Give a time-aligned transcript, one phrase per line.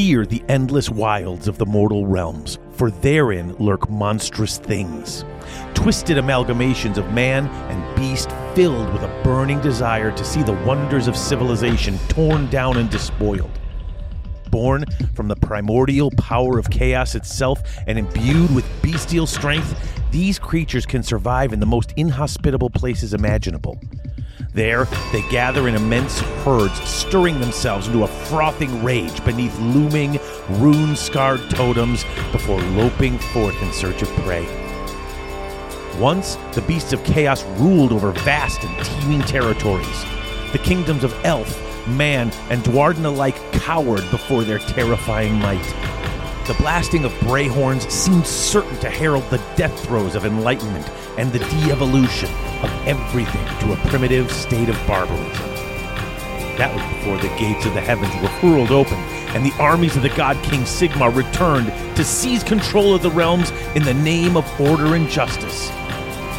[0.00, 5.26] Fear the endless wilds of the mortal realms, for therein lurk monstrous things.
[5.74, 11.06] Twisted amalgamations of man and beast filled with a burning desire to see the wonders
[11.06, 13.50] of civilization torn down and despoiled.
[14.50, 20.86] Born from the primordial power of chaos itself and imbued with bestial strength, these creatures
[20.86, 23.78] can survive in the most inhospitable places imaginable.
[24.52, 30.18] There, they gather in immense herds, stirring themselves into a frothing rage beneath looming,
[30.48, 34.44] rune scarred totems before loping forth in search of prey.
[36.00, 40.04] Once, the beasts of chaos ruled over vast and teeming territories.
[40.50, 41.56] The kingdoms of elf,
[41.86, 45.62] man, and duardin alike cowered before their terrifying might.
[46.48, 50.90] The blasting of bray horns seemed certain to herald the death throes of enlightenment
[51.20, 52.30] and the de evolution
[52.62, 55.46] of everything to a primitive state of barbarism.
[56.56, 58.96] That was before the gates of the heavens were hurled open
[59.34, 63.50] and the armies of the god King Sigmar returned to seize control of the realms
[63.74, 65.68] in the name of order and justice.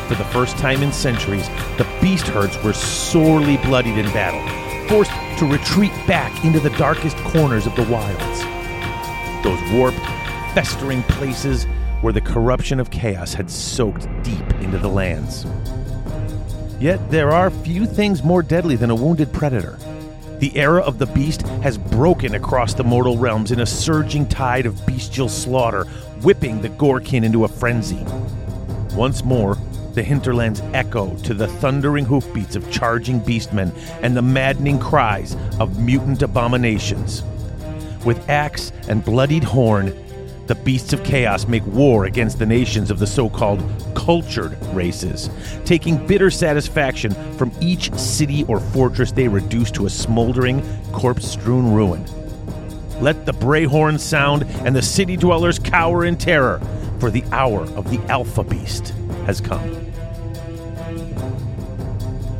[0.07, 4.41] For the first time in centuries, the beast herds were sorely bloodied in battle,
[4.89, 8.41] forced to retreat back into the darkest corners of the wilds.
[9.43, 9.99] Those warped,
[10.55, 11.67] festering places
[12.01, 15.45] where the corruption of chaos had soaked deep into the lands.
[16.79, 19.77] Yet there are few things more deadly than a wounded predator.
[20.39, 24.65] The era of the beast has broken across the mortal realms in a surging tide
[24.65, 25.83] of bestial slaughter,
[26.23, 28.03] whipping the Gorkin into a frenzy.
[28.95, 29.55] Once more,
[29.93, 33.71] the hinterlands echo to the thundering hoofbeats of charging beastmen
[34.01, 37.23] and the maddening cries of mutant abominations.
[38.03, 39.93] With axe and bloodied horn,
[40.51, 43.63] the beasts of chaos make war against the nations of the so called
[43.95, 45.29] cultured races,
[45.63, 50.61] taking bitter satisfaction from each city or fortress they reduce to a smoldering,
[50.91, 52.05] corpse strewn ruin.
[52.99, 56.59] Let the bray horn sound and the city dwellers cower in terror,
[56.99, 58.89] for the hour of the Alpha Beast
[59.25, 59.63] has come.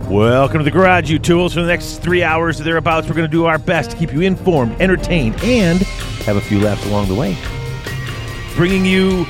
[0.09, 1.53] Welcome to the Garage, you tools.
[1.53, 4.11] For the next three hours or thereabouts, we're going to do our best to keep
[4.11, 5.79] you informed, entertained, and
[6.25, 7.37] have a few laughs along the way.
[8.61, 9.25] Bringing you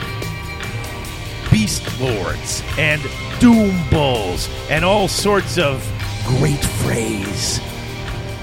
[1.50, 3.02] Beast Lords and
[3.40, 5.82] Doom Bulls and all sorts of
[6.28, 7.62] great phrase.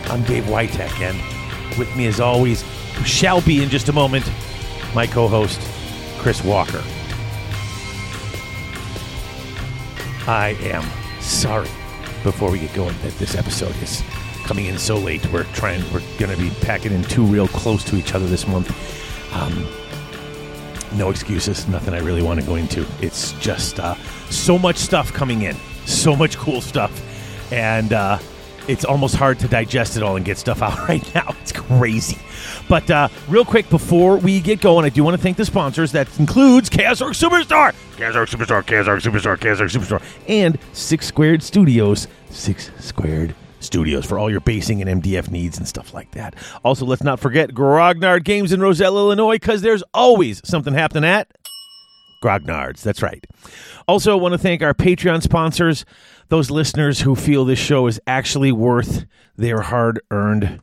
[0.06, 1.18] I'm Dave Whitek, and
[1.78, 2.64] with me, as always,
[3.04, 4.32] shall be in just a moment,
[4.94, 5.60] my co host,
[6.20, 6.82] Chris Walker.
[10.26, 10.88] I am
[11.20, 11.68] sorry
[12.22, 14.02] before we get going that this episode is
[14.44, 15.30] coming in so late.
[15.30, 18.46] We're trying, we're going to be packing in two real close to each other this
[18.46, 18.74] month.
[19.34, 19.68] Um,
[20.94, 22.86] no excuses, nothing I really want to go into.
[23.00, 23.94] It's just uh,
[24.30, 25.56] so much stuff coming in,
[25.86, 26.92] so much cool stuff,
[27.52, 28.18] and uh,
[28.68, 31.34] it's almost hard to digest it all and get stuff out right now.
[31.40, 32.18] It's crazy.
[32.68, 35.92] But uh, real quick before we get going, I do want to thank the sponsors.
[35.92, 40.58] That includes Chaos Orc Superstore, Chaos Orc Superstore, Chaos Orc Superstore, Chaos Orc Superstore, and
[40.72, 42.08] Six Squared Studios.
[42.30, 43.34] Six Squared
[43.68, 46.34] Studios for all your basing and MDF needs and stuff like that.
[46.64, 51.30] Also, let's not forget Grognard Games in Roselle, Illinois, because there's always something happening at
[52.22, 52.80] Grognards.
[52.80, 53.24] That's right.
[53.86, 55.84] Also, I want to thank our Patreon sponsors,
[56.28, 59.04] those listeners who feel this show is actually worth
[59.36, 60.60] their hard earned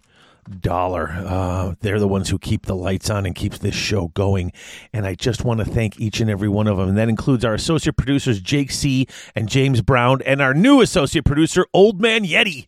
[0.60, 1.10] dollar.
[1.10, 4.52] Uh, they're the ones who keep the lights on and keeps this show going.
[4.94, 6.90] And I just want to thank each and every one of them.
[6.90, 9.08] And that includes our associate producers, Jake C.
[9.36, 12.66] and James Brown, and our new associate producer, Old Man Yeti.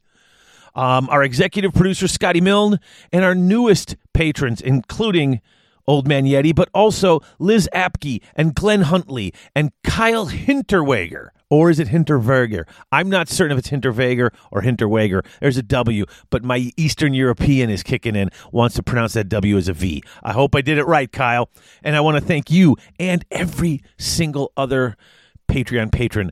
[0.78, 2.80] Um, our executive producer, Scotty Milne,
[3.12, 5.42] and our newest patrons, including
[5.88, 11.30] Old Man Yeti, but also Liz Apke and Glenn Huntley and Kyle Hinterweger.
[11.50, 12.66] Or is it Hinterwager?
[12.92, 15.26] I'm not certain if it's Hinterwager or Hinterweger.
[15.40, 19.58] There's a W, but my Eastern European is kicking in, wants to pronounce that W
[19.58, 20.04] as a V.
[20.22, 21.50] I hope I did it right, Kyle.
[21.84, 24.98] And I want to thank you and every single other
[25.48, 26.32] Patreon patron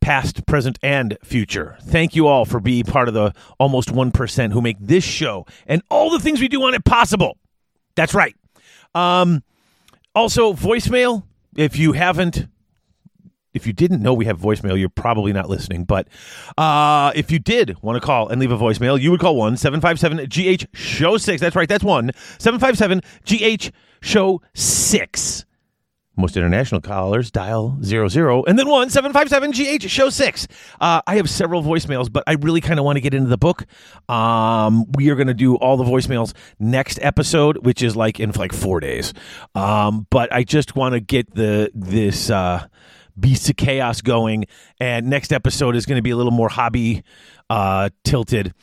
[0.00, 1.76] past, present, and future.
[1.82, 5.82] Thank you all for being part of the almost 1% who make this show and
[5.90, 7.38] all the things we do on it possible.
[7.94, 8.34] That's right.
[8.94, 9.42] Um,
[10.14, 11.24] also, voicemail.
[11.56, 12.46] If you haven't,
[13.52, 15.84] if you didn't know we have voicemail, you're probably not listening.
[15.84, 16.08] But
[16.56, 19.56] uh, if you did want to call and leave a voicemail, you would call 1
[19.56, 21.40] 757 GH Show 6.
[21.40, 23.70] That's right, that's 1 757 GH
[24.00, 25.44] Show 6.
[26.16, 30.48] Most international callers dial 00 and then 1 757 GH show 6.
[30.80, 33.38] Uh, I have several voicemails, but I really kind of want to get into the
[33.38, 33.64] book.
[34.08, 38.32] Um, we are going to do all the voicemails next episode, which is like in
[38.32, 39.14] like four days.
[39.54, 42.66] Um, but I just want to get the this uh,
[43.18, 44.46] Beasts of Chaos going.
[44.78, 47.02] And next episode is going to be a little more hobby
[47.48, 48.54] uh, tilted.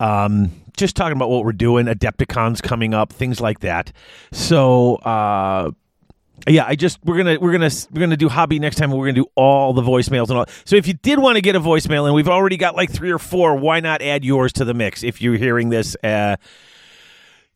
[0.00, 3.92] Um, just talking about what we're doing, Adepticons coming up, things like that.
[4.32, 5.70] So, uh,
[6.48, 8.90] yeah, I just we're gonna we're gonna we're gonna do hobby next time.
[8.90, 10.46] We're gonna do all the voicemails and all.
[10.64, 13.10] So if you did want to get a voicemail, and we've already got like three
[13.10, 15.02] or four, why not add yours to the mix?
[15.02, 16.36] If you're hearing this, uh,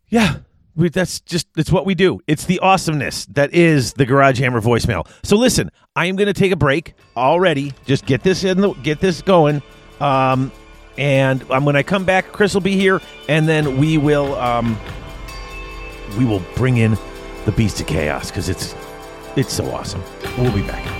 [0.08, 0.38] yeah,
[0.74, 2.20] we, that's just it's what we do.
[2.26, 5.06] It's the awesomeness that is the Garage Hammer voicemail.
[5.22, 7.74] So listen, I am gonna take a break already.
[7.84, 9.62] Just get this in the get this going.
[10.00, 10.50] Um,
[10.98, 14.76] and um, when I come back, Chris will be here, and then we will um,
[16.18, 16.96] we will bring in
[17.44, 18.74] the Beast of Chaos because it's
[19.36, 20.02] it's so awesome.
[20.38, 20.99] We'll be back.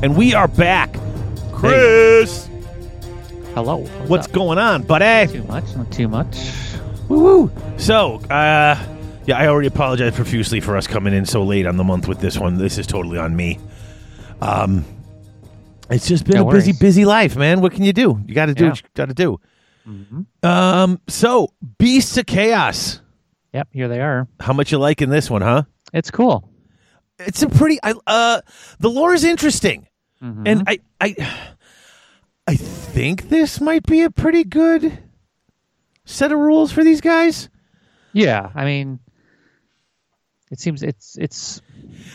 [0.00, 0.96] And we are back.
[1.52, 2.48] Chris,
[3.54, 3.78] Hello.
[4.06, 4.32] what's up?
[4.32, 5.32] going on, buddy?
[5.32, 5.64] Too much?
[5.74, 6.36] Not too much.
[7.08, 7.52] Woo woo.
[7.78, 8.80] So, uh,
[9.26, 12.20] yeah, I already apologize profusely for us coming in so late on the month with
[12.20, 12.58] this one.
[12.58, 13.58] This is totally on me.
[14.40, 14.84] Um,
[15.90, 16.78] it's just been No a busy, worries.
[16.80, 17.60] busy life, man.
[17.60, 18.20] What can you do?
[18.26, 18.70] You got to do Yeah.
[18.70, 19.40] what you got to do.
[19.88, 20.46] Mm-hmm.
[20.46, 21.48] Um, so
[21.78, 23.00] Beasts of Chaos.
[23.54, 24.28] Yep, here they are.
[24.40, 25.62] How much you liking this one, huh?
[25.94, 26.50] It's cool.
[27.18, 27.78] It's a pretty.
[27.82, 28.40] I uh,
[28.78, 29.88] the lore is interesting,
[30.22, 30.42] Mhm.
[30.46, 31.16] and I, I,
[32.46, 34.98] I think this might be a pretty good
[36.04, 37.48] set of rules for these guys.
[38.12, 39.00] yeah, I mean,
[40.50, 41.60] it seems it's it's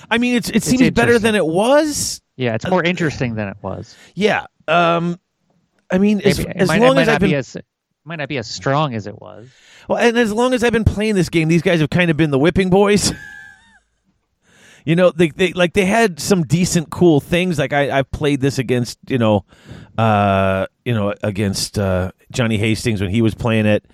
[0.09, 2.21] I mean, it's it seems better than it was.
[2.35, 3.95] Yeah, it's more interesting than it was.
[4.15, 4.45] Yeah.
[4.67, 5.19] Um,
[5.91, 7.57] I mean, as, Maybe, it as might, long as I've been be as
[8.05, 9.47] might not be as strong as it was.
[9.87, 12.17] well, and as long as I've been playing this game, these guys have kind of
[12.17, 13.13] been the whipping boys.
[14.85, 17.57] you know, they they like they had some decent, cool things.
[17.59, 19.45] Like I I've played this against you know,
[19.97, 23.85] uh, you know against uh, Johnny Hastings when he was playing it,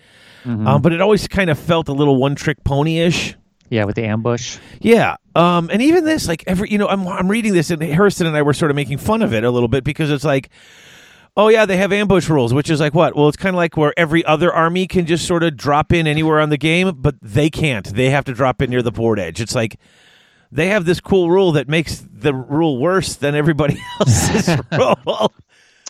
[0.46, 0.66] Mm-hmm.
[0.68, 3.36] um, but it always kind of felt a little one trick pony ish.
[3.70, 4.58] Yeah, with the ambush.
[4.80, 5.18] Yeah.
[5.36, 8.36] Um, and even this, like every, you know, I'm, I'm reading this and Harrison and
[8.36, 10.50] I were sort of making fun of it a little bit because it's like,
[11.38, 13.16] oh yeah, they have ambush rules, which is like what?
[13.16, 16.08] Well, it's kind of like where every other army can just sort of drop in
[16.08, 17.86] anywhere on the game, but they can't.
[17.86, 19.40] They have to drop in near the board edge.
[19.40, 19.80] It's like
[20.52, 25.32] they have this cool rule that makes the rule worse than everybody else's rule.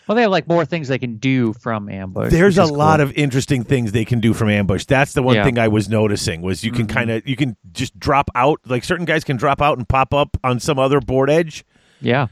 [0.10, 2.32] Well, they have like more things they can do from ambush.
[2.32, 3.10] There's a is lot cool.
[3.10, 4.86] of interesting things they can do from ambush.
[4.86, 5.44] That's the one Yeah.
[5.46, 8.84] thing I was noticing was you can kind of you can just drop out like
[8.84, 11.63] certain guys can drop out and pop up on some other board edge,
[12.01, 12.25] yeah.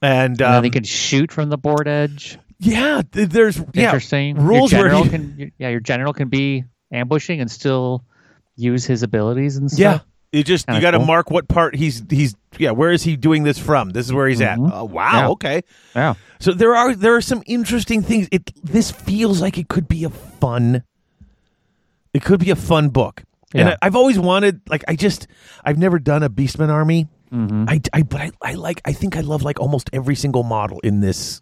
[0.00, 2.38] and, um, they can shoot from the board edge.
[2.60, 4.36] yeah, th- there's yeah Interesting.
[4.36, 8.04] rules your where he- can yeah your general can be ambushing and still
[8.56, 9.78] use his abilities and stuff.
[9.80, 9.98] yeah.
[10.32, 11.06] You just you Kinda got to cool.
[11.06, 12.72] mark what part he's he's yeah.
[12.72, 13.90] Where is he doing this from?
[13.90, 14.68] This is where he's Mhm.
[14.68, 14.74] at.
[14.74, 15.12] Oh, wow.
[15.12, 15.28] Yeah.
[15.30, 15.62] Okay.
[15.96, 16.14] Yeah.
[16.38, 18.28] So there are there are some interesting things.
[18.30, 20.82] It this feels like it could be a fun.
[22.12, 23.22] It could be a fun book.
[23.54, 23.76] And Yeah.
[23.80, 25.26] I, I've always wanted like I just
[25.64, 27.08] I've never done a Beastman army.
[27.32, 27.64] Mm-hmm.
[27.68, 30.78] I, I but I, I like I think I love like almost every single model
[30.80, 31.40] in this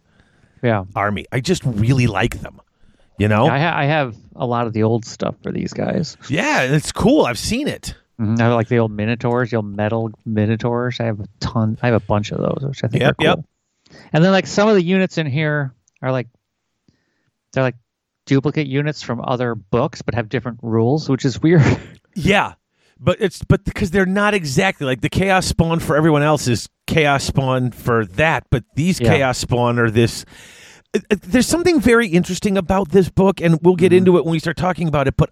[0.63, 0.85] Yeah.
[0.95, 1.25] army.
[1.31, 2.61] I just really like them.
[3.19, 3.47] You know?
[3.47, 6.15] I, ha- I have a lot of the old stuff for these guys.
[6.29, 7.25] yeah, it's cool.
[7.25, 7.95] I've seen it.
[8.19, 10.99] I have like the old Minotaurs, the old metal Minotaurs.
[10.99, 11.77] I have a ton.
[11.83, 13.25] I have a bunch of those, which I think Yep, are cool.
[13.25, 13.39] yep.
[14.13, 16.27] And then like some of the units in here are like
[17.53, 17.75] they're like
[18.25, 21.61] duplicate units from other books, but have different rules, which is weird.
[22.19, 22.53] Yeah,
[22.99, 26.67] but it's but because they're not exactly like the chaos spawn for everyone else is
[26.87, 29.09] chaos spawn for that, but these Yeah.
[29.13, 30.25] chaos spawn are this.
[30.95, 34.31] uh, uh, There's something very interesting about this book, and we'll get into it when
[34.31, 35.15] we start talking about it.
[35.15, 35.29] But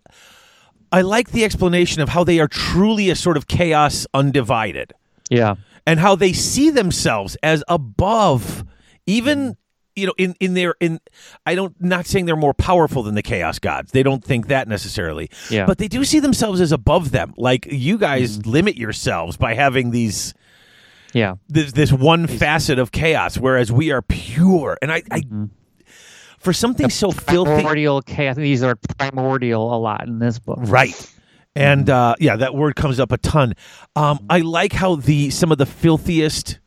[0.92, 4.94] I like the explanation of how they are truly a sort of chaos undivided,
[5.30, 5.56] yeah.
[5.86, 8.64] and how they see themselves as above
[9.06, 9.58] even
[9.96, 11.00] you know in in their in
[11.46, 13.92] I don't not saying they're more powerful than the chaos gods.
[13.92, 15.30] They don't think that necessarily.
[15.50, 15.66] Yeah.
[15.66, 17.34] But they do see themselves as above them.
[17.38, 18.50] Like you guys mm-hmm.
[18.50, 20.34] limit yourselves by having these
[21.14, 21.36] Yeah.
[21.48, 24.78] this this one facet of chaos, whereas we are pure.
[24.82, 25.46] And I, I mm-hmm.
[26.46, 28.34] For something so filthy, Primordial chaos.
[28.34, 30.60] I think these are primordial a lot in this book.
[30.62, 31.12] right?
[31.56, 33.56] And uh, yeah, that word comes up a ton.
[33.96, 36.60] Um, I like how the some of the filthiest,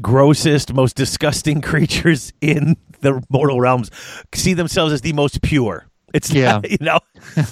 [0.00, 3.90] grossest, most disgusting creatures in the mortal realms
[4.34, 5.86] see themselves as the most pure.
[6.14, 6.60] It's Yeah.
[6.68, 7.00] you know.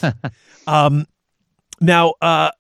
[0.67, 1.07] um,
[1.81, 2.51] now, uh,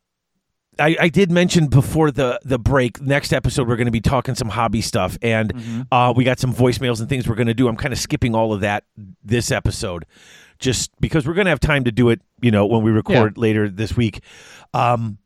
[0.78, 3.00] I, I did mention before the the break.
[3.00, 6.52] Next episode, we're going to be talking some hobby stuff, and uh, we got some
[6.54, 7.68] voicemails and things we're going to do.
[7.68, 8.84] I'm kind of skipping all of that
[9.24, 10.06] this episode,
[10.58, 12.20] just because we're going to have time to do it.
[12.40, 14.20] You know, when we record later this week.
[14.74, 15.18] Um,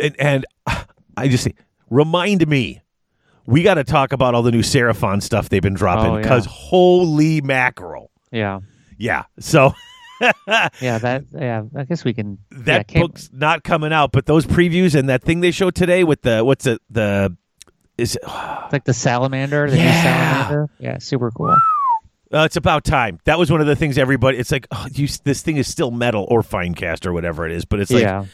[0.00, 0.46] and, and
[1.16, 1.54] I just say,
[1.90, 2.80] remind me.
[3.44, 6.22] We got to talk about all the new Seraphon stuff they've been dropping Oh, yeah.
[6.22, 8.12] because holy mackerel!
[8.30, 8.60] Yeah.
[8.98, 9.74] Yeah, so
[10.80, 10.98] Yeah.
[10.98, 11.24] That.
[11.32, 11.64] Yeah.
[11.76, 12.38] I guess we can.
[12.50, 16.04] that can't- book's not coming out, but those previews and that thing they showed today
[16.04, 17.36] with the what's it the
[17.98, 19.68] is it, uh, Like the salamander.
[19.70, 20.02] The new Yeah.
[20.02, 20.72] salamander.
[20.78, 20.98] Yeah.
[20.98, 21.56] Super cool.
[22.30, 23.18] it's about time.
[23.24, 24.38] That was one of the things everybody.
[24.38, 27.52] It's like oh, you, this thing is still metal or fine cast or whatever it
[27.52, 28.24] is, but it's like yeah.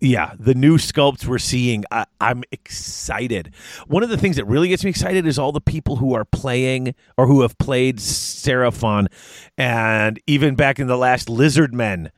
[0.00, 3.54] Yeah, the new sculpts we're seeing, I, I'm excited.
[3.86, 6.24] One of the things that really gets me excited is all the people who are
[6.24, 9.06] playing or who have played Seraphon,
[9.58, 12.10] and even back in the last Lizard Men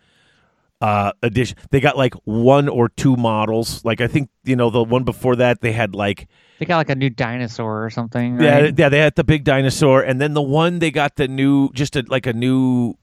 [0.80, 3.84] uh, edition, they got like one or two models.
[3.84, 6.90] Like I think you know the one before that they had like They got like
[6.90, 8.40] a new dinosaur or something.
[8.40, 11.70] yeah yeah they had the big dinosaur, and then the one they got the new
[11.72, 12.94] just a, like a new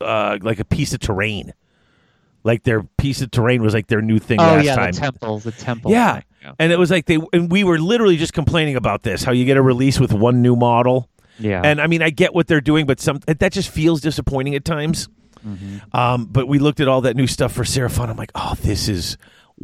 [0.00, 1.52] uh, like a piece of terrain.
[2.44, 4.92] Like their piece of terrain was like their new thing Oh last yeah, time.
[4.92, 5.38] the temple.
[5.38, 5.90] The temple.
[5.92, 6.14] Yeah.
[6.14, 6.22] thing.
[6.42, 6.52] Yeah.
[6.58, 9.44] And it was like they and we were literally just complaining about this, how you
[9.44, 11.08] get a release with one new model.
[11.38, 11.62] Yeah.
[11.64, 14.64] And I mean, I get what they're doing, but some that just feels disappointing at
[14.64, 15.08] times.
[15.46, 15.96] Mm-hmm.
[15.96, 18.08] Um, but we looked at all that new stuff for Seraphon.
[18.08, 19.16] I'm like, oh, this is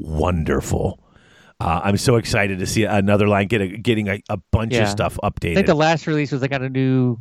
[0.09, 1.01] wonderful.
[1.61, 4.81] Uh, I'm so excited to see another line get a, getting a, a bunch of
[4.81, 4.85] Yeah.
[4.87, 5.55] stuff I updated.
[5.55, 7.19] think the last release was they got a new,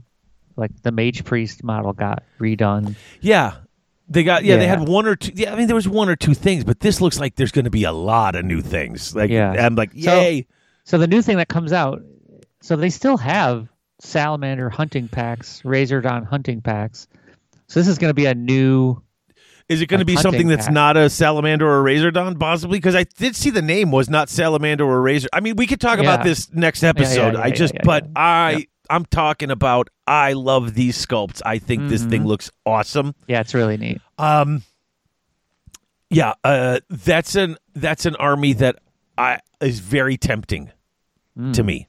[0.55, 2.95] like the mage priest model got redone.
[3.21, 3.55] yeah,
[4.09, 5.31] they got yeah, They had one or two.
[5.35, 7.65] Yeah, I mean, there was one or two things, but this looks like there's going
[7.65, 9.15] to be a lot of new things.
[9.15, 9.51] Like, Yeah.
[9.51, 10.47] I'm like, yay!
[10.83, 12.01] So the new thing that comes out,
[12.61, 13.67] so they still have
[13.99, 17.07] salamander hunting packs, razor Razordon hunting packs.
[17.67, 19.01] So this is going to be a new.
[19.67, 20.73] Is it going to be something that's pack.
[20.73, 22.77] not a salamander or a razordon, possibly?
[22.77, 25.27] Because I did see the name was not salamander or razor.
[25.33, 27.33] I mean, we could talk about this next episode.
[27.33, 28.11] yeah, I yeah, just, yeah, but yeah.
[28.15, 28.67] I.
[28.89, 29.89] I'm talking about.
[30.07, 31.41] I love these sculpts.
[31.45, 32.09] I think this Mm-hmm.
[32.09, 33.13] thing looks awesome.
[33.27, 34.01] Yeah, it's really neat.
[34.17, 34.63] Um,
[36.09, 38.77] yeah, uh, that's an that's an army that
[39.17, 40.71] I is very tempting
[41.37, 41.53] Mm.
[41.53, 41.87] to me.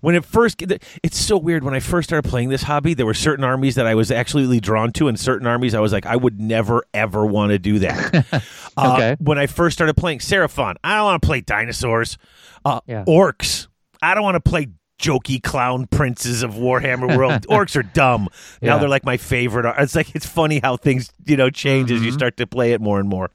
[0.00, 0.62] When it first,
[1.02, 1.62] it's so weird.
[1.62, 4.58] When I first started playing this hobby, there were certain armies that I was absolutely
[4.58, 7.78] drawn to, and certain armies I was like, I would never ever want to do
[7.80, 8.26] that.
[8.76, 9.16] Uh, Okay.
[9.20, 12.16] when I first started playing Seraphon, I don't want to play dinosaurs,
[12.64, 13.04] uh, Yeah.
[13.06, 13.66] orcs.
[14.00, 14.68] I don't want to play
[15.00, 17.46] jokey clown princes of Warhammer World.
[17.48, 18.28] orcs are dumb.
[18.60, 18.78] Now Yeah.
[18.78, 19.72] they're like my favorite.
[19.78, 21.96] It's like it's funny how things you know change Mm-hmm.
[21.98, 23.30] as you start to play it more and more.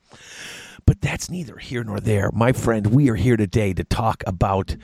[0.86, 2.88] But that's neither here nor there, my friend.
[2.88, 4.75] We are here today to talk about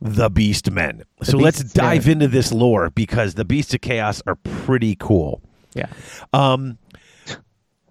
[0.00, 1.04] the Beast Men.
[1.22, 2.12] so let's dive yeah.
[2.12, 5.40] into this lore because the Beasts of Chaos are pretty cool.
[5.74, 5.86] Yeah.
[6.32, 6.78] Um,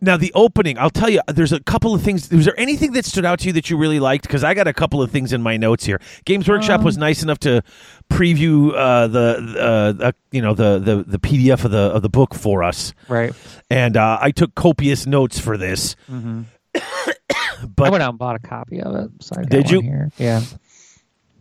[0.06, 2.30] now the opening, I'll tell you, there's a couple of things.
[2.32, 4.26] Was there anything that stood out to you that you really liked?
[4.28, 6.00] Because I got a couple of things in my notes here.
[6.26, 7.62] Games Workshop was nice enough to
[8.10, 12.10] preview uh, the, uh, the you know the, the the PDF of the of the
[12.10, 13.34] book for us, Right.
[13.70, 15.96] and uh, I took copious notes for this.
[16.76, 19.10] I but went out and bought a copy of it.
[19.22, 19.82] So I Did you?
[19.82, 20.12] Here.
[20.18, 20.42] Yeah.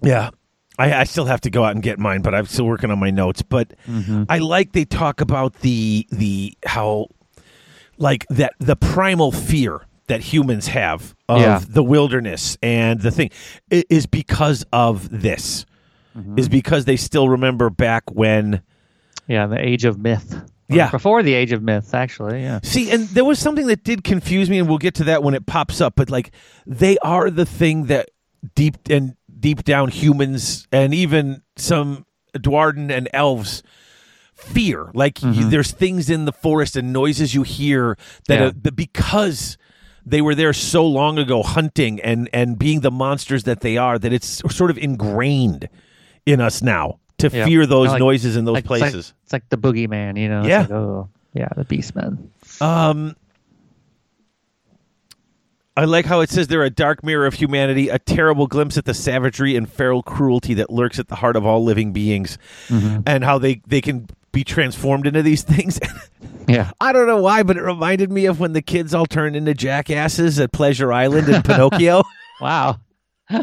[0.03, 0.31] Yeah.
[0.79, 2.99] I, I still have to go out and get mine, but I'm still working on
[2.99, 3.43] my notes.
[3.43, 4.25] But Mm-hmm.
[4.29, 7.09] I like they talk about the the how
[7.99, 11.61] like that the primal fear that humans have of Yeah.
[11.67, 13.31] the wilderness and the thing
[13.71, 15.65] is because of this.
[16.17, 16.39] Mm-hmm.
[16.39, 18.63] Is because they still remember back when
[19.27, 19.47] Yeah.
[19.47, 20.41] The age of myth.
[20.69, 20.91] Yeah.
[20.91, 22.43] Before the age of myth, actually.
[22.43, 22.61] Yeah.
[22.63, 25.35] See, and there was something that did confuse me, and we'll get to that when
[25.35, 25.95] it pops up.
[25.97, 26.31] But like,
[26.67, 28.11] they are the thing that
[28.55, 33.63] deep and deep down humans and even some Duardin and elves
[34.45, 34.91] fear.
[34.95, 37.97] Like, you, there's things in the forest and noises you hear
[38.29, 38.47] that, Yeah.
[38.47, 39.57] are, that because
[40.07, 43.99] they were there so long ago hunting and and being the monsters that they are,
[43.99, 45.69] that it's sort of ingrained
[46.27, 47.47] in us now to Yeah.
[47.47, 49.15] fear those Like- noises in those Like- it's like- places.
[49.25, 50.41] It's like, the boogeyman, you know?
[50.41, 50.67] It's Yeah.
[50.71, 52.19] oh, yeah, the beastman.
[52.61, 53.17] Um,
[55.77, 58.85] I like how it says they're a dark mirror of humanity, a terrible glimpse at
[58.85, 62.39] the savagery and feral cruelty that lurks at the heart of all living beings,
[62.71, 65.81] and how they they can be transformed into these things.
[66.47, 66.71] Yeah.
[66.81, 69.55] I don't know why, but it reminded me of when the kids all turned into
[69.55, 72.03] jackasses at Pleasure Island in Pinocchio.
[72.41, 72.81] Wow.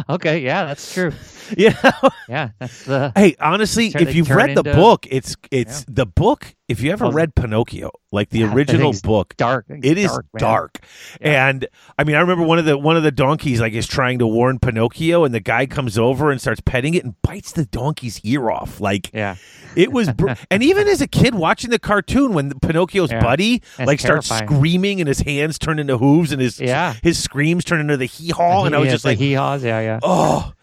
[0.07, 0.41] Okay.
[0.41, 1.12] Yeah, that's true.
[1.57, 2.10] you know?
[2.29, 3.12] Yeah, that's the.
[3.15, 5.86] Hey, honestly, if you've read the into- book, it's it's Yeah.
[5.95, 6.53] the book.
[6.72, 9.66] If you ever Well, read Pinocchio, like the Yeah, original book, dark.
[9.70, 10.25] it is dark.
[10.38, 10.78] dark.
[11.20, 14.20] And I mean, I remember one of the one of the donkeys like is trying
[14.20, 17.66] to warn Pinocchio, and the guy comes over and starts petting it and bites the
[17.66, 18.80] donkey's ear off.
[18.80, 19.36] Like Yeah.
[19.75, 23.22] it was, br- and even as a kid watching the cartoon, when Pinocchio's Yeah.
[23.22, 26.94] buddy That's like starts screaming and his hands turn into hooves and his Yeah.
[27.04, 29.63] his screams turn into the hee haw, and I was just the like, hee haws.
[29.63, 30.00] Yeah, yeah.
[30.04, 30.54] oh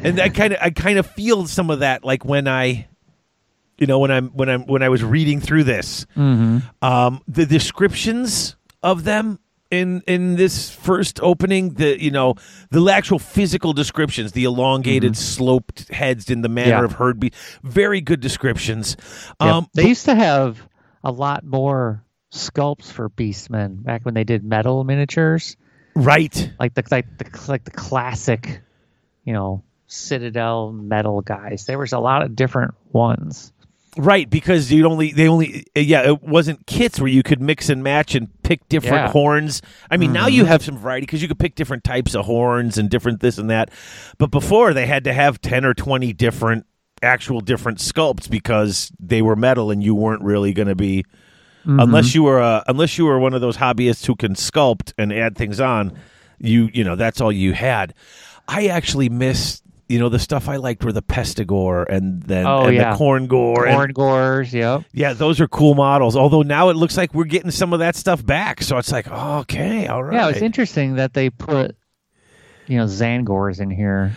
[0.00, 2.86] and i kind of i kind of feel some of that like when i
[3.78, 6.58] you know when i'm when i'm when i was reading through this Mm-hmm.
[6.84, 9.38] um the descriptions of them
[9.70, 12.34] in in this first opening the you know
[12.70, 16.80] the actual physical descriptions the elongated sloped heads in the manner Mm-hmm.
[16.80, 16.84] Yeah.
[16.86, 17.32] of herd be
[17.62, 18.96] very good descriptions
[19.40, 19.48] Yep.
[19.50, 20.66] um they used to have
[21.04, 25.56] a lot more sculpts for beastmen back when they did metal miniatures,
[25.94, 28.60] right like the like the like the classic,
[29.24, 31.64] you know, Citadel metal guys.
[31.66, 33.52] There was a lot of different ones.
[33.98, 37.82] Right, because you'd only they only yeah, it wasn't kits where you could mix and
[37.82, 39.02] match and pick different Yeah.
[39.06, 39.12] Mm-hmm.
[39.12, 39.62] horns.
[39.90, 42.78] I mean, now you have some variety because you could pick different types of horns
[42.78, 43.70] and different this and that.
[44.16, 46.64] But before they had to have 10 or 20 different
[47.02, 51.04] actual different sculpts because they were metal and you weren't really going to be
[51.66, 51.80] Mm-hmm.
[51.80, 55.12] unless you were uh, unless you were one of those hobbyists who can sculpt and
[55.12, 55.92] add things on,
[56.38, 57.94] you you know, that's all you had.
[58.46, 62.64] I actually miss you know the stuff I liked were the Pestigor and then Oh,
[62.66, 62.92] and yeah.
[62.92, 64.84] the Khorngor and Khorngors, yep.
[64.92, 66.14] yeah, those are cool models.
[66.16, 68.62] Although now it looks like we're getting some of that stuff back.
[68.62, 70.14] So it's like, okay, all right.
[70.14, 71.74] Yeah, it's interesting that they put,
[72.66, 74.12] you know, Tzaangors in here.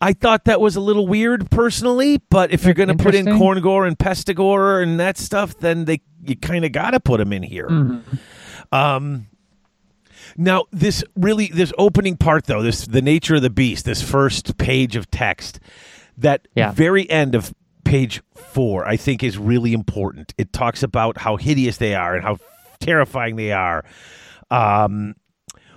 [0.00, 3.26] I thought that was a little weird personally, but if you're going to put in
[3.26, 3.62] Interesting.
[3.62, 7.32] Khorngor and Pestigor and that stuff, then they you kind of got to put them
[7.32, 7.68] in here.
[7.68, 8.74] Mm-hmm.
[8.74, 9.26] Um,
[10.36, 14.56] now this really this opening part though, this the nature of the beast, this first
[14.58, 15.60] page of text,
[16.16, 16.72] that Yeah.
[16.72, 20.32] very end of page four, I think is really important.
[20.38, 22.38] It talks about how hideous they are and how
[22.80, 23.84] terrifying they are.
[24.50, 25.14] Um,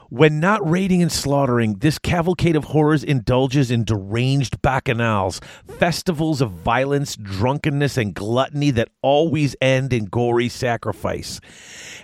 [0.10, 6.52] when not raiding and slaughtering, this cavalcade of horrors indulges in deranged bacchanals, festivals of
[6.52, 11.42] violence, drunkenness, and gluttony that always end in gory sacrifice.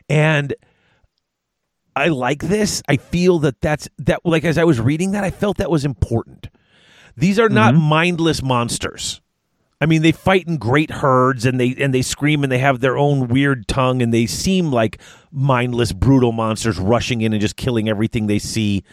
[0.10, 0.54] And
[1.96, 2.82] I like this.
[2.88, 4.22] I feel that that's that.
[4.26, 6.50] Like as I was reading that, I felt that was important.
[7.16, 9.22] These are not mindless monsters.
[9.80, 12.80] I mean, they fight in great herds and they and they scream and they have
[12.80, 15.00] their own weird tongue and they seem like
[15.32, 18.84] mindless, brutal monsters rushing in and just killing everything they see.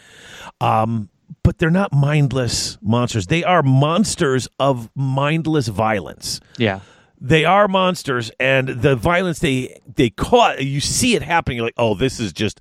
[0.60, 1.08] Um,
[1.44, 3.28] but they're not mindless monsters.
[3.28, 6.80] They are monsters of mindless violence Yeah.
[7.20, 11.74] They are monsters and the violence they they caught you see it happening you're like
[11.76, 12.60] oh this is just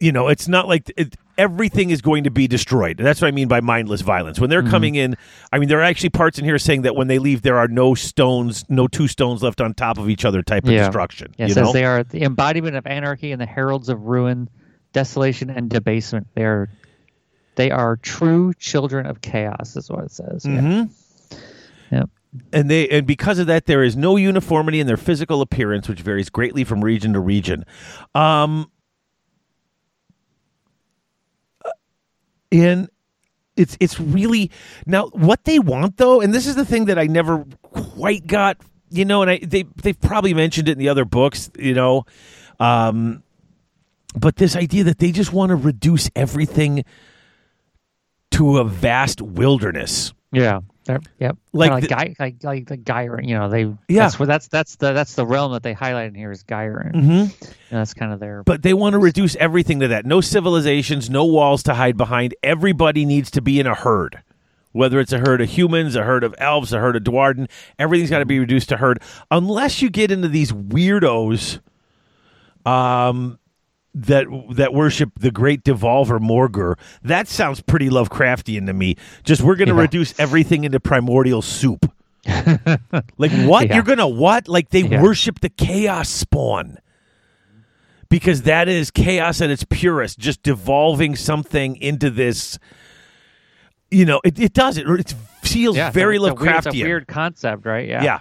[0.00, 3.30] you know it's not like it, everything is going to be destroyed that's what i
[3.30, 4.70] mean by mindless violence when they're Mm-hmm.
[4.70, 5.16] coming in
[5.52, 7.68] i mean there are actually parts in here saying that when they leave there are
[7.68, 10.84] no stones no two stones left on top of each other type of Yeah.
[10.86, 13.88] destruction Yeah, it you says know they are the embodiment of anarchy and the heralds
[13.88, 14.48] of ruin,
[14.92, 16.26] desolation, and debasement.
[16.34, 16.68] They are
[17.56, 20.44] they are true children of chaos, is what it says.
[20.46, 20.60] Yeah.
[20.60, 20.90] Mhm.
[21.90, 22.10] Yep.
[22.52, 26.00] And they and because of that there is no uniformity in their physical appearance which
[26.00, 27.64] varies greatly from region to region
[28.14, 28.70] um
[32.52, 32.88] and
[33.56, 34.50] it's it's really
[34.86, 38.56] now what they want though and this is the thing that i never quite got
[38.90, 42.04] you know and i they they've probably mentioned it in the other books you know
[42.60, 43.22] um
[44.14, 46.84] but this idea that they just want to reduce everything
[48.30, 50.60] to a vast wilderness Yeah.
[50.88, 51.36] They're, yep.
[51.52, 53.28] Like Kinda the- Guy, like like the Ghyran.
[53.28, 54.04] You know, they Yeah.
[54.04, 56.92] That's where that's that's the that's the realm that they highlight in here is Ghyran.
[56.94, 57.10] mm-hmm.
[57.10, 57.30] And
[57.68, 58.42] that's kind of their.
[58.42, 60.06] But they want to reduce everything to that.
[60.06, 62.34] No civilizations, no walls to hide behind.
[62.42, 64.22] Everybody needs to be in a herd.
[64.72, 68.08] Whether it's a herd of humans, a herd of elves, a herd of Duardin, everything's
[68.10, 69.02] got to be reduced to herd.
[69.30, 71.60] Unless you get into these weirdos
[72.64, 73.38] um,
[73.94, 76.78] that that worship the great Devolver Morghur.
[77.02, 78.96] That sounds pretty Lovecraftian to me.
[79.24, 79.80] Just we're going to Yeah.
[79.82, 81.90] reduce everything into primordial soup.
[82.26, 83.68] like what?
[83.68, 83.74] Yeah.
[83.74, 84.46] You're going to what?
[84.48, 85.02] Like they Yeah.
[85.02, 86.78] worship the chaos spawn
[88.10, 92.58] because that is chaos at its purest, just devolving something into this.
[93.90, 94.86] You know, it, it does it.
[94.88, 96.66] It feels yeah, it's very a- weird- Lovecraftian.
[96.66, 97.88] It's a weird concept, right?
[97.88, 98.20] Yeah.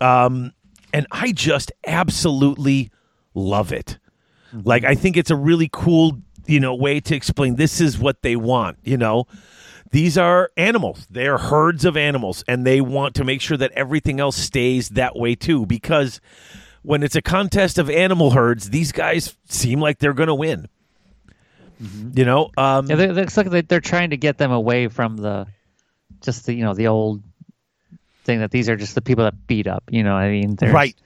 [0.00, 0.24] yeah.
[0.24, 0.52] Um,
[0.92, 2.90] and I just absolutely
[3.34, 3.98] love it.
[4.54, 4.60] Mm-hmm.
[4.68, 8.22] Like, I think it's a really cool you know, way to explain this is what
[8.22, 9.26] they want, you know.
[9.90, 11.04] These are animals.
[11.10, 14.90] They are herds of animals and they want to make sure that everything else stays
[14.90, 16.20] that way too because
[16.82, 20.68] when it's a contest of animal herds, these guys seem like they're going to win.
[22.14, 24.86] You know, um, Yeah, they, they- it's like they- they're trying to get them away
[24.88, 25.46] from the
[26.22, 27.22] just the you know the old
[28.24, 29.84] thing that these are just the people that beat up.
[29.90, 30.96] You know, what I mean, There's- right.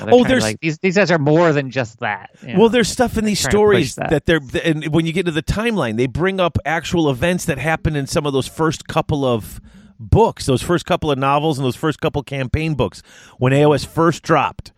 [0.00, 2.30] Oh, there's- like these these guys are more than just that.
[2.42, 2.60] you know.
[2.60, 4.10] Well, there's stuff in these stories that.
[4.10, 4.26] that.
[4.26, 7.96] they're, and when you get to the timeline, they bring up actual events that happened
[7.96, 9.60] in some of those first couple of
[9.98, 13.02] books, those first couple of novels, and those first couple campaign books
[13.38, 14.72] when AOS first dropped.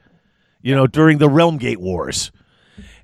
[0.62, 2.32] You know, during the Realm Gate Wars,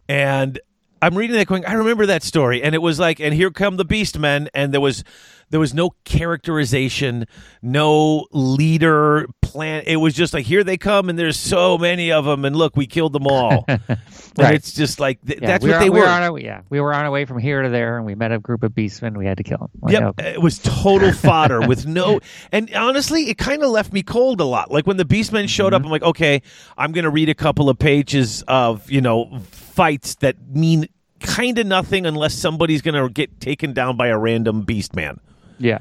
[0.09, 0.59] and
[1.01, 3.77] I'm reading that going, I remember that story, and it was like, and here come
[3.77, 5.05] the Beastmen, and there was
[5.51, 7.27] there was no characterization,
[7.63, 9.83] no leader plan.
[9.87, 12.77] It was just like, here they come, and there's so many of them, and look,
[12.77, 13.65] we killed them all.
[13.69, 13.81] right.
[14.39, 16.07] And it's just like th- Yeah, that's we what were, they we were.
[16.07, 18.39] our, yeah, we were on our way from here to there, and we met a
[18.39, 19.17] group of beastmen.
[19.17, 19.71] We had to kill them.
[19.81, 20.33] Like, Yep, okay.
[20.33, 22.21] it was total fodder with no.
[22.53, 24.71] And honestly, it kind of left me cold a lot.
[24.71, 25.75] Like when the Beastmen showed Mm-hmm.
[25.77, 26.43] up, I'm like, okay,
[26.77, 30.89] I'm going to read a couple of pages of you know fights that mean
[31.21, 35.19] kind of nothing unless somebody's going to get taken down by a random Beastman.
[35.59, 35.79] Yeah,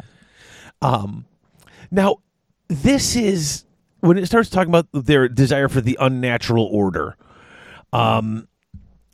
[1.91, 2.17] Now,
[2.67, 3.65] this is
[3.99, 7.15] when it starts talking about their desire for the unnatural order.
[7.93, 8.47] Um,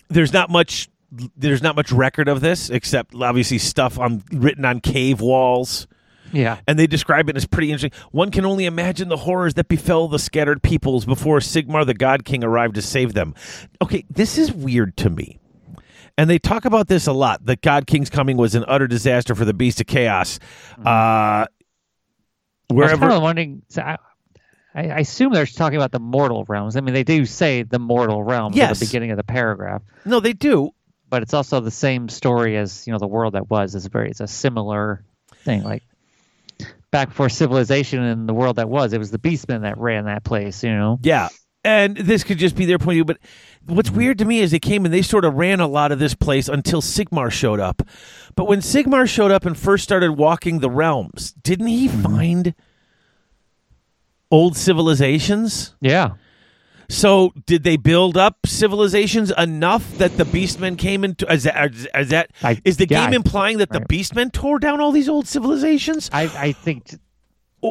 [0.09, 0.89] there's not much.
[1.35, 5.87] There's not much record of this except obviously stuff on written on cave walls.
[6.31, 6.59] yeah.
[6.67, 7.99] and they describe it as pretty interesting.
[8.11, 12.25] One can only imagine the horrors that befell the scattered peoples before Sigmar the God
[12.25, 13.33] King arrived to save them.
[13.81, 15.39] Okay, this is weird to me.
[16.19, 17.45] And they talk about this a lot.
[17.45, 20.37] That God King's coming was an utter disaster for the Beast of Chaos.
[20.77, 21.47] Uh, I
[22.69, 22.99] was wherever.
[22.99, 23.61] kind of wondering.
[23.69, 23.97] So I,
[24.75, 26.75] I assume they're talking about the mortal realms.
[26.75, 30.19] I mean, they do say the mortal realms at the beginning of the paragraph, no,
[30.19, 30.71] they do.
[31.09, 33.73] but it's also the same story as you know the world that was.
[33.73, 35.05] It's very it's a similar
[35.45, 35.63] thing.
[35.63, 35.83] Like
[36.91, 40.25] back before civilization and the world that was, it was the beastmen that ran that
[40.25, 40.65] place.
[40.65, 40.99] You know.
[41.01, 41.29] Yeah.
[41.63, 43.17] And this could just be their point of view, but
[43.65, 43.97] what's mm-hmm.
[43.97, 46.15] weird to me is they came and they sort of ran a lot of this
[46.15, 47.81] place until Sigmar showed up.
[48.35, 52.01] But when Sigmar showed up and first started walking the realms, didn't he mm-hmm.
[52.01, 52.55] find
[54.31, 55.75] old civilizations?
[55.81, 56.11] Yeah.
[56.89, 61.31] So did they build up civilizations enough that the Beastmen came into?
[61.31, 63.81] Is that, is, is that I- is the yeah, game implying that the.
[63.81, 66.09] Beastmen tore down all these old civilizations?
[66.11, 66.95] I I think.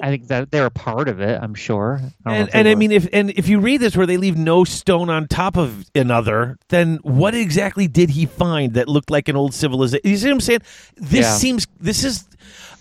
[0.02, 1.40] I think that they're a part of it.
[1.42, 2.00] I'm sure.
[2.26, 4.64] I and and I mean, if and if you read this where they leave no
[4.64, 9.36] stone on top of another, then what exactly did he find that looked like an
[9.36, 10.02] old civilization?
[10.10, 10.60] You see what I'm saying?
[10.96, 11.32] This Yeah.
[11.36, 11.66] seems.
[11.80, 12.24] This is.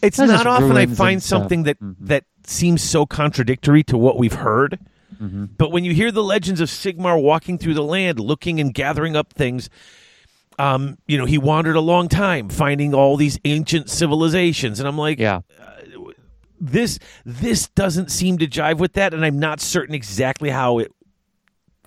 [0.01, 1.95] It's That's not often I find something that Mhm.
[2.01, 4.77] that seems so contradictory to what we've heard.
[5.21, 5.45] Mm-hmm.
[5.57, 9.15] But when you hear the legends of Sigmar walking through the land, looking and gathering
[9.15, 9.69] up things,
[10.59, 14.97] um, you know, he wandered a long time finding all these ancient civilizations, and I'm
[14.97, 15.39] like, yeah.
[16.59, 20.91] This this doesn't seem to jive with that, and I'm not certain exactly how it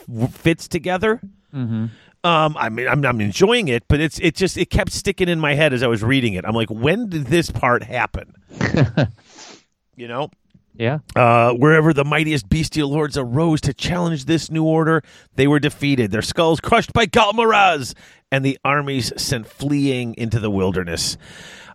[0.08, 1.20] w- fits together.
[1.52, 1.86] hmm
[2.22, 5.40] Um, I mean, I'm, I'm enjoying it, but it's it just it kept sticking in
[5.40, 6.44] my head as I was reading it.
[6.44, 8.34] I'm like, when did this part happen?
[9.96, 10.30] you know,
[10.76, 10.98] Yeah.
[11.16, 15.02] uh, wherever the mightiest bestial lords arose to challenge this new order,
[15.36, 17.94] they were defeated, their skulls crushed by Ghal Maraz,
[18.30, 21.16] and the armies sent fleeing into the wilderness.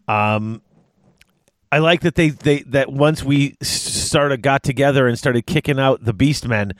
[0.07, 0.61] Um,
[1.75, 6.05] I like that they, they that once we started got together and started kicking out
[6.05, 6.71] the Beastmen,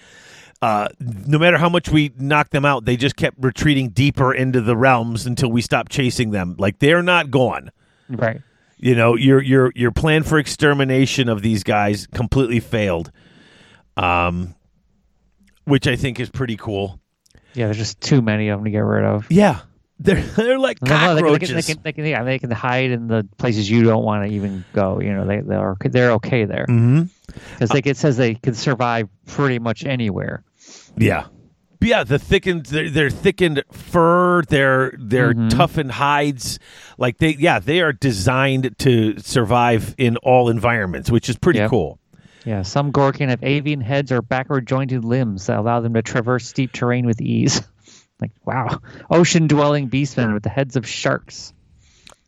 [0.62, 4.62] uh, no matter how much we knocked them out, they just kept retreating deeper into
[4.62, 6.56] the realms until we stopped chasing them.
[6.58, 7.72] Like they're not gone.
[8.08, 8.40] Right.
[8.78, 13.12] You know, your your your plan for extermination of these guys completely failed.
[13.98, 14.56] Um,
[15.66, 17.02] which I think is pretty cool.
[17.54, 17.66] Yeah.
[17.66, 19.30] There's just too many of them to get rid of.
[19.30, 19.60] Yeah,
[20.00, 21.48] they're they're like No, no, they, can- they, cockroaches.
[21.50, 24.28] can, they, can, they can, yeah, they can hide in the places you don't want
[24.28, 25.00] to even go.
[25.00, 29.60] You know, they they're they're okay there because they it says they can survive pretty
[29.60, 30.44] much anywhere.
[30.98, 31.28] Yeah.
[31.82, 35.52] Yeah, the thickened their, their thickened fur, their their Mhm.
[35.52, 36.58] toughened hides,
[36.98, 41.70] like they yeah, they are designed to survive in all environments, which is pretty Yep.
[41.70, 42.00] cool.
[42.44, 46.48] Yeah, some Gorkin have avian heads or backward jointed limbs that allow them to traverse
[46.48, 47.62] steep terrain with ease.
[48.22, 51.54] like wow, ocean dwelling beastmen with the heads of sharks.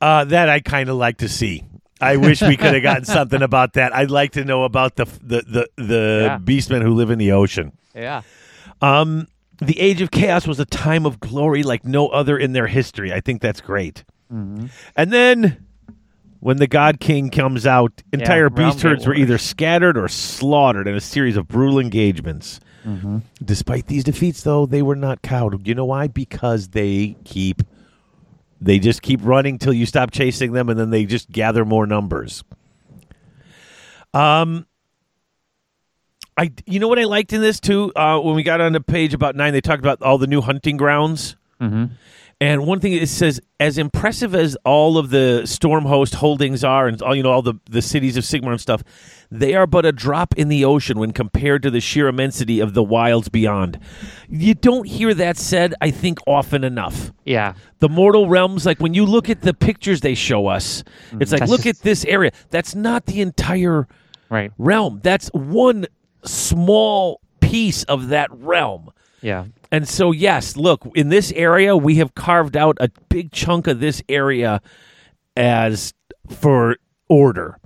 [0.02, 1.64] Uh, that I kind of like to see.
[2.00, 3.96] I wish we could have gotten something about that.
[3.96, 6.38] I'd like to know about the the the, the Yeah.
[6.40, 7.72] beastmen who live in the ocean.
[7.96, 8.22] Yeah.
[8.82, 9.28] Um,
[9.60, 13.12] the Age of Chaos was a time of glory like no other in their history.
[13.12, 14.04] I think that's great.
[14.32, 14.68] Mm-hmm.
[14.96, 15.66] And then
[16.40, 20.88] when the God King comes out, entire Realm beast herds were either scattered or slaughtered
[20.88, 22.60] in a series of brutal engagements.
[22.86, 23.18] Mm-hmm.
[23.44, 25.68] Despite these defeats, though, they were not cowed.
[25.68, 26.08] You know why?
[26.08, 27.64] Because they keep
[28.62, 31.86] They just keep running till you stop chasing them, and then they just gather more
[31.86, 32.44] numbers.
[34.14, 34.66] Um,
[36.38, 37.92] I you know what I liked in this too.
[37.96, 40.42] Uh, when we got on the page about nine, they talked about all the new
[40.42, 41.36] hunting grounds.
[41.62, 41.86] Mm-hmm.
[42.40, 47.02] And one thing it says, as impressive as all of the Stormhost holdings are, and
[47.02, 48.84] all you know, all the the cities of Sigmar and stuff,
[49.32, 52.76] they are but a drop in the ocean when compared to the sheer immensity of
[52.76, 53.80] the wilds beyond.
[54.30, 57.12] You don't hear that said, I think, often enough.
[57.26, 57.56] Yeah.
[57.80, 61.24] The mortal realms, like when you look at the pictures they show us, mm-hmm.
[61.24, 62.32] it's like That's look just- at this area.
[62.52, 63.88] That's not the entire
[64.30, 64.52] Right.
[64.60, 65.00] realm.
[65.02, 65.88] That's one
[66.24, 68.92] small piece of that realm.
[69.22, 69.46] Yeah.
[69.72, 73.80] And so, yes, look, in this area, we have carved out a big chunk of
[73.80, 74.62] this area
[75.36, 75.94] as
[76.30, 76.78] for
[77.10, 77.60] order.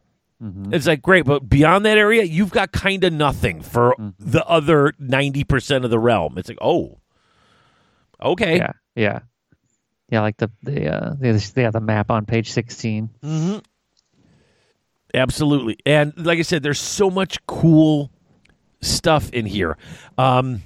[0.74, 4.94] It's like, great, but beyond that area, you've got kind of nothing for the other
[5.00, 6.38] 90% of the realm.
[6.40, 6.98] It's like, oh,
[8.20, 8.58] okay.
[8.58, 8.72] Yeah.
[8.96, 9.20] Yeah.
[10.10, 10.22] Yeah.
[10.22, 13.10] Like the the uh the, they have the map on page sixteen.
[15.14, 15.78] Absolutely.
[15.86, 18.12] And like I said, there's so much cool
[18.82, 19.78] stuff in here.
[20.18, 20.64] Um,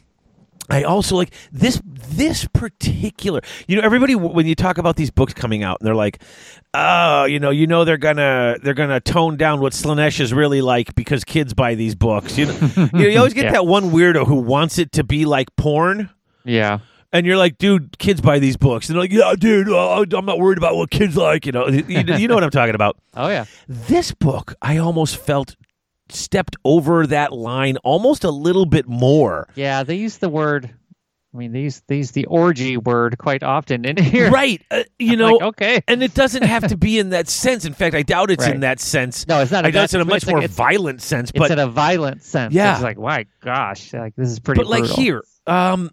[0.69, 3.41] I also like this this particular.
[3.67, 6.21] You know, everybody when you talk about these books coming out, and they're like,
[6.73, 10.61] "Oh, you know, you know, they're gonna they're gonna tone down what Slaanesh is really
[10.61, 13.51] like because kids buy these books." You know, you, know, you always get Yeah.
[13.53, 16.09] that one weirdo who wants it to be like porn.
[16.43, 16.79] Yeah.
[17.13, 18.89] And you're like, dude, kids buy these books.
[18.89, 21.45] And they're like, yeah, dude, uh, I'm not worried about what kids like.
[21.45, 22.97] You know, you, you know what I'm talking about.
[23.13, 23.45] Oh yeah.
[23.69, 25.55] This book, I almost felt
[26.09, 29.47] stepped over that line almost a little bit more.
[29.55, 29.83] Yeah.
[29.83, 30.73] They use the word.
[31.33, 34.31] I mean, these these the orgy word quite often in here.
[34.31, 34.61] Right.
[34.71, 35.81] Uh, you know, like, okay.
[35.85, 37.65] and it doesn't have to be in that sense.
[37.65, 39.27] In fact, I doubt it's in that sense.
[39.27, 39.65] No, it's not.
[39.65, 41.31] I doubt it's in a much like- more violent sense.
[41.33, 42.53] But It's in a violent sense.
[42.53, 42.75] Yeah.
[42.75, 44.59] It's like, my gosh, like this is pretty.
[44.61, 45.91] but like here, um,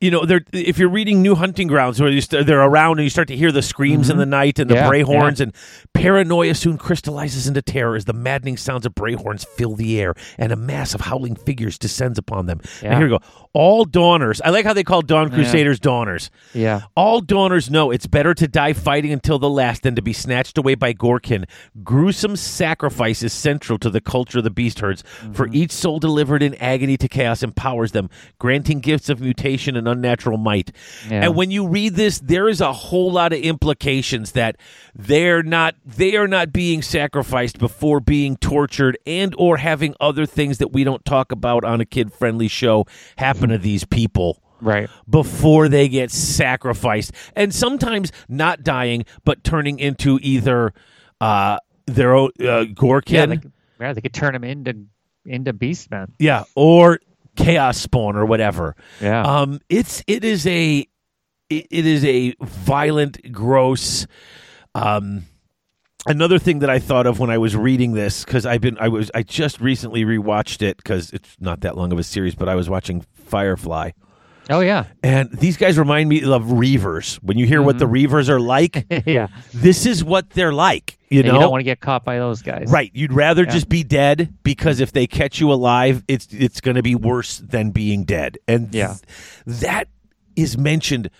[0.00, 3.04] you know, they're, if you're reading New Hunting Grounds, where you st- they're around and
[3.04, 4.84] you start to hear the screams in the night and the Mm-hmm.
[4.84, 5.44] Yeah, bray horns, yeah.
[5.44, 5.54] and
[5.92, 10.14] paranoia soon crystallizes into terror as the maddening sounds of bray horns fill the air
[10.38, 12.60] and a mass of howling figures descends upon them.
[12.82, 13.18] And here we go.
[13.58, 14.40] All dawners.
[14.44, 16.30] I like how they call Dawn Crusaders dawners.
[16.54, 16.82] Yeah.
[16.94, 20.58] All dawners know it's better to die fighting until the last than to be snatched
[20.58, 21.44] away by Gorkin.
[21.82, 25.56] Gruesome sacrifice is central to the culture of the beast herds, for mm-hmm.
[25.56, 30.38] each soul delivered in agony to chaos empowers them, granting gifts of mutation and unnatural
[30.38, 30.70] might.
[31.10, 31.24] Yeah.
[31.24, 34.54] And when you read this, there is a whole lot of implications that
[34.94, 40.58] they're not they are not being sacrificed before being tortured and or having other things
[40.58, 44.90] that we don't talk about on a kid friendly show happen to these people Right.
[45.08, 50.72] before they get sacrificed and sometimes not dying but turning into either
[51.20, 53.20] uh their own uh, gorkin Yeah.
[53.20, 53.92] yeah, They, could- yeah.
[53.92, 54.74] They could turn them into
[55.24, 56.08] into beastmen.
[56.18, 56.98] Yeah or
[57.36, 59.22] chaos spawn or whatever Yeah.
[59.22, 60.84] um it's it is a
[61.50, 64.06] it, it is a violent gross
[64.74, 65.22] um
[66.06, 68.88] another thing that i thought of when i was reading this because i've been i
[68.88, 72.48] was i just recently rewatched it because it's not that long of a series but
[72.48, 73.90] i was watching firefly
[74.50, 74.86] oh yeah.
[75.02, 77.16] And these guys remind me of Reavers.
[77.16, 78.14] When you hear what the Mm-hmm.
[78.14, 79.26] Reavers are like, yeah.
[79.52, 80.96] this is what they're like.
[81.10, 82.64] You And know, you don't want to get caught by those guys.
[82.70, 82.90] right?
[82.94, 83.50] You'd rather Yeah.
[83.50, 87.36] just be dead because if they catch you alive, it's it's going to be worse
[87.40, 88.38] than being dead.
[88.48, 88.94] And Yeah.
[89.46, 89.88] that
[90.34, 91.10] is mentioned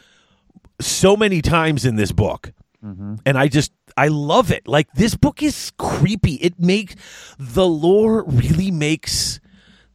[0.81, 2.53] so many times in this book.
[2.83, 3.16] Mm-hmm.
[3.27, 4.66] And I just I love it.
[4.66, 6.37] Like this book is creepy.
[6.37, 6.94] It makes
[7.38, 9.38] the lore really makes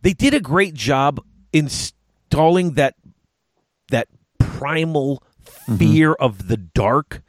[0.04, 1.20] they did a great job
[2.34, 2.96] installing that
[3.90, 4.08] that
[4.40, 5.24] primal
[5.78, 7.22] fear of the dark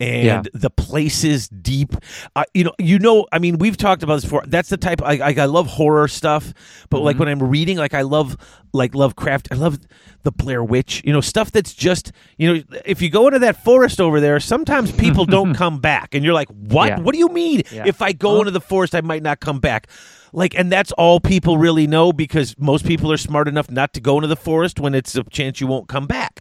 [0.00, 0.42] and Yeah.
[0.54, 1.94] the places deep.
[2.34, 3.26] Uh, you know, you know.
[3.32, 4.42] I mean, we've talked about this before.
[4.46, 5.02] That's the type.
[5.02, 6.54] I, I, I love horror stuff,
[6.88, 8.36] but like when I'm reading, like I love
[8.72, 9.48] like Lovecraft.
[9.52, 9.78] I love
[10.22, 11.02] the Blair Witch.
[11.04, 12.62] You know, stuff that's just you know.
[12.86, 16.34] If you go into that forest over there, sometimes people don't come back, and you're
[16.34, 16.88] like, what?
[16.88, 17.00] Yeah.
[17.00, 17.62] What do you mean?
[17.70, 17.84] Yeah.
[17.86, 19.86] If I go into the forest, I might not come back.
[20.32, 24.00] Like, and that's all people really know because most people are smart enough not to
[24.00, 26.40] go into the forest when it's a chance you won't come back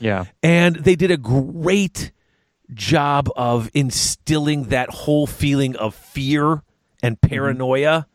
[0.00, 0.24] Yeah.
[0.42, 2.12] and they did a great
[2.74, 6.62] job of instilling that whole feeling of fear
[7.02, 8.06] and paranoia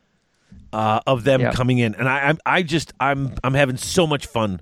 [0.71, 1.51] uh, of them Yeah.
[1.51, 4.59] coming in and I, I'm I just I'm I'm having so much fun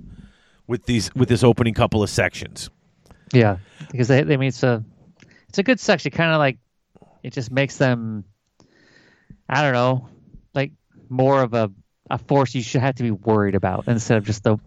[0.68, 2.70] with these with this opening couple of sections
[3.34, 3.58] Yeah.
[3.92, 4.84] Because they, they mean it's a
[5.50, 6.12] it's a good section.
[6.12, 6.58] Kind of like
[7.24, 8.24] it just makes them.
[9.50, 10.08] I don't know,
[10.54, 10.72] like
[11.10, 11.72] more of a
[12.10, 14.58] a force you should have to be worried about instead of just the,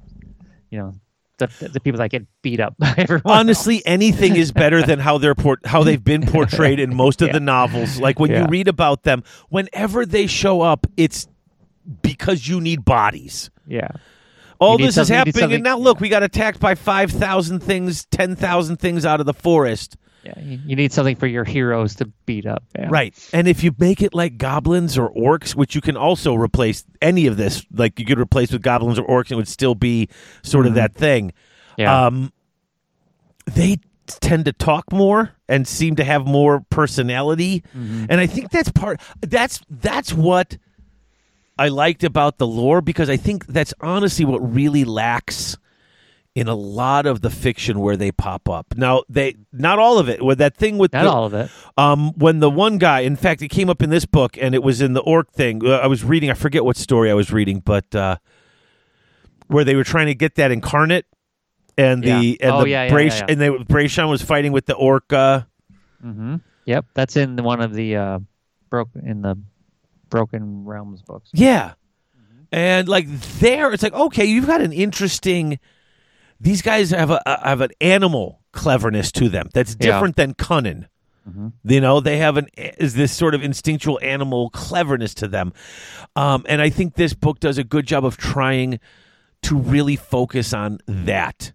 [0.71, 0.93] you know,
[1.39, 3.23] the the people that get beat up by everyone.
[3.27, 7.33] honestly anything is better than how they're port- how they've been portrayed in most of
[7.33, 11.27] the novels like when you read about them whenever they show up it's
[12.03, 13.89] because you need bodies Yeah.
[14.61, 17.11] All this is something- you need happening, and now look, we got attacked by five
[17.11, 19.97] thousand things, ten thousand things out of the forest.
[20.25, 22.65] Yeah, you, need something for your heroes to beat up.
[22.89, 23.15] Right.
[23.33, 27.27] And if you make it like goblins or orcs, which you can also replace any
[27.27, 30.09] of this, like you could replace with goblins or orcs, and it would still be
[30.43, 31.29] sort of that thing.
[31.29, 31.81] Mm-hmm.
[31.83, 32.07] Yeah.
[32.07, 32.33] Um,
[33.47, 38.07] they tend to talk more and seem to have more personality, Mm-hmm.
[38.09, 39.01] and I think that's part.
[39.21, 40.57] That's that's what
[41.59, 45.57] I liked about the lore because I think that's honestly what really lacks
[46.35, 48.75] in a lot of the fiction where they pop up.
[48.77, 50.25] Now they not all of it.
[50.25, 51.51] With that thing with Not the, all of it.
[51.77, 54.63] um, when the one guy, in fact, it came up in this book, and it
[54.63, 55.65] was in the orc thing.
[55.65, 56.31] Uh, I was reading.
[56.31, 58.17] I forget what story I was reading, but uh,
[59.47, 61.07] where they were trying to get that incarnate,
[61.79, 62.37] and the Yeah.
[62.41, 63.27] and Oh, the yeah, yeah, yeah, yeah.
[63.29, 65.13] and they, Brayshawn was fighting with the orc.
[65.13, 65.43] Uh,
[66.03, 68.19] hmm Yep, that's in one of the uh,
[68.71, 69.37] broken in the
[70.09, 71.29] Broken Realms books.
[71.33, 71.75] yeah,
[72.51, 73.07] and like
[73.39, 75.59] there, it's like okay, you've got an interesting.
[76.45, 79.87] These guys have a a- have an animal cleverness to them that's Yeah.
[79.93, 80.87] different than cunning.
[81.65, 85.55] You know, they have an is this sort of instinctual animal cleverness to them,
[86.17, 88.79] um, and I think this book does a good job of trying
[89.45, 91.53] to really focus on that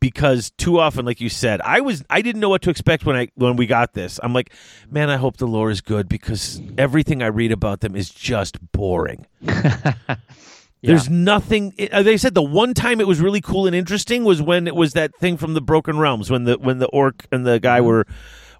[0.00, 3.14] because too often, like you said, I was I didn't know what to expect when
[3.14, 4.18] I when we got this.
[4.24, 4.52] I'm like,
[4.90, 8.58] man, I hope the lore is good because everything I read about them is just
[8.72, 9.26] boring.
[10.82, 11.74] There's nothing.
[11.78, 14.66] it- uh, They said the one time it was really cool and interesting was when
[14.66, 17.60] it was that thing from the Broken Realms when the when the orc and the
[17.60, 18.06] guy were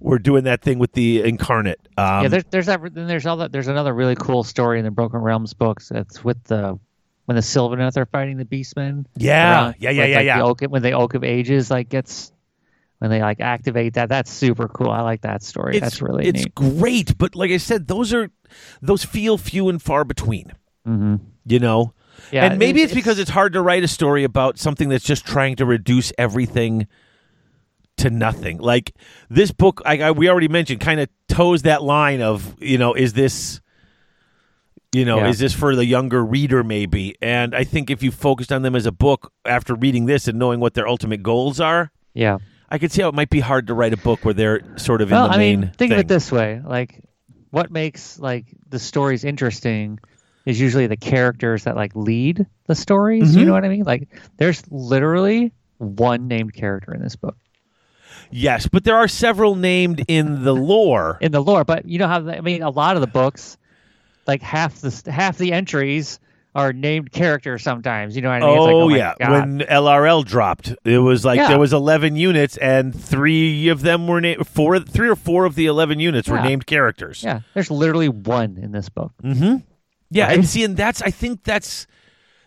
[0.00, 1.80] were doing that thing with the incarnate.
[1.96, 2.22] Um, Mm-hmm.
[2.22, 2.80] yeah, there's there's that.
[2.94, 3.50] Then there's all that.
[3.52, 5.90] There's another really cool story in the Broken Realms books.
[5.92, 6.78] It's with the
[7.26, 9.06] when the Sylvaneth are fighting the Beastmen.
[9.16, 10.38] Yeah, Around- yeah, yeah, like- yeah, like yeah.
[10.38, 12.32] The Oak, when the Oak of Ages like gets
[12.98, 14.08] when they like activate that.
[14.08, 14.90] That's super cool.
[14.90, 15.74] I like that story.
[15.76, 16.52] it's that's really interesting.
[16.56, 16.78] it's neat.
[16.78, 18.30] great, but like I said, those are
[18.80, 20.52] those feel few and far between.
[20.84, 21.94] hmm You know,
[22.30, 25.04] Yeah, and maybe it- it's, because it's hard to write a story about something that's
[25.04, 26.86] just trying to reduce everything
[27.98, 28.58] to nothing.
[28.58, 28.94] Like
[29.28, 32.94] this book, I, I we already mentioned, kind of toes that line of you know,
[32.94, 33.60] is this,
[34.92, 35.28] you know, Yeah.
[35.28, 37.14] is this for the younger reader maybe?
[37.22, 40.38] And I think if you focused on them as a book after reading this and
[40.38, 42.38] knowing what their ultimate goals are, yeah.
[42.70, 45.02] I could see how it might be hard to write a book where they're sort
[45.02, 45.60] of in Well, the I main.
[45.60, 45.92] mean, think thing.
[45.92, 47.00] of it this way: like,
[47.50, 49.98] what makes like the stories interesting
[50.46, 53.30] is usually the characters that like lead the stories.
[53.30, 53.38] Mm-hmm.
[53.40, 53.84] You know what I mean?
[53.84, 57.36] Like, there's literally one named character in this book
[58.30, 61.18] Yes, but there are several named in the lore.
[61.20, 61.64] in the lore.
[61.64, 63.58] But you know how I mean, a lot of the books,
[64.26, 66.18] like half the half the entries
[66.54, 67.62] are named characters.
[67.62, 68.56] Sometimes, you know what I mean?
[68.58, 69.30] Like, oh, my yeah, God.
[69.30, 71.48] when LRL dropped, it was like Yeah.
[71.48, 74.46] there was eleven units, and three of them were named.
[74.46, 77.22] Four, three or four of the eleven units were named characters.
[77.22, 79.12] yeah, there's literally one in this book.
[79.22, 79.56] Mm-hmm.
[80.12, 80.38] Yeah, Right?
[80.38, 81.86] and see, and that's I think that's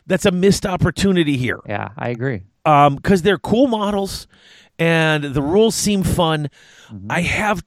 [0.08, 1.60] that's a missed opportunity here.
[1.68, 2.44] Yeah, I agree.
[2.66, 4.28] um because they're cool models
[4.80, 6.50] and the rules seem fun
[6.92, 7.12] Mm-hmm.
[7.12, 7.64] i have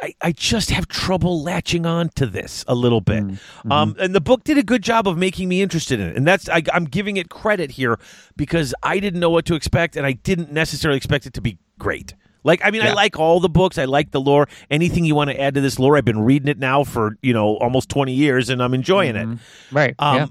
[0.00, 3.72] I, I just have trouble latching on to this a little bit Mm-hmm.
[3.72, 6.26] um, and the book did a good job of making me interested in it and
[6.26, 7.98] that's I, i'm giving it credit here
[8.36, 11.58] because i didn't know what to expect and i didn't necessarily expect it to be
[11.78, 15.14] great like i mean i like all the books i like the lore anything you
[15.14, 17.88] want to add to this lore i've been reading it now for you know almost
[17.88, 19.38] 20 years and i'm enjoying it
[19.72, 19.94] Right.
[19.98, 20.26] um, yeah.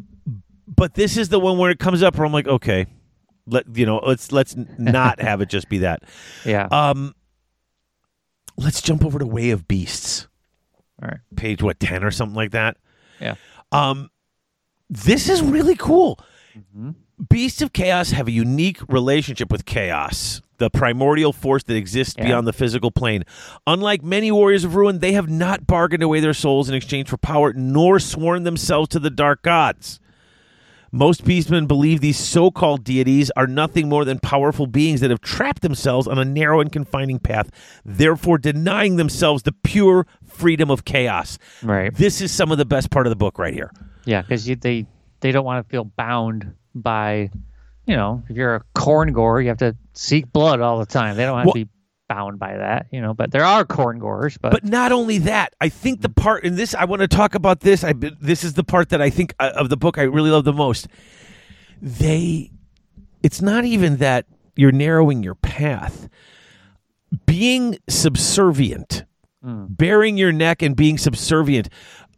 [0.68, 2.86] but this is the one where it comes up where I'm like, okay,
[3.46, 6.04] let you know, let's let's not have it just be that.
[6.46, 6.68] Yeah.
[6.72, 7.14] Um,
[8.58, 10.28] let's jump over to Way of Beasts,
[11.02, 11.20] All right.
[11.36, 12.78] page what ten or something like that.
[13.20, 13.36] Yeah.
[13.74, 14.10] Um,
[14.90, 16.20] this is really cool.
[16.58, 16.92] Mm-hmm.
[17.30, 22.26] Beasts of Chaos have a unique relationship with chaos, the primordial force that exists Yeah.
[22.26, 23.24] beyond the physical plane.
[23.68, 27.18] Unlike many warriors of ruin, they have not bargained away their souls in exchange for
[27.18, 30.00] power, nor sworn themselves to the dark gods.
[30.96, 35.22] Most beastmen believe these so called deities are nothing more than powerful beings that have
[35.22, 37.50] trapped themselves on a narrow and confining path,
[37.84, 41.40] therefore denying themselves the pure freedom of chaos.
[41.64, 41.92] Right.
[41.96, 43.72] This is some of the best part of the book right here.
[44.06, 44.86] Yeah, because they
[45.22, 47.32] they don't want to feel bound by,
[47.86, 51.16] you know, if you're a Khorngor, you have to seek blood all the time.
[51.18, 51.70] They don't have Well- to be
[52.10, 53.14] bound by that, you know.
[53.14, 56.76] But there are Khorngors, but, But not only that, I think the part in this
[56.76, 57.84] I want to talk about this.
[57.84, 60.44] I this is the part that I think uh, of the book I really love
[60.44, 60.88] the most.
[61.82, 62.52] They,
[63.24, 64.26] it's not even that
[64.56, 66.08] you're narrowing your path.
[67.26, 69.06] Being subservient,
[69.42, 71.70] bearing your neck and being subservient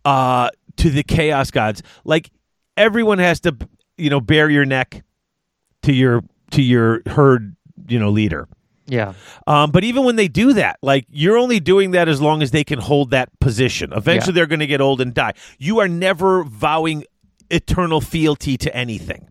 [0.04, 2.30] uh, to the chaos gods, like
[2.78, 3.56] everyone has to,
[3.98, 5.04] you know, bear your neck
[5.86, 7.56] to your to your herd,
[7.88, 8.48] you know, leader.
[8.88, 9.14] yeah,
[9.48, 12.52] Um, but even when they do that, like you're only doing that as long as
[12.52, 13.92] they can hold that position.
[13.94, 14.36] Eventually, Yeah.
[14.36, 15.34] they're going to get old and die.
[15.58, 17.04] You are never vowing
[17.50, 19.30] eternal fealty to anything.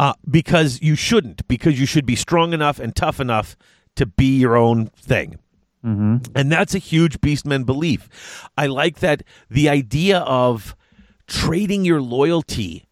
[0.00, 1.46] uh, because you shouldn't.
[1.46, 3.56] Because you should be strong enough and tough enough
[3.94, 5.38] to be your own thing.
[5.82, 8.08] And that's a huge Beastman belief.
[8.58, 10.74] I like that the idea of
[11.26, 12.88] trading your loyalty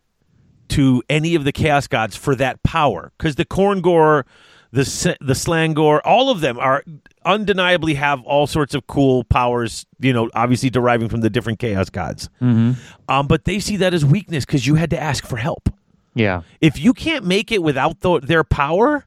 [0.68, 3.12] to any of the Chaos Gods for that power.
[3.16, 4.24] Because the Khorngor,
[4.70, 6.84] the the Slaangor, all of them are
[7.24, 9.86] undeniably have all sorts of cool powers.
[9.98, 12.28] You know, obviously deriving from the different Chaos Gods.
[12.40, 15.68] Um, but they see that as weakness because you had to ask for help.
[16.14, 16.42] Yeah.
[16.60, 19.06] If you can't make it without the, their power,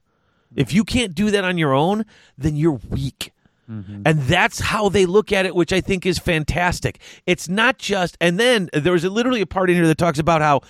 [0.56, 2.04] if you can't do that on your own,
[2.38, 3.32] then you're weak.
[4.04, 6.98] And that's how they look at it, which I think is fantastic.
[7.24, 10.42] It's not just, and then there's a, literally a part in here that talks about
[10.42, 10.60] how,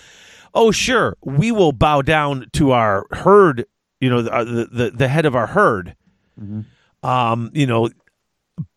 [0.55, 3.67] oh, sure, we will bow down to our herd,
[4.01, 5.97] you know, the, the, the, the head of our herd.
[7.03, 7.91] Um, you know,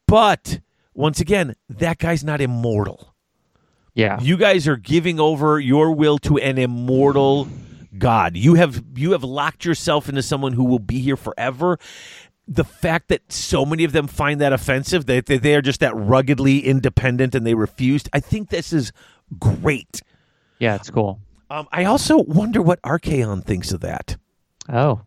[0.07, 0.59] but
[0.93, 3.13] once again, that guy's not immortal.
[3.93, 4.19] Yeah.
[4.21, 7.47] You guys are giving over your will to an immortal
[7.97, 8.35] God.
[8.35, 11.79] You have you have locked yourself into someone who will be here forever.
[12.47, 15.79] The fact that so many of them find that offensive, that they, they are just
[15.79, 18.09] that ruggedly independent and they refused.
[18.13, 18.91] I think this is
[19.39, 20.01] great.
[20.59, 21.19] yeah, it's cool.
[21.49, 24.17] Um, I also wonder what Archaon thinks of that.
[24.67, 25.01] Oh.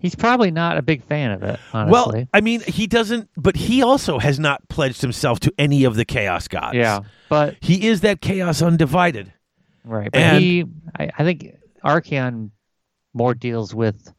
[0.00, 1.92] He's probably not a big fan of it, honestly.
[2.20, 5.96] Well, I mean, he doesn't, but he also has not pledged himself to any of
[5.96, 6.76] the Chaos Gods.
[6.76, 7.00] yeah.
[7.28, 9.32] But he is that Chaos undivided.
[9.84, 10.10] right.
[10.12, 10.64] But And- he
[10.98, 11.52] I, I think
[11.84, 12.50] Archaon
[13.12, 14.12] more deals with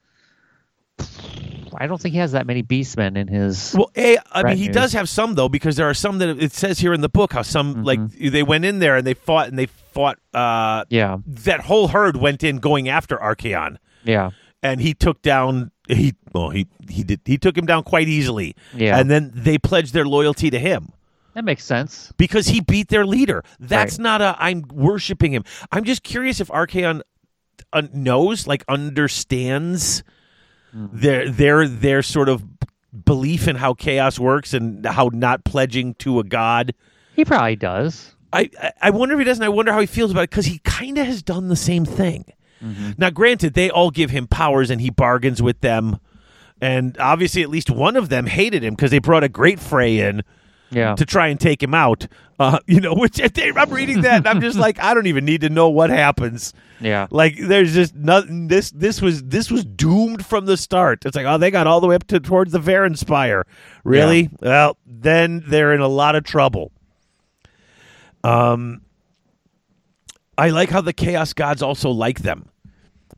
[1.77, 4.67] I don't think he has that many beastmen in his Well, a, I mean, he
[4.69, 7.33] does have some though, because there are some that it says here in the book
[7.33, 10.17] how some like they went in there and they fought and they fought.
[10.33, 11.17] Uh, Yeah.
[11.25, 14.29] that whole herd went in going after Archaon, Yeah.
[14.63, 18.55] and he took down he well he he did he took him down quite easily.
[18.75, 18.99] Yeah.
[18.99, 20.93] and then they pledged their loyalty to him
[21.33, 22.13] That makes sense.
[22.17, 23.43] because he beat their leader.
[23.59, 24.03] That's Right.
[24.03, 25.43] not a I'm worshiping him.
[25.71, 27.01] I'm just curious if Archaon
[27.73, 30.03] uh, knows, like understands
[30.75, 30.89] Mm.
[30.93, 32.43] their their their sort of
[33.05, 36.73] belief in how chaos works and how not pledging to a god.
[37.15, 38.13] He probably does.
[38.31, 38.49] I
[38.81, 39.43] I- wonder if he doesn't.
[39.43, 41.85] I wonder how he feels about it because he kind of has done the same
[41.85, 42.25] thing.
[42.63, 42.91] Mm-hmm.
[42.97, 45.99] Now, granted, they all give him powers and he bargains with them,
[46.61, 49.99] and obviously, at least one of them hated him because they brought a great fray
[49.99, 50.23] in
[50.71, 50.95] Yeah.
[50.95, 52.07] to try and take him out.
[52.39, 55.41] Uh, you know, which I'm reading that and I'm just like, I don't even need
[55.41, 56.53] to know what happens.
[56.79, 57.07] yeah.
[57.11, 58.47] Like, there's just nothing.
[58.47, 61.05] This this was this was doomed from the start.
[61.05, 63.43] It's like, oh, they got all the way up to towards the Varanspire.
[63.83, 64.29] Really?
[64.41, 66.71] Well, then they're in a lot of trouble.
[68.23, 68.81] Um,
[70.37, 72.49] I like how the Chaos Gods also like them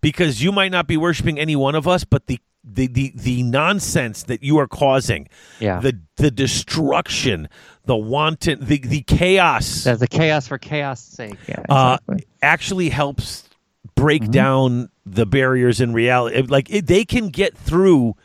[0.02, 3.44] because you might not be worshiping any one of us, but the the the, the
[3.44, 5.28] nonsense that you are causing,
[5.60, 5.80] Yeah.
[5.80, 7.50] the the destruction,
[7.86, 11.36] the wanton, the the chaos, That's the chaos for chaos' sake.
[11.48, 11.64] Yeah.
[11.70, 11.98] uh,
[12.42, 13.50] actually helps
[13.96, 16.42] break down the barriers in reality.
[16.44, 18.16] Like it, they can get through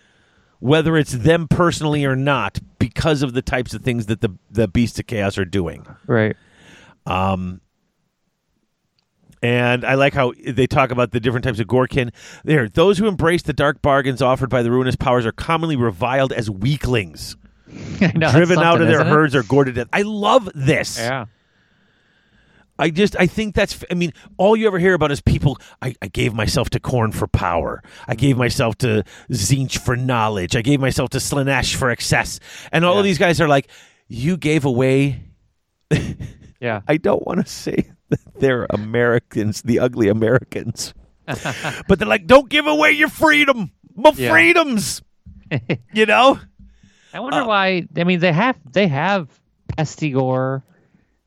[0.59, 4.68] whether it's them personally or not because of the types of things that the the
[4.68, 5.87] beasts of chaos are doing.
[6.07, 6.37] right.
[9.43, 12.12] And I like how they talk about the different types of Gorkin.
[12.45, 16.32] There, those who embrace the dark bargains offered by the ruinous powers are commonly reviled
[16.32, 17.37] as weaklings,
[18.14, 19.07] know, driven out of their it?
[19.07, 19.89] herds or gored to death.
[19.93, 20.99] I love this.
[20.99, 21.26] Yeah.
[22.78, 25.95] I just I think that's I mean all you ever hear about is people I,
[26.03, 27.82] I gave myself to Khorne for power.
[28.07, 28.41] I gave mm.
[28.41, 30.57] myself to Tzeentch for knowledge.
[30.57, 32.39] I gave myself to Slaanesh for excess.
[32.72, 32.99] And all Yeah.
[32.99, 33.68] of these guys are like
[34.09, 35.22] you gave away
[36.61, 36.82] Yeah.
[36.89, 37.91] I don't want to say
[38.39, 40.95] they're Americans, the ugly Americans.
[41.27, 43.71] but they're like don't give away your freedom.
[43.95, 44.31] My Yeah.
[44.31, 45.03] freedoms.
[45.93, 46.39] you know?
[47.15, 47.87] I wonder Uh, why.
[47.97, 49.29] I mean, they have they have
[49.77, 50.63] Pestigor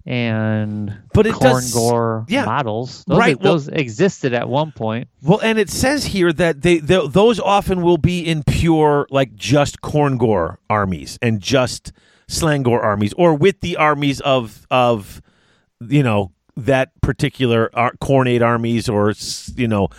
[0.06, 2.46] and But it does- Khorngor yeah.
[2.46, 3.04] models.
[3.08, 5.08] Those, Right, well- those existed at one point.
[5.22, 9.36] Well, and it says here that they, they those often will be in pure like
[9.36, 11.92] just Khorngor armies and just
[12.30, 15.22] Slaangor armies, or with the armies of of
[15.82, 19.14] you know that particular ar- Khornate armies or
[19.56, 19.90] you know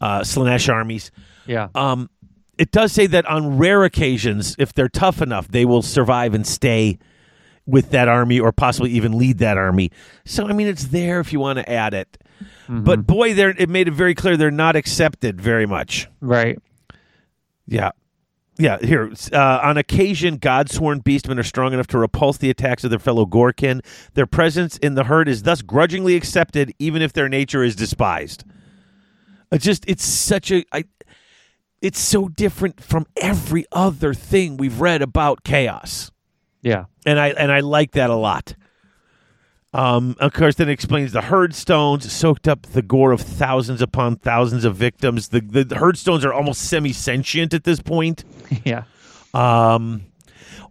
[0.00, 1.10] uh, Slaanesh armies.
[1.46, 1.68] Yeah.
[1.74, 2.10] Um,
[2.58, 6.46] it does say that on rare occasions, if they're tough enough, they will survive and
[6.46, 6.98] stay
[7.66, 9.90] with that army or possibly even lead that army.
[10.24, 12.16] So I mean, it's there if you want to add it.
[12.68, 16.08] But boy, they're, it made it very clear they're not accepted very much.
[16.20, 16.58] right.
[17.68, 17.90] Yeah.
[18.58, 19.12] Yeah, here.
[19.32, 23.26] Uh, on occasion, God-sworn beastmen are strong enough to repulse the attacks of their fellow
[23.26, 23.84] Gorkin.
[24.14, 28.44] Their presence in the herd is thus grudgingly accepted, even if their nature is despised.
[29.52, 30.84] It's just, it's such a, I,
[31.82, 36.10] it's so different from every other thing we've read about chaos,
[36.62, 36.86] Yeah.
[37.04, 38.56] and I and I like that a lot.
[39.76, 43.82] Um, of course, then it explains the herd stones soaked up the gore of thousands
[43.82, 45.28] upon thousands of victims.
[45.28, 48.24] The the, the are almost semi sentient at this point.
[48.64, 48.84] yeah.
[49.34, 50.06] Um,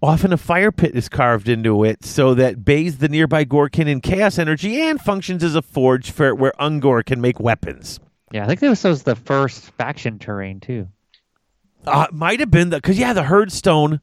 [0.01, 4.01] often a fire pit is carved into it so that bathes the nearby Gorkin in
[4.01, 7.99] chaos energy and functions as a forge for where Ungor can make weapons.
[8.31, 10.87] Yeah, I think this was the first faction terrain too.
[11.85, 14.01] Uh, might have been the because yeah, the herd stone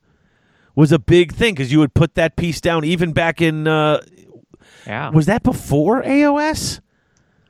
[0.76, 3.66] was a big thing because you would put that piece down even back in.
[3.66, 4.00] Uh,
[4.86, 5.10] Yeah.
[5.10, 6.80] was that before AOS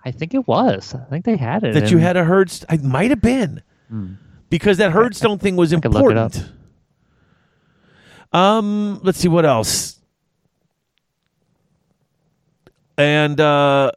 [0.04, 0.94] I think it was.
[0.94, 1.74] I think they had it.
[1.74, 2.50] that you had a herd?
[2.50, 3.62] St- it might have been
[4.50, 6.34] because that herd stone thing was could look it up.
[6.34, 6.52] important.
[8.32, 10.00] Um, let's see what else.
[12.98, 13.92] And uh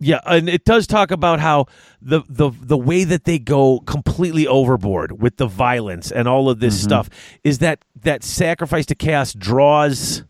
[0.00, 1.66] yeah, and it does talk about how
[2.02, 6.56] the the the way that they go completely overboard with the violence and all of
[6.58, 6.66] Mm-hmm.
[6.66, 7.08] this stuff
[7.42, 10.24] is that that sacrifice to chaos draws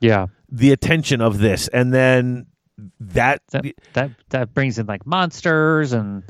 [0.00, 0.26] Yeah.
[0.56, 2.46] The attention of this and then
[3.00, 6.22] that That that that brings in like monsters and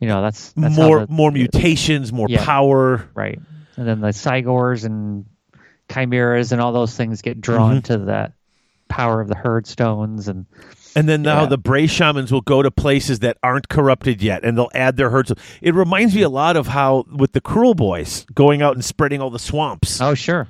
[0.00, 2.44] you know that's, that's more the- more mutations, more Yeah.
[2.44, 3.08] power.
[3.14, 3.38] right.
[3.76, 5.26] And then the Cygors and
[5.92, 7.92] chimeras and all those things get drawn Mm-hmm.
[7.92, 8.32] to that
[8.88, 10.46] power of the herd stones and
[10.96, 11.46] And then now Yeah.
[11.50, 15.10] the Bray shamans will go to places that aren't corrupted yet, and they'll add their
[15.10, 15.32] herds.
[15.62, 19.30] It reminds me a lot of how with the Kruleboyz going out and spreading all
[19.30, 20.48] the swamps, oh sure.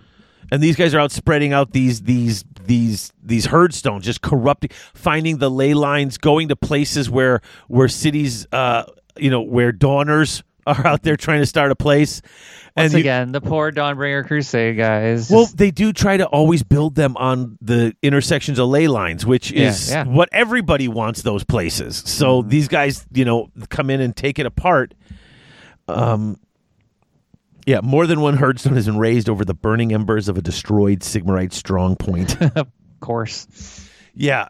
[0.50, 4.70] And these guys are out spreading out these these these these herd stones, just corrupting,
[4.94, 8.84] finding the ley lines, going to places where where cities, uh,
[9.16, 12.22] you know, where dawners are out there trying to start a place.
[12.76, 15.30] Once and you- again, the poor Dawnbringer Crusade guys.
[15.30, 19.52] Well, they do try to always build them on the intersections of ley lines, which
[19.52, 20.04] is yeah.
[20.04, 21.96] what everybody wants those places.
[22.06, 24.94] So these guys, you know, come in and take it apart.
[25.88, 26.38] Um,
[27.70, 31.02] yeah, more than one herdstone has been raised over the burning embers of a destroyed
[31.02, 32.36] Sigmarite strong point.
[32.56, 32.66] of
[32.98, 33.88] course.
[34.12, 34.48] yeah.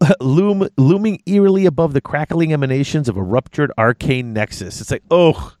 [0.20, 4.80] Loom, looming eerily above the crackling emanations of a ruptured arcane nexus.
[4.80, 5.54] It's like, oh,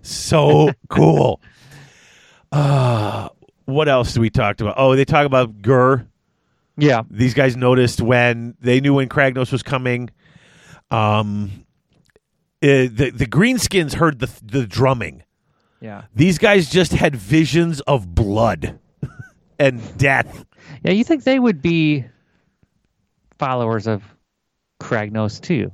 [0.00, 1.42] so cool.
[2.50, 3.28] Uh,
[3.66, 4.76] what else do we talked about?
[4.78, 6.06] Oh, they talk about Ghur.
[6.78, 7.02] Yeah.
[7.10, 10.08] These guys noticed when they knew when Kragnos was coming.
[10.90, 11.66] Um,
[12.62, 15.22] uh, the the greenskins heard the the drumming.
[15.80, 16.04] Yeah.
[16.14, 18.78] These guys just had visions of blood
[19.58, 20.44] and death.
[20.84, 22.04] Yeah, you think they would be
[23.38, 24.02] followers of
[24.80, 25.72] Kragnos too?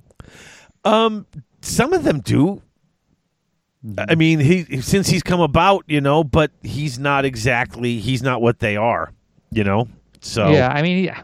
[0.84, 1.26] Um,
[1.60, 2.62] some of them do.
[3.98, 8.42] I mean, he since he's come about, you know, but he's not exactly he's not
[8.42, 9.12] what they are,
[9.52, 9.86] you know.
[10.20, 11.22] So Yeah, I mean, yeah,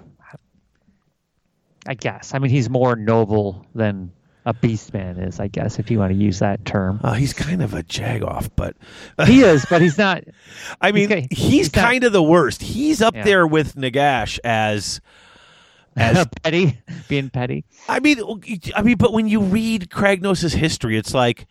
[1.87, 2.35] I guess.
[2.35, 4.13] I mean, he's more noble than
[4.45, 7.01] a beastman is, I guess, if you want to use that term.
[7.05, 8.77] uh, he's kind of a jagoff, but
[9.27, 10.25] He is, but he's not.
[10.81, 12.61] I mean, he's, he's not- kind of the worst.
[12.63, 13.25] He's up Yeah.
[13.25, 15.01] there with Nagash as
[15.97, 16.79] as petty,
[17.09, 17.65] being petty.
[17.89, 18.19] I mean,
[18.75, 21.47] I mean, but when you read Kragnos' history, it's like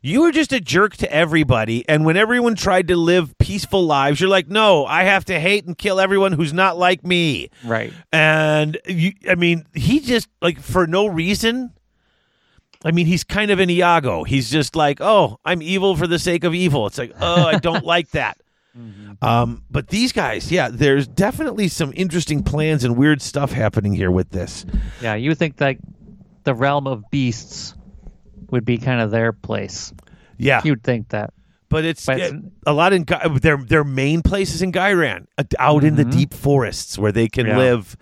[0.00, 4.20] you were just a jerk to everybody, and when everyone tried to live peaceful lives,
[4.20, 7.50] you're like, no, I have to hate and kill everyone who's not like me.
[7.64, 7.92] Right.
[8.12, 11.70] And you, I mean, he just like for no reason.
[12.84, 14.24] I mean, he's kind of an Iago.
[14.24, 16.86] He's just like, oh, I'm evil for the sake of evil.
[16.86, 18.38] It's like, oh, I don't like that.
[19.22, 24.10] Um, but these guys, yeah, there's definitely some interesting plans and weird stuff happening here
[24.10, 24.66] with this.
[25.00, 25.78] Yeah, you would think like
[26.42, 27.74] the realm of beasts
[28.50, 29.92] would be kind of their place.
[30.38, 31.32] Yeah, You'd think that.
[31.68, 32.32] But it's, But
[32.66, 33.04] a lot in
[33.40, 35.26] their their main places in Ghyran,
[35.58, 37.56] out in the deep forests where they can Yeah.
[37.58, 37.96] live,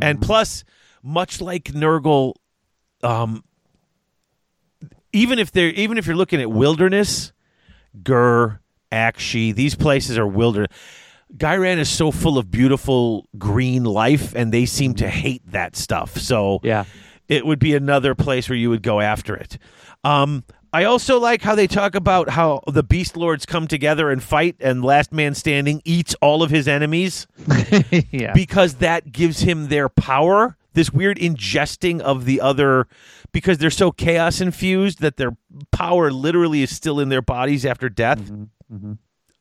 [0.00, 0.64] and plus,
[1.02, 2.34] much like Nurgle,
[3.02, 3.44] um,
[5.12, 7.32] even if they're even if you're looking at wilderness,
[8.02, 8.60] Ghur,
[8.90, 10.72] Aqshy, these places are wilderness.
[11.36, 16.18] Ghyran is so full of beautiful green life, and they seem to hate that stuff.
[16.18, 16.84] So Yeah.
[17.28, 19.56] it would be another place where you would go after it.
[20.04, 20.44] Um,
[20.74, 24.56] I also like how they talk about how the Beast Lords come together and fight,
[24.60, 27.26] and Last Man Standing eats all of his enemies
[28.10, 28.32] yeah.
[28.34, 30.56] because that gives him their power.
[30.74, 32.86] This weird ingesting of the other,
[33.32, 35.36] because they're so chaos infused that their
[35.70, 38.30] power literally is still in their bodies after death.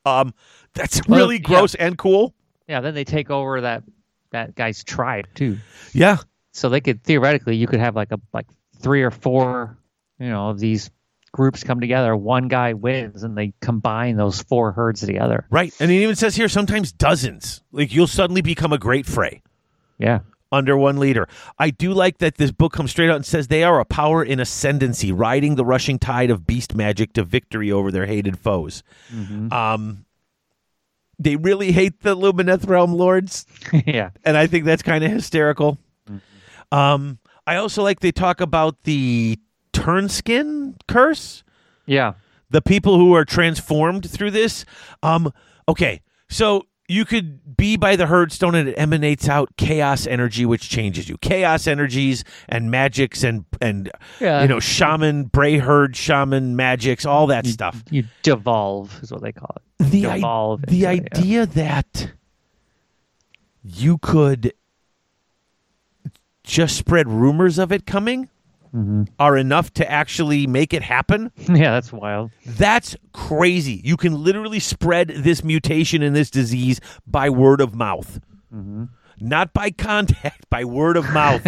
[0.06, 0.34] Um,
[0.74, 1.42] that's Mm-hmm, Well, really yeah.
[1.42, 2.34] gross and cool.
[2.68, 3.84] yeah, then they take over that
[4.32, 5.58] that guy's tribe too.
[5.94, 6.18] Yeah,
[6.54, 8.48] So they could theoretically you could have like a like
[8.80, 9.78] three or four,
[10.20, 10.90] you know, of these
[11.34, 15.46] groups come together, one guy wins and they combine those four herds together.
[15.50, 15.74] right.
[15.80, 17.62] And it even says here sometimes dozens.
[17.72, 19.42] Like you'll suddenly become a great fray.
[19.98, 20.20] Yeah.
[20.52, 21.28] Under one leader.
[21.58, 24.24] I do like that this book comes straight out and says they are a power
[24.24, 28.84] in ascendancy, riding the rushing tide of beast magic to victory over their hated foes.
[29.52, 30.06] Um,
[31.20, 33.46] they really hate the Lumineth Realm Lords,
[33.86, 34.10] yeah.
[34.26, 35.78] and I think that's kind of hysterical.
[36.72, 39.38] Um, I also like they talk about the
[39.74, 41.44] Turnskin curse.
[41.86, 42.14] Yeah.
[42.50, 44.66] the people who are transformed through this.
[45.04, 45.32] Um,
[45.68, 50.68] okay, so you could be by the herdstone and it emanates out chaos energy, which
[50.70, 51.18] changes you.
[51.20, 53.90] Chaos energies and magics and and
[54.20, 54.42] Yeah.
[54.42, 57.84] you know shaman, bray herd, shaman magics, all that You- stuff.
[57.90, 59.90] You devolve is what they call it.
[59.92, 61.18] The i- the into it, yeah.
[61.20, 62.12] idea that
[63.64, 64.54] you could
[66.44, 68.30] just spread rumors of it coming
[68.74, 69.04] Mm-hmm.
[69.20, 71.30] are enough to actually make it happen.
[71.38, 72.32] yeah, that's wild.
[72.46, 73.82] That's crazy.
[73.84, 78.22] You can literally spread this mutation and this disease by word of mouth.
[79.20, 81.46] Not by contact, by word of mouth.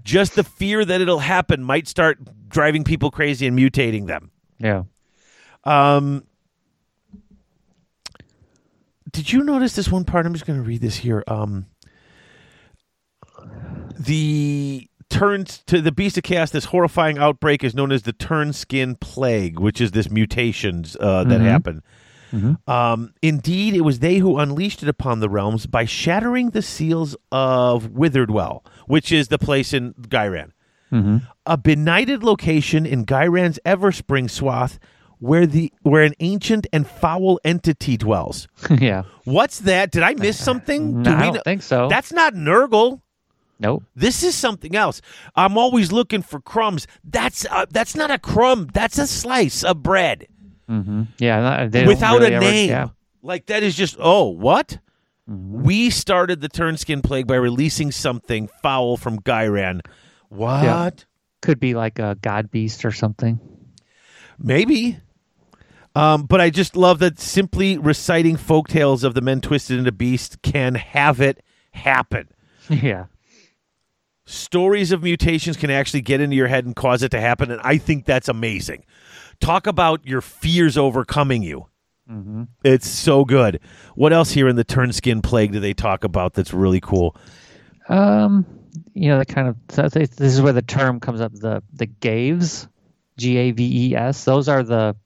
[0.04, 2.18] Just the fear that it'll happen might start
[2.48, 4.30] driving people crazy and mutating them.
[4.58, 4.82] Yeah.
[5.64, 6.24] Um,
[9.12, 10.26] did you notice this one part?
[10.26, 11.22] I'm just going to read this here.
[11.28, 11.66] Um,
[13.98, 16.50] the turns to the beast of chaos.
[16.50, 21.24] This horrifying outbreak is known as the turn skin plague, which is this mutations uh,
[21.24, 21.44] that Mhm.
[21.44, 21.82] happen.
[22.66, 27.16] Um, indeed, it was they who unleashed it upon the realms by shattering the seals
[27.30, 30.50] of Witheredwell, which is the place in Ghyran
[30.92, 31.18] Mm-hmm.
[31.46, 34.78] a benighted location in Ghyran's Everspring swath
[35.20, 38.48] where the where an ancient and foul entity dwells.
[38.78, 39.02] yeah.
[39.24, 39.90] What's that?
[39.92, 41.02] Did I miss something?
[41.02, 41.88] No, I don't know- think so.
[41.88, 43.00] That's not Nurgle.
[43.60, 43.84] Nope.
[43.94, 45.00] This is something else.
[45.36, 46.86] I'm always looking for crumbs.
[47.04, 48.68] That's uh, that's not a crumb.
[48.72, 50.26] That's a slice of bread
[50.68, 51.02] Mm-hmm.
[51.18, 51.64] Yeah.
[51.86, 52.70] without really a ever- name.
[52.70, 52.88] yeah.
[53.22, 54.78] Like that is just oh what?
[55.30, 55.62] Mhm.
[55.62, 59.80] We started the Turnskin plague by releasing something foul from Ghyran.
[60.28, 61.04] What?
[61.42, 63.38] Could be like a god beast or something.
[64.38, 64.98] Maybe.
[65.94, 69.92] Um, but I just love that simply reciting folk tales of the men twisted into
[69.92, 71.42] beast can have it
[71.72, 72.28] happen.
[72.68, 73.04] yeah.
[74.26, 77.60] Stories of mutations can actually get into your head and cause it to happen, and
[77.62, 78.84] I think that's amazing.
[79.40, 81.66] Talk about your fears overcoming you.
[82.10, 82.44] Mm-hmm.
[82.64, 83.60] It's so good.
[83.94, 87.16] What else here in the Turnskin Plague do they talk about that's really cool?
[87.88, 88.46] Um,
[88.94, 91.32] you know, the kind of so this this is where the term comes up.
[91.32, 92.68] The the gaves,
[93.18, 94.24] G A V E S.
[94.24, 94.96] Those are the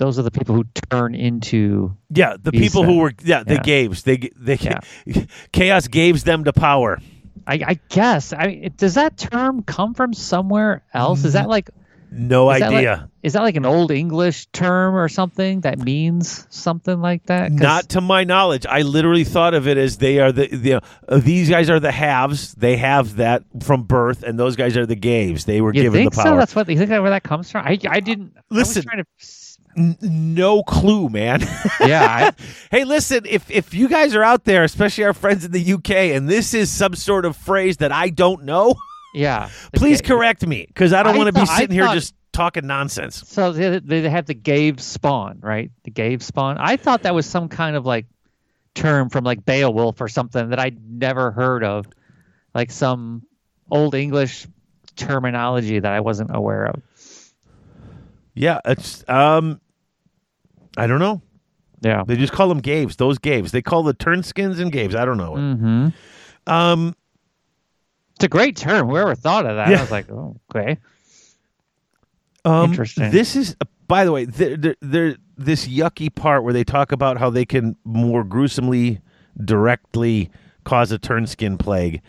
[0.00, 1.94] those are the people who turn into.
[2.08, 3.62] Yeah, the people who were yeah the Yeah.
[3.62, 4.02] Gaves.
[4.02, 4.80] They they Yeah.
[5.52, 6.98] chaos gaves them to power.
[7.46, 8.32] I, I guess.
[8.32, 11.24] I mean, does that term come from somewhere else?
[11.24, 11.70] Is that like
[12.10, 12.90] No is that idea.
[13.02, 17.50] like, is that like an old English term or something that means something like that
[17.52, 18.66] Not to my knowledge.
[18.66, 20.74] I literally thought of it as they are the, the
[21.08, 22.54] uh, these guys are the halves.
[22.54, 25.44] They have that from birth, and those guys are the gaves.
[25.44, 26.22] They were You given think the so?
[26.24, 26.38] power.
[26.38, 27.66] That's what you think that where that comes from.
[27.66, 28.78] I I didn't Listen.
[28.78, 29.04] I was trying
[29.76, 31.40] N- no clue, man.
[31.80, 32.32] Yeah.
[32.38, 35.72] I, hey, listen, if if you guys are out there, especially our friends in the
[35.74, 38.74] UK, and this is some sort of phrase that I don't know,
[39.14, 39.48] yeah.
[39.72, 42.66] Please ga- correct me because I don't want to be thought- sitting here just talking
[42.66, 43.22] nonsense.
[43.26, 45.70] So they, they have the Gave spawn, right?
[45.84, 46.58] The Gave spawn.
[46.58, 48.06] I thought that was some kind of like
[48.74, 51.86] term from like Beowulf or something that I'd never heard of,
[52.54, 53.22] like some
[53.70, 54.46] old English
[54.96, 56.82] terminology that I wasn't aware of.
[58.34, 59.60] Yeah, it's um,
[60.76, 61.22] I don't know.
[61.82, 62.04] Yeah.
[62.06, 62.96] They just call them gaves.
[62.96, 63.52] Those gaves.
[63.52, 64.94] They call the turnskins and gaves.
[64.94, 65.32] I don't know.
[65.32, 65.88] Mm-hmm.
[66.52, 66.94] Um,
[68.16, 68.88] It's a great term.
[68.88, 69.70] Whoever thought of that?
[69.70, 69.78] Yeah.
[69.78, 70.78] I was like, oh, okay.
[72.44, 73.10] Um, Interesting.
[73.10, 76.92] This is, uh, by the way, there, there, there, this yucky part where they talk
[76.92, 79.00] about how they can more gruesomely,
[79.42, 80.30] directly
[80.64, 82.02] cause a turnskin plague.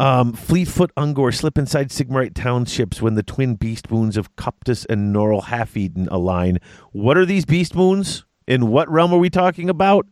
[0.00, 5.14] Um, Fleetfoot Ungor slip inside Sigmarite townships when the twin beast wounds of Coptus and
[5.14, 6.58] Norl Half-Eaten align.
[6.92, 8.24] What are these beast wounds?
[8.46, 10.06] In what realm are we talking about?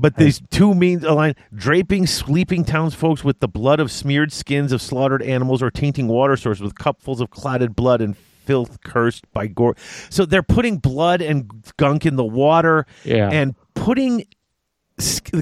[0.00, 4.80] But these two means align draping sleeping townsfolk with the blood of smeared skins of
[4.82, 9.46] slaughtered animals or tainting water sources with cupfuls of clotted blood and filth cursed by
[9.46, 9.76] gore.
[10.10, 13.28] So they're putting blood and gunk in the water Yeah.
[13.30, 14.24] and putting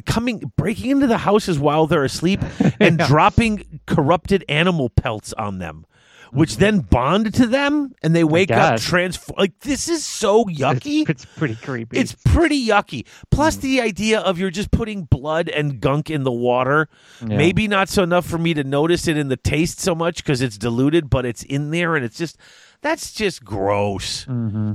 [0.07, 2.41] coming breaking into the houses while they're asleep
[2.81, 5.87] and dropping corrupted animal pelts on them.
[6.33, 9.35] Which then bond to them, and they wake up transform.
[9.37, 11.01] Like this is so yucky.
[11.01, 11.99] It's, it's pretty creepy.
[11.99, 13.05] It's pretty yucky.
[13.33, 16.89] Plus, the idea of you're just putting blood and gunk in the water.
[17.21, 17.37] Yeah.
[17.37, 20.41] Maybe not so enough for me to notice it in the taste so much because
[20.41, 22.39] it's diluted, but it's in there and it's just
[22.81, 24.23] that's just gross.
[24.23, 24.75] hmm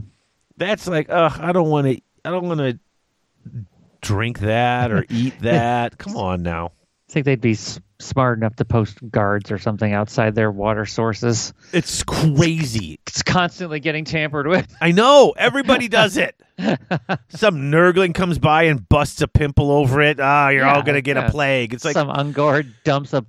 [0.57, 2.01] That's like, ugh, I don't want to.
[2.25, 2.79] I don't want to
[4.05, 5.97] drink that or eat that.
[5.97, 6.71] Come on now.
[7.09, 10.85] I think they'd be s- smart enough to post guards or something outside their water
[10.85, 11.53] sources.
[11.71, 12.99] It's crazy.
[13.07, 14.67] It's constantly getting tampered with.
[14.81, 15.33] I know.
[15.37, 16.35] Everybody does it.
[17.29, 20.19] Some nurgling comes by and busts a pimple over it.
[20.19, 21.27] Ah, you're all gonna get yeah.
[21.27, 21.73] a plague.
[21.73, 23.25] It's like Some ungored dumps a,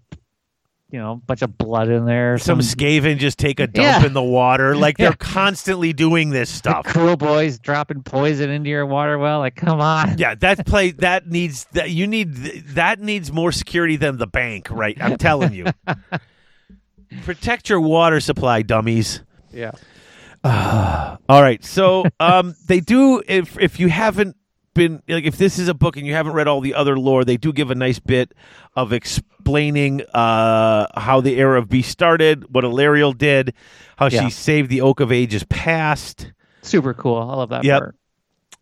[0.91, 2.39] you know, bunch of blood in there.
[2.39, 4.07] some Skaven just take a dump Yeah.
[4.07, 4.77] in the water.
[4.87, 5.17] Like they're Yeah.
[5.19, 6.87] constantly doing this the stuff.
[6.87, 9.41] Kruleboyz dropping poison into your water well.
[9.41, 10.17] Like, come on.
[10.19, 12.35] Yeah, that play that needs that you need
[12.75, 14.97] that needs more security than the bank, right?
[15.01, 15.67] I'm telling you.
[17.25, 19.23] Protect your water supply, dummies.
[19.53, 19.73] Yeah.
[20.45, 24.37] All right, so um, they do if if you haven't
[24.75, 27.25] been like if this is a book and you haven't read all the other lore,
[27.25, 28.33] they do give a nice bit
[28.77, 28.93] of
[29.47, 33.55] explaining uh, how the era of beast started, what Alarielle did,
[33.97, 34.25] how Yeah.
[34.25, 36.33] she saved the Oak of Ages past.
[36.63, 37.17] Super cool.
[37.17, 37.81] I love that Yep.
[37.81, 37.95] part.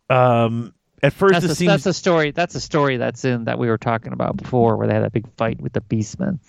[0.07, 2.31] Um, at first, That's it a, seems that's a story.
[2.31, 5.11] That's a story that's in that we were talking about before, where they had that
[5.11, 6.39] big fight with the Beastmen.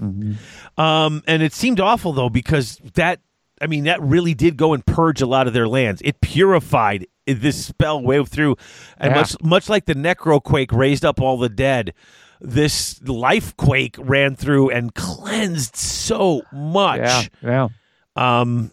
[0.00, 3.20] Um, and it seemed awful though because that,
[3.60, 6.00] I mean, that really did go and purge a lot of their lands.
[6.04, 8.56] It purified this spell way through,
[8.98, 9.20] and Yeah.
[9.20, 11.92] much much like the Necroquake raised up all the dead.
[12.40, 16.98] This life quake ran through and cleansed so much.
[17.00, 17.68] Yeah, yeah.
[18.40, 18.70] Um,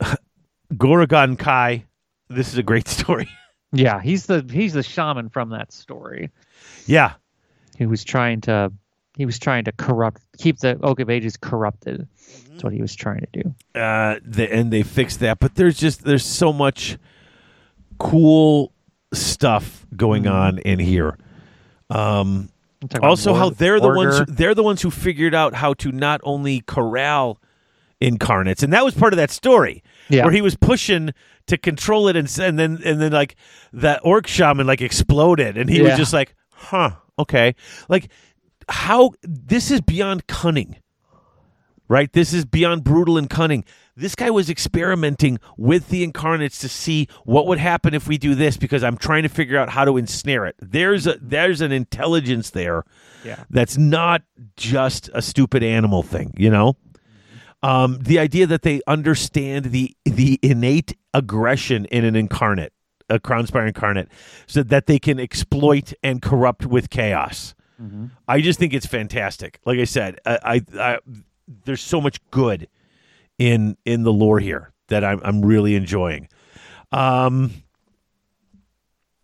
[0.74, 1.84] Goragon Kai,
[2.28, 3.28] this is a great story.
[3.72, 6.30] Yeah, he's the he's the shaman from that story.
[6.86, 7.14] yeah,
[7.76, 8.72] He was trying to
[9.16, 12.06] he was trying to corrupt keep the Oak of Ages corrupted.
[12.50, 13.54] That's what he was trying to do.
[13.80, 15.38] uh, the, and they fixed that.
[15.40, 16.96] But there's just there's so much
[17.98, 18.72] cool
[19.12, 20.32] stuff going Mm-hmm.
[20.34, 21.18] on in here.
[21.90, 22.50] Um,
[22.88, 25.92] Talking also how they're the ones who, they're the ones who figured out how to
[25.92, 27.40] not only corral
[28.00, 30.24] incarnates and that was part of that story Yeah.
[30.24, 31.14] where he was pushing
[31.46, 33.36] to control it and, and then and then like
[33.72, 37.54] that orc shaman like exploded and he was just like huh okay.
[37.88, 38.10] Like
[38.68, 40.76] how this is beyond cunning
[41.88, 42.12] right?
[42.12, 43.64] This is beyond brutal and cunning.
[43.96, 48.34] This guy was experimenting with the incarnates to see what would happen if we do
[48.34, 50.54] this because i'm trying to figure out how to ensnare it.
[50.60, 52.84] There's a there's an intelligence there
[53.24, 53.44] Yeah.
[53.48, 54.22] that's not
[54.56, 56.76] just a stupid animal thing you know?
[57.62, 62.72] Um, the idea that they understand the the innate aggression in an incarnate
[63.08, 64.08] a Krondspine incarnate
[64.46, 67.54] so that they can exploit and corrupt with chaos.
[68.26, 69.60] I just think it's fantastic.
[69.64, 70.98] Like i said I, I, I
[71.64, 72.68] there's so much good
[73.38, 76.28] in in the lore here that i'm, I'm really enjoying
[76.92, 77.50] um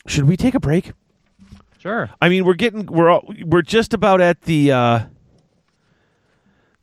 [0.06, 0.92] should we take a break
[1.82, 2.08] Sure.
[2.20, 5.00] I mean, we're getting we're all, we're just about at the uh,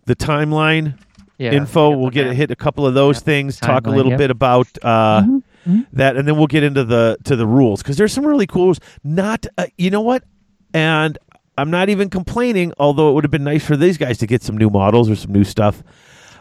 [0.07, 0.99] the timeline
[1.37, 1.53] Yeah.
[1.53, 1.91] info.
[1.97, 3.55] We'll get hit a couple of those things.
[3.57, 4.17] Talk a little yep.
[4.17, 7.95] bit about uh, Mm-hmm, that, and then we'll get into the to the rules because
[7.95, 8.65] there's some really cool.
[8.65, 8.79] rules.
[9.03, 10.23] Not uh, you know what,
[10.73, 11.17] and
[11.59, 12.73] I'm not even complaining.
[12.79, 15.15] Although it would have been nice for these guys to get some new models or
[15.15, 15.83] some new stuff.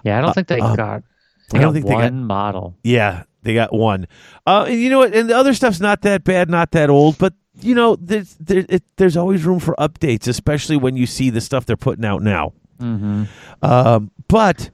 [0.04, 1.02] Yeah, I don't think they um, got.
[1.50, 2.76] They I don't think they one got- model.
[2.82, 4.06] Yeah, they got one.
[4.46, 5.14] Uh, and you know what?
[5.14, 8.64] And the other stuff's not that bad, not that old, but you know, there's there,
[8.68, 12.22] it, there's always room for updates, especially when you see the stuff they're putting out
[12.22, 12.52] now.
[12.80, 13.24] Mm-hmm.
[13.62, 14.70] Um, but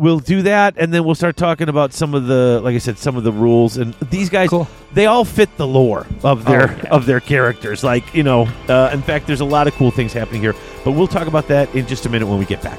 [0.00, 2.98] we'll do that, and then we'll start talking about some of the, like I said,
[2.98, 3.76] some of the rules.
[3.76, 4.66] And these guys, Cool.
[4.94, 6.88] they all fit the lore of their Oh, yeah.
[6.90, 7.84] of their characters.
[7.84, 10.54] Like you know, uh, in fact, there's a lot of cool things happening here.
[10.84, 12.78] But we'll talk about that in just a minute when we get back.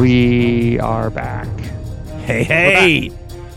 [0.00, 1.46] We are back.
[2.24, 3.10] Hey, hey.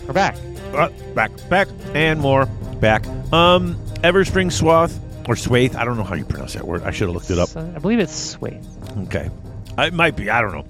[0.06, 0.36] We're back.
[0.74, 2.48] Uh, back, back, and more.
[2.82, 3.08] Back.
[3.32, 5.78] Um, Everspring Swath, or Swath.
[5.78, 6.84] I don't know how you pronounce that word.
[6.84, 7.56] I should have looked it up.
[7.56, 8.60] I believe it's Sway.
[9.04, 9.30] Okay.
[9.78, 10.30] It might be.
[10.30, 10.66] I don't know.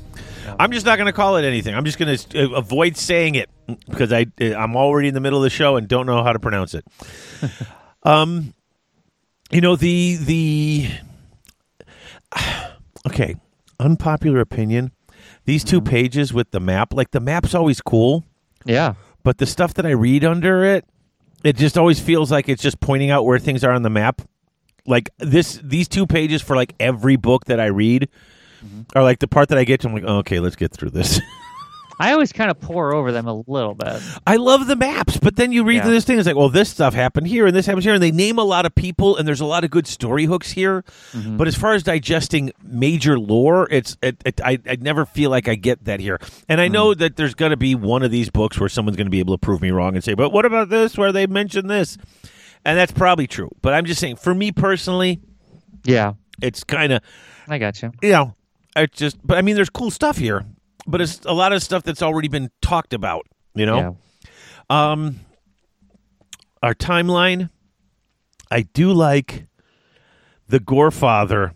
[0.60, 1.74] I'm just not going to call it anything.
[1.74, 3.50] I'm just going to avoid saying it
[3.90, 6.40] because I I'm already in the middle of the show and don't know how to
[6.40, 6.86] pronounce it.
[8.04, 8.54] um,
[9.50, 10.90] you know the the
[13.08, 13.38] okay,
[13.80, 14.92] unpopular opinion.
[15.46, 15.90] These 2 mm-hmm.
[15.90, 18.26] pages with the map, like the map's always cool,
[18.66, 18.94] Yeah.
[19.24, 20.86] but the stuff that I read under it,
[21.44, 24.22] it just always feels like it's just pointing out where things are on the map.
[24.86, 28.10] Like this, these two pages for like every book that I read
[28.64, 28.82] mm-hmm.
[28.98, 29.88] are like the part that I get to.
[29.88, 31.20] I'm like, oh, okay, let's get through this.
[32.00, 34.02] I always kind of pour over them a little bit.
[34.26, 35.90] I love the maps, but then you read Yeah.
[35.90, 38.12] this thing, it's like, well, this stuff happened here and this happens here, and they
[38.12, 40.84] name a lot of people, and there's a lot of good story hooks here.
[41.14, 41.38] Mm-hmm.
[41.38, 45.48] But as far as digesting major lore, it's it, it, I I never feel like
[45.48, 46.20] I get that here.
[46.50, 46.72] And I Mm.
[46.72, 49.20] know that there's going to be one of these books where someone's going to be
[49.20, 51.98] able to prove me wrong and say, but what about this where they mention this?
[52.66, 53.50] And that's probably true.
[53.62, 55.20] But I'm just saying, for me personally,
[55.86, 56.14] Yeah.
[56.42, 57.02] it's kind of
[57.48, 57.92] I got you.
[58.02, 58.36] you know,
[58.76, 60.46] I just, but I mean, there's cool stuff here,
[60.88, 63.26] but it's a lot of stuff that's already been talked about.
[63.56, 63.98] You know.
[64.70, 64.92] Yeah.
[64.92, 65.20] Um,
[66.62, 67.50] our timeline.
[68.50, 69.48] I do like
[70.48, 71.54] the Gorefather.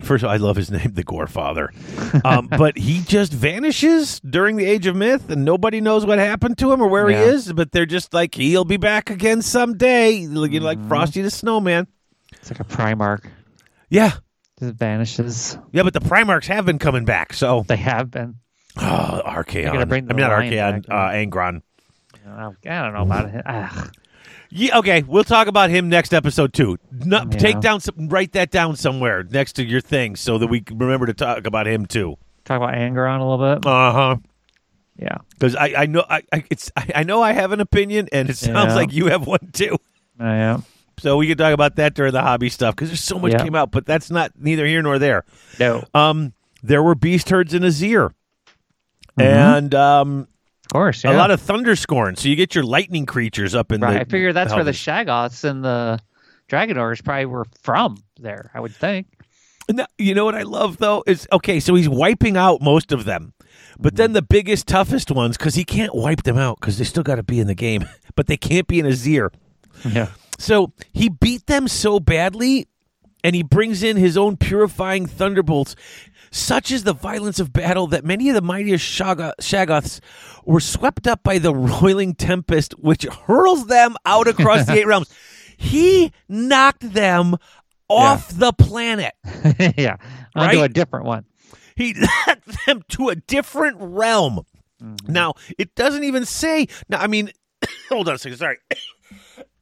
[0.00, 1.68] First, of all, I love his name, the Gorefather.
[2.24, 6.58] Um, but he just vanishes during the Age of Myth, and nobody knows what happened
[6.58, 7.24] to him or where Yeah.
[7.24, 7.52] he is.
[7.52, 11.86] But they're just like he'll be back again someday, like, like Frosty the Snowman.
[12.34, 13.24] It's like a Primarch.
[13.90, 14.12] Yeah,
[14.60, 15.56] It vanishes.
[15.72, 15.82] yeah.
[15.82, 18.36] But the Primarchs have been coming back, so They have been.
[18.76, 19.70] oh, Archaon.
[19.80, 21.62] I mean, not Archaon, uh, Angron.
[22.26, 23.42] I don't know about it.
[23.46, 23.90] Ugh.
[24.50, 26.78] Yeah, okay, we'll talk about him next episode too.
[26.90, 27.24] No, Yeah.
[27.38, 30.78] Take down, some, write that down somewhere next to your thing, so that we can
[30.78, 32.16] remember to talk about him too.
[32.44, 33.66] Talk about Angron a little bit.
[33.66, 34.16] Uh huh.
[34.98, 35.18] Yeah.
[35.30, 38.30] Because I, I know, I, I, it's, I, I know I have an opinion, and
[38.30, 38.74] it sounds Yeah.
[38.74, 39.76] like you have one too.
[40.18, 40.60] I yeah.
[40.98, 43.42] So we can talk about that during the hobby stuff because there's so much Yeah.
[43.44, 45.24] came out, but that's not neither here nor there.
[45.58, 45.84] No.
[45.94, 46.32] Um,
[46.62, 48.10] there were beast herds in Azyr,
[49.18, 49.20] Mm-hmm.
[49.20, 50.28] and um,
[50.66, 51.04] Of course.
[51.04, 52.16] a lot of thunderscorn.
[52.18, 53.94] So you get your lightning creatures up in Right.
[53.94, 54.00] the.
[54.00, 54.70] I figure that's where the.
[54.72, 55.98] Shaggoths and the
[56.48, 59.06] Dragonors probably were from there, I would think.
[59.70, 61.60] No, you know what I love though is okay.
[61.60, 63.34] So he's wiping out most of them,
[63.78, 67.02] but then the biggest, toughest ones because he can't wipe them out because they still
[67.02, 67.84] got to be in the game,
[68.14, 69.28] but they can't be in Azyr.
[69.84, 70.08] Yeah.
[70.38, 72.68] So he beat them so badly,
[73.22, 75.76] and he brings in his own purifying thunderbolts.
[76.30, 80.00] Such is the violence of battle that many of the mightiest Shaggoths
[80.44, 85.12] were swept up by the roiling tempest, which hurls them out across the eight realms.
[85.56, 87.36] He knocked them
[87.88, 89.14] off the planet.
[89.76, 89.96] yeah.
[90.36, 90.58] Right?
[90.58, 91.24] a different one.
[91.74, 91.94] He
[92.26, 94.40] led them to a different realm.
[94.82, 95.12] Mm-hmm.
[95.12, 96.68] Now, it doesn't even say.
[96.88, 97.30] Now, I mean,
[97.88, 98.38] hold on a second.
[98.38, 98.58] Sorry.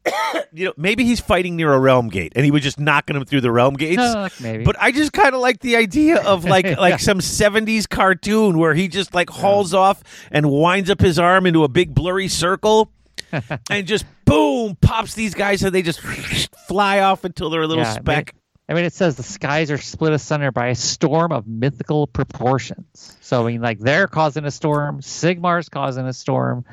[0.52, 3.24] you know, maybe he's fighting near a realm gate and he was just knocking them
[3.24, 4.00] through the realm gates.
[4.02, 4.64] Uh, maybe.
[4.64, 6.96] But I just kind of like the idea of like like Yeah.
[6.98, 11.64] some 70s cartoon where he just like hauls off and winds up his arm into
[11.64, 12.90] a big blurry circle
[13.70, 16.00] and just boom pops these guys and they just
[16.68, 18.34] fly off until they're a little Yeah, speck.
[18.68, 23.16] I mean, it says the skies are split asunder by a storm of mythical proportions.
[23.20, 26.64] So, I mean, like they're causing a storm, Sigmar's causing a storm.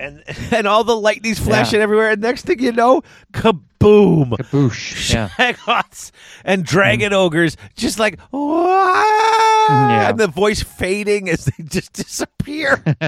[0.00, 0.22] And
[0.52, 1.84] and all the lightning's flashing Yeah.
[1.84, 2.10] everywhere.
[2.10, 4.30] And next thing you know, kaboom!
[4.30, 5.12] Kaboosh.
[5.12, 5.82] Yeah.
[6.44, 10.10] And dragon ogres just like Yeah.
[10.10, 12.82] and the voice fading as they just disappear.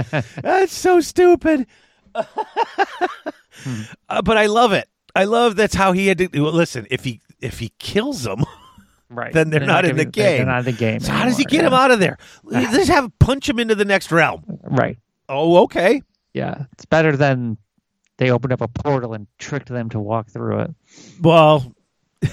[0.42, 1.66] That's so stupid.
[2.14, 2.24] Uh,
[4.22, 4.88] but I love it.
[5.14, 6.86] I love that's how he had to well, listen.
[6.90, 8.44] If he if he kills them,
[9.08, 9.32] Right.
[9.32, 10.46] Then they're not in gonna the be- They're game.
[10.48, 10.98] not in the game.
[11.00, 11.68] so how does he get yeah.
[11.68, 12.18] him out of there?
[12.42, 14.44] Let's have punch him into the next realm.
[14.64, 14.98] Right.
[15.28, 16.02] Oh, okay.
[16.36, 16.66] Yeah.
[16.72, 17.56] It's better than
[18.18, 20.74] they opened up a portal and tricked them to walk through it.
[21.22, 21.74] Well,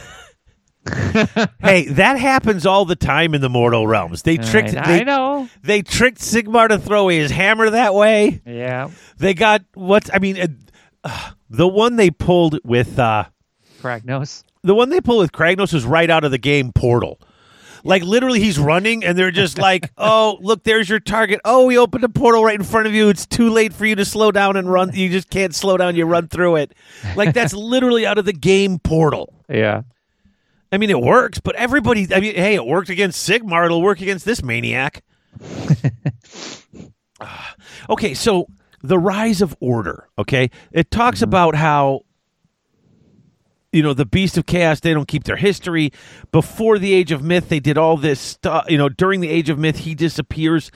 [1.63, 4.23] hey, that happens all the time in the mortal realms.
[4.23, 5.47] They tricked I, they, I know.
[5.61, 8.41] they tricked Sigmar to throw his hammer that way.
[8.45, 8.91] Yeah.
[9.19, 10.47] They got what's I mean, uh,
[11.05, 13.23] uh, the one they pulled with uh,
[13.81, 14.43] Kragnos.
[14.63, 17.21] the one they pulled with Kragnos was right out of the game Portal.
[17.83, 21.41] Like literally, he's running, and they're just like, "Oh, look, there's your target.
[21.43, 23.09] Oh, we opened a portal right in front of you.
[23.09, 24.91] It's too late for you to slow down and run.
[24.93, 25.95] You just can't slow down.
[25.95, 26.73] You run through it.
[27.15, 29.33] Like that's literally out of the game Portal.
[29.49, 29.81] Yeah.
[30.71, 32.07] I mean, it works, but everybody.
[32.13, 33.65] I mean, hey, it worked against Sigmar.
[33.65, 35.03] It'll work against this maniac.
[37.21, 37.55] Ah,
[37.89, 38.47] okay, so
[38.81, 40.09] the rise of order.
[40.17, 42.01] Okay, it talks about how
[43.73, 45.91] you know the beast of chaos they don't keep their history.
[46.31, 49.49] Before the age of myth they did all this stuff you know during the age
[49.49, 50.71] of myth he disappears.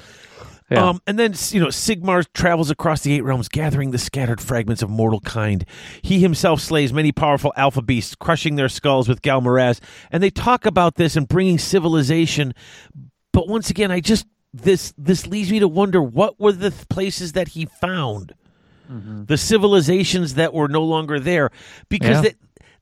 [0.70, 0.90] Yeah.
[0.90, 4.82] um, and then you know sigmar travels across the eight realms gathering the scattered fragments
[4.82, 5.64] of mortal kind.
[6.02, 9.80] He himself slays many powerful alpha beasts crushing their skulls with Ghal Maraz.
[10.12, 12.54] And they talk about this and bringing civilization.
[13.32, 16.90] But once again i just this this leads me to wonder what were the th-
[16.90, 18.34] places that he found?
[18.90, 21.50] The civilizations that were no longer there.
[21.90, 22.32] Because Yeah.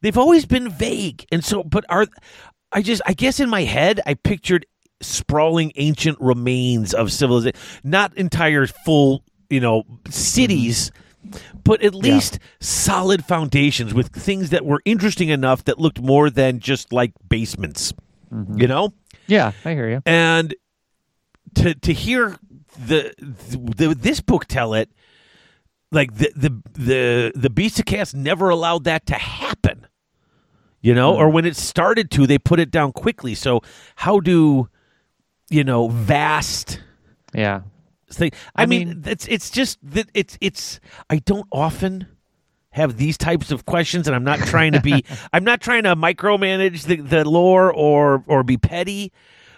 [0.02, 1.26] They, they've always been vague.
[1.32, 2.08] And so but are
[2.72, 4.66] i just i guess in my head i pictured
[5.02, 10.92] sprawling ancient remains of civilization not entire full you know cities
[11.64, 16.60] but at least solid foundations with things that were interesting enough that looked more than
[16.60, 17.94] just like basements
[18.32, 18.60] mm-hmm.
[18.60, 18.94] you know?
[19.28, 20.02] Yeah, I hear you.
[20.06, 20.54] and
[21.56, 22.38] to to hear
[22.78, 24.92] the, the this book tell it
[25.96, 29.88] like the the the the beast of chaos never allowed that to happen
[30.82, 33.62] you know or when it started to they put it down quickly so
[33.96, 34.68] how do
[35.50, 36.82] you know vast
[37.34, 37.62] Yeah.
[38.12, 40.80] thing i, I mean, mean- it's it's just that it's it's
[41.10, 42.08] i don't often
[42.72, 45.96] have these types of questions and i'm not trying to be i'm not trying to
[45.96, 49.12] micromanage the, the lore or or be petty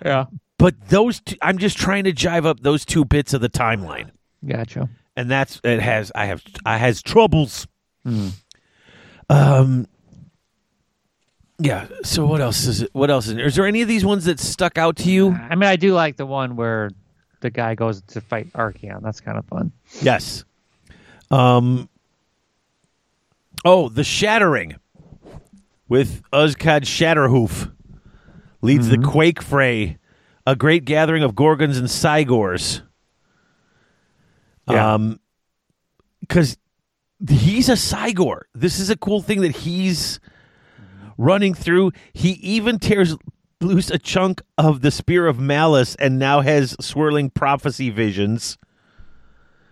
[0.05, 0.25] Yeah.
[0.57, 4.11] but those I'm just trying to jive up those two bits of the timeline,
[4.45, 4.89] Gotcha.
[5.17, 7.67] And that's it has I have I has troubles.
[9.29, 9.87] Um.
[11.59, 11.87] Yeah.
[12.03, 12.91] So what else is it?
[12.93, 13.45] What else is there?
[13.45, 15.31] Is there any of these ones that stuck out to you?
[15.31, 16.91] I mean, I do like the one where
[17.41, 19.01] the guy goes to fight Archaon.
[19.01, 19.71] That's kind of fun.
[20.01, 20.45] Yes.
[21.31, 21.89] Um.
[23.65, 24.75] Oh, the shattering
[25.89, 27.71] with Uzkad Shatterhoof
[28.61, 29.97] leads the Quake Fray,
[30.45, 32.83] a great gathering of Ghorgons and Cygors.
[34.69, 34.93] Yeah.
[34.93, 35.19] Um,
[36.21, 36.57] because
[37.29, 38.41] he's a Cygor.
[38.53, 40.19] This is a cool thing that he's
[41.17, 41.91] running through.
[42.13, 43.15] He even tears
[43.61, 48.57] loose a chunk of the Spear of Malice and now has swirling prophecy visions.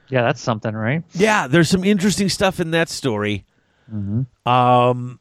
[0.10, 1.04] Yeah, that's something, right?
[1.14, 3.46] Yeah, there's some interesting stuff in that story.
[4.46, 5.20] Um,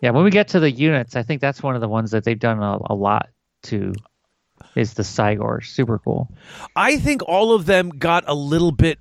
[0.00, 2.24] Yeah, when we get to the units, I think that's one of the ones that
[2.24, 3.28] they've done a, a lot
[3.64, 3.92] to.
[4.78, 6.30] Is the Cygor super cool?
[6.76, 8.98] I think all of them got a little bit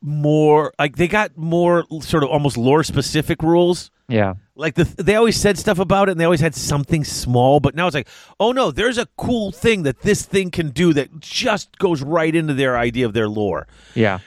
[0.00, 3.90] more like they got more sort of almost lore specific rules.
[4.08, 7.60] Yeah, Like the they always said stuff about it and they always had something small,
[7.60, 8.08] but now it's like,
[8.40, 12.34] oh no, there's a cool thing that this thing can do that just goes right
[12.34, 13.68] into their idea of their lore.
[13.94, 14.18] yeah.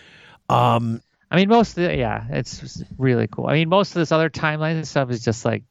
[0.50, 1.02] Um,
[1.32, 3.48] I mean, most of the, yeah, it's really cool.
[3.48, 5.64] I mean, most of this other timeline and stuff is just like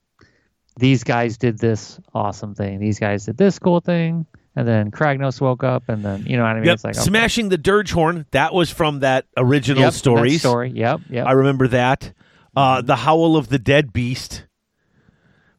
[0.78, 2.80] these guys did this awesome thing.
[2.80, 4.26] These guys did this cool thing,
[4.56, 6.64] and then Kragnos woke up, and then you know what I mean.
[6.64, 7.04] yep, It's like okay.
[7.04, 8.26] smashing the dirge horn.
[8.32, 10.40] That was from that original Yep, stories.
[10.40, 10.70] story.
[10.74, 11.26] Yep, yep.
[11.26, 12.12] I remember that.
[12.56, 14.46] Uh, the Howl of the Dead Beast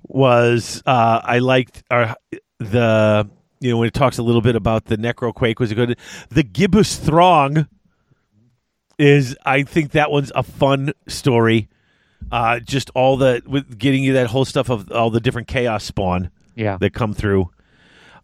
[0.03, 2.15] was uh, I liked uh,
[2.59, 3.29] the
[3.59, 5.97] you know when it talks a little bit about the Necroquake was a good.
[6.29, 7.67] The Gibbous Throng
[8.97, 11.69] is I think that one's a fun story.
[12.31, 15.83] Uh, just all the with getting you that whole stuff of all the different chaos
[15.83, 17.49] spawn yeah, that come through.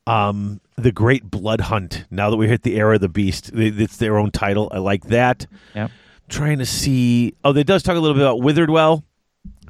[0.08, 2.06] Um, the Great Blood Hunt.
[2.12, 4.70] Now that we hit the era of the beast, it's their own title.
[4.72, 5.46] I like that
[5.76, 5.92] yep,
[6.30, 7.34] trying to see.
[7.44, 9.04] Oh, they does talk a little bit about Withered Well.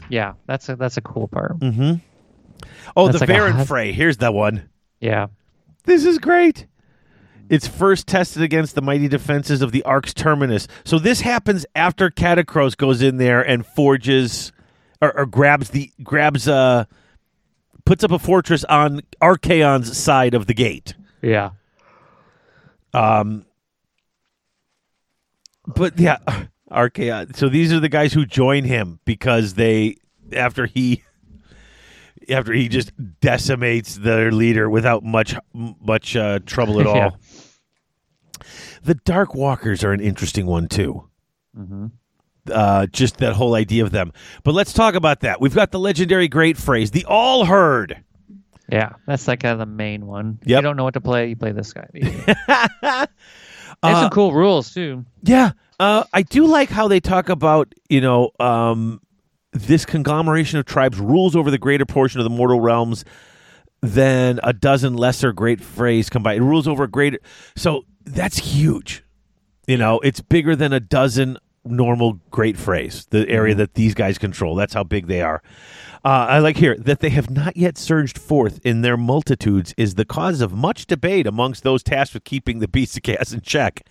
[0.10, 0.34] yeah.
[0.46, 1.58] That's a that's a cool part.
[1.60, 1.96] Mm-hmm.
[2.96, 3.92] Oh, That's the like Baron hot- Fray.
[3.92, 4.70] Here's that one.
[5.00, 5.28] Yeah,
[5.84, 6.66] This is great.
[7.50, 10.68] It's first tested against the mighty defenses of the Ark's Terminus.
[10.84, 14.52] So this happens after Katakros goes in there and forges
[15.02, 16.86] or, or grabs the grabs uh
[17.88, 20.94] puts up a fortress on Archaon's side of the gate.
[21.22, 21.52] yeah,
[22.94, 23.46] Um,
[25.66, 26.18] but yeah,
[26.72, 27.36] Archaon.
[27.36, 29.96] So these are the guys who join him because they
[30.34, 31.04] after he
[32.30, 36.96] after he just decimates their leader without much much uh, trouble at all.
[36.96, 37.10] Yeah.
[38.84, 41.10] The Dark Walkers are an interesting one too.
[42.52, 44.12] Uh, just that whole idea of them.
[44.44, 45.40] But let's talk about that.
[45.42, 48.04] We've got the legendary great frays, the All Heard.
[48.70, 48.94] yeah.
[49.06, 50.40] That's like kind of the main one.
[50.42, 50.58] If Yep.
[50.58, 51.88] you don't know what to play, you play this guy.
[51.94, 53.08] There's
[53.84, 55.06] Uh, some cool rules too.
[55.24, 59.02] Yeah, uh, I do like how they talk about you know um,
[59.52, 63.06] this conglomeration of tribes rules over the greater portion of the mortal realms
[63.82, 66.40] than a dozen lesser great frays combined.
[66.40, 67.20] It rules over a greater,
[67.56, 69.04] so that's huge.
[69.68, 71.38] You know, it's bigger than a dozen
[71.70, 73.06] normal great frays.
[73.10, 74.56] The area that these guys control.
[74.56, 75.42] That's how big they are.
[76.06, 79.96] Uh, I like here that they have not yet surged forth in their multitudes is
[79.96, 83.42] the cause of much debate amongst those tasked with keeping the beast of chaos in
[83.42, 83.82] check.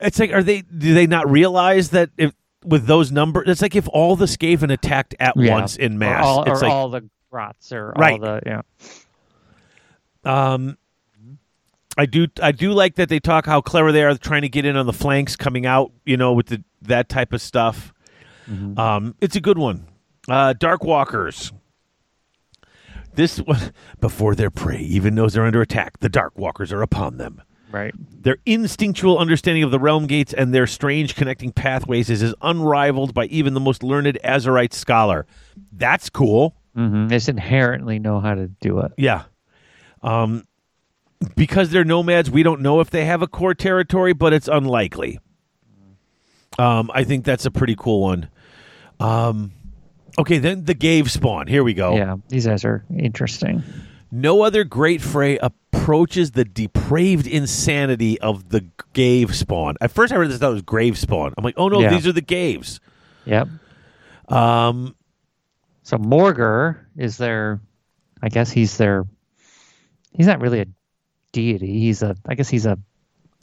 [0.00, 0.62] It's like, are they?
[0.62, 2.32] Do they not realize that if
[2.64, 3.48] with those numbers.
[3.48, 5.52] It's like if all the Skaven attacked at Yeah.
[5.52, 6.24] once in Or mass.
[6.24, 8.12] all, it's or like all the grots or Right.
[8.12, 8.62] all the yeah.
[10.24, 10.78] Um,
[11.98, 14.64] I do I do like that they talk how clever they are trying to get
[14.64, 17.92] in on the flanks coming out, you know, with the that type of stuff.
[18.76, 19.86] Um, it's a good one.
[20.28, 21.52] Uh, Dark Walkers.
[23.14, 27.18] This one before their prey even knows they're under attack, the Dark Walkers are upon
[27.18, 27.40] them.
[27.70, 27.94] Right.
[28.22, 33.14] Their instinctual understanding of the realm gates and their strange connecting pathways is as unrivaled
[33.14, 35.26] by even the most learned Azyrite scholar.
[35.72, 36.54] That's cool.
[36.74, 38.92] hmm They just inherently know how to do it.
[38.98, 39.24] Yeah.
[40.02, 40.44] Um,
[41.36, 45.18] because they're nomads, we don't know if they have a core territory, but it's unlikely.
[46.58, 48.28] Um, I think that's a pretty cool one.
[49.00, 49.52] Um,
[50.18, 51.46] okay, then the Gave spawn.
[51.46, 51.96] Here we go.
[51.96, 53.62] Yeah, these guys are interesting.
[54.10, 59.76] No other great fray approaches the depraved insanity of the Gave spawn.
[59.80, 61.32] At first, I read this thought it was Grave spawn.
[61.38, 61.88] I'm like, oh no, Yeah.
[61.90, 62.78] these are the Gaves.
[63.24, 63.48] Yep.
[64.28, 64.94] Um,
[65.82, 67.60] So Morghur is their,
[68.22, 69.04] I guess he's their.
[70.12, 70.66] He's not really a
[71.32, 71.80] deity.
[71.80, 72.14] He's a.
[72.26, 72.78] I guess he's a.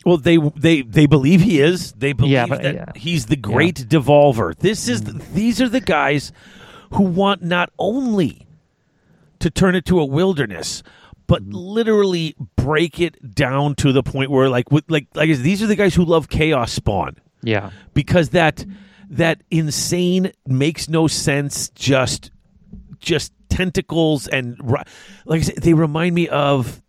[0.06, 1.92] Well, they they they believe he is.
[1.94, 2.86] They believe Yeah, but- that yeah.
[2.96, 4.56] he's the great devolver.
[4.58, 6.32] This is these are the guys
[6.94, 8.48] who want not only
[9.40, 10.84] to turn it to a wilderness,
[11.28, 11.52] but Mm-hmm.
[11.54, 15.76] literally break it down to the point where, like, with, like, like these are the
[15.76, 17.70] guys who love chaos spawn Yeah.
[17.94, 18.66] because that
[19.12, 21.70] that insane makes no sense.
[21.70, 22.32] Just
[23.00, 24.58] just tentacles and
[25.26, 26.82] like I said, they remind me of.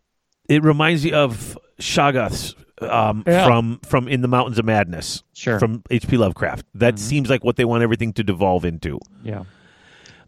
[0.51, 3.47] It reminds me of Shoggoth's um, Yeah.
[3.47, 5.59] from from In the Mountains of Madness Sure.
[5.59, 6.17] from H.P.
[6.17, 6.67] Lovecraft.
[6.75, 7.03] That Mm-hmm.
[7.03, 8.99] seems like what they want everything to devolve into.
[9.23, 9.45] Yeah.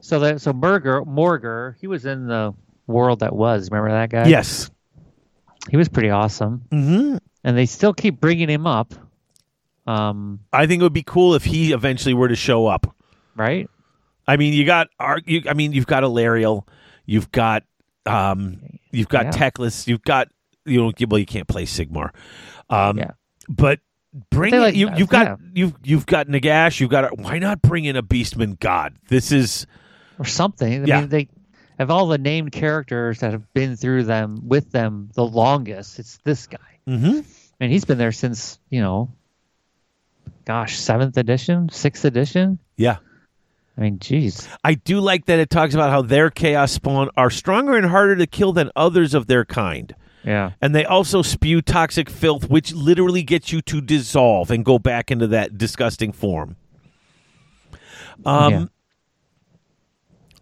[0.01, 2.55] So that so Morghur Morghur he was in the
[2.87, 3.70] world that was.
[3.70, 4.27] Remember that guy?
[4.29, 4.70] Yes.
[5.70, 8.95] He was pretty awesome, hmm and they still keep bringing him up.
[9.87, 10.41] Um.
[10.53, 12.95] I think it would be cool if he eventually were to show up.
[13.37, 13.68] Right.
[14.27, 16.66] I mean, you got Ar- you, I mean, you've got Alarielle,
[17.07, 17.64] you've got
[18.07, 19.30] um, you've got Yeah.
[19.32, 20.28] Teclis, you've got
[20.64, 22.11] you know, well, you can't play Sigmar,
[22.70, 23.11] um, Yeah.
[23.48, 23.80] but
[24.30, 25.36] bring They it, you, you've got yeah.
[25.55, 28.94] you've you've got Nagash, you've got why not bring in a Beastman God?
[29.09, 29.66] This is
[30.18, 30.84] or something.
[30.84, 31.00] I Yeah.
[31.00, 31.28] mean, they
[31.78, 36.18] of all the named characters that have been through them with them the longest, it's
[36.18, 36.59] this guy.
[36.86, 37.20] Mm-hmm.
[37.61, 39.11] And he's been there since you know,
[40.44, 42.59] gosh, seventh edition, sixth edition.
[42.76, 42.96] yeah.
[43.77, 44.49] I mean, jeez.
[44.62, 48.16] I do like that it talks about how their chaos spawn are stronger and harder
[48.16, 49.95] to kill than others of their kind.
[50.25, 54.79] yeah, And they also spew toxic filth, which literally gets you to dissolve and go
[54.79, 56.57] back into that disgusting form.
[58.27, 58.64] Um, Yeah.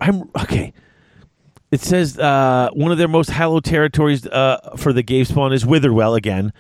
[0.01, 0.73] I'm okay.
[1.71, 5.65] It says uh, one of their most hallowed territories uh, for the Gave spawn is
[5.65, 6.53] Witherwell again,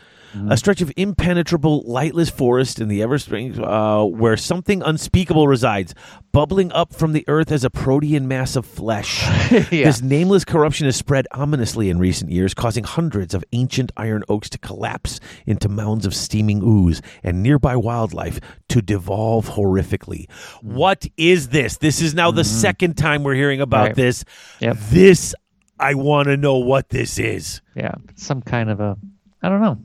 [0.49, 5.95] a stretch of impenetrable, lightless forest in the Eversprings uh, where something unspeakable resides,
[6.33, 9.24] bubbling up from the earth as a protean mass of flesh.
[9.70, 9.87] Yeah.
[9.87, 14.49] This nameless corruption has spread ominously in recent years, causing hundreds of ancient iron oaks
[14.51, 20.31] to collapse into mounds of steaming ooze and nearby wildlife to devolve horrifically.
[20.62, 21.76] What is this?
[21.78, 23.95] This is now the second time we're hearing about Right.
[23.97, 24.24] this.
[24.61, 24.76] Yep.
[24.91, 25.35] This,
[25.78, 27.61] I want to know what this is.
[27.74, 28.97] yeah, some kind of a,
[29.43, 29.78] I don't know,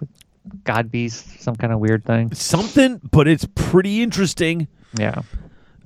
[0.64, 2.34] god beast, some kind of weird thing.
[2.34, 4.68] Something, but it's pretty interesting.
[4.98, 5.22] Yeah,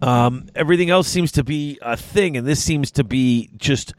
[0.01, 3.93] Um, everything else seems to be a thing, and this seems to be just,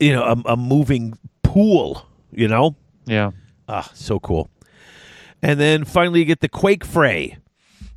[0.00, 2.74] you know, a, a moving pool, you know?
[3.06, 3.30] yeah,
[3.68, 4.50] Ah, so cool.
[5.40, 7.36] And then finally, you get the Quake Fray.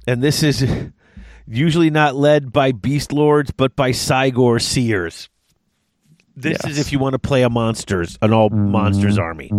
[0.06, 0.64] And this is
[1.48, 5.28] usually not led by Beast Lords, but by Cygor Seers.
[6.36, 9.50] This is if you want to play a monsters, an all monsters army.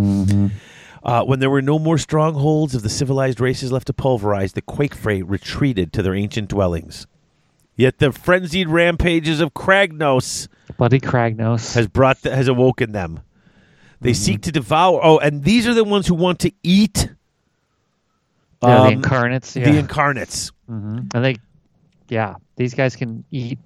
[1.02, 4.62] Uh, when there were no more strongholds of the civilized races left to pulverize, the
[4.62, 7.06] Quake Fray retreated to their ancient dwellings.
[7.76, 11.74] Yet the frenzied rampages of Kragnos Bloody Kragnos.
[11.74, 13.20] has brought the, has awoken them.
[14.00, 15.00] They seek to devour.
[15.02, 17.08] Oh, and these are the ones who want to eat
[18.62, 19.56] yeah, the um, incarnates.
[19.56, 19.70] Yeah.
[19.70, 20.52] the incarnates.
[20.66, 21.36] hmm And they,
[22.08, 23.58] yeah, these guys can eat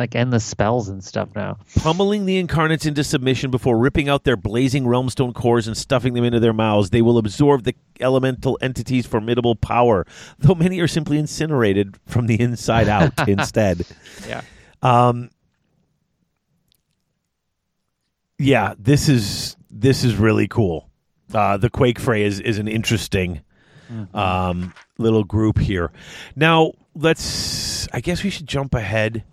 [0.00, 1.58] like endless spells and stuff now.
[1.76, 6.24] Pummeling the incarnates into submission before ripping out their blazing realmstone cores and stuffing them
[6.24, 10.06] into their mouths, they will absorb the elemental entity's formidable power,
[10.38, 13.86] though many are simply incinerated from the inside out instead.
[14.26, 14.42] Yeah.
[14.82, 15.30] Um,
[18.38, 20.88] yeah, this is this is really cool.
[21.32, 23.42] Uh, the Quake Fray is is an interesting
[24.14, 25.92] um, little group here.
[26.34, 27.88] Now let's.
[27.92, 29.24] I guess we should jump ahead.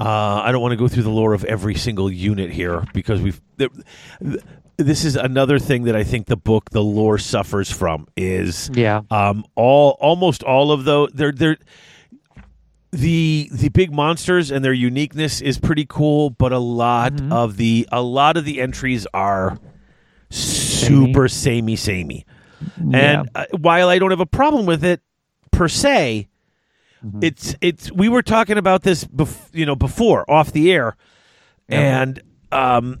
[0.00, 3.20] Uh, I don't want to go through the lore of every single unit here because
[3.20, 3.40] we've.
[3.58, 3.70] th-
[4.22, 4.40] th-
[4.78, 9.02] This is another thing that I think the book, the lore, suffers from is Yeah.
[9.10, 11.58] um, all almost all of those they're they're
[12.92, 17.30] the the big monsters and their uniqueness is pretty cool, but a lot Mhm.
[17.32, 19.58] of the a lot of the entries are
[20.30, 22.24] super samey samey.
[22.82, 23.20] Yeah.
[23.20, 25.00] And uh, while I don't have a problem with it
[25.50, 26.28] per se,
[27.04, 27.24] Mhm.
[27.24, 30.96] it's it's we were talking about this bef- you know before off the air
[31.68, 32.02] Yeah.
[32.02, 32.22] and
[32.52, 33.00] um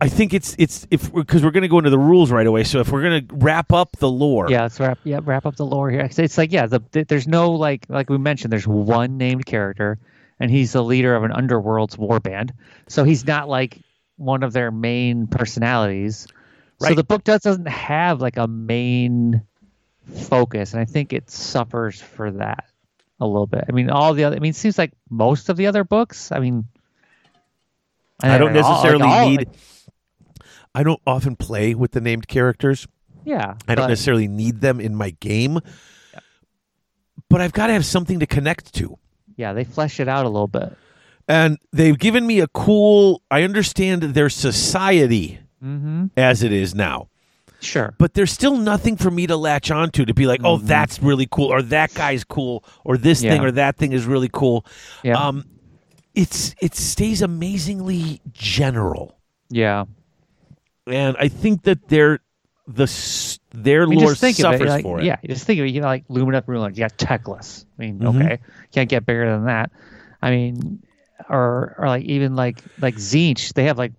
[0.00, 2.62] I think it's it's if because we're going to go into the rules right away.
[2.62, 5.00] So if we're going to wrap up the lore, Yeah, let's wrap.
[5.02, 6.02] Yeah, wrap up the lore here.
[6.02, 8.52] It's- It's like yeah, the, the, there's no like like we mentioned.
[8.52, 9.98] There's one named character,
[10.38, 12.52] and he's the leader of an underworld's war band.
[12.86, 13.78] So he's not like
[14.18, 16.28] one of their main personalities.
[16.80, 19.42] So the book does doesn't have like a main
[20.28, 22.66] focus, and I think it suffers for that
[23.20, 23.64] a little bit.
[23.68, 24.36] I mean, all the other.
[24.36, 26.30] I mean, it seems like most of the other books.
[26.32, 26.64] I mean,
[28.22, 29.38] I don't all- like, necessarily all, need.
[29.38, 29.48] like,
[30.74, 32.86] I don't often play with the named characters.
[33.24, 35.58] yeah, I don't but- necessarily need them in my game,
[37.28, 38.98] but I've got to have something to connect to.
[39.36, 40.76] Yeah, they flesh it out a little bit.
[41.28, 43.22] And they've given me a cool.
[43.30, 46.06] I understand their society Mm-hmm.
[46.16, 47.08] as it is now.
[47.60, 47.92] Sure.
[47.98, 50.66] but there's still nothing for me to latch onto to be like, oh, Mhm.
[50.66, 54.30] that's really cool, or that guy's cool, or this thing or that thing is really
[54.32, 54.64] cool.
[55.02, 55.14] Yeah.
[55.14, 55.44] Um,
[56.14, 59.18] it's it stays amazingly general,
[59.50, 59.84] yeah.
[60.86, 62.20] and I think that they're
[62.66, 62.86] the
[63.54, 64.66] their I mean, lore suffers it.
[64.66, 65.04] Like, for it.
[65.06, 65.70] Yeah, just think of it.
[65.70, 66.76] You know, like Lumineth Rulers.
[66.76, 67.64] You got Teclis.
[67.78, 68.16] I mean, Mhm.
[68.24, 68.38] okay,
[68.72, 69.70] can't get bigger than that.
[70.22, 70.82] I mean,
[71.28, 73.52] or or like even like like Tzeentch.
[73.54, 73.92] They have like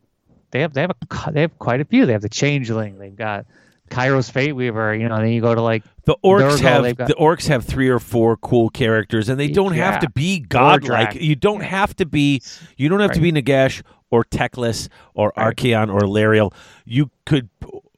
[0.52, 2.06] they have they have a they have quite a few.
[2.06, 2.98] They have the Changeling.
[2.98, 3.46] They've got
[3.90, 4.96] Kairos Fate Weaver.
[4.96, 7.90] You know, then you go to like The orcs have got- the orcs have three
[7.90, 11.16] or four cool characters, and they don't have to be godlike.
[11.16, 12.42] You don't have to be.
[12.78, 13.82] You don't have to be Nagash
[14.12, 15.56] or Teclis or Right.
[15.56, 16.54] Archaon or Lariel.
[16.86, 17.50] You could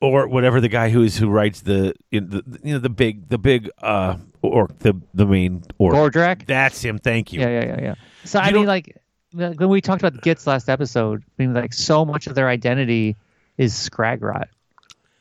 [0.02, 3.38] or whatever the guy who's who writes the, in the you know the big the
[3.38, 5.94] big uh orc the the main orc.
[5.96, 6.46] Gordrak.
[6.48, 6.98] That's him.
[6.98, 7.40] Thank you.
[7.42, 7.96] Yeah, yeah, yeah, yeah.
[8.26, 8.98] So You I mean, like
[9.34, 12.50] when we talked about the Gitz last episode, I mean, like so much of their
[12.50, 13.16] identity
[13.58, 14.46] is Scragrot,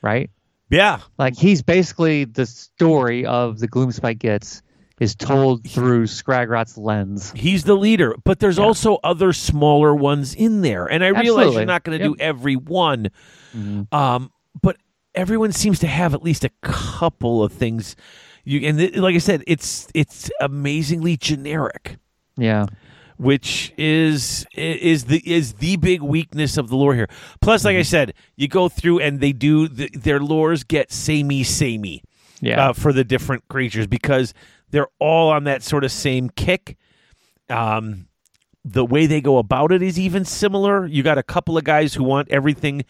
[0.02, 0.30] right?
[0.70, 1.00] Yeah.
[1.18, 4.62] Like he's basically the story of the Gloomspite Gitz
[5.00, 7.32] is told through Scragrot's lens.
[7.34, 8.64] He's the leader, but there's Yeah.
[8.64, 12.16] also other smaller ones in there, and I realize you're not going to Yep.
[12.18, 13.08] do every one.
[13.56, 13.92] Mhm.
[13.92, 14.30] Um,
[14.62, 14.76] but
[15.14, 17.96] everyone seems to have at least a couple of things.
[18.44, 21.96] You and th- like I said, it's it's amazingly generic,
[22.36, 22.66] Yeah,
[23.20, 27.08] which is is the is the big weakness of the lore here.
[27.42, 31.44] Plus, like I said, you go through and they do the, their lores get samey
[31.44, 32.02] samey
[32.40, 34.32] yeah, uh, for the different creatures because
[34.70, 36.78] they're all on that sort of same kick.
[37.50, 38.06] Um,
[38.64, 40.86] the way they go about it is even similar.
[40.86, 42.86] You got a couple of guys who want everything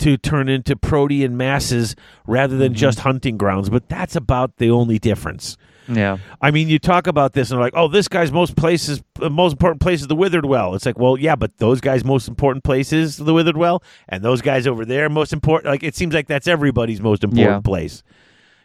[0.00, 1.96] to turn into protean masses
[2.26, 2.78] rather than mm-hmm.
[2.78, 5.56] just hunting grounds, but that's about the only difference.
[5.88, 9.02] yeah, I mean, you talk about this and they're like, "Oh, this guy's most places,
[9.14, 12.04] the most important place is the Withered Well." It's like, well, yeah, but those guys'
[12.04, 15.72] most important place is the Withered Well, and those guys over there most important.
[15.72, 17.60] Like, it seems like that's everybody's most important Yeah.
[17.60, 18.02] place.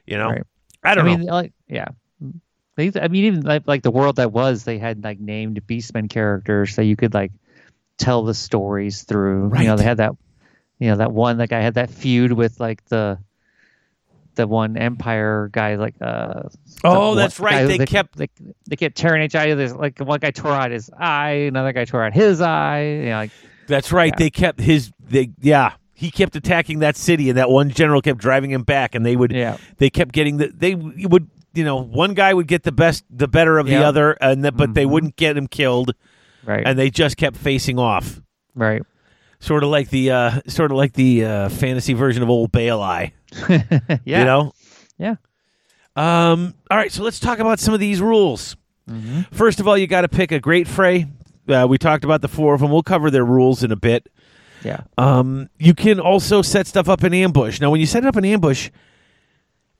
[0.06, 0.44] You know, Right.
[0.84, 1.34] I I don't mean, know.
[1.34, 1.88] like, yeah.
[2.78, 6.10] They, I mean, even like, like the world that was, they had like named Beastmen
[6.10, 7.32] characters that you could like
[7.98, 9.52] tell the stories through.
[9.58, 10.12] You know, they had that,
[10.80, 13.18] you know, that one that guy had that feud with like the,
[14.36, 16.44] the one Empire guy, like uh.
[16.84, 17.68] Oh, that's right.
[17.68, 18.30] guy- They kept- they,
[18.68, 19.54] they kept tearing each eye.
[19.56, 22.84] There's like one guy tore out his eye, another guy tore out his eye.
[22.84, 23.32] You know, like
[23.68, 24.12] That's right.
[24.14, 24.18] Yeah.
[24.20, 24.92] They kept his.
[25.00, 25.74] They yeah.
[25.98, 28.96] He kept attacking that city, and that one general kept driving him back.
[28.96, 29.32] And they would.
[29.32, 30.52] yeah, They kept getting the.
[30.54, 31.30] They would.
[31.54, 34.52] You know, one guy would get the best, the better of the other, and the,
[34.52, 34.90] but they Mhm.
[34.90, 35.94] wouldn't get him killed,
[36.44, 38.20] right, and they just kept facing off.
[38.56, 38.82] right.
[39.46, 42.82] Sort of like the, uh sort of like the uh, fantasy version of old Bale
[42.82, 43.14] Eye.
[43.50, 43.60] yeah,
[44.04, 44.54] You know.
[44.98, 45.16] Yeah.
[45.96, 46.56] Um.
[46.72, 46.92] All right.
[46.92, 48.56] So let's talk about some of these rules.
[48.88, 51.06] hmm First of all, you got to pick a great fray.
[51.48, 52.72] Uh, we talked about the four of them.
[52.72, 54.10] We'll cover their rules in a bit.
[54.64, 57.62] yeah, Um, you can also set stuff up in ambush.
[57.62, 58.72] Now, when you set it up in ambush,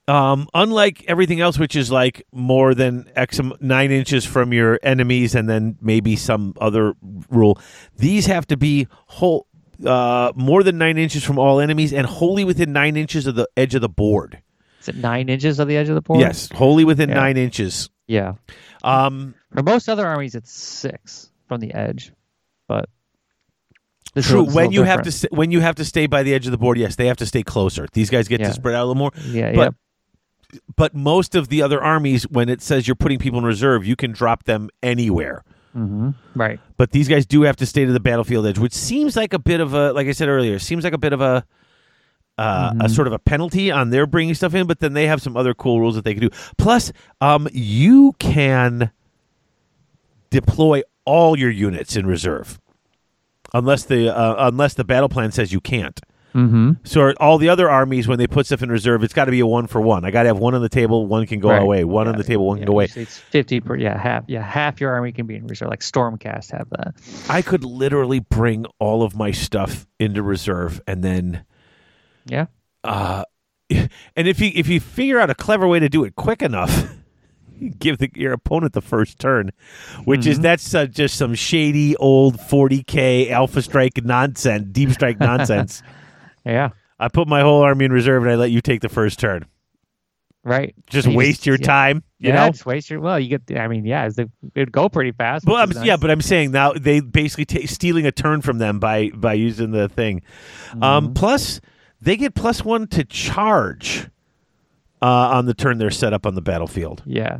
[0.08, 5.34] um, unlike everything else, which is like more than X nine inches from your enemies,
[5.34, 6.94] and then maybe some other
[7.32, 7.60] rule,
[7.98, 9.48] these have to be whole,
[9.86, 13.48] uh, more than nine inches from all enemies, and wholly within nine inches of the
[13.58, 14.42] edge of the board.
[14.82, 16.20] Is it nine inches of the edge of the board?
[16.20, 17.16] Yes, wholly within Yeah.
[17.16, 17.90] nine inches.
[18.08, 18.34] Yeah.
[18.84, 22.12] Um, For most other armies, it's six from the edge,
[22.68, 22.88] but
[24.20, 24.42] true.
[24.42, 26.22] a- this is a When you have to st- when you have to stay by
[26.24, 27.88] the edge of the board, yes, they have to stay closer.
[27.94, 28.48] These guys get Yeah.
[28.50, 29.12] to spread out a little more.
[29.28, 29.74] yeah, but-
[30.54, 33.86] yeah, but most of the other armies, when it says you're putting people in reserve,
[33.86, 35.44] you can drop them anywhere.
[35.76, 39.16] Hmm right, But these guys do have to stay to the battlefield edge, which seems
[39.18, 41.44] like a bit of a, like I said earlier, seems like a bit of a,
[42.38, 42.90] uh, a Mhm.
[42.92, 44.68] sort of a penalty on their bringing stuff in.
[44.68, 46.30] But then they have some other cool rules that they can do.
[46.58, 48.92] Plus, um, you can
[50.30, 52.60] deploy all your units in reserve,
[53.54, 56.00] unless the uh, unless the battle plan says you can't.
[56.36, 56.72] Mm-hmm.
[56.84, 59.40] So all the other armies, when they put stuff in reserve, it's got to be
[59.40, 60.04] a one for one.
[60.04, 61.62] I got to have one on the table, one can go Right.
[61.62, 61.84] away.
[61.86, 62.90] One on the table, one yeah, can go away.
[62.94, 65.70] It's fifty per yeah half yeah half your army can be in reserve.
[65.70, 66.94] Like Stormcast have that.
[67.30, 71.46] I could literally bring all of my stuff into reserve, and then,
[72.26, 72.48] Yeah.
[72.84, 73.24] uh,
[73.70, 76.90] and if you if you figure out a clever way to do it quick enough,
[77.80, 79.52] give the, your opponent the first turn,
[80.04, 85.82] which is that's uh, just some shady old 40k Alpha Strike nonsense, Deep Strike nonsense.
[86.46, 86.70] Yeah.
[87.00, 89.46] I put my whole army in reserve, and I let you take the first turn.
[90.44, 90.76] Right.
[90.88, 91.66] Just You waste your yeah.
[91.66, 92.52] time, you yeah, know.
[92.52, 93.00] just waste your.
[93.00, 93.48] Well, you get.
[93.48, 95.46] the- I mean, yeah, the- it'd go pretty fast.
[95.46, 95.84] Well, I'm, nice.
[95.84, 99.34] yeah, but I'm saying now they basically ta stealing a turn from them by by
[99.34, 100.22] using the thing.
[100.70, 100.84] Mm-hmm.
[100.84, 101.62] Um, plus,
[102.00, 104.08] they get plus one to charge
[105.02, 107.02] uh, on the turn they're set up on the battlefield.
[107.08, 107.40] yeah,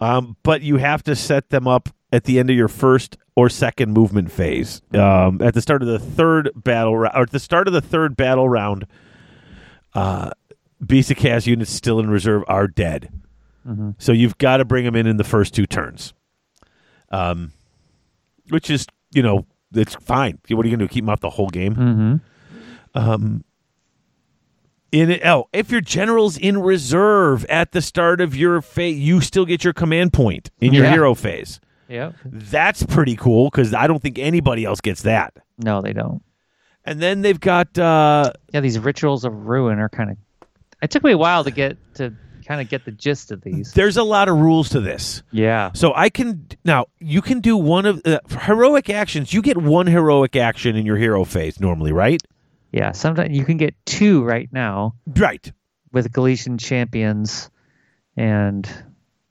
[0.00, 3.48] Um, but you have to set them up at the end of your first or
[3.48, 4.80] second movement phase.
[4.94, 7.80] Um, at the start of the third battle round, or at the start of the
[7.80, 8.86] third battle round,
[9.94, 10.30] uh,
[11.16, 13.10] Cast units still in reserve are dead.
[13.66, 13.90] Mm-hmm.
[13.98, 16.14] So you've got to bring them in in the first two turns.
[17.10, 17.52] Um,
[18.48, 20.38] which is, you know, it's fine.
[20.48, 20.88] What are you going to do?
[20.88, 22.20] Keep them out the whole game?
[22.94, 23.36] mm-hmm.
[24.90, 29.20] In it, oh, if your general's in reserve at the start of your phase, you
[29.20, 30.92] still get your command point in your Yeah.
[30.92, 31.60] hero phase.
[31.88, 32.12] Yeah.
[32.24, 35.34] That's pretty cool because I don't think anybody else gets that.
[35.58, 36.22] No, they don't.
[36.84, 40.16] And then they've got uh, Yeah, these rituals of ruin are kind of.
[40.82, 42.14] It took me a while to get to
[42.46, 43.72] kind of get the gist of these.
[43.72, 45.22] there's a lot of rules to this.
[45.32, 45.72] Yeah.
[45.74, 49.32] So I can now you can do one of uh, heroic actions.
[49.34, 52.22] You get one heroic action in your hero phase normally, right?
[52.72, 52.92] Yeah.
[52.92, 55.50] Sometimes you can get two right now Right.
[55.92, 57.50] with Galletian champions
[58.16, 58.68] and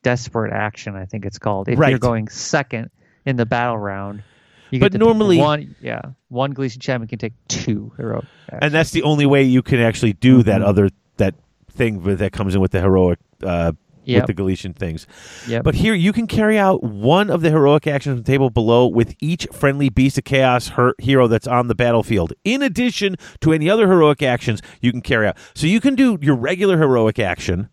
[0.04, 0.96] desperate action.
[0.96, 1.70] I think it's called.
[1.70, 1.90] If Right.
[1.90, 2.90] you're going second
[3.26, 4.24] in the battle round,
[4.72, 5.76] you But get normally- one.
[5.82, 8.26] Yeah, one Galletian champion can take two heroic.
[8.48, 8.60] Actions.
[8.62, 10.66] And that's the only way you can actually do that Mhm.
[10.66, 11.36] other that
[11.72, 13.72] thing that comes in with the heroic uh,
[14.06, 14.28] Yep.
[14.28, 15.06] with the Galletian things.
[15.48, 15.64] Yep.
[15.64, 18.88] But here you can carry out one of the heroic actions on the table below
[18.88, 22.34] with each friendly beast of chaos her- hero that's on the battlefield.
[22.46, 25.36] In addition to any other heroic actions you can carry out.
[25.56, 27.68] So you can do your regular heroic action,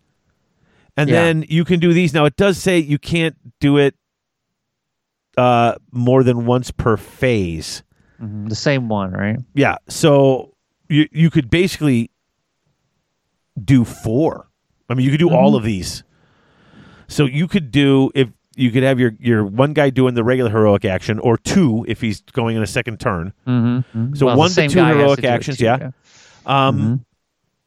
[0.96, 1.22] and Yeah.
[1.24, 2.12] then you can do these.
[2.14, 3.94] Now it does say you can't do it
[5.36, 7.82] uh, more than once per phase.
[8.22, 8.48] Mhm.
[8.48, 9.38] the same one, right?
[9.54, 9.76] Yeah.
[9.88, 10.54] So
[10.88, 12.10] you you could basically
[13.62, 14.48] do four.
[14.88, 16.04] I mean, you could do all of these.
[17.08, 20.50] So you could do if you could have your your one guy doing the regular
[20.50, 23.32] heroic action, or two if he's going in a second turn.
[23.46, 24.14] Mm-hmm.
[24.14, 25.90] So one to two heroic actions, yeah.
[26.46, 26.94] Um, Mm-hmm.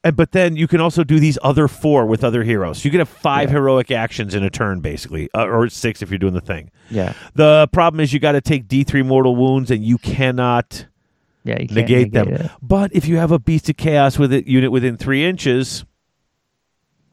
[0.08, 2.84] And, but then you can also do these other four with other heroes.
[2.86, 3.56] You can have five Yeah.
[3.56, 6.72] heroic actions in a turn, basically, uh, or six if you're doing the thing.
[6.90, 7.14] Yeah.
[7.36, 10.86] The problem is you got to take D three mortal wounds, and you cannot
[11.44, 11.54] Yeah.
[11.62, 12.28] You can't negate, them.
[12.30, 12.52] it.
[12.62, 15.86] But if you have a beast of chaos with it unit within three inches,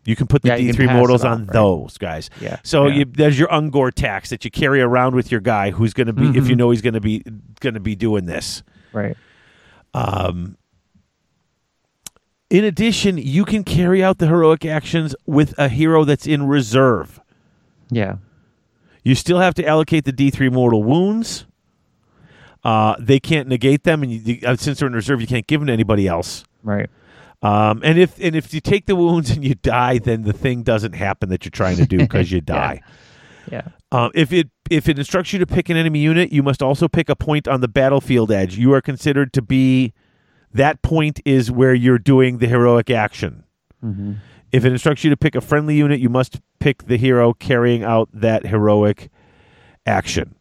[0.06, 1.52] you can put the Yeah, D three mortals it on right?
[1.52, 2.28] those guys.
[2.40, 2.58] Yeah.
[2.62, 2.94] So yeah.
[2.96, 6.12] you, there's your Ungor tax that you carry around with your guy who's going to
[6.12, 6.58] be if you Mhm.
[6.58, 7.22] know he's going to be
[7.60, 8.62] going to be doing this.
[8.92, 9.16] right.
[9.94, 10.56] Um,
[12.50, 17.20] in addition, you can carry out the heroic actions with a hero that's in reserve.
[17.90, 18.16] Yeah.
[19.02, 21.46] You still have to allocate the D3 mortal wounds.
[22.62, 25.60] Uh, they can't negate them, and you, uh, since they're in reserve, you can't give
[25.60, 26.44] them to anybody else.
[26.62, 26.88] Right.
[27.42, 30.62] Um, and if and if you take the wounds and you die, then the thing
[30.62, 32.80] doesn't happen that you're trying to do because you die.
[33.52, 33.68] Yeah.
[33.92, 36.88] Um, if it if it instructs you to pick an enemy unit, you must also
[36.88, 38.56] pick a point on the battlefield edge.
[38.56, 39.92] You are considered to be
[40.55, 43.44] that point is where you're doing the heroic action.
[43.85, 44.14] Mm-hmm.
[44.52, 47.82] If it instructs you to pick a friendly unit, you must pick the hero carrying
[47.82, 49.10] out that heroic
[49.85, 50.36] action.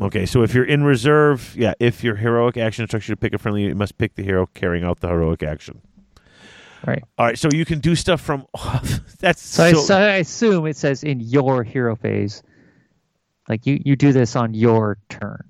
[0.00, 3.34] Okay, so if you're in reserve, yeah, if your heroic action instructs you to pick
[3.34, 5.82] a friendly unit, you must pick the hero carrying out the heroic action.
[6.86, 7.02] Right.
[7.18, 8.46] All right, so you can do stuff from
[9.20, 12.42] that's So, I, so, so I assume it says in your hero phase,
[13.48, 15.49] like you you do this on your turn.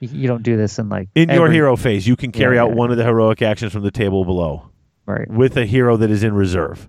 [0.00, 2.68] You, don't do this in like in your hero phase, you can carry Yeah, out
[2.70, 2.74] yeah.
[2.74, 4.68] one of the heroic actions from the table below
[5.06, 5.28] Right.
[5.30, 6.88] with a hero that is in reserve.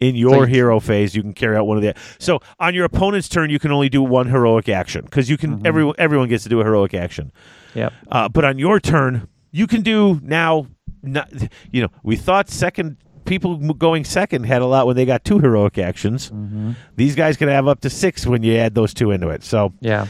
[0.00, 1.94] In your you- hero phase, you can carry out one of the.
[2.18, 5.56] So on your opponent's turn, you can only do one heroic action because you can.
[5.56, 5.66] Mm-hmm.
[5.66, 7.32] Everyone everyone gets to do a heroic action.
[7.74, 7.90] Yeah.
[8.10, 10.66] Uh, but on your turn, you can do now.
[11.02, 11.30] Not,
[11.70, 15.38] you know, we thought second people going second had a lot when they got two
[15.38, 16.30] heroic actions.
[16.30, 16.72] Mm-hmm.
[16.96, 19.42] These guys can have up to six when you add those two into it.
[19.44, 20.06] So, Yeah.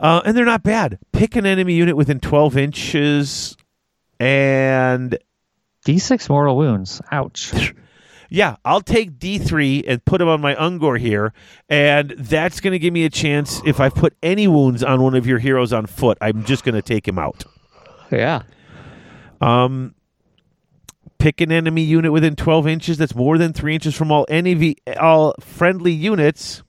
[0.00, 0.98] Uh, and they're not bad.
[1.12, 3.56] Pick an enemy unit within twelve inches,
[4.18, 5.16] and
[5.86, 7.00] D6 mortal wounds.
[7.10, 7.74] Ouch.
[8.32, 11.32] Yeah, I'll take D3 and put him on my Ungor here,
[11.68, 13.60] and that's going to give me a chance.
[13.66, 16.76] If I've put any wounds on one of your heroes on foot, I'm just going
[16.76, 17.42] to take him out.
[18.12, 18.42] Yeah.
[19.40, 19.96] Um,
[21.18, 24.76] pick an enemy unit within 12 inches that's more than three inches from all any
[25.00, 26.62] all friendly units.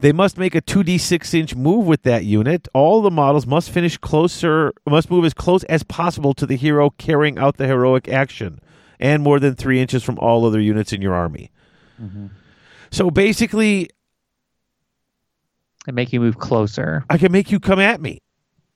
[0.00, 2.68] They must make a 2d6 inch move with that unit.
[2.72, 6.90] All the models must finish closer, must move as close as possible to the hero
[6.90, 8.60] carrying out the heroic action,
[8.98, 11.50] and more than three inches from all other units in your army.
[12.90, 13.90] So basically,
[15.86, 17.04] And make you move closer.
[17.08, 18.20] I can make you come at me.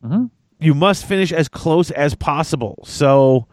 [0.05, 0.31] Mhm.
[0.59, 2.83] You must finish as close as possible.
[2.87, 3.47] So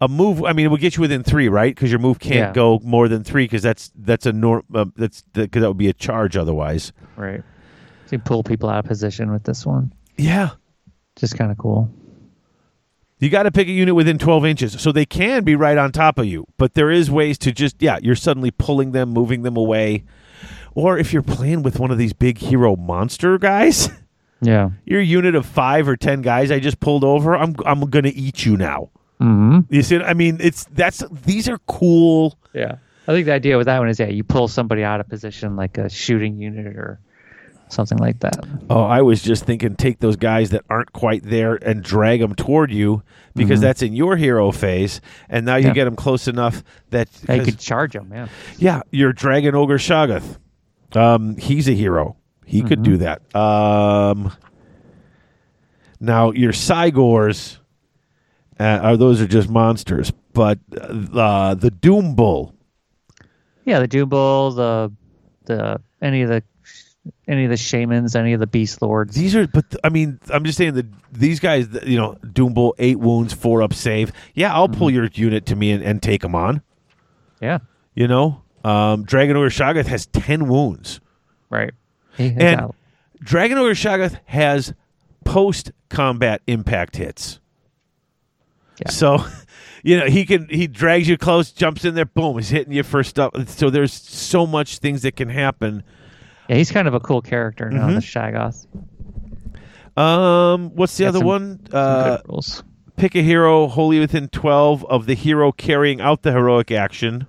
[0.00, 0.44] a move.
[0.44, 1.74] I mean, it will get you within three, right?
[1.74, 2.52] Because your move can't Yeah.
[2.52, 3.44] go more than three.
[3.44, 4.62] Because that's that's a norm.
[4.74, 6.92] Uh, that's because that would be a charge otherwise.
[7.16, 7.42] Right.
[8.06, 9.92] So you pull people out of position with this one.
[10.16, 10.50] Yeah.
[11.16, 11.92] Just kind of cool.
[13.18, 14.80] You got to pick a unit within 12 inches.
[14.80, 17.76] So they can be right on top of you, but there is ways to just,
[17.82, 20.04] yeah, you're suddenly pulling them, moving them away.
[20.74, 23.90] Or if you're playing with one of these big hero monster guys,
[24.40, 24.70] Yeah.
[24.86, 28.14] your unit of five or 10 guys I just pulled over, I'm, I'm going to
[28.16, 28.88] eat you now.
[29.20, 32.38] Hmm You see, I mean, it's, that's, these are cool.
[32.54, 32.76] Yeah.
[33.06, 35.56] I think the idea with that one is yeah, you pull somebody out of position
[35.56, 37.00] like a shooting unit or
[37.68, 38.36] something like that.
[38.68, 42.34] Oh, I was just thinking take those guys that aren't quite there and drag them
[42.34, 43.02] toward you
[43.34, 45.00] because that's in your hero phase.
[45.28, 45.74] And now you Yeah.
[45.74, 47.08] get them close enough that.
[47.28, 48.10] Yeah, you 'cause- could charge them.
[48.12, 48.28] Yeah.
[48.58, 50.38] Yeah, your Dragon Ogre Shaggoth.
[50.94, 52.16] Um, he's a hero.
[52.44, 53.22] He could do that.
[53.36, 54.32] Um,
[56.00, 57.59] now your Cygors, uh,
[58.60, 62.54] are those are just monsters, but uh, the Doom Bull.
[63.64, 63.80] Yeah.
[63.80, 64.92] The Doom Bull, the
[65.44, 66.42] the any of the
[67.26, 69.14] any of the shamans, any of the beast lords.
[69.14, 72.74] These are, but I mean, I'm just saying that these guys, you know, Doom Bull,
[72.78, 74.12] eight wounds, four up save.
[74.34, 76.62] Yeah, I'll pull your unit to me and, and take them on.
[77.40, 77.58] Yeah.
[77.94, 81.00] You know, um, Dragon Ogre Shaggoth has ten wounds.
[81.48, 81.72] Right.
[82.18, 82.76] And out.
[83.22, 84.74] Dragon Ogre Shaggoth has
[85.24, 87.40] post combat impact hits.
[88.80, 88.90] Yeah.
[88.90, 89.24] So,
[89.82, 92.82] you know, he can he drags you close, jumps in there, boom, he's hitting you
[92.82, 93.32] first stuff.
[93.48, 95.82] So there's so much things that can happen.
[96.48, 97.94] Yeah, he's kind of a cool character now, Mhm.
[97.94, 98.66] the Shaggoth.
[99.96, 101.60] Um, what's the Got other some- one?
[101.70, 102.62] Some Uh, rules.
[102.96, 107.26] pick a hero wholly within 12 of the hero carrying out the heroic action.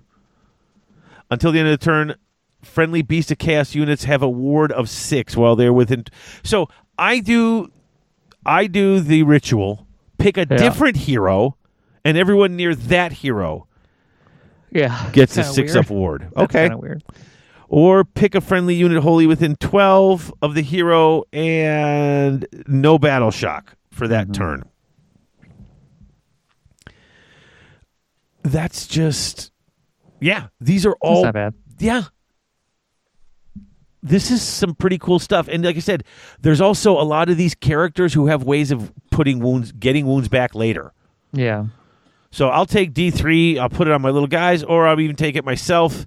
[1.30, 2.16] Until the end of the turn,
[2.62, 6.06] friendly Beast of Chaos units have a ward of six while they're within.
[6.44, 6.68] So
[6.98, 7.72] I do,
[8.46, 9.88] I do the ritual.
[10.22, 10.58] Pick a Yeah.
[10.58, 11.58] different hero,
[12.06, 13.68] and everyone near that hero
[14.72, 15.10] Yeah.
[15.12, 15.86] gets a six weird.
[15.86, 16.22] up ward.
[16.36, 16.64] That's Okay.
[16.64, 17.04] kinda weird.
[17.68, 23.76] Or pick a friendly unit wholly within 12 of the hero and no battle shock
[23.92, 24.34] for that Mm-hmm.
[24.34, 24.64] turn.
[28.44, 29.52] That's just,
[30.20, 31.54] yeah, these are That's all, not bad.
[31.80, 32.04] yeah.
[34.04, 35.48] This is some pretty cool stuff.
[35.48, 36.04] And like I said,
[36.42, 40.28] there's also a lot of these characters who have ways of putting wounds, getting wounds
[40.28, 40.92] back later.
[41.34, 41.66] Yeah.
[42.32, 45.36] So I'll take D3, I'll put it on my little guys, or I'll even take
[45.36, 46.06] it myself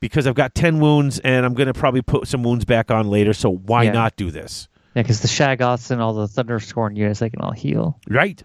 [0.00, 3.08] because I've got 10 wounds and I'm going to probably put some wounds back on
[3.08, 3.32] later.
[3.32, 3.92] So why Yeah.
[3.92, 4.66] not do this?
[4.94, 8.00] Yeah, because the Shaggoths and all the Thunderscorn units, they can all heal.
[8.08, 8.42] Right?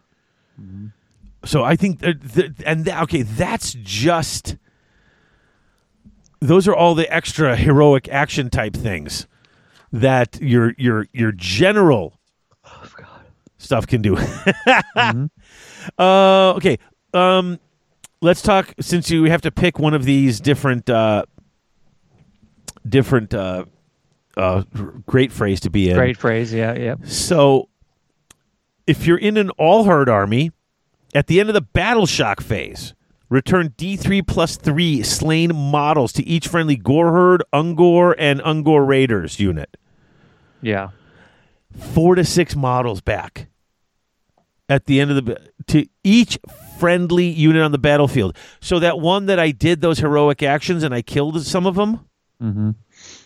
[0.61, 0.87] Mm-hmm.
[1.45, 4.57] So I think, that, that- and that, okay, that's just,
[6.47, 9.27] those are all the extra heroic action type things
[9.91, 12.19] that your, your, your general
[13.57, 14.17] stuff can do.
[15.97, 16.77] uh, okay.
[17.13, 17.59] Um,
[18.21, 21.25] let's talk since you have to pick one of these different uh,
[22.87, 23.65] different uh,
[24.35, 24.63] uh,
[25.05, 25.95] great frays to be in.
[25.95, 26.53] Great frays.
[26.53, 26.95] Yeah, yeah.
[27.05, 27.69] So,
[28.87, 30.51] if you're in an all herd army,
[31.13, 32.93] at the end of the battle shock phase,
[33.33, 39.39] return D3 plus 3 slain models to each friendly Gore herd, Ungor, and Ungor Raiders
[39.39, 39.75] unit.
[40.61, 40.89] Yeah.
[41.75, 43.47] Four to six models back
[44.69, 46.37] at the end of the to each
[46.77, 48.37] friendly unit on the battlefield.
[48.61, 52.07] So that one that I did those heroic actions and I killed some of them.
[52.39, 52.71] Mm-hmm.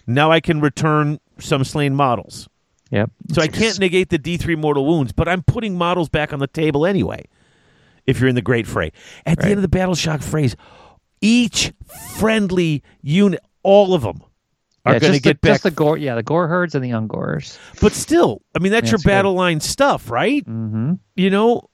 [0.07, 2.47] Now I can return some slain models.
[2.91, 3.11] Yep.
[3.33, 6.47] So I can't negate the D3 mortal wounds, but I'm putting models back on the
[6.47, 7.25] table anyway.
[8.07, 8.91] If you're in the Great Fray,
[9.25, 10.55] at the end of the Battle Shock phrase,
[11.21, 11.73] each
[12.17, 14.23] friendly unit, all of them,
[14.85, 15.51] are Yeah, going to just the- get back.
[15.55, 17.57] Just the gore, yeah, the gore herds and the ungores.
[17.81, 19.09] but still, I mean, that's your it's good.
[19.09, 20.45] battle line stuff, right?
[20.45, 20.93] Mm-hmm.
[21.17, 21.69] You know,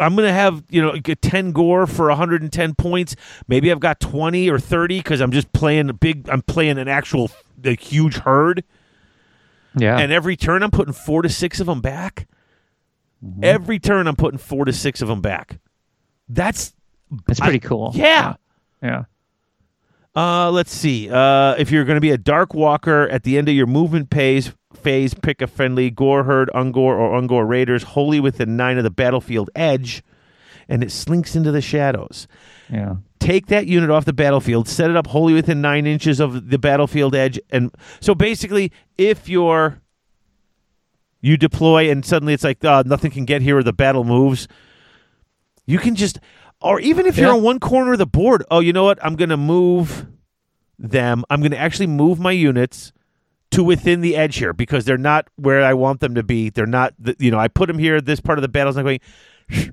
[0.00, 3.14] I'm going to have you know get 10 gore for 110 points.
[3.48, 6.28] Maybe I've got 20 or 30 because I'm just playing a big.
[6.30, 7.30] I'm playing an actual
[7.64, 8.64] a huge herd.
[9.78, 9.98] Yeah.
[9.98, 12.26] and every turn I'm putting four to six of them back.
[13.22, 13.44] Mm-hmm.
[13.44, 15.58] Every turn I'm putting four to six of them back.
[16.28, 16.72] That's
[17.28, 17.92] it's pretty cool.
[17.94, 18.34] yeah.
[18.82, 19.04] Yeah.
[20.14, 21.10] Uh, let's see.
[21.10, 24.10] Uh, if you're going to be a dark walker at the end of your movement
[24.10, 28.84] phase, phase pick a friendly Gore herd, Ungor, or Ungor raiders wholly within nine of
[28.84, 30.02] the battlefield edge,
[30.68, 32.26] and it slinks into the shadows.
[32.70, 32.96] Yeah.
[33.20, 36.58] Take that unit off the battlefield, set it up wholly within nine inches of the
[36.58, 39.82] battlefield edge, and so basically, if you're
[41.20, 44.48] you deploy and suddenly it's like uh, nothing can get here or the battle moves,
[45.66, 46.18] you can just
[46.62, 48.98] or even if you're on one corner of the board, oh, you know what?
[49.04, 50.06] I'm going to move
[50.78, 51.22] them.
[51.28, 52.92] I'm going to actually move my units
[53.50, 56.48] to within the edge here because they're not where I want them to be.
[56.48, 58.00] They're not, the, you know, I put them here.
[58.00, 59.00] This part of the battle's not going.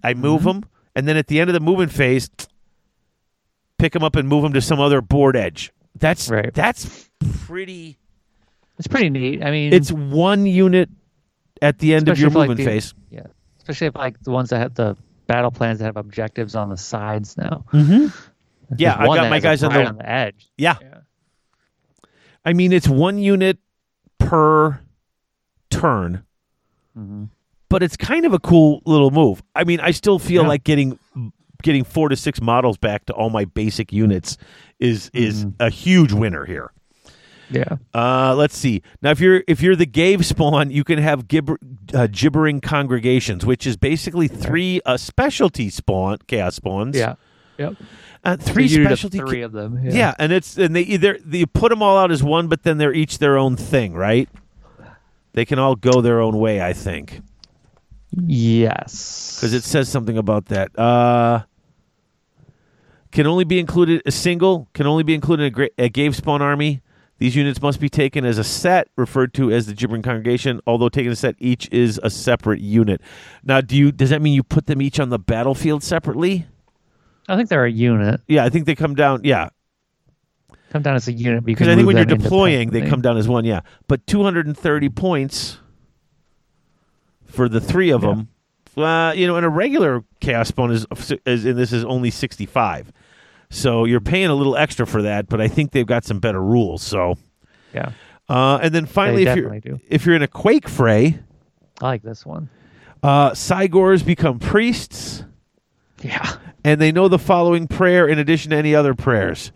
[0.03, 0.59] I move Mm-hmm.
[0.61, 2.29] them, and then at the end of the movement phase,
[3.77, 5.71] pick them up and move them to some other board edge.
[5.95, 6.53] That's Right.
[6.53, 7.09] that's
[7.45, 7.97] pretty.
[8.77, 9.43] It's pretty neat.
[9.43, 10.89] I mean, It's one unit
[11.61, 12.93] at the end of your for, like, movement the- phase.
[13.09, 14.97] yeah, especially if like the ones that have the
[15.27, 17.63] battle plans that have objectives on the sides now.
[17.73, 18.07] Mm-hmm.
[18.77, 20.47] Yeah, I one got my guys on the on the edge.
[20.57, 20.75] yeah.
[20.81, 20.99] Yeah.
[22.45, 23.57] I mean, it's one unit
[24.17, 24.79] per
[25.69, 26.23] turn,
[26.95, 27.25] hmm
[27.69, 29.41] but it's kind of a cool little move.
[29.55, 30.47] I mean, I still feel Yeah.
[30.49, 30.99] like getting
[31.63, 34.37] getting four to six models back to all my basic units
[34.79, 35.53] is is Mhm.
[35.59, 36.71] a huge winner here.
[37.53, 37.77] Yeah.
[37.93, 38.81] Uh, let's see.
[39.01, 41.57] Now, if you're if you're the Gave spawn, you can have gibber,
[41.93, 46.95] uh, gibbering congregations, which is basically three uh, specialty spawn chaos spawns.
[46.97, 47.15] Yeah.
[47.57, 47.75] Yep.
[48.23, 49.19] uh, three unit specialty.
[49.19, 49.79] three of them.
[49.83, 49.91] yeah.
[49.93, 50.13] Yeah.
[50.17, 52.93] and it's and they either you put them all out as one, but then they're
[52.93, 54.27] each their own thing, right?
[55.33, 57.21] They can all go their own way, I think,
[58.15, 59.35] Yes.
[59.37, 60.77] because it says something about that.
[60.77, 61.43] Uh,
[63.11, 64.67] can only be included a single.
[64.73, 66.81] Can only be included in a, gra- a Gave spawn army.
[67.23, 70.59] These units must be taken as a set, referred to as the gibbering congregation.
[70.67, 72.99] Although taken as a set, each is a separate unit.
[73.45, 73.93] Now, do you?
[73.93, 76.47] Does that mean you put them each on the battlefield separately?
[77.29, 78.19] I think they're a unit.
[78.27, 79.21] Yeah, I think they come down.
[79.23, 79.47] Yeah,
[80.71, 83.25] Come down as a unit because I think when you're deploying, they come down as
[83.25, 83.45] one.
[83.45, 85.59] Yeah, but 230 points
[87.23, 88.09] for the three of Yeah.
[88.09, 88.27] them.
[88.75, 90.85] Uh, you know, and a regular chaos spawn is,
[91.25, 92.91] is and this is only 65.
[93.53, 96.41] So you're paying a little extra for that, but I think they've got some better
[96.41, 96.81] rules.
[96.81, 97.17] So,
[97.73, 97.91] Yeah.
[98.27, 99.79] uh, and then finally, if you're do.
[99.89, 101.19] if you're in a quake fray,
[101.81, 102.49] I like this one.
[103.03, 105.23] uh, Cygors become priests.
[106.01, 106.37] Yeah.
[106.65, 109.51] and they know the following prayer in addition to any other prayers.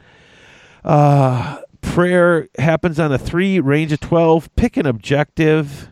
[0.85, 4.55] Uh, prayer happens on a three, range of 12.
[4.55, 5.89] Pick an objective.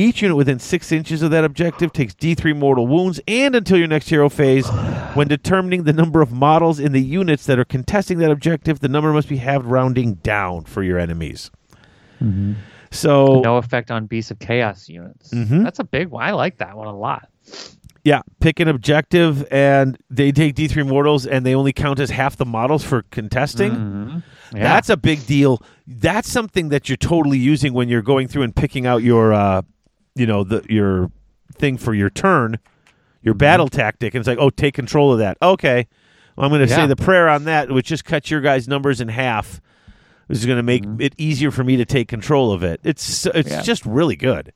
[0.00, 3.86] Each unit within six inches of that objective takes D3 mortal wounds, and until your
[3.86, 4.66] next hero phase,
[5.12, 8.88] when determining the number of models in the units that are contesting that objective, the
[8.88, 11.50] number must be halved rounding down for your enemies.
[12.90, 15.34] So, No effect on Beasts of Chaos units.
[15.34, 15.62] Mhm.
[15.64, 16.24] That's a big one.
[16.24, 17.28] I like that one a lot.
[18.02, 22.38] yeah, pick an objective, and they take D3 mortals, and they only count as half
[22.38, 23.72] the models for contesting.
[23.72, 24.22] Mhm.
[24.54, 24.62] Yeah.
[24.62, 25.62] That's a big deal.
[25.86, 29.60] That's something that you're totally using when you're going through and picking out your, uh,
[30.14, 31.10] you know, the your
[31.54, 32.58] thing for your turn,
[33.22, 34.14] your battle tactic.
[34.14, 35.36] And it's like, oh, take control of that.
[35.42, 35.86] Okay,
[36.36, 39.00] well, I'm going to say the prayer on that, which just cuts your guys' numbers
[39.00, 39.60] in half.
[40.28, 42.80] This is going to make it easier for me to take control of it.
[42.84, 43.62] It's it's Yeah.
[43.62, 44.52] just really good.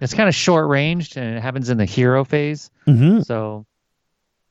[0.00, 2.70] it's kind of short ranged and it happens in the hero phase.
[2.86, 3.20] Mm-hmm.
[3.20, 3.66] So,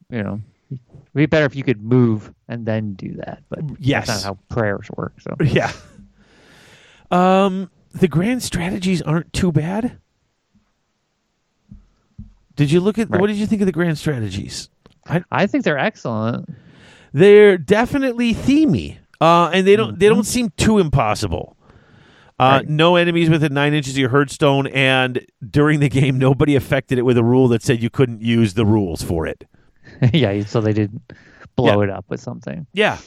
[0.09, 0.39] you know,
[0.71, 0.79] it'd
[1.15, 3.41] be better if you could move and then do that.
[3.49, 4.07] But Yes.
[4.07, 5.13] that's not how prayers work.
[5.19, 5.71] So, Yeah.
[7.09, 9.97] Um, the grand strategies aren't too bad.
[12.61, 13.19] Did you look at Right.
[13.19, 14.69] what did you think of the grand strategies?
[15.07, 16.47] I I think they're excellent.
[17.11, 21.57] They're definitely themey, uh, and they don't they don't seem too impossible.
[21.57, 22.53] Uh, Mm-hmm.
[22.57, 22.69] Right.
[22.69, 27.01] No enemies within nine inches of your herdstone, and during the game, nobody affected it
[27.03, 29.43] with a rule that said you couldn't use the rules for it.
[30.13, 30.43] yeah.
[30.45, 31.01] So they didn't
[31.55, 31.85] blow Yeah.
[31.85, 32.67] it up with something.
[32.73, 32.99] Yeah.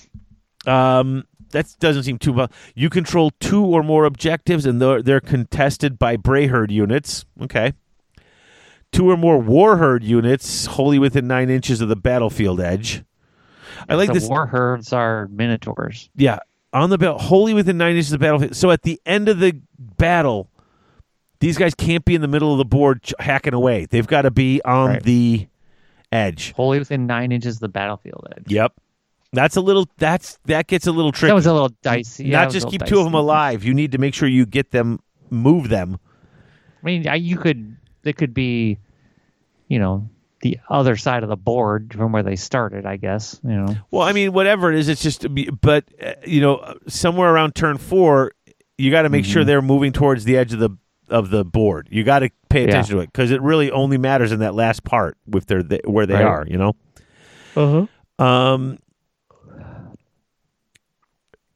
[0.67, 2.51] Um, that doesn't seem too bad.
[2.75, 7.25] You control two or more objectives, and they're, they're contested by Brayherd units.
[7.41, 7.73] Okay.
[8.95, 13.03] Two or more Warherd units, wholly within nine inches of the battlefield edge.
[13.89, 14.29] I like the this.
[14.29, 16.09] war herds are minotaurs.
[16.15, 16.39] Yeah,
[16.73, 18.55] on the belt, wholly within nine inches of the battlefield.
[18.57, 20.49] So at the end of the battle,
[21.41, 23.87] these guys can't be in the middle of the board ch- hacking away.
[23.87, 25.03] They've got to be on Right.
[25.03, 25.49] the
[26.13, 26.53] edge.
[26.53, 28.45] Wholly within nine inches of the battlefield edge.
[28.47, 28.75] Yep.
[29.33, 29.89] That's a little.
[29.99, 31.31] That's that gets a little tricky.
[31.31, 32.27] That was a little dicey.
[32.27, 33.65] Yeah, Not just keep little two of them alive.
[33.65, 35.01] You need to make sure you get them,
[35.31, 35.99] move them.
[36.81, 37.74] I mean, I- you could.
[38.05, 38.79] It could be,
[39.69, 40.09] you know,
[40.43, 42.85] the other side of the board from where they started.
[42.87, 43.41] I guess.
[43.43, 43.77] You know.
[43.91, 45.27] Well, I mean, whatever it is, it's just.
[45.61, 48.33] But uh, you know, somewhere around turn four,
[48.79, 49.33] you got to make Mm-hmm.
[49.33, 50.71] sure they're moving towards the edge of the
[51.09, 51.89] of the board.
[51.91, 52.69] You got to pay Yeah.
[52.69, 55.83] attention to it because it really only matters in that last part if they're th-
[55.85, 56.25] where they Right.
[56.25, 56.47] are.
[56.49, 56.73] You know.
[57.57, 57.87] Uh
[58.19, 58.25] huh.
[58.25, 58.79] Um,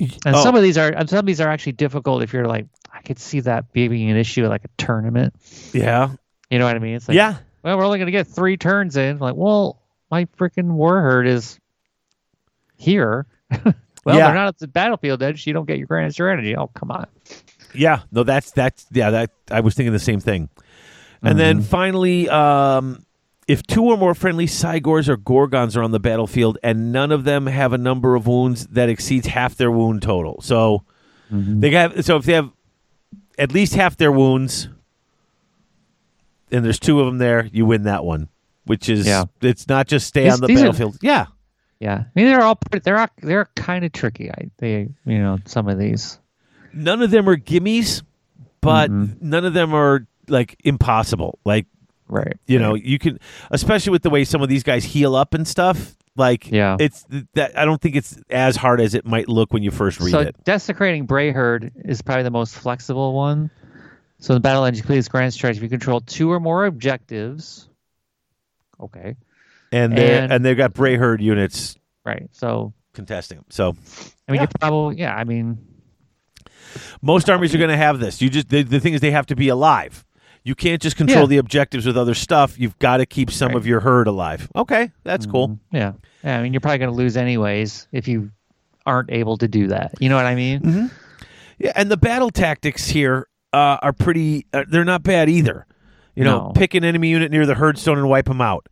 [0.01, 0.43] And Oh.
[0.45, 3.01] some of these are and some of these are actually difficult if you're like I
[3.03, 5.35] could see that being an issue like a tournament.
[5.73, 6.11] Yeah.
[6.51, 6.97] You know what I mean?
[6.97, 7.37] It's like yeah.
[7.63, 9.19] well, we're only gonna get three turns in.
[9.19, 9.81] Like, well,
[10.11, 11.59] my freaking warherd is
[12.77, 13.27] here.
[13.51, 13.75] well,
[14.07, 14.27] Yeah.
[14.27, 15.47] they're not at the battlefield edge.
[15.47, 16.57] You don't get your grand strategy.
[16.57, 17.07] Oh, come on.
[17.75, 19.11] Yeah, no, that's that's yeah.
[19.11, 20.49] That I was thinking the same thing.
[21.21, 23.05] And then finally, um,
[23.49, 27.25] if two or more friendly Cygors or Gorgons are on the battlefield, and none of
[27.25, 30.85] them have a number of wounds that exceeds half their wound total, so
[31.31, 32.51] they have so if they have
[33.39, 34.69] at least half their wounds,
[36.51, 38.29] and there's two of them there, you win that one.
[38.65, 39.25] Which is Yeah.
[39.41, 40.99] it's not just stay These- on the these are- battlefield.
[41.03, 41.27] yeah,
[41.81, 44.31] Yeah, I mean they're all they're all- they're kind of tricky.
[44.31, 46.19] I they you know some of these.
[46.75, 48.03] none of them are gimmies,
[48.61, 49.29] but Mm-hmm.
[49.31, 51.39] none of them are like impossible.
[51.45, 51.67] Like
[52.11, 52.39] Right.
[52.47, 53.19] You know, you can,
[53.51, 55.95] especially with the way some of these guys heal up and stuff.
[56.17, 56.79] Like, Yeah.
[56.81, 57.05] it's
[57.35, 57.57] that.
[57.57, 60.21] I don't think it's as hard as it might look when you first read so
[60.21, 60.37] it.
[60.43, 63.51] desecrating Brayherd is probably the most flexible one.
[64.21, 65.59] So in battle engine, please grand strategy.
[65.59, 67.69] If you control two or more objectives,
[68.81, 69.17] okay,
[69.73, 72.29] And they and- and they've got Brayherd units right.
[72.33, 73.45] So contesting them.
[73.51, 73.77] So
[74.29, 74.43] I mean, Yeah.
[74.43, 75.15] you probably yeah.
[75.15, 75.59] I mean,
[77.03, 78.21] most armies are going to have this.
[78.21, 80.05] You just the, the thing is they have to be alive.
[80.45, 81.27] You can't just control Yeah.
[81.27, 82.59] the objectives with other stuff.
[82.59, 83.57] You've got to keep some Right.
[83.57, 84.51] of your herd alive.
[84.57, 85.59] Okay, that's cool.
[85.73, 85.93] yeah,
[86.25, 86.39] yeah.
[86.39, 88.31] I mean, you're probably going to lose anyways if you
[88.87, 89.93] aren't able to do that.
[90.01, 90.61] You know what I mean?
[90.61, 90.87] Mm-hmm.
[91.59, 94.47] Yeah, and the battle tactics here uh, are pretty.
[94.53, 95.67] Uh, they're not bad either.
[96.15, 96.53] You know, No.
[96.55, 98.69] pick an enemy unit near the herdstone and wipe them out.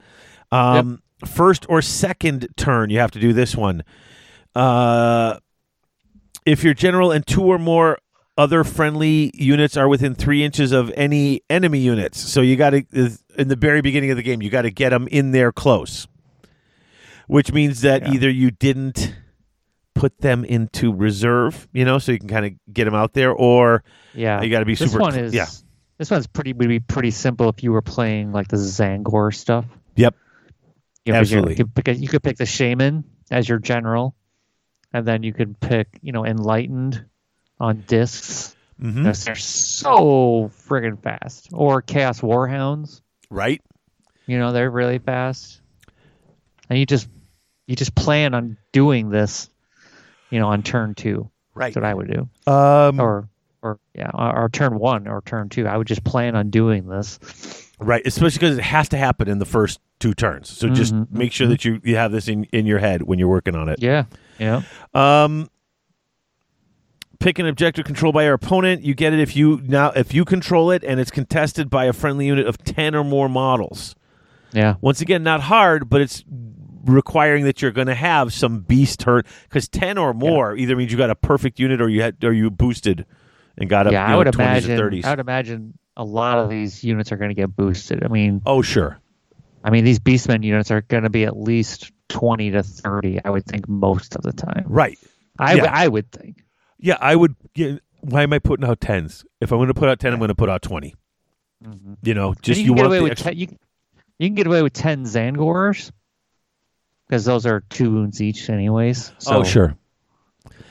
[0.53, 3.85] Um, First or second turn, you have to do this one.
[4.55, 5.39] Uh,
[6.45, 7.99] if your general and two or more
[8.37, 12.85] other friendly units are within three inches of any enemy units, so you got to
[13.39, 16.07] in the very beginning of the game, you got to get them in there close.
[17.29, 18.13] Which means that Yeah.
[18.13, 19.15] either you didn't
[19.97, 23.33] put them into reserve, you know, so you can kind of get them out there,
[23.33, 23.83] or
[24.15, 25.47] Yeah, You gotta be this super one is yeah.
[25.99, 29.65] This one's pretty would be pretty simple if you were playing like the Tzaangor stuff.
[29.97, 30.15] yep,
[31.07, 31.53] You know, 'cause you're- Absolutely.
[31.53, 34.15] You could, pick a, you could pick the shaman as your general,
[34.93, 37.05] and then you could pick you know enlightened
[37.59, 38.55] on discs.
[38.79, 41.49] hmm because They're so friggin' fast.
[41.55, 43.01] Or chaos warhounds.
[43.31, 43.63] right,
[44.27, 45.63] You know they're really fast,
[46.69, 47.09] and you just
[47.67, 49.49] you just plan on doing this.
[50.31, 51.31] You know, on turn two.
[51.55, 51.67] right.
[51.73, 52.29] That's what I would do.
[52.51, 53.29] Um, Or
[53.63, 55.67] or yeah, or, or turn one or turn two.
[55.67, 57.19] I would just plan on doing this.
[57.79, 60.49] right, especially because it has to happen in the first two turns.
[60.51, 63.19] So just Mhm, make sure that you, you have this in, in your head when
[63.19, 63.81] you're working on it.
[63.83, 64.05] Yeah.
[64.39, 64.63] Yeah.
[64.95, 65.49] Um,
[67.19, 68.83] pick an objective controlled by your opponent.
[68.83, 71.93] You get it if you now if you control it and it's contested by a
[71.93, 73.95] friendly unit of ten or more models.
[74.53, 74.75] Yeah.
[74.81, 76.25] Once again, not hard, but it's
[76.89, 80.91] requiring that you're going to have some beast hurt because ten or more either means
[80.93, 83.07] you got a perfect unit or you had or you boosted
[83.59, 83.93] and got up.
[83.93, 84.79] yeah, I know, would 20s or imagine.
[84.79, 85.05] 30s.
[85.05, 88.05] I would imagine a lot of these units are going to get boosted.
[88.05, 88.99] I mean, oh sure,
[89.65, 93.19] I mean these Beastmen units are going to be at least twenty to thirty.
[93.25, 94.65] I would think most of the time.
[94.69, 94.99] right.
[95.39, 95.63] I Yeah.
[95.63, 96.45] would- I would think.
[96.79, 97.35] Yeah, I would.
[97.55, 99.25] Yeah, why am I putting out tens?
[99.41, 100.95] If I'm going to put out ten, I'm going to put out 20
[101.65, 101.95] mm-hmm.
[102.03, 103.47] You know, just And you, you, can get want away with extra- ten, you,
[104.19, 105.91] you can get away with ten Tzaangors
[107.07, 109.13] because those are two wounds each, anyways.
[109.19, 109.77] So, oh sure.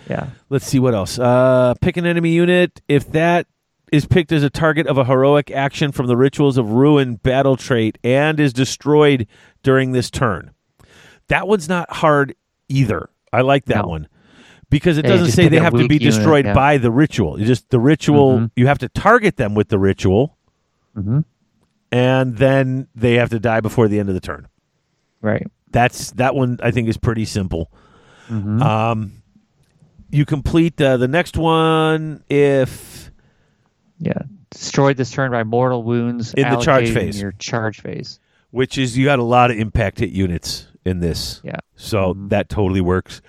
[0.10, 0.28] Yeah.
[0.50, 1.18] Let's see what else.
[1.18, 2.82] Uh, pick an enemy unit.
[2.88, 3.48] If that
[3.92, 7.56] is picked as a target of a heroic action from the Rituals of Ruin battle
[7.56, 9.28] trait and is destroyed
[9.64, 10.52] during this turn.
[11.28, 12.36] That one's not hard
[12.70, 13.10] either.
[13.32, 13.90] I like that No.
[13.90, 14.08] one
[14.70, 16.54] because it Yeah, doesn't say they have to be unit, destroyed yeah.
[16.54, 17.40] by the ritual.
[17.40, 18.40] You just the ritual.
[18.40, 18.52] Mhm.
[18.56, 20.38] You have to target them with the ritual,
[20.94, 21.20] hmm
[21.92, 24.48] and then they have to die before the end of the turn.
[25.22, 25.48] Right.
[25.72, 26.58] That's that one.
[26.64, 27.72] I think is pretty simple.
[28.30, 28.62] Mhm.
[28.62, 29.12] Um,
[30.12, 33.12] you complete uh, the next one if
[34.00, 34.14] Yeah.
[34.52, 37.22] Destroyed this turn by mortal wounds In the charge phase.
[37.22, 38.20] Your charge phase.
[38.52, 41.42] which is you got a lot of impact hit units in this.
[41.44, 41.58] Yeah.
[41.76, 42.30] So Mhm.
[42.30, 43.22] that totally works.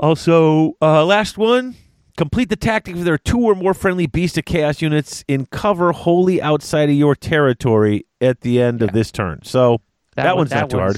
[0.00, 1.76] Also, uh, last one.
[2.16, 5.46] Complete the tactic if there are two or more friendly Beast of Chaos units in
[5.46, 9.40] cover wholly outside of your territory at the end of this turn.
[9.44, 9.80] So
[10.16, 10.96] that, one- one's not too hard.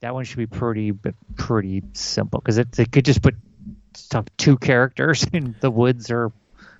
[0.00, 3.34] That one should be pretty, but pretty simple because it, could just put
[4.38, 6.32] two characters in the woods or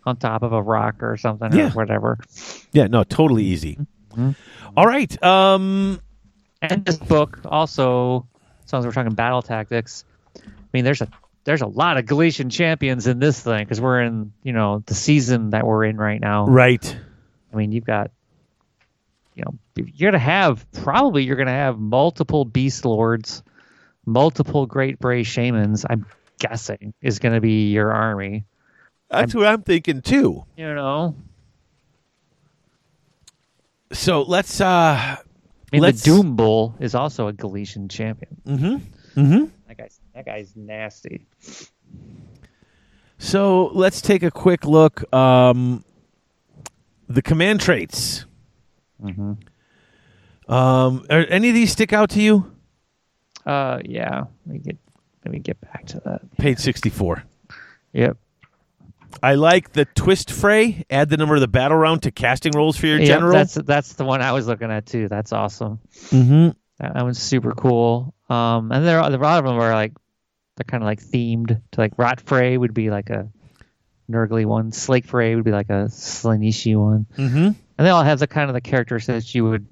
[0.06, 1.66] on top of a rock or something Yeah.
[1.68, 2.18] or whatever.
[2.72, 3.78] Yeah, no, totally easy.
[4.14, 4.34] Mhm.
[4.76, 5.22] All right.
[5.22, 6.00] Um,
[6.62, 8.26] And this book also,
[8.64, 10.04] as long as we're talking battle tactics,
[10.36, 10.40] I
[10.72, 11.08] mean, there's a
[11.44, 14.94] there's a lot of Galletian champions in this thing because we're in you know the
[14.94, 16.46] season that we're in right now.
[16.46, 16.96] right.
[17.52, 18.10] I mean, you've got,
[19.34, 19.54] you know,
[19.94, 23.42] you're gonna have probably you're gonna have multiple beast lords,
[24.06, 25.84] multiple great bray shamans.
[25.88, 26.06] I'm
[26.38, 28.44] guessing is going to be your army.
[29.10, 30.44] That's what I'm thinking too.
[30.56, 31.14] You know,
[33.92, 34.60] So let's.
[34.60, 35.18] uh I
[35.72, 38.36] mean, Let's- the Doom Bull is also a Galletian champion.
[38.46, 39.20] Mm-hmm.
[39.20, 39.44] Mm-hmm.
[39.68, 41.26] That guy's that guy's nasty.
[43.18, 45.12] So let's take a quick look.
[45.14, 45.84] Um,
[47.08, 48.24] the command traits.
[49.00, 49.32] Hmm
[50.52, 52.50] Um, are any of these stick out to you?
[53.46, 54.24] Uh, yeah.
[54.46, 54.76] Let me get
[55.24, 56.36] let me get back to that.
[56.38, 57.22] Page sixty-four.
[57.92, 58.16] Yep.
[59.22, 60.84] I like the twist fray.
[60.88, 63.32] Add the number of the battle round to casting rolls for your Yep, general.
[63.32, 65.08] that's that's the one I was looking at too.
[65.08, 65.78] That's awesome.
[66.10, 66.48] mm-hmm.
[66.78, 68.14] That, that one's super cool.
[68.28, 69.92] Um, and there, are- a lot of them are like
[70.56, 73.28] they're kind of like themed to like Rot Fray would be like a
[74.10, 74.72] Nurgly one.
[74.72, 77.06] Slake Fray would be like a Slaaneshi one.
[77.16, 77.50] Mm-hmm.
[77.80, 79.66] And they all have the kind of the characteristics that you would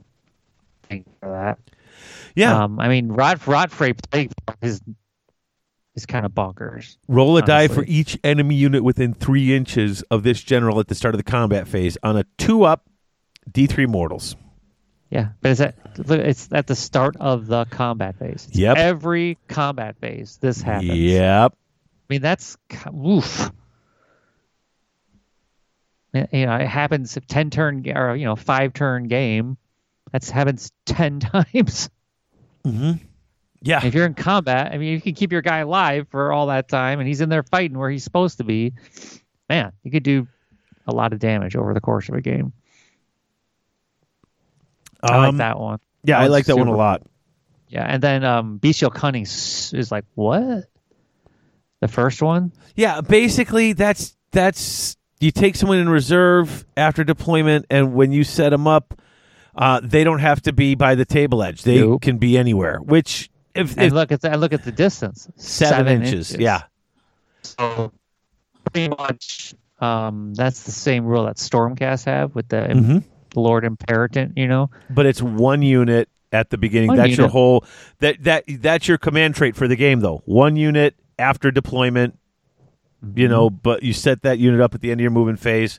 [0.85, 1.59] think for that.
[2.35, 2.65] Yeah.
[2.65, 4.33] Um, I mean, Rot Fray Plague
[4.63, 4.81] is
[5.95, 6.97] is kind of bonkers.
[7.07, 10.95] Roll a die for each enemy unit within three inches of this general at the
[10.95, 12.89] start of the combat phase on a two-up
[13.51, 14.37] D3 mortals.
[15.11, 15.75] Yeah, but it's at
[16.09, 18.47] it's at the start of the combat phase.
[18.49, 18.79] It's Yep.
[18.79, 20.95] Every combat phase, this happens.
[20.95, 21.53] Yep.
[21.53, 22.57] I mean, that's
[22.91, 23.51] oof.
[26.15, 29.57] You know, it happens if ten turn or you know five turn game.
[30.13, 31.91] That's happens ten times.
[32.65, 32.93] Mm-hmm.
[33.61, 33.85] Yeah.
[33.85, 36.69] If you're in combat, I mean, you can keep your guy alive for all that
[36.69, 38.73] time, and he's in there fighting where he's supposed to be.
[39.51, 40.27] Man, you could do
[40.87, 42.53] a lot of damage over the course of a game.
[45.03, 45.79] I like Um, that one.
[46.05, 47.03] Yeah, That I like that one a lot.
[47.69, 50.65] Yeah, and then um, Bestial Cunning is like what?
[51.81, 52.53] The first one?
[52.75, 58.51] Yeah, basically that's that's you take someone in reserve after deployment, and when you set
[58.51, 59.01] them up,
[59.57, 61.63] uh, they don't have to be by the table edge.
[61.63, 62.03] They Nope.
[62.03, 62.79] can be anywhere.
[62.81, 65.29] Which if, And look at the, look at the distance.
[65.37, 66.63] seven, inches, yeah,
[67.43, 67.93] So
[68.73, 73.03] pretty much, um, that's the same rule that Stormcast have with the Mhm.
[73.35, 74.37] Lord-Imperatant.
[74.37, 76.89] You know, but it's one unit at the beginning.
[76.89, 77.65] One that's your whole
[78.01, 80.23] that that that's your command trait for the game, though.
[80.27, 82.17] One unit after deployment.
[83.05, 83.19] Mm-hmm.
[83.19, 85.79] You know, but you set that unit up at the end of your moving phase.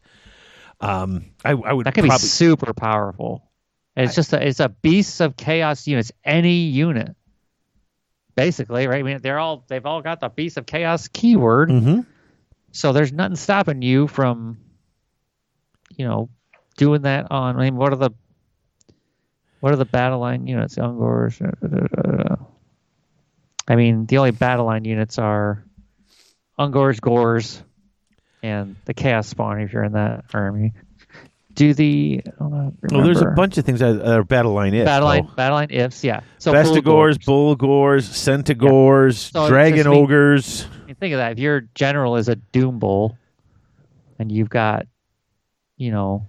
[0.80, 3.44] Um, I, I would that can be super powerful.
[3.96, 6.14] It's just a, it's a beast of chaos units.
[6.24, 7.16] Any unit,
[8.36, 9.00] basically, right?
[9.00, 11.70] I mean, they're all they've all got the beast of chaos keyword.
[11.70, 12.06] Mhm.
[12.72, 14.60] So there's nothing stopping you from,
[15.98, 16.30] you know,
[16.78, 17.58] doing that on.
[17.58, 18.12] I mean, what are the
[19.60, 20.76] what are the battle line units?
[20.76, 21.42] Ungors.
[23.68, 25.66] I mean, the only battle line units are
[26.60, 27.64] Ungors, Gors,
[28.44, 29.62] and the Chaos Spawn.
[29.62, 30.74] If you're in that army,
[31.54, 34.74] do the I don't know, Well, there's a bunch of things that are battle line
[34.74, 35.34] if battle line though.
[35.36, 36.04] battle line ifs.
[36.04, 36.22] Yeah.
[36.38, 40.68] So Bestigors, Bull Bulgors, Centigors, So Dragon just me- Ogres.
[40.86, 41.34] Mean, think of that.
[41.34, 43.18] If your general is a Doom Bull,
[44.18, 44.86] and you've got,
[45.78, 46.26] you know,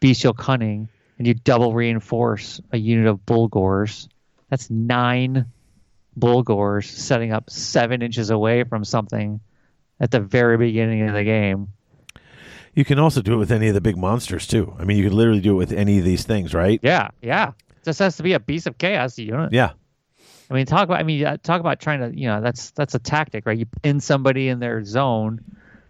[0.00, 0.88] Bestial Cunning,
[1.18, 4.08] and you double reinforce a unit of bull Bulgors,
[4.48, 5.46] that's nine
[6.16, 9.38] bull Bulgors setting up seven inches away from something
[10.00, 11.68] at the very beginning of the game.
[12.74, 14.74] You can also do it with any of the big monsters too.
[14.78, 16.80] I mean, you could literally do it with any of these things, right?
[16.82, 17.52] Yeah, yeah.
[17.84, 19.52] Just has to be a beast of chaos unit.
[19.52, 19.72] Yeah.
[20.50, 20.98] I mean, talk about.
[20.98, 22.18] I mean, uh, talk about trying to.
[22.18, 23.56] You know, that's that's a tactic, right?
[23.56, 25.40] You pin somebody in their zone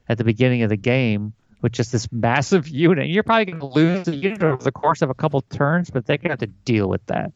[0.09, 1.32] at the beginning of the game
[1.62, 3.09] with just this massive unit.
[3.09, 6.07] You're probably going to lose the unit over the course of a couple turns, but
[6.07, 7.32] they're going to have to deal with that.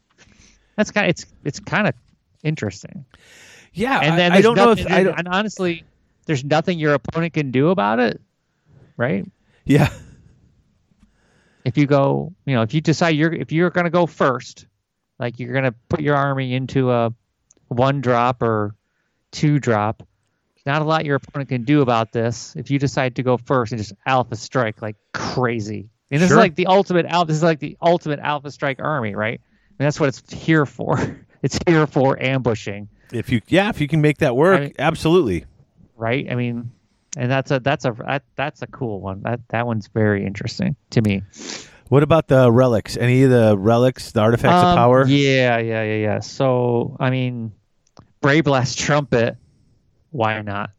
[0.76, 1.06] That's kind.
[1.06, 1.94] Of, it's it's kind of
[2.42, 3.06] interesting.
[3.72, 4.00] Yeah.
[4.00, 5.84] And then I, I don't know if I don't, and honestly,
[6.26, 8.20] there's nothing your opponent can do about it,
[8.96, 9.24] right?
[9.64, 9.88] Yeah.
[11.64, 14.66] if you go, you know, if you decide you're if you're going to go first,
[15.18, 17.12] like you're going to put your army into a
[17.68, 18.74] one drop or
[19.32, 20.06] two drop,
[20.66, 22.54] not a lot your opponent can do about this.
[22.56, 26.38] If you decide to go first and just alpha strike like crazy, and this Sure.
[26.38, 27.28] is like the ultimate alpha.
[27.28, 29.40] This is like the ultimate alpha strike army, right?
[29.78, 30.98] And that's what it's here for.
[31.44, 34.74] It's here for ambushing, If you yeah, if you can make that work, I mean-
[34.78, 35.44] absolutely.
[35.96, 36.26] Right?
[36.30, 36.70] I mean,
[37.16, 39.22] and that's a that's a that, that's a cool one.
[39.22, 41.22] That that one's very interesting to me.
[41.88, 42.96] What about the relics?
[42.96, 45.06] Any of the relics, the artifacts of Um, power?
[45.06, 46.20] Yeah, yeah, yeah, yeah.
[46.20, 47.52] So, I mean,
[48.22, 49.36] Brayblast Trumpet,
[50.10, 50.70] why not?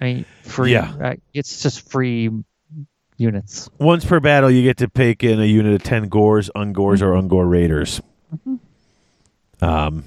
[0.00, 0.72] I mean, free.
[0.72, 0.92] Yeah.
[0.98, 1.22] right?
[1.32, 2.28] It's just free
[3.16, 3.70] units.
[3.78, 7.12] Once per battle, you get to pick in a unit of ten gors, ungors, or
[7.12, 7.28] Mm-hmm.
[7.28, 8.02] ungor raiders.
[9.62, 10.04] Um,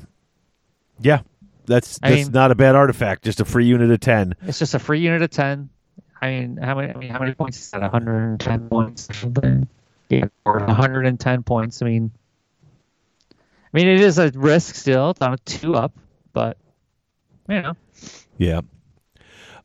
[0.99, 1.21] yeah,
[1.69, 3.23] that's I that's mean- not a bad artifact.
[3.23, 4.35] Just a free unit of ten.
[4.45, 5.69] It's just a free unit of 10.
[6.21, 7.81] I mean, how many, I mean, how many points is that?
[7.81, 9.69] 110 points or something?
[10.09, 11.81] Yeah, or 110 points.
[11.81, 12.11] I mean,
[13.31, 13.35] I
[13.71, 15.11] mean, it is a risk still.
[15.11, 15.93] It's on a two up,
[16.33, 16.57] but,
[17.47, 17.73] you know,
[18.37, 18.61] Yeah.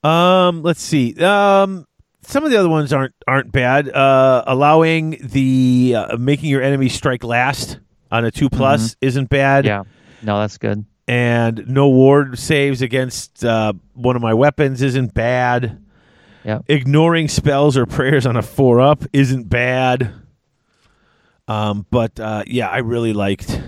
[0.05, 1.17] Um, let's see.
[1.25, 1.87] Um,
[2.23, 3.89] some of the other ones aren't aren't bad.
[3.89, 7.81] Uh, allowing the uh, making your enemy strike last
[8.13, 9.65] on a two plus isn't bad.
[9.65, 9.83] Yeah.
[10.23, 10.85] No, that's good.
[11.07, 15.83] And no ward saves against uh, one of my weapons isn't bad.
[16.45, 16.61] Yeah.
[16.67, 20.13] Ignoring spells or prayers on a four up isn't bad.
[21.47, 23.61] Um, but uh, yeah, I really liked.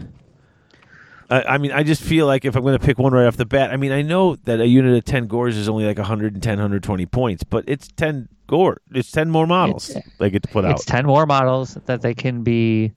[1.29, 3.37] I, I mean, I just feel like if I'm going to pick one right off
[3.37, 5.99] the bat, I mean, I know that a unit of 10 gors is only like
[5.99, 8.79] 110, 120 points, but it's 10 gor.
[8.93, 10.73] It's 10 more models It's- they get to put out.
[10.73, 12.93] It's 10 more models that they can be,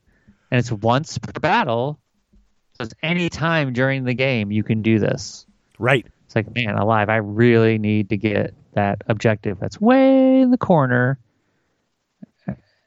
[0.50, 1.98] and it's once per battle.
[3.02, 5.46] Any time during the game you can do this.
[5.78, 6.06] Right.
[6.26, 10.58] It's like, man, alive, I really need to get that objective that's way in the
[10.58, 11.18] corner.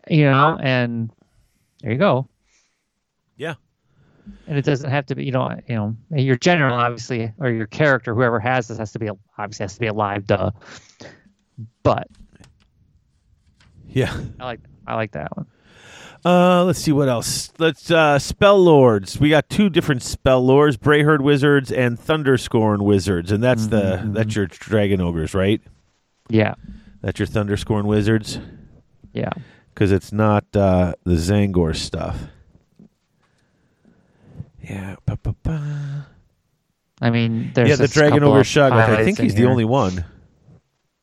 [0.09, 1.09] You know, and
[1.81, 2.27] there you go.
[3.37, 3.55] Yeah.
[4.47, 7.67] And it doesn't have to be, you know, you know, your general obviously, or your
[7.67, 10.51] character, whoever has this, has to be obviously has to be alive, duh.
[11.83, 12.07] But
[13.93, 14.15] Yeah.
[14.39, 15.45] I like, I like that one.
[16.25, 17.51] Uh, let's see what else.
[17.59, 19.19] Let's uh, spell lords.
[19.19, 24.35] We got two different spell lords: Brayherd wizards and Thunderscorn wizards, and that's the that's
[24.35, 25.61] your dragon ogres, right?
[26.29, 26.55] Yeah,
[27.01, 28.39] That's your Thunderscorn wizards
[29.13, 29.31] yeah.
[29.73, 32.17] because it's not uh, the Tzaangor stuff.
[34.61, 34.95] Yeah.
[35.05, 36.07] ba, ba, ba.
[37.01, 38.71] I mean, there's Yeah, the dragon ogre Shug.
[38.71, 39.49] I think he's the here.
[39.49, 40.05] only one.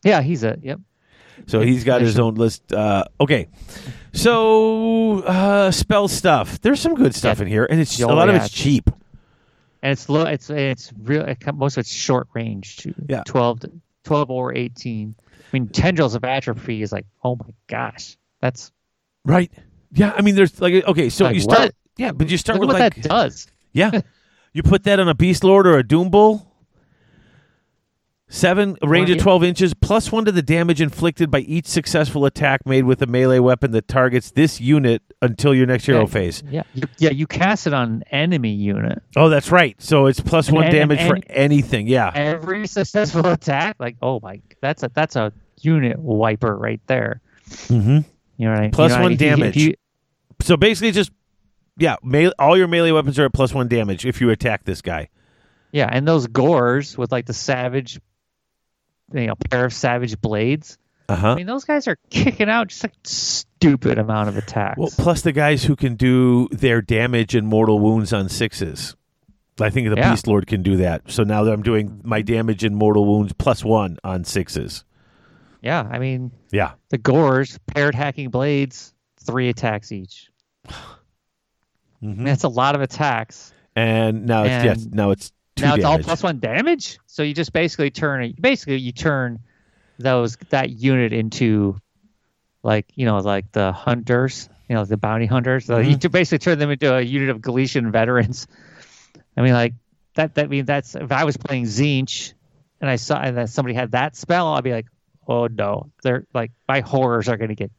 [0.02, 0.80] Yeah, he's a yep.
[1.46, 2.72] So he's got his own list.
[2.72, 3.48] Uh, okay,
[4.12, 6.60] so uh, spell stuff.
[6.60, 7.42] There's some good stuff Yeah.
[7.42, 8.90] in here, and it's a Oh, lot of it's cheap.
[9.82, 10.24] and it's low.
[10.24, 11.22] It's it's real.
[11.22, 12.94] It, most of it's short range too.
[13.08, 13.22] Yeah.
[13.26, 13.72] 12, to-
[14.04, 15.14] 12 or eighteen.
[15.30, 18.72] I mean, tendrils of atrophy is like, oh my gosh, that's
[19.24, 19.50] Right.
[19.92, 21.58] Yeah, I mean, there's like okay, so Like you start.
[21.60, 21.74] what?
[21.96, 23.46] Yeah, but you start look with at what like that does.
[23.72, 24.00] yeah,
[24.52, 26.49] you put that on a beast lord or a doom bull.
[28.32, 32.24] Seven a range of twelve inches, plus one to the damage inflicted by each successful
[32.26, 36.06] attack made with a melee weapon that targets this unit until your next hero Yeah.
[36.06, 36.42] phase.
[36.48, 37.10] Yeah, you, yeah.
[37.10, 39.02] You cast it on an enemy unit.
[39.16, 39.74] Oh, that's right.
[39.82, 41.88] So it's plus one and- damage for anything.
[41.88, 42.12] Yeah.
[42.14, 47.20] Every successful attack, like, oh my, that's a that's a unit wiper right there.
[47.48, 47.98] Mm-hmm.
[48.36, 48.70] You know what I mean?
[48.70, 49.42] Plus You know what I one mean?
[49.48, 49.76] If you- if damage.
[50.42, 51.10] So basically, just
[51.78, 54.82] yeah, melee, all your melee weapons are at plus one damage if you attack this
[54.82, 55.08] guy.
[55.72, 58.00] Yeah, and those gors with like the savage,
[59.12, 60.78] you know, pair of savage blades.
[61.08, 64.78] Uh I mean, those guys are kicking out just like stupid amount of attacks.
[64.78, 68.94] Well, plus the guys who can do their damage and mortal wounds on sixes.
[69.60, 70.10] I think the Yeah.
[70.12, 71.10] Beast Lord can do that.
[71.10, 74.84] So now that I'm doing my damage and mortal wounds plus one on sixes.
[75.62, 76.72] yeah, I mean, Yeah.
[76.88, 80.30] the gors paired hacking blades, three attacks each.
[80.66, 80.72] I
[82.00, 83.52] mean, that's a lot of attacks.
[83.76, 86.98] And now it's yes, now it's now it's all plus one damage.
[87.06, 89.40] So you just basically turn it basically you turn
[89.98, 91.76] those that unit into
[92.62, 95.66] like you know like the hunters, you know the bounty hunters.
[95.66, 95.98] So Mm-hmm.
[96.02, 98.46] you basically turn them into a unit of Galletian veterans.
[99.36, 99.74] I mean, like
[100.14, 100.34] that.
[100.34, 102.34] That mean that's if I was playing Tzeentch
[102.80, 104.86] and I saw and that somebody had that spell, I'd be like,
[105.26, 107.70] oh no, they're like my horrors are going to get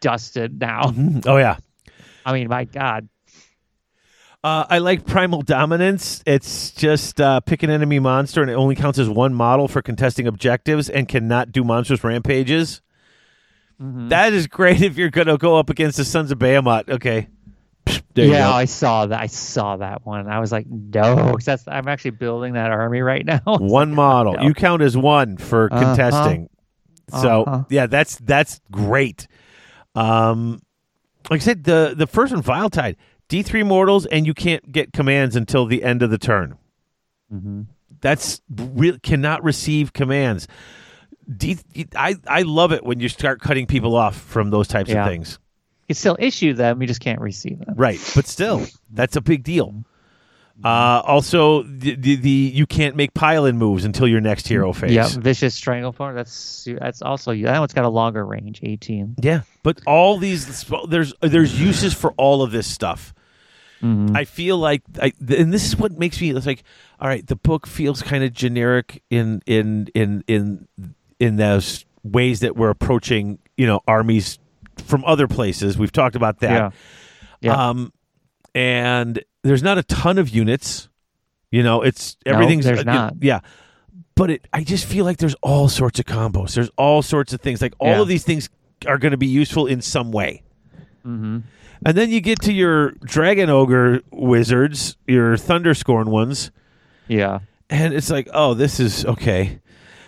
[0.00, 0.92] dusted now.
[1.26, 1.56] oh yeah.
[2.24, 3.08] I mean, my God.
[4.44, 6.22] Uh, I like Primal Dominance.
[6.24, 9.82] It's just uh, pick an enemy monster, and it only counts as one model for
[9.82, 12.80] contesting objectives and cannot do monstrous rampages.
[13.82, 14.08] Mm-hmm.
[14.08, 16.88] That is great if you're going to go up against the Sons of Behemat.
[16.88, 17.28] Okay.
[18.14, 18.52] There you yeah, go.
[18.52, 19.20] I saw that.
[19.20, 20.28] I saw that one.
[20.28, 23.40] I was like, no, that's I'm actually building that army right now.
[23.44, 24.34] one model.
[24.34, 24.42] no.
[24.42, 25.84] You count as one for Uh-huh.
[25.84, 26.48] contesting.
[27.20, 27.64] So Uh-huh.
[27.70, 29.26] yeah, that's that's great.
[29.94, 30.60] Um,
[31.30, 32.96] like I said, the the first one, Vile Tide,
[33.28, 36.56] D three mortals, and you can't get commands until the end of the turn.
[37.32, 37.66] Mhm.
[38.00, 38.98] That's real.
[39.02, 40.48] Cannot receive commands.
[41.36, 41.58] D,
[41.94, 45.04] I I love it when you start cutting people off from those types Yeah.
[45.04, 45.38] of things.
[45.82, 47.74] You can still issue them, you just can't receive them.
[47.76, 49.84] Right, but still, that's a big deal.
[50.64, 54.90] Uh, also, the, the the you can't make pile-in moves until your next hero phase.
[54.90, 56.14] Yeah, vicious strangleform.
[56.14, 57.44] That's that's also you.
[57.44, 59.14] that one's got a longer range, eighteen.
[59.22, 63.14] Yeah, but all these there's there's uses for all of this stuff.
[64.16, 66.64] I feel like, I, and this is what makes me it's like,
[67.00, 70.66] all right, the book feels kind of generic in in in in
[71.20, 74.38] in those ways that we're approaching, you know, armies
[74.84, 75.78] from other places.
[75.78, 76.50] We've talked about that.
[76.50, 76.70] Yeah,
[77.40, 77.68] yeah.
[77.70, 77.92] Um,
[78.54, 80.88] and there's not a ton of units.
[81.50, 83.14] You know, it's No, everything's there's uh, not.
[83.20, 83.40] Yeah,
[84.14, 86.54] but it, I just feel like there's all sorts of combos.
[86.54, 87.62] There's all sorts of things.
[87.62, 88.00] Like all Yeah.
[88.02, 88.50] of these things
[88.86, 90.42] are going to be useful in some way.
[91.06, 91.38] mm-hmm.
[91.84, 96.50] And then you get to your dragon ogre wizards, your thunderscorn ones,
[97.06, 97.40] yeah.
[97.70, 99.60] and it's like, oh, this is okay.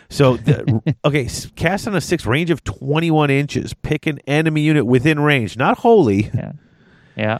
[0.09, 3.73] So, the, okay, cast on a six, range of 21 inches.
[3.75, 6.31] Pick an enemy unit within range, not wholly.
[6.35, 6.53] Yeah.
[7.17, 7.39] Yeah.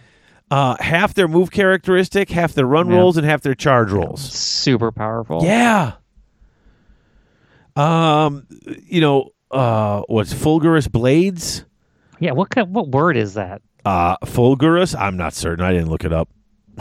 [0.51, 2.97] Uh, half their move characteristic, half their run Yeah.
[2.97, 4.21] rolls, and half their charge rolls.
[4.21, 5.45] Super powerful.
[5.45, 5.95] Yeah.
[7.77, 8.47] Um,
[8.87, 11.65] you know, uh, what's Fulgurous Blades?
[12.19, 12.33] Yeah.
[12.33, 13.63] What kind, what word is that?
[13.85, 14.99] Uh, Fulgurous?
[14.99, 15.65] I'm not certain.
[15.65, 16.29] I didn't look it up.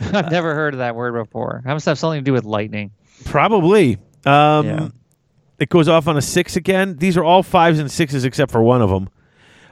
[0.00, 1.62] I've never heard of that word before.
[1.64, 2.92] It must have something to do with lightning.
[3.24, 3.98] Probably.
[4.26, 4.88] Um, Yeah.
[5.56, 6.96] It goes off on a six again.
[6.96, 9.08] These are all fives and sixes except for one of them.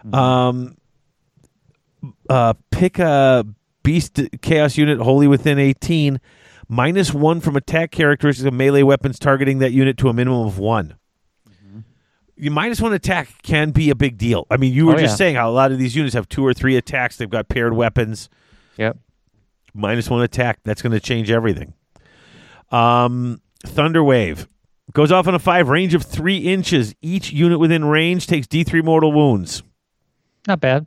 [0.07, 0.15] Mm-hmm.
[0.15, 0.77] Um,
[2.31, 3.45] uh, pick a
[3.83, 6.21] beast chaos unit wholly within 18.
[6.69, 10.59] Minus one from attack characteristics of melee weapons targeting that unit to a minimum of
[10.59, 10.95] one.
[12.41, 12.53] Mm-hmm.
[12.53, 14.47] minus One attack can be a big deal.
[14.51, 15.17] I mean, you were Oh, just yeah.
[15.17, 17.17] saying how a lot of these units have two or three attacks.
[17.17, 18.29] They've got paired weapons
[18.79, 18.99] Yep.
[19.75, 20.61] minus one attack.
[20.65, 21.75] That's going to change everything.
[22.71, 24.49] Um, Thunder Wave
[24.93, 26.95] goes off on a five, range of three inches.
[27.03, 29.63] Each unit within range takes D3 mortal wounds.
[30.49, 30.87] Not bad.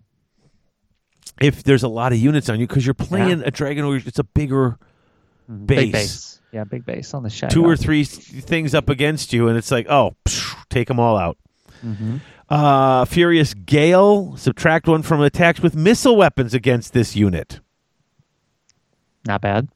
[1.42, 4.20] If there's a lot of units on you, because you're playing a Dragon Warrior, it's
[4.20, 4.78] a bigger.
[5.48, 5.92] Base.
[5.92, 6.35] Base.
[6.56, 7.54] Yeah, big base on the shadow.
[7.54, 11.18] two or three things up against you, and it's like, oh, psh, take them all
[11.18, 11.38] out.
[11.86, 12.22] Mhm.
[12.50, 17.60] Uh, Furious Gale, subtract one from attacks with missile weapons against this unit.
[19.28, 19.68] Not bad.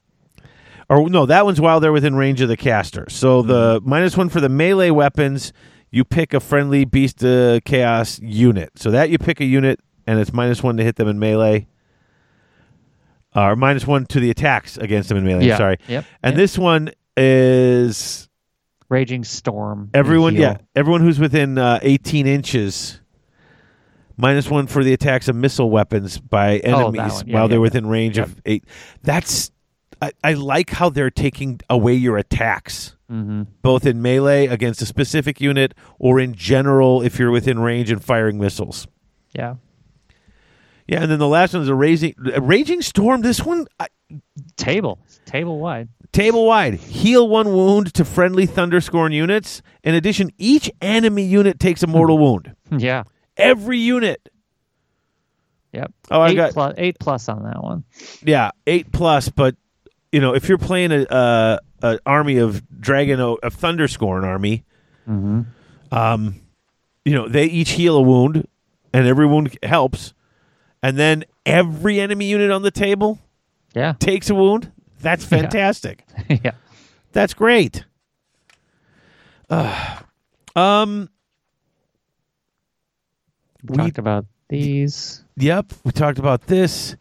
[0.90, 3.06] or no, that one's while they're within range of the caster.
[3.10, 5.52] So the minus one for the melee weapons,
[5.92, 8.72] you pick a friendly beast uh, chaos unit.
[8.78, 11.68] So that you pick a unit, and it's minus one to hit them in melee,
[13.48, 15.46] or minus one to the attacks against them in melee.
[15.46, 15.58] Yeah.
[15.58, 16.06] Sorry, Yep.
[16.24, 16.38] and yep.
[16.38, 18.30] this one is
[18.90, 19.90] Raging Storm.
[19.94, 20.36] everyone.
[20.36, 23.00] Yeah, everyone who's within uh, eighteen inches.
[24.18, 27.28] Minus one for the attacks of missile weapons by Oh, enemies one.
[27.28, 28.66] Yeah, while yeah, they're within range of eight.
[29.02, 29.50] That's
[30.02, 33.48] I, I like how they're taking away your attacks, Mhm.
[33.62, 38.04] both in melee against a specific unit or in general if you're within range and
[38.04, 38.88] firing missiles.
[39.34, 39.56] Yeah.
[40.90, 43.22] Yeah, and then the last one is a raging, a raging storm.
[43.22, 43.88] This one I,
[44.58, 44.98] Table.
[45.26, 45.88] Table wide.
[46.12, 46.74] table wide.
[46.76, 49.62] Heal one wound to friendly thunderscorn units.
[49.84, 52.56] In addition, each enemy unit takes a mortal wound.
[52.76, 53.04] Yeah.
[53.38, 54.28] Every unit.
[55.74, 55.94] Yep.
[56.10, 57.84] Oh, I eight got plus eight plus on that one.
[58.24, 59.30] yeah eight plus.
[59.30, 59.56] But
[60.12, 64.64] you know, if you're playing a, a, a army of dragon of thunderscorn army,
[65.08, 65.42] Mm-hmm.
[65.96, 66.42] um,
[67.06, 68.48] you know, they each heal a wound,
[68.94, 70.14] and every wound helps.
[70.82, 73.20] And then every enemy unit on the table
[73.74, 73.94] Yeah.
[74.00, 74.72] takes a wound.
[75.02, 76.06] That's fantastic.
[76.30, 76.52] yeah.
[77.12, 77.84] That's great.
[79.50, 79.98] Uh,
[80.56, 81.10] um.
[83.64, 85.24] We We- talked about these.
[85.38, 86.96] Yep, we talked about this.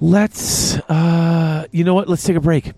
[0.00, 0.76] Let's.
[0.88, 2.08] Uh, you know what?
[2.08, 2.72] Let's take a break.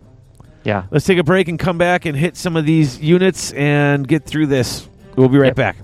[0.64, 0.84] Yeah.
[0.90, 4.24] Let's take a break and come back and hit some of these units and get
[4.24, 4.88] through this.
[5.16, 5.56] We'll be right Yep.
[5.56, 5.76] back.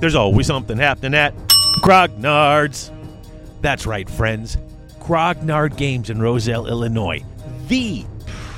[0.00, 1.36] There's always something happening at
[1.82, 2.90] Grognard's.
[3.60, 4.56] That's right, friends.
[4.98, 7.22] Grognard Games in Roselle, Illinois.
[7.68, 8.06] The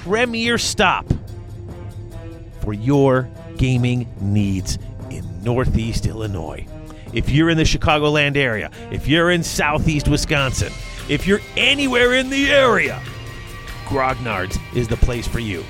[0.05, 1.05] premier stop
[2.61, 4.79] for your gaming needs
[5.11, 6.65] in Northeast Illinois.
[7.13, 10.73] If you're in the Chicagoland area, if you're in Southeast Wisconsin,
[11.09, 13.03] if you're anywhere in the area,
[13.87, 15.65] Grognard's is the place for you.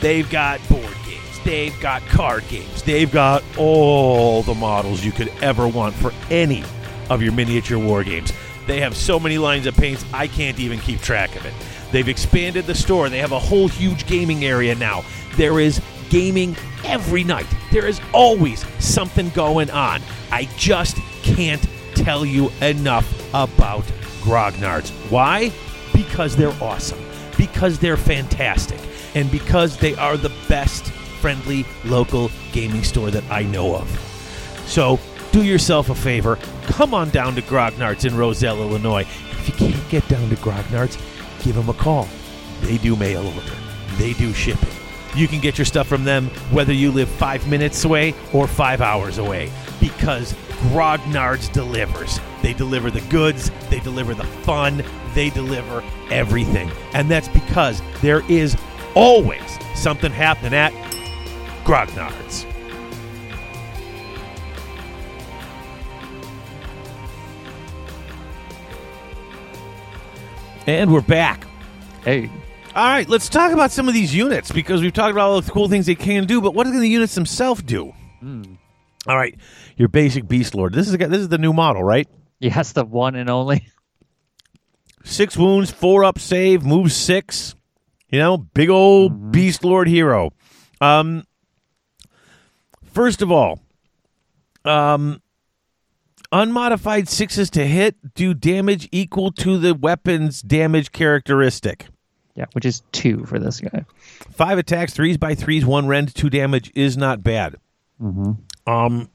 [0.00, 0.96] They've got board
[1.44, 6.62] they've got card games, they've got all the models you could ever want for any
[7.10, 8.32] of your miniature war games.
[8.66, 11.54] They have so many lines of paints, I can't even keep track of it.
[11.90, 15.04] They've expanded the store, they have a whole huge gaming area now.
[15.36, 20.02] There is gaming every night, there is always something going on.
[20.30, 23.84] I just can't tell you enough about
[24.20, 24.90] Grognards.
[25.10, 25.50] Why?
[25.94, 26.98] Because they're awesome,
[27.36, 28.80] because they're fantastic,
[29.14, 33.88] and because they are the best friendly local gaming store that I know of.
[34.66, 34.98] So
[35.32, 36.36] do yourself a favor,
[36.66, 39.02] come on down to Grognards in Roselle, Illinois.
[39.02, 40.98] If you can't get down to Grognards,
[41.44, 42.08] give them a call.
[42.62, 43.54] They do mail order,
[43.96, 44.68] they do shipping.
[45.14, 48.80] You can get your stuff from them whether you live five minutes away or five
[48.80, 49.50] hours away
[49.80, 50.34] because
[50.70, 52.20] Grognards delivers.
[52.42, 54.84] They deliver the goods, they deliver the fun,
[55.14, 56.70] they deliver everything.
[56.92, 58.56] And that's because there is
[58.94, 60.72] always something happening at
[61.68, 62.46] Grognards.
[70.66, 71.46] And we're back.
[72.04, 72.30] Hey.
[72.74, 75.50] All right, let's talk about some of these units because we've talked about all the
[75.50, 77.92] cool things they can do, but what do the units themselves do?
[79.06, 79.34] All right,
[79.76, 80.74] your basic Beast Lord.
[80.74, 82.06] This is a, this is the new model, right?
[82.40, 83.66] Yes, the one and only.
[85.04, 87.54] six wounds, four up save, move six.
[88.10, 89.30] You know, big old Mm-hmm.
[89.32, 90.30] beast lord hero.
[90.80, 91.24] Um,
[92.98, 93.60] first of all,
[94.64, 95.22] um,
[96.32, 101.86] unmodified sixes to hit do damage equal to the weapon's damage characteristic.
[102.34, 103.84] Yeah, which is two for this guy.
[104.32, 107.54] Five attacks, threes by threes, one rend, two damage is not bad.
[108.66, 109.08] Um,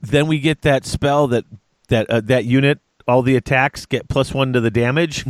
[0.00, 1.44] then we get that spell that
[1.88, 5.26] that uh, that unit, all the attacks get plus one to the damage,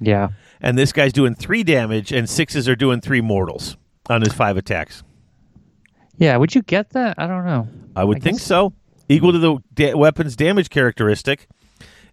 [0.00, 0.30] Yeah.
[0.60, 3.76] and this guy's doing three damage, and sixes are doing three mortals
[4.08, 5.04] on his five attacks.
[6.20, 7.14] Yeah, would you get that?
[7.18, 7.66] I don't know.
[7.96, 8.72] I would I think guess- so.
[9.08, 11.48] Equal to the da- weapon's damage characteristic,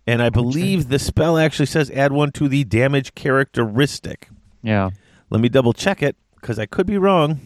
[0.07, 4.29] and I believe the spell actually says add one to the damage characteristic.
[4.63, 4.89] Yeah.
[5.29, 7.39] Let me double check it because I could be wrong.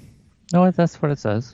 [0.54, 1.54] No, that's what it says.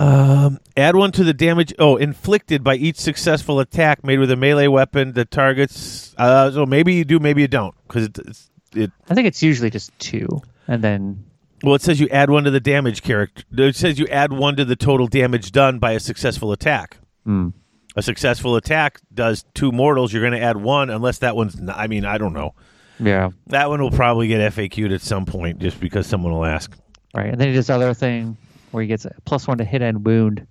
[0.00, 1.72] Um, add one to the damage.
[1.78, 6.14] Oh, inflicted by each successful attack made with a melee weapon that targets.
[6.18, 8.92] Uh, so maybe you do, maybe you don't, because it, it's it.
[9.08, 10.28] I think it's usually just two,
[10.68, 11.24] and then
[11.62, 13.42] Well, it says you add one to the damage character.
[13.56, 16.98] It says you add one to the total damage done by a successful attack.
[17.24, 17.48] Hmm.
[17.96, 20.12] A successful attack does two mortals.
[20.12, 21.60] You're going to add one, unless that one's.
[21.60, 22.54] Not, I mean, I don't know.
[23.00, 26.70] yeah, That one will probably get FAQ'd at some point, just because someone will ask.
[27.14, 27.30] right.
[27.30, 28.36] And then he does other thing
[28.70, 30.46] where he gets a plus one to hit and wound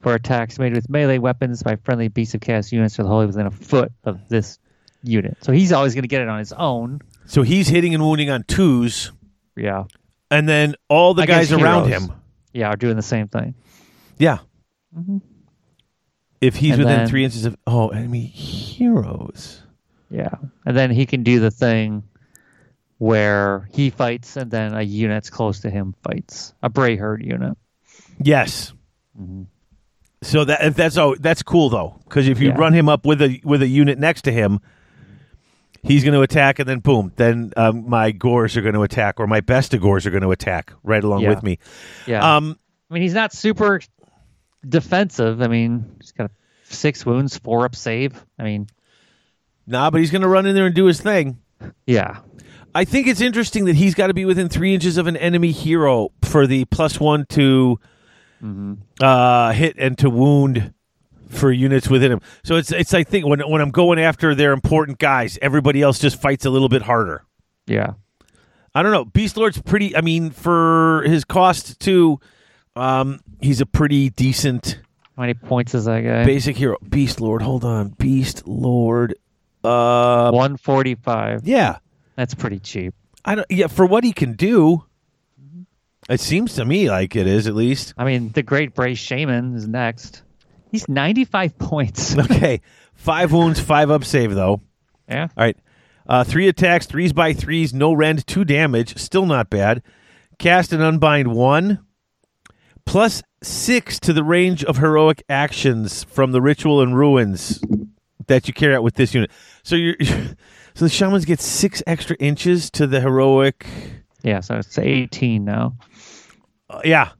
[0.00, 3.26] for attacks made with melee weapons by friendly beasts of chaos units or the wholly
[3.26, 4.58] within a foot of this
[5.02, 5.38] unit.
[5.40, 7.00] So he's always going to get it on his own.
[7.24, 9.12] So he's hitting and wounding on twos,
[9.56, 9.84] Yeah,
[10.30, 12.04] and then all the guys around heroes.
[12.08, 12.12] him.
[12.52, 13.54] yeah, are doing the same thing.
[14.18, 14.38] Yeah.
[16.40, 16.80] If he's Mm-hmm.
[16.80, 19.62] And within then- three inches of oh enemy heroes.
[20.10, 20.34] Yeah,
[20.64, 22.04] and then he can do the thing
[22.98, 27.58] where he fights and then a unit's close to him fights a Bray Herd unit.
[28.22, 28.72] Yes.
[29.20, 29.42] Mm-hmm.
[30.22, 32.54] So that that's oh that's cool though because if you Yeah.
[32.56, 34.60] run him up with a with a unit next to him,
[35.86, 39.20] he's going to attack and then boom, then um, my gors are going to attack
[39.20, 41.30] or my Bestigors are going to attack right along Yeah.
[41.30, 41.58] with me.
[42.06, 42.58] Yeah, Um,
[42.90, 43.80] I mean he's not super
[44.68, 45.40] defensive.
[45.42, 46.30] I mean he's got
[46.64, 48.24] six wounds, four up save.
[48.38, 48.66] I mean,
[49.66, 51.38] nah, but he's going to run in there and do his thing.
[51.86, 52.18] yeah,
[52.74, 55.50] I think it's interesting that he's got to be within three inches of an enemy
[55.52, 57.78] hero for the plus one to
[59.00, 60.72] uh, hit and to wound
[61.28, 62.20] for units within him.
[62.44, 65.98] So it's it's I think when when I'm going after their important guys, everybody else
[65.98, 67.24] just fights a little bit harder.
[67.66, 67.94] yeah,
[68.74, 69.04] I don't know.
[69.04, 69.96] Beast Lord's pretty.
[69.96, 72.20] I mean, for his cost too,
[72.74, 74.80] um, he's a pretty decent
[75.16, 76.24] how many points is that guy?
[76.26, 76.76] basic hero.
[76.86, 77.40] Beast Lord.
[77.42, 79.14] Hold on, Beast Lord.
[79.64, 81.46] Uh, One forty five.
[81.46, 81.78] yeah.
[82.16, 82.94] That's pretty cheap.
[83.24, 83.46] I don't.
[83.50, 84.84] Yeah, for what he can do,
[86.08, 87.92] it seems to me like it is at least.
[87.98, 90.22] I mean, the Great Bray Shaman is next.
[90.76, 92.16] He's ninety five points.
[92.18, 92.60] Okay,
[92.94, 94.60] five wounds, five up save though.
[95.08, 95.56] yeah, All right,
[96.06, 99.82] uh, three attacks, threes by threes, no rend, two damage, still not bad.
[100.38, 101.78] Cast and unbind one,
[102.84, 107.58] plus six to the range of heroic actions from the ritual and ruins
[108.26, 109.30] that you carry out with this unit.
[109.62, 113.66] So you're, so the shamans get six extra inches to the heroic.
[114.22, 114.40] yeah.
[114.40, 115.78] So it's eighteen now.
[116.68, 117.12] Uh, yeah,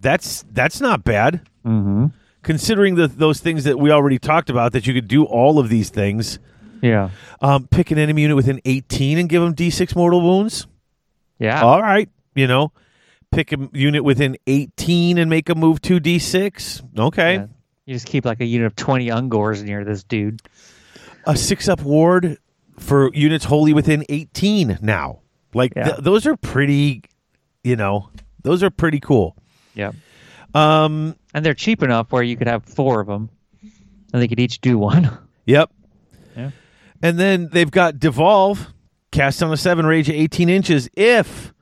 [0.00, 1.40] that's that's not bad.
[1.66, 2.06] Mm-hmm.
[2.44, 5.68] Considering the, those things that we already talked about, that you could do all of
[5.68, 6.38] these things.
[6.82, 7.10] Yeah,
[7.40, 10.66] Um, pick an enemy unit within 18 and give them d6 mortal wounds.
[11.38, 11.62] yeah.
[11.62, 12.72] All right, you know,
[13.32, 16.82] pick a unit within 18 and make a move 2d6.
[16.98, 17.34] Okay.
[17.36, 17.46] Yeah.
[17.86, 20.42] You just keep like a unit of 20 Ungors near this dude.
[21.26, 22.36] A six up ward
[22.78, 25.20] for units wholly within 18 now.
[25.54, 25.84] Like, Yeah.
[25.84, 27.02] th- those are pretty,
[27.62, 28.10] you know,
[28.42, 29.36] those are pretty cool.
[29.74, 29.92] Yeah.
[30.54, 33.28] Um, And they're cheap enough where you could have four of them
[34.12, 35.10] and they could each do one.
[35.46, 35.70] yep.
[36.36, 36.50] Yeah.
[37.02, 38.68] And then they've got Devolve,
[39.10, 40.88] cast on a seven, rage at 18 inches.
[40.94, 41.52] If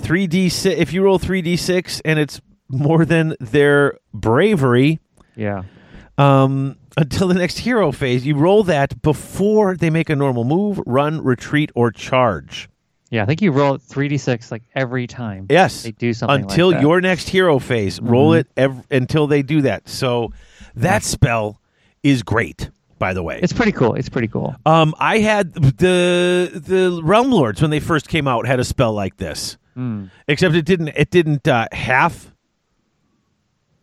[0.00, 5.00] 3d6, if you roll 3d6 and it's more than their bravery,
[5.36, 5.62] Yeah.
[6.18, 8.24] um, until the next hero phase.
[8.26, 12.68] You roll that before they make a normal move, run, retreat, or charge.
[13.10, 13.22] Yeah.
[13.22, 15.46] I think you roll it 3d6 like every time.
[15.48, 16.76] Yes, They do something like until that.
[16.78, 16.86] Mm-hmm.
[16.86, 18.00] your next hero phase.
[18.00, 19.88] Roll it ev- until they do that.
[19.88, 20.32] So
[20.74, 21.60] that spell
[22.02, 22.70] is great.
[22.98, 23.92] By the way, It's pretty cool.
[23.94, 24.56] It's pretty cool.
[24.64, 28.94] um, I had the the Realm Lords when they first came out had a spell
[28.94, 30.10] like this, Mm.
[30.26, 32.32] except it didn't it didn't uh, half.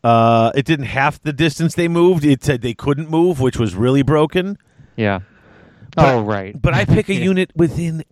[0.03, 2.25] Uh, it didn't half the distance they moved.
[2.25, 4.57] It said they couldn't move, which was really broken.
[4.97, 5.19] Yeah.
[5.95, 6.59] But- oh, right.
[6.59, 8.03] But I pick a unit within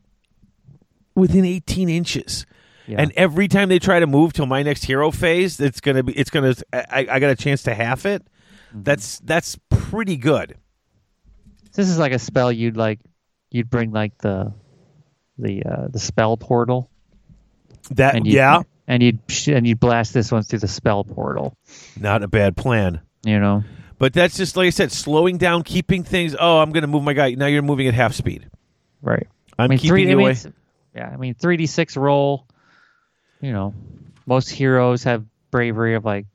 [1.21, 2.45] within 18 inches.
[2.87, 2.99] Yeah.
[2.99, 6.13] And every time they try to move till my next hero phase, it's gonna be
[6.13, 8.23] it's gonna I, I got a chance to half it.
[8.69, 8.83] Mm-hmm.
[8.83, 10.57] That's that's pretty good.
[11.73, 12.99] This is like a spell you'd like.
[13.51, 14.53] You'd bring like the
[15.37, 16.89] the uh, the spell portal,
[17.91, 21.55] That and yeah, and you'd and you'd blast this one through the spell portal.
[21.99, 23.01] not a bad plan.
[23.23, 23.63] You know,
[23.99, 26.35] But that's just like I said, slowing down, keeping things.
[26.37, 27.35] Oh, I'm going to move my guy.
[27.35, 28.49] Now you're moving at half speed.
[29.01, 29.27] right?
[29.59, 30.01] I'm I mean, keeping three.
[30.07, 30.35] you I mean, away.
[30.95, 32.47] Yeah, I mean, three d six roll.
[33.41, 33.73] You know,
[34.25, 36.25] most heroes have bravery of like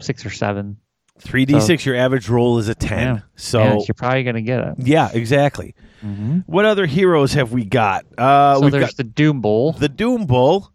[0.00, 0.78] six or seven.
[1.18, 1.86] Three d six.
[1.86, 3.16] Your average roll is a ten.
[3.16, 3.20] Yeah.
[3.36, 4.74] So Yeah, you're probably gonna get it.
[4.78, 5.74] yeah, exactly.
[6.00, 8.04] hmm What other heroes have we got?
[8.18, 9.72] Uh, so we've there's got the Doom Bull.
[9.72, 10.70] the Doom Bull.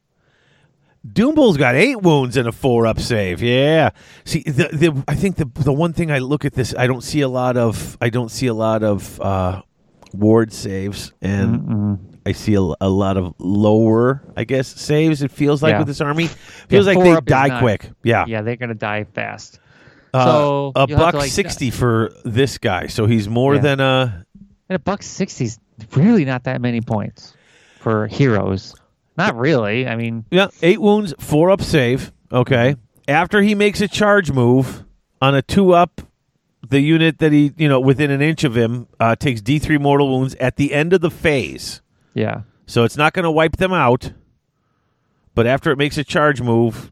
[1.11, 3.41] Doom Bull's got eight wounds and a four up save.
[3.41, 3.89] Yeah.
[4.23, 7.01] See, the, the I think the the one thing I look at this, I don't
[7.03, 9.61] see a lot of I don't see a lot of uh,
[10.13, 12.10] ward saves, and Mm-mm.
[12.25, 15.21] I see a, a lot of lower, I guess, saves.
[15.23, 15.79] It feels like Yeah.
[15.79, 17.89] with this army, feels like they die quick.
[18.03, 18.25] Yeah.
[18.27, 19.59] Yeah, they're gonna die fast.
[20.13, 23.61] Uh, So, a buck like, sixty for this guy, so he's more Yeah.
[23.61, 24.25] than a.
[24.69, 25.59] And a buck sixty's
[25.95, 27.33] really not that many points
[27.79, 28.75] for heroes.
[29.17, 29.87] Not really.
[29.87, 32.11] I mean, Yeah, eight wounds, four up save.
[32.31, 32.75] Okay.
[33.07, 34.83] After he makes a charge move
[35.21, 36.01] on a two up,
[36.69, 40.09] the unit that he, you know, within an inch of him uh, takes D3 mortal
[40.09, 41.81] wounds at the end of the phase.
[42.13, 44.13] Yeah, So it's not going to wipe them out.
[45.33, 46.91] But after it makes a charge move,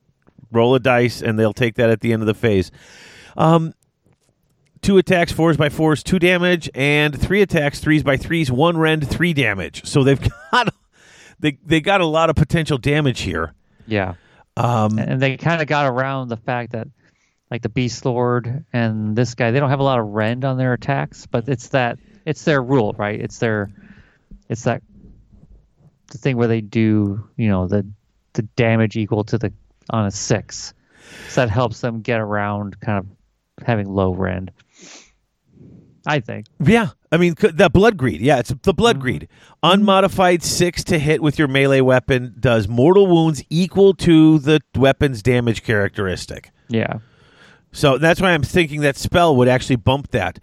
[0.52, 2.72] roll a dice and they'll take that at the end of the phase.
[3.36, 3.74] Um,
[4.82, 9.10] two attacks, fours by fours, two damage, and three attacks, threes by threes, one rend,
[9.10, 9.86] three damage.
[9.86, 10.20] So they've
[10.52, 10.74] got
[11.40, 13.54] they they got a lot of potential damage here.
[13.88, 14.14] yeah.
[14.58, 16.88] Um, And they kind of got around the fact that,
[17.50, 20.58] like the Beast Lord and this guy, they don't have a lot of rend on
[20.58, 23.20] their attacks, but it's that it's their rule, right?
[23.20, 23.70] It's their,
[24.50, 24.82] it's that
[26.12, 27.86] the thing where they do, you know, the
[28.34, 29.52] the damage equal to the
[29.90, 30.74] on a six,
[31.30, 34.52] so that helps them get around kind of having low rend.
[36.06, 36.48] I think.
[36.60, 38.22] Yeah, I mean the blood greed.
[38.22, 39.02] Yeah, it's the blood mm-hmm.
[39.02, 39.28] greed.
[39.62, 45.22] Unmodified six to hit with your melee weapon does mortal wounds equal to the weapon's
[45.22, 46.52] damage characteristic.
[46.70, 47.00] Yeah.
[47.72, 50.40] So that's why I'm thinking that spell would actually bump that.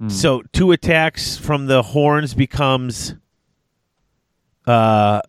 [0.00, 0.10] Mm.
[0.10, 3.14] So two attacks from the horns becomes
[4.70, 5.20] uh,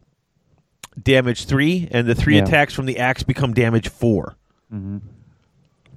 [1.01, 2.43] damage three, and the three Yeah.
[2.43, 4.35] attacks from the axe become damage 4
[4.73, 5.01] Mhm.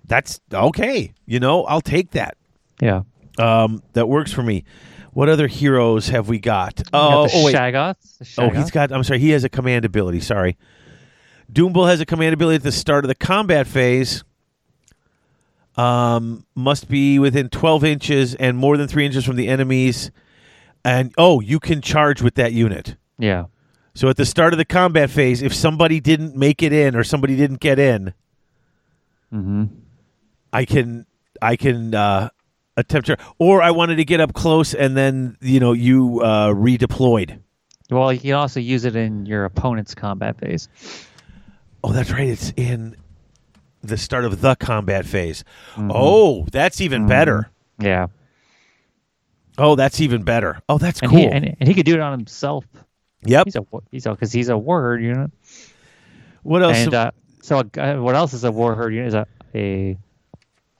[0.06, 1.12] That's okay.
[1.26, 2.36] You know, I'll take that.
[2.80, 3.02] Yeah.
[3.38, 4.64] Um, that works for me.
[5.12, 6.82] What other heroes have we got?
[6.92, 7.52] Oh, oh wait.
[7.52, 7.56] The
[8.38, 8.92] Oh, he's got.
[8.92, 9.20] I'm sorry.
[9.20, 10.20] He has a command ability.
[10.20, 10.56] Sorry.
[11.52, 14.24] Doombull has a command ability at the start of the combat phase.
[15.76, 20.10] Um, must be within 12 inches and more than three inches from the enemies.
[20.84, 22.96] And oh, you can charge with that unit.
[23.18, 23.46] Yeah.
[23.94, 27.04] So at the start of the combat phase, if somebody didn't make it in or
[27.04, 28.12] somebody didn't get in,
[29.32, 29.64] Mm-hmm.
[30.52, 31.06] I can
[31.42, 32.28] I can uh,
[32.76, 36.50] attempt to, or I wanted to get up close and then you know you uh,
[36.50, 37.40] redeployed.
[37.90, 40.68] Well, you can also use it in your opponent's combat phase.
[41.82, 42.28] Oh, that's right.
[42.28, 42.96] It's in
[43.82, 45.42] the start of the combat phase.
[45.76, 47.50] Oh, that's even better.
[47.80, 48.06] Yeah.
[49.58, 50.60] Oh, that's even better.
[50.68, 51.18] Oh, that's And cool.
[51.20, 52.64] he and, and he could do it on himself.
[53.26, 53.44] Yep.
[53.46, 55.30] He's a he's a because he's a warherd unit.
[56.42, 56.76] What else?
[56.78, 57.10] And uh,
[57.42, 59.08] so uh, what else is a warherd unit?
[59.08, 59.98] Is a a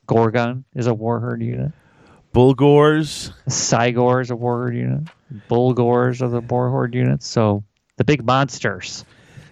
[0.07, 1.73] Ghorgon is a warherd unit.
[2.33, 3.31] Bulgors.
[3.49, 5.09] Cygor is a warherd unit.
[5.49, 7.27] Bulgors are the warherd units.
[7.27, 7.65] So
[7.97, 9.05] the big monsters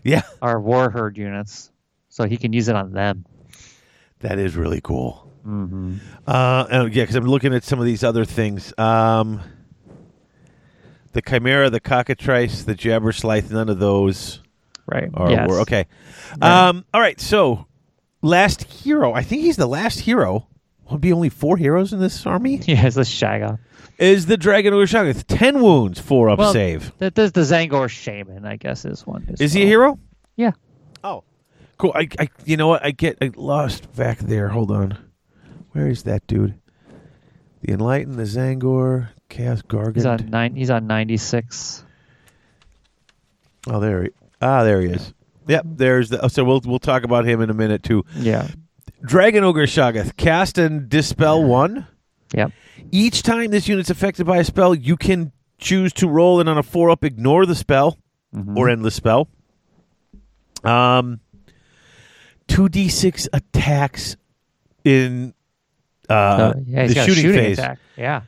[0.05, 1.70] Yeah, are war warherd units.
[2.09, 3.24] So he can use it on them.
[4.20, 5.32] that is really cool.
[5.47, 5.97] Mm-hmm.
[6.27, 8.73] Uh, oh, yeah, because I'm looking at some of these other things.
[8.78, 9.40] Um,
[11.12, 14.40] the Chimera, the Cockatrice, the Jabberslythe, none of those
[14.86, 15.09] Right.
[15.14, 15.48] are yes.
[15.48, 15.86] were- okay.
[16.40, 16.68] Right.
[16.68, 17.66] Um, all right, so
[18.22, 19.12] last hero.
[19.12, 20.47] I think he's the last hero.
[20.90, 22.60] Will be only four heroes in this army.
[22.66, 23.59] Yeah, it's a Shaggoth.
[23.98, 26.93] Is the Dragon Ogre Shaggoth ten wounds, four up Well, save?
[26.98, 29.26] That there's the Tzaangor Shaman, I guess, is one.
[29.32, 29.98] as Is he a hero?
[30.36, 30.52] Yeah.
[31.05, 31.24] Oh,
[31.78, 31.93] cool.
[31.94, 32.84] I, I, you know what?
[32.84, 34.48] I get I lost back there.
[34.48, 34.98] Hold on.
[35.72, 36.59] Where is that dude?
[37.62, 39.94] The Enlightened, the Tzaangor, Chaos Gargant.
[39.96, 40.54] He's on nine.
[40.54, 41.84] He's on ninety six.
[43.66, 44.02] Oh, there.
[44.04, 44.10] He,
[44.42, 45.14] ah, there he is.
[45.48, 45.64] Yep.
[45.66, 46.20] There's the.
[46.24, 48.04] Oh, so we'll we'll talk about him in a minute too.
[48.14, 48.46] Yeah.
[49.04, 50.16] Dragon Ogre Shaggoth.
[50.16, 51.86] Cast and dispel one.
[52.34, 52.52] Yep.
[52.90, 56.59] Each time this unit's affected by a spell, you can choose to roll and on
[56.59, 57.96] a four up ignore the spell
[58.34, 58.56] Mhm.
[58.56, 59.28] or endless spell.
[60.64, 61.20] Um,
[62.48, 64.16] two d six attacks
[64.84, 65.34] in
[66.09, 67.59] uh, So, yeah, the shooting, shooting phase.
[67.59, 67.78] attack.
[67.96, 68.22] Yeah.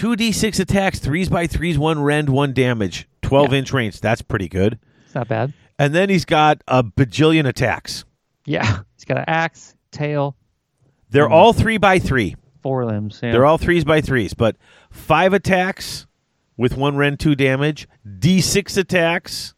[0.00, 3.58] Two d six attacks, threes by threes, one rend, one damage, twelve Yeah.
[3.58, 4.00] inch range.
[4.00, 4.78] That's pretty good.
[5.04, 5.52] It's not bad.
[5.78, 8.06] And then he's got a bajillion attacks.
[8.46, 8.78] Yeah.
[8.96, 10.36] He's got an axe, tail.
[11.10, 11.32] They're Mhm.
[11.32, 12.34] all three by three.
[12.62, 13.20] four limbs.
[13.22, 13.32] Yeah.
[13.32, 14.56] They're all threes by threes, but
[14.90, 16.06] five attacks
[16.56, 19.52] with one rend two damage, D6 attacks,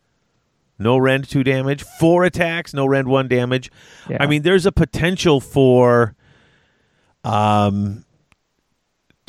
[0.78, 3.70] no rend two damage, four attacks, no rend one damage.
[4.10, 4.16] Yeah.
[4.20, 6.14] I mean, there's a potential for
[7.24, 8.04] um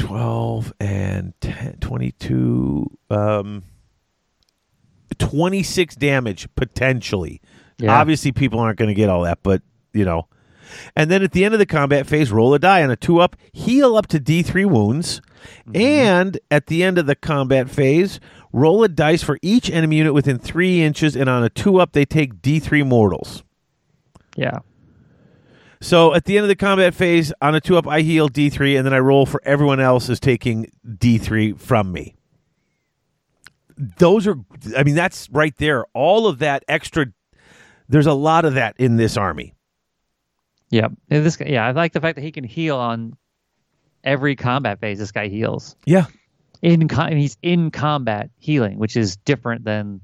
[0.03, 3.63] 12 and 10, 22 um
[5.17, 7.41] 26 damage potentially.
[7.77, 7.99] Yeah.
[7.99, 9.61] Obviously people aren't going to get all that, but
[9.93, 10.27] you know.
[10.95, 13.19] And then at the end of the combat phase, roll a die on a 2
[13.19, 15.21] up, heal up to D3 wounds,
[15.73, 18.19] and at the end of the combat phase,
[18.51, 21.91] roll a dice for each enemy unit within 3 inches and on a 2 up
[21.93, 23.43] they take D3 mortals.
[24.35, 24.59] yeah.
[25.83, 28.49] So at the end of the combat phase, on a two up, I heal D
[28.49, 32.15] three, and then I roll for everyone else is taking D three from me.
[33.97, 34.37] Those are,
[34.77, 35.85] I mean, that's right there.
[35.93, 37.07] All of that extra.
[37.89, 39.55] There's a lot of that in this army.
[40.69, 40.87] Yeah.
[41.09, 43.17] And this yeah, I like the fact that he can heal on
[44.05, 44.99] every combat phase.
[44.99, 46.05] This guy heals Yeah,
[46.61, 49.99] in com- and he's in combat healing, which is different than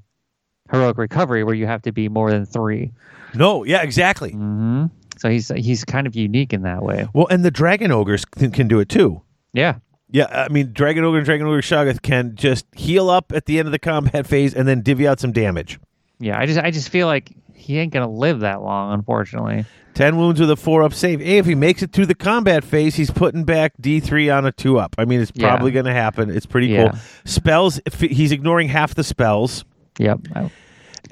[0.72, 2.91] heroic recovery, where you have to be more than three.
[3.34, 4.31] no, yeah, exactly.
[4.31, 4.88] hmm
[5.19, 7.07] So he's he's kind of unique in that way.
[7.13, 9.21] Well, and the dragon ogres can, can do it too.
[9.53, 9.75] Yeah.
[10.11, 13.59] Yeah, I mean, dragon ogre and dragon ogre shaggoth can just heal up at the
[13.59, 15.79] end of the combat phase and then divvy out some damage.
[16.19, 16.39] Yeah.
[16.39, 19.65] I just I just feel like he ain't gonna live that long, unfortunately.
[19.95, 21.19] 10 wounds with a 4 up save.
[21.19, 24.51] Hey, if he makes it through the combat phase, he's putting back D3 on a
[24.53, 24.95] 2 up.
[24.97, 25.49] I mean, it's Yeah.
[25.49, 26.29] probably going to happen.
[26.29, 26.91] It's pretty Yeah.
[26.91, 26.99] cool.
[27.25, 29.65] Spells, he's ignoring half the spells.
[29.97, 30.19] Yep.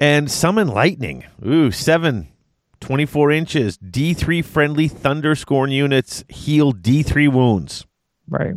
[0.00, 1.24] And summon lightning.
[1.46, 2.28] Ooh, 7,
[2.80, 3.78] 24 inches.
[3.78, 7.86] D3 friendly thunder scorn units heal D3 wounds.
[8.28, 8.54] right.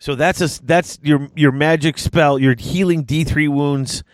[0.00, 2.38] So that's a that's your your magic spell.
[2.38, 4.04] You're healing D3 wounds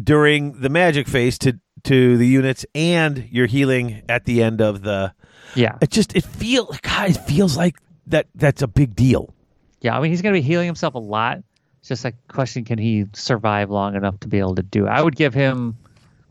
[0.00, 4.82] during the magic phase to to the units, and you're healing at the end of
[4.82, 5.14] the.
[5.54, 5.78] Yeah.
[5.80, 7.76] It just it feel God, it feels like
[8.08, 9.34] that that's a big deal.
[9.80, 9.96] Yeah.
[9.96, 11.38] I mean, he's gonna be healing himself a lot.
[11.80, 14.90] It's just a question: Can he survive long enough to be able to do it?
[14.90, 15.78] I would give him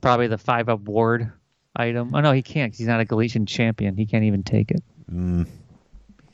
[0.02, 1.32] probably the five up ward
[1.76, 2.12] item.
[2.14, 2.76] Oh no, he can't.
[2.76, 3.96] he's not a Galletian champion.
[3.96, 4.84] He can't even take it.
[5.12, 5.48] Mm.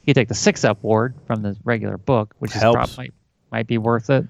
[0.04, 2.76] He take the six up ward from the regular book, which is Helps.
[2.96, 3.14] prob- might
[3.52, 4.26] might be worth it.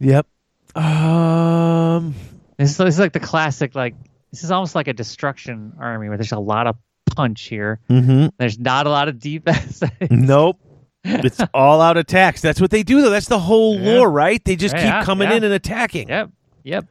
[0.00, 0.26] Yep.
[0.74, 2.14] Um.
[2.56, 3.74] This is, this is like the classic.
[3.74, 3.94] Like
[4.32, 6.76] this is almost like a destruction army where there's a lot of
[7.14, 7.80] punch here.
[7.88, 8.30] mhm.
[8.38, 9.82] There's not a lot of defense.
[10.10, 10.58] Nope.
[11.04, 12.42] It's all out attacks.
[12.42, 13.10] That's what they do, though.
[13.10, 13.92] That's the whole Yeah.
[13.98, 14.44] lore, right?
[14.44, 15.36] They just Yeah, keep coming yeah.
[15.36, 16.08] in and attacking.
[16.08, 16.30] yep.
[16.64, 16.86] Yep.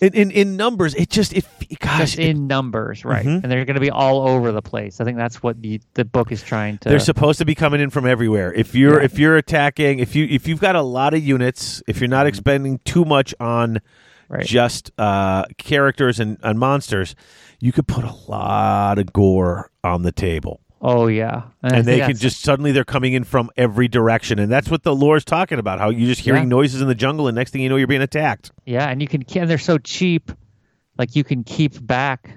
[0.00, 1.44] In, in in numbers, it just it
[1.78, 1.98] gosh.
[1.98, 3.24] Just it- in numbers, right?
[3.26, 3.42] Mhm.
[3.42, 5.00] And they're going to be all over the place.
[5.00, 6.88] I think that's what the the book is trying to.
[6.88, 8.52] they're supposed to be coming in from everywhere.
[8.52, 9.04] If you're Yeah.
[9.04, 12.26] if you're attacking, if you if you've got a lot of units, if you're not
[12.26, 14.34] expending too much on Mm-hmm.
[14.34, 14.46] right.
[14.46, 17.16] just uh, characters and, and monsters,
[17.58, 20.60] you could put a lot of gor on the table.
[20.80, 21.42] Oh yeah.
[21.62, 24.82] I and they can just suddenly they're coming in from every direction and that's what
[24.82, 26.48] the lore is talking about how you're just hearing Yeah.
[26.48, 29.08] noises in the jungle and next thing you know you're being attacked yeah, and you
[29.08, 30.30] can and they're so cheap,
[30.98, 32.30] like you can keep back.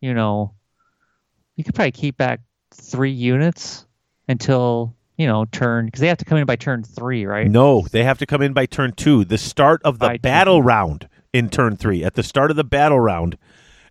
[0.00, 0.54] You know,
[1.56, 2.40] you could probably keep back
[2.72, 3.84] three units
[4.28, 7.50] until you know turn because they have to come in by turn three, right?
[7.50, 10.62] no they have to come in by turn two the start of the By battle
[10.62, 13.36] round in turn three at the start of the battle round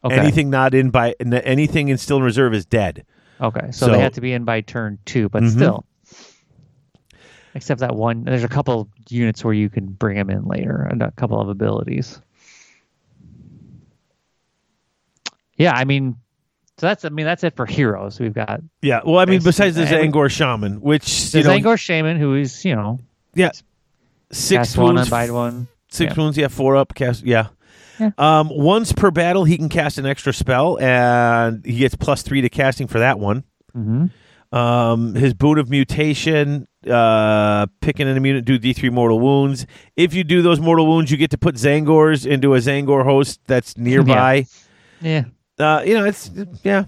[0.04, 0.16] Okay.
[0.16, 3.06] anything not in by anything in still in reserve is dead
[3.42, 5.52] Okay, so, So- they have to be in by turn two, but Mhm.
[5.52, 5.86] still.
[7.56, 11.02] Except that one, there's a couple units where you can bring them in later, and
[11.02, 12.22] a couple of abilities.
[15.58, 16.16] Yeah, I mean,
[16.78, 18.20] so that's I mean that's it for heroes.
[18.20, 22.18] We've got yeah well i mean besides the Tzaangor shaman which you know Tzaangor Shaman,
[22.18, 23.00] who is you know
[23.36, 23.52] yeah
[24.32, 25.68] six one, wounds unbind one.
[25.92, 26.22] Six Yeah.
[26.24, 27.48] wounds, yeah, four up, cast, yeah.
[28.00, 28.12] Yeah.
[28.18, 32.42] Um, once per battle, he can cast an extra spell, and he gets plus three
[32.42, 33.44] to casting for that one.
[33.74, 34.06] hmm
[34.52, 39.66] Um, his boon of mutation, uh, picking an immune do D three mortal wounds.
[39.96, 43.42] If you do those mortal wounds, you get to put Tzaangors into a Tzaangor host
[43.48, 44.46] that's nearby.
[45.02, 45.26] Yeah,
[45.60, 46.32] Uh, you know, it's
[46.64, 46.86] yeah,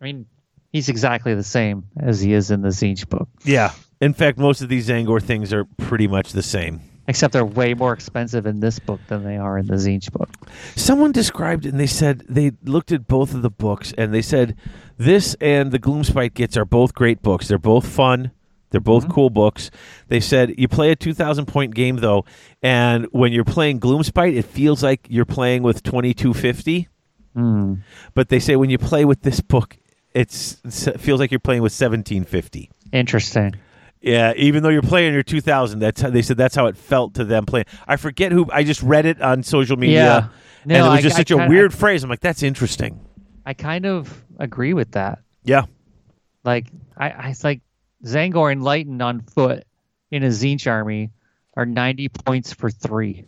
[0.00, 0.26] I mean
[0.72, 3.72] he's exactly the same as he is in the Tzeentch book, yeah.
[4.00, 6.80] In fact, most of these Tzaangor things are pretty much the same.
[7.10, 10.30] Except they're way more expensive in this book than they are in the Tzeentch book.
[10.76, 14.54] Someone described and they said they looked at both of the books and they said
[14.96, 17.48] this and the Gloomspite Gitz are both great books.
[17.48, 18.30] They're both fun.
[18.70, 19.72] They're both cool books.
[20.06, 22.24] They said you play a 2,000 point game though,
[22.62, 26.86] and when you're playing Gloomspite, it feels like you're playing with 2250.
[27.34, 27.74] Hmm.
[28.14, 29.76] But they say when you play with this book,
[30.14, 32.70] it's, it feels like you're playing with 1750.
[32.92, 33.56] Interesting.
[34.00, 37.14] Yeah, even though you're playing your 2000, that's how they said that's how it felt
[37.14, 37.66] to them playing.
[37.86, 38.46] I forget who.
[38.50, 40.28] I just read it on social media, Yeah.
[40.64, 42.02] No, and it was I- just I such a weird phrase.
[42.02, 43.00] I'm like, that's interesting.
[43.44, 45.20] I kind of agree with that.
[45.44, 45.64] Yeah,
[46.44, 46.66] Like
[46.96, 47.62] I, I it's like
[48.04, 49.64] Tzaangor enlightened on foot
[50.10, 51.10] in a Tzeentch army
[51.56, 53.24] are 90 points for three.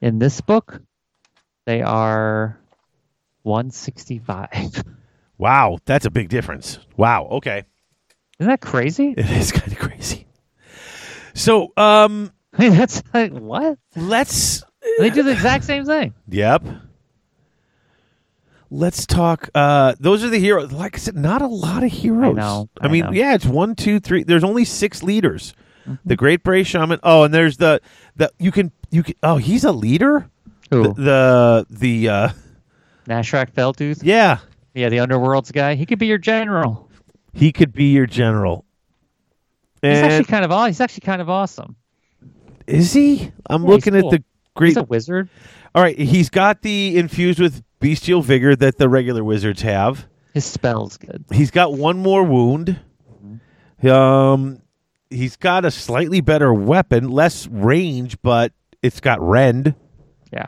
[0.00, 0.80] In this book,
[1.64, 2.58] they are
[3.42, 4.84] 165.
[5.36, 6.78] Wow, that's a big difference.
[6.96, 7.26] Wow.
[7.32, 7.64] Okay,
[8.38, 9.14] Isn't that crazy?
[9.16, 10.26] it is kind of crazy.
[11.34, 13.78] So, um, I mean, that's like what?
[13.96, 14.62] let's.
[14.98, 16.14] They do the exact same thing.
[16.28, 16.62] Yep.
[18.70, 19.48] Let's talk.
[19.54, 20.72] Uh, those are the heroes.
[20.72, 22.36] Like I said, not a lot of heroes.
[22.36, 23.06] know, I, I mean, know.
[23.08, 23.16] Mm-hmm.
[23.16, 24.24] yeah, it's one, two, three.
[24.24, 25.54] There's only six leaders.
[26.06, 26.98] The Great Bray Shaman.
[27.02, 27.80] Oh, and there's the
[28.16, 29.14] the you can you can.
[29.22, 30.30] Oh, he's a leader.
[30.70, 30.82] Who?
[30.82, 32.28] The the, the uh,
[33.06, 34.00] Grashrak Fellhoof?
[34.02, 34.38] yeah.
[34.72, 35.74] Yeah, the Underworld's guy.
[35.76, 36.83] He could be your general.
[37.34, 38.64] He could be your general.
[39.82, 41.76] He's actually kind of he's actually kind of awesome.
[42.66, 43.30] is he?
[43.50, 44.10] I'm Yeah, looking at cool.
[44.12, 44.24] the
[44.54, 44.68] great.
[44.68, 45.28] He's a wizard.
[45.74, 50.06] All right, he's got the infused with bestial vigor that the regular wizards have.
[50.32, 51.24] His spell's good.
[51.32, 52.78] He's got one more wound.
[53.82, 54.62] Um,
[55.10, 58.52] he's got a slightly better weapon, less range, but
[58.82, 59.74] it's got rend.
[60.32, 60.46] Yeah.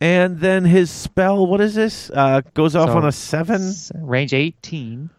[0.00, 2.10] And then his spell, what is this?
[2.14, 3.72] Uh, goes off So- on a seven.
[3.96, 5.10] Range 18.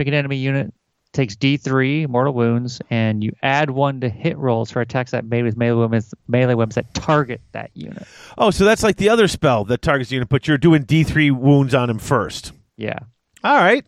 [0.00, 0.72] Pick an enemy unit.
[1.12, 5.42] Takes D3 mortal wounds, and you add one to hit rolls for attacks that made
[5.42, 8.06] with melee weapons, melee weapons that target that unit.
[8.38, 11.04] Oh, so that's like the other spell that targets the unit, but you're doing D
[11.04, 12.52] three wounds on him first.
[12.78, 13.00] Yeah.
[13.44, 13.84] All right.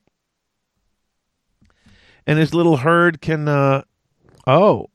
[2.27, 3.49] And his little herd can.
[3.49, 3.85] uh
[4.47, 4.91] Oh,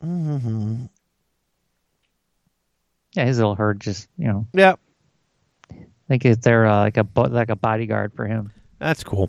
[0.00, 0.76] Yeah,
[3.24, 4.74] his little herd just, you know, yeah,
[5.72, 5.76] I
[6.06, 8.52] think they're uh, like a like a bodyguard for him.
[8.78, 9.28] That's cool.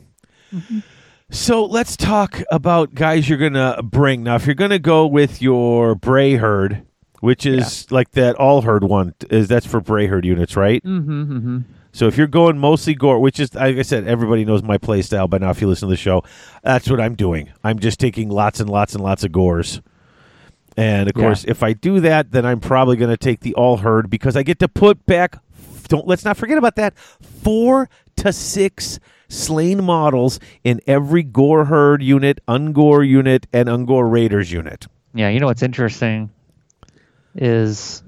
[1.30, 4.36] So let's talk about guys you're gonna bring now.
[4.36, 6.86] If you're gonna go with your Bray herd,
[7.22, 10.84] which is like that all herd one, is that's for Bray herd units, right?
[10.84, 11.58] Mm-hmm, mm-hmm.
[11.92, 15.02] So if you're going mostly gor, which is like I said, everybody knows my play
[15.02, 15.50] style by now.
[15.50, 16.24] If you listen to the show,
[16.64, 17.52] that's what I'm doing.
[17.64, 19.82] I'm just taking lots and lots and lots of gors.
[20.76, 21.24] And of Yeah.
[21.24, 24.36] course, if I do that, then I'm probably going to take the all herd because
[24.36, 25.38] I get to put back.
[25.88, 26.98] Don't let's not forget about that.
[26.98, 29.00] Four to six
[29.30, 34.88] slain models in every gor herd unit, ungor unit, and ungor raiders unit.
[35.14, 36.30] Yeah, you know what's interesting
[37.36, 38.04] is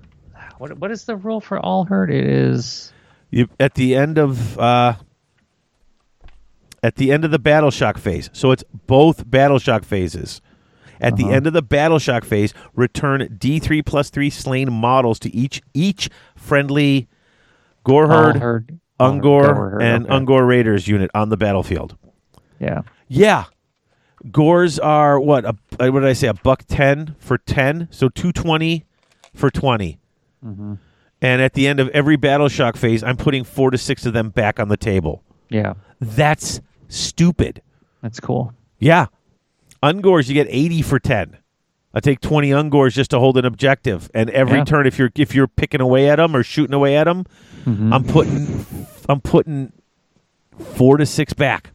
[0.57, 2.11] what what is the rule for all herd?
[2.11, 2.91] It is
[3.31, 4.95] You at the end of uh,
[6.83, 8.29] at the end of the battle shock phase.
[8.33, 10.41] So it's both battle shock phases.
[11.01, 11.33] At the Uh-huh.
[11.33, 15.61] end of the battle shock phase, return D three plus three slain models to each
[15.73, 17.07] each friendly
[17.83, 20.13] gor all herd, herd, ungor, and okay.
[20.13, 21.97] ungore raiders unit on the battlefield.
[22.59, 22.81] Yeah.
[23.07, 23.45] Yeah.
[24.31, 25.45] Gores are what?
[25.45, 26.27] A, uh, what did I say?
[26.27, 28.85] A buck ten for ten, so two twenty
[29.35, 29.99] for 20
[30.45, 30.75] Mm-hmm.
[31.21, 34.13] And at the end of every battle shock phase, I'm putting four to six of
[34.13, 35.23] them back on the table.
[35.49, 35.73] Yeah.
[35.99, 37.63] That's stupid.
[38.03, 38.53] That's cool.
[38.77, 39.07] Yeah.
[39.81, 41.37] Ungors, you get 80 for 10.
[41.95, 44.11] I take 20 ungors just to hold an objective.
[44.13, 44.63] And every Yeah.
[44.65, 47.25] turn, if you're if you're picking away at them or shooting away at them,
[47.65, 47.93] Mm-hmm.
[47.93, 48.65] I'm putting
[49.09, 49.71] I'm putting
[50.59, 51.71] four to six back.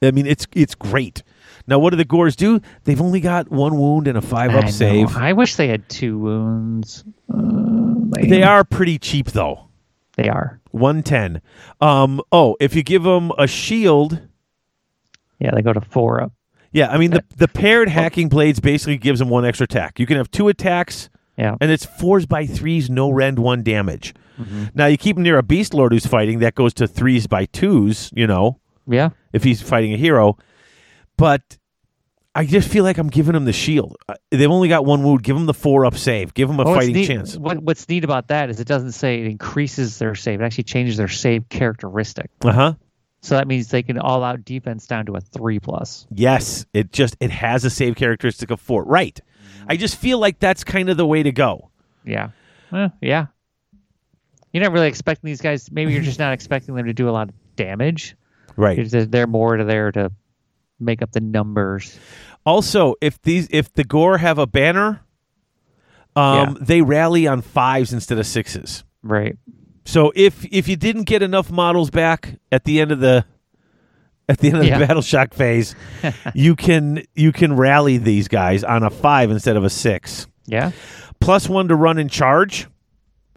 [0.00, 1.22] I mean, it's it's great.
[1.66, 2.60] Now, what do the gors do?
[2.84, 4.70] They've only got one wound and a five up know.
[4.70, 5.16] save.
[5.16, 7.04] I wish they had two wounds.
[7.30, 9.64] Uh, They are pretty cheap though.
[10.16, 10.60] They are.
[10.70, 11.42] 110.
[11.80, 14.20] Um, oh, if you give them a shield,
[15.40, 16.32] Yeah, they go to four up.
[16.72, 19.98] Yeah, I mean the the paired hacking blades basically gives them one extra attack.
[19.98, 21.56] You can have two attacks Yeah.
[21.60, 24.14] and it's fours by threes, no rend, one damage.
[24.40, 24.64] Mm-hmm.
[24.74, 27.46] Now you keep him near a beast lord who's fighting, that goes to threes by
[27.46, 29.10] twos, you know, Yeah.
[29.32, 30.36] if he's fighting a hero.
[31.16, 31.58] But
[32.34, 33.96] I just feel like I'm giving him the shield.
[34.08, 35.24] Uh, They've only got one wound.
[35.24, 36.34] Give him the four up save.
[36.34, 37.36] Give him a Well, what's fighting neat- chance.
[37.36, 40.40] What, what's neat about that is it doesn't say it increases their save.
[40.40, 42.30] It actually changes their save characteristic.
[42.44, 42.74] Uh huh.
[43.20, 46.06] So that means they can all out defense down to a three plus.
[46.10, 48.84] Yes, it just it has a save characteristic of four.
[48.84, 49.20] Right.
[49.66, 51.70] I just feel like that's kind of the way to go.
[52.04, 52.30] Yeah.
[52.72, 53.26] Eh, yeah.
[54.52, 55.70] You're not really expecting these guys.
[55.70, 58.16] Maybe you're just not expecting them to do a lot of damage.
[58.56, 58.78] Right.
[58.88, 60.10] Just- They're more to there to
[60.80, 61.98] make up the numbers.
[62.46, 65.00] Also, if these if the Gor have a banner,
[66.16, 66.54] um, Yeah.
[66.60, 68.84] they rally on fives instead of sixes.
[69.02, 69.36] Right.
[69.88, 73.24] So if if you didn't get enough models back at the end of the
[74.28, 74.78] at the end of Yeah.
[74.78, 75.74] the battle shock phase,
[76.34, 80.26] you can you can rally these guys on a five instead of a six.
[80.44, 80.72] Yeah.
[81.20, 82.68] Plus one to run and charge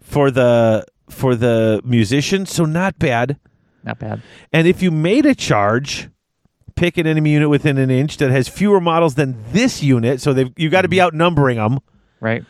[0.02, 3.38] for the for the musician, so not bad.
[3.82, 4.20] Not bad.
[4.52, 6.10] And if you made a charge,
[6.76, 10.34] pick an enemy unit within an inch that has fewer models than this unit, so
[10.34, 11.78] they've you got to be outnumbering them.
[12.20, 12.44] Right.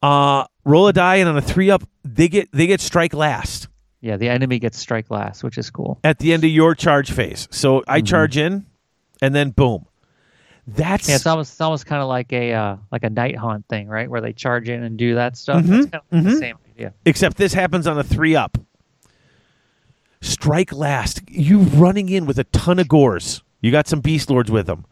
[0.00, 3.68] Uh, roll a die, and on a three up, they get they get strike last
[4.00, 4.16] Yeah.
[4.16, 5.98] The enemy gets strike last, which is cool.
[6.04, 7.48] at the end of your charge phase.
[7.50, 8.66] So I charge in,
[9.20, 9.86] and then boom.
[10.66, 13.66] That's Yeah, it's almost it's almost kind of like a uh, like a night haunt
[13.68, 14.08] thing, right?
[14.08, 15.62] Where they charge in and do that stuff.
[15.64, 15.72] Mm-hmm.
[15.72, 16.94] That's kind of the same idea.
[17.04, 18.56] except this happens on a three up.
[20.20, 21.22] Strike last.
[21.28, 23.42] You running in with a ton of gors.
[23.62, 24.84] You got some beast lords with them.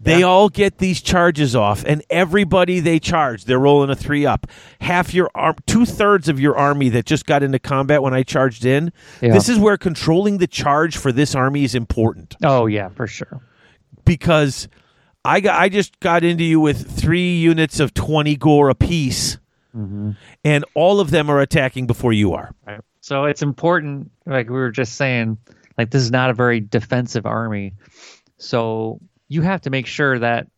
[0.00, 0.26] They Yeah.
[0.26, 4.46] all get these charges off, and everybody they charge, they're rolling a three up.
[4.80, 8.22] Half your arm, two thirds of your army that just got into combat when I
[8.22, 8.92] charged in.
[9.20, 9.32] Yeah.
[9.32, 13.40] This is where controlling the charge for this army is important Oh yeah, for sure.
[14.04, 14.68] because
[15.24, 19.38] I got I just got into you with three units of twenty gor apiece,
[19.76, 20.12] mm-hmm.
[20.44, 22.52] and all of them are attacking before you are.
[22.66, 22.80] Right.
[23.00, 25.38] So it's important, like we were just saying,
[25.76, 27.74] like this is not a very defensive army.
[28.36, 30.48] So you have to make sure that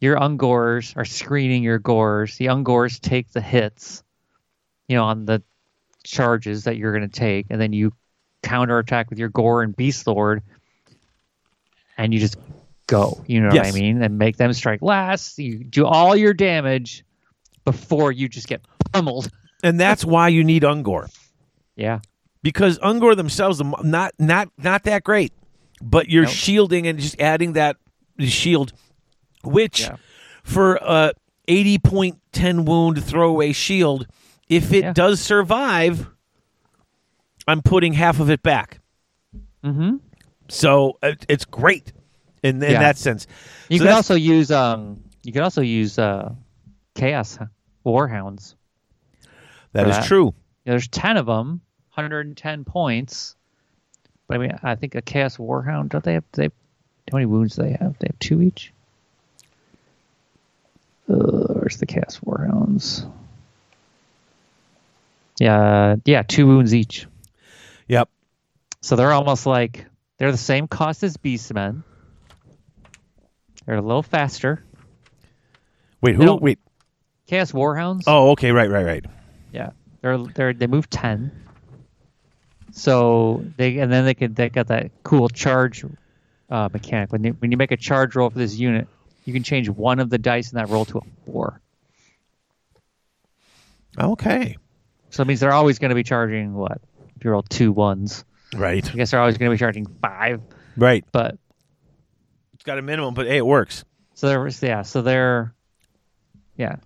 [0.00, 2.36] your ungors are screening your gors.
[2.36, 4.02] The ungors take the hits,
[4.86, 5.42] you know, on the
[6.04, 7.92] charges that you're going to take, and then you
[8.42, 10.42] counterattack with your gor and beast lord,
[11.96, 12.36] and you just
[12.86, 13.22] go.
[13.26, 14.00] You know what I mean?
[14.02, 15.38] And make them strike last.
[15.38, 17.04] You do all your damage
[17.64, 19.28] before you just get pummeled.
[19.62, 21.12] And that's why you need Ungor.
[21.74, 22.00] Yeah.
[22.42, 25.32] because Ungor themselves are not not not that great,
[25.82, 26.32] but you're Nope.
[26.32, 27.76] shielding and just adding that
[28.20, 28.72] shield,
[29.44, 29.96] which Yeah.
[30.42, 31.12] for a
[31.46, 34.06] eighty point ten wound throwaway shield,
[34.48, 34.92] if it Yeah.
[34.92, 36.08] does survive,
[37.46, 38.80] I'm putting half of it back.
[39.64, 39.96] Mm-hmm.
[40.48, 41.92] So uh, it's great
[42.42, 42.80] in, in Yeah.
[42.80, 43.26] that sense.
[43.68, 46.34] You So can also use um you can also use uh
[46.94, 47.38] chaos
[47.84, 48.54] warhounds.
[49.72, 50.06] That is that.
[50.06, 50.34] true.
[50.64, 51.60] There's 10 of them,
[51.94, 53.36] 110 points.
[54.28, 56.44] But I mean, I think a chaos warhound don't they have they
[57.10, 57.98] how many wounds do they have?
[57.98, 58.72] They have two each.
[61.08, 63.10] Uh, where's the chaos warhounds?
[65.40, 67.06] Yeah, yeah, two wounds each.
[67.88, 68.10] Yep.
[68.82, 69.86] So they're almost like
[70.18, 71.82] they're the same cost as beastmen.
[73.64, 74.62] They're a little faster.
[76.00, 76.36] Wait, who?
[76.36, 76.58] Wait.
[77.26, 78.04] Chaos warhounds.
[78.06, 78.52] Oh, okay.
[78.52, 79.04] Right, right, right.
[79.52, 79.70] Yeah,
[80.02, 81.32] they're they're they move ten.
[82.78, 85.84] So they and then they could they got that cool charge
[86.48, 87.10] uh, mechanic.
[87.12, 88.86] When you, when you make a charge roll for this unit,
[89.24, 91.60] you can change one of the dice in that roll to a four.
[93.98, 94.56] Okay.
[95.10, 96.80] So it means they're always going to be charging what?
[97.16, 98.24] If you roll two ones,
[98.54, 98.88] Right.
[98.88, 100.40] I guess they're always going to be charging five.
[100.76, 101.04] Right.
[101.12, 101.36] But
[102.54, 103.84] It's got a minimum, but hey, it works.
[104.14, 105.52] so they're yeah, so they're
[106.56, 106.76] yeah.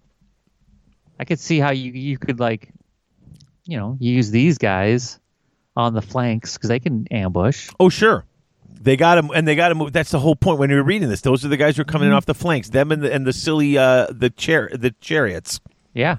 [1.21, 2.71] I could see how you you could like,
[3.65, 5.21] you know, use these guys
[5.77, 7.71] on the flanks because they can ambush.
[7.81, 8.25] Oh, sure.
[8.81, 9.91] They got him, and they got him.
[9.91, 11.21] That's the whole point when you're reading this.
[11.21, 12.71] Those are the guys who are coming in off the flanks.
[12.71, 15.61] Them and the and the silly uh, the chair the chariots.
[15.95, 16.17] Yeah.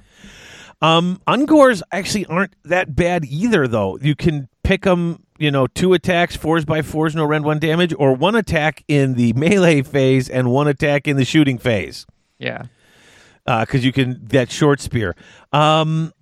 [0.81, 3.97] Um, Ungors actually aren't that bad either, though.
[4.01, 7.93] You can pick them, you know, two attacks, fours by fours, no rend one damage,
[7.97, 12.05] or one attack in the melee phase and one attack in the shooting phase.
[12.37, 12.63] Yeah.
[13.45, 15.15] because you can that short spear.
[15.51, 16.13] Um,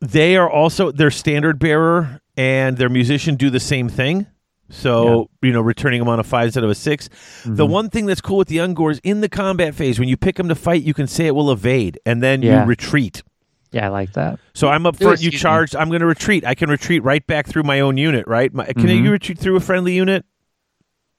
[0.00, 4.26] they are also their standard bearer and their musician do the same thing.
[4.72, 7.72] So you know, returning them on a five instead of a 6 The Mm-hmm.
[7.72, 10.48] one thing that's cool with the Ungors in the combat phase, when you pick them
[10.48, 12.62] to fight, you can say it will evade, and then Yeah.
[12.62, 13.22] you retreat.
[13.72, 14.38] Yeah, I like that.
[14.54, 15.20] So I'm up front.
[15.22, 15.74] You excuse charged.
[15.76, 16.44] I'm going to retreat.
[16.44, 18.26] I can retreat right back through my own unit.
[18.28, 18.52] Right?
[18.54, 19.04] My, can Mhm.
[19.04, 20.24] you retreat through a friendly unit?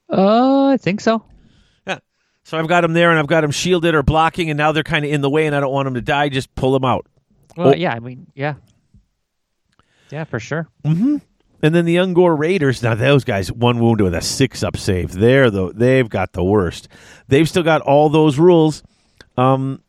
[0.10, 1.24] Uh, I think so.
[1.88, 2.00] Yeah.
[2.44, 4.84] So I've got them there, and I've got them shielded or blocking, and now they're
[4.84, 6.30] kind of in the way, and I don't want them to die.
[6.30, 7.06] Just pull them out.
[7.58, 7.74] Well, Oh.
[7.74, 8.56] yeah, I mean, yeah.
[10.12, 10.68] Yeah, for sure.
[10.84, 11.18] Mm-hmm.
[11.64, 15.12] And then the Ungor Raiders, now those guys, one wounded with a six up save.
[15.12, 16.88] They're the they've got the worst.
[17.28, 18.82] They've still got all those rules,
[19.38, 19.82] um,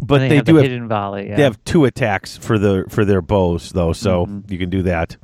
[0.00, 1.28] but And they, have do have hidden volley.
[1.28, 1.36] Yeah.
[1.36, 4.52] they have two attacks for the for their bows though, so Mm-hmm.
[4.52, 5.16] you can do that.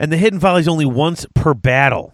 [0.00, 2.12] And the hidden volley is only once per battle,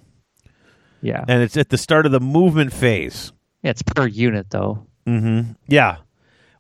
[1.01, 1.25] yeah.
[1.27, 3.33] and it's at the start of the movement phase.
[3.63, 4.87] yeah, it's per unit though.
[5.07, 5.53] Mm-hmm.
[5.67, 5.97] Yeah.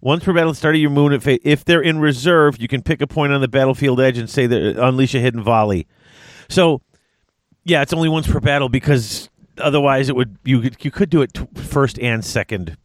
[0.02, 1.38] Once per battle, start of your movement phase.
[1.44, 4.46] If they're in reserve, you can pick a point on the battlefield edge and say
[4.48, 5.86] that uh, unleash a hidden volley.
[6.48, 6.82] So,
[7.64, 11.22] yeah, it's only once per battle because otherwise it would you could, you could do
[11.22, 12.76] it t- first and second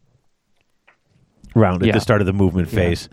[1.55, 1.93] round at Yeah.
[1.93, 2.75] the start of the movement Yeah.
[2.75, 3.09] phase.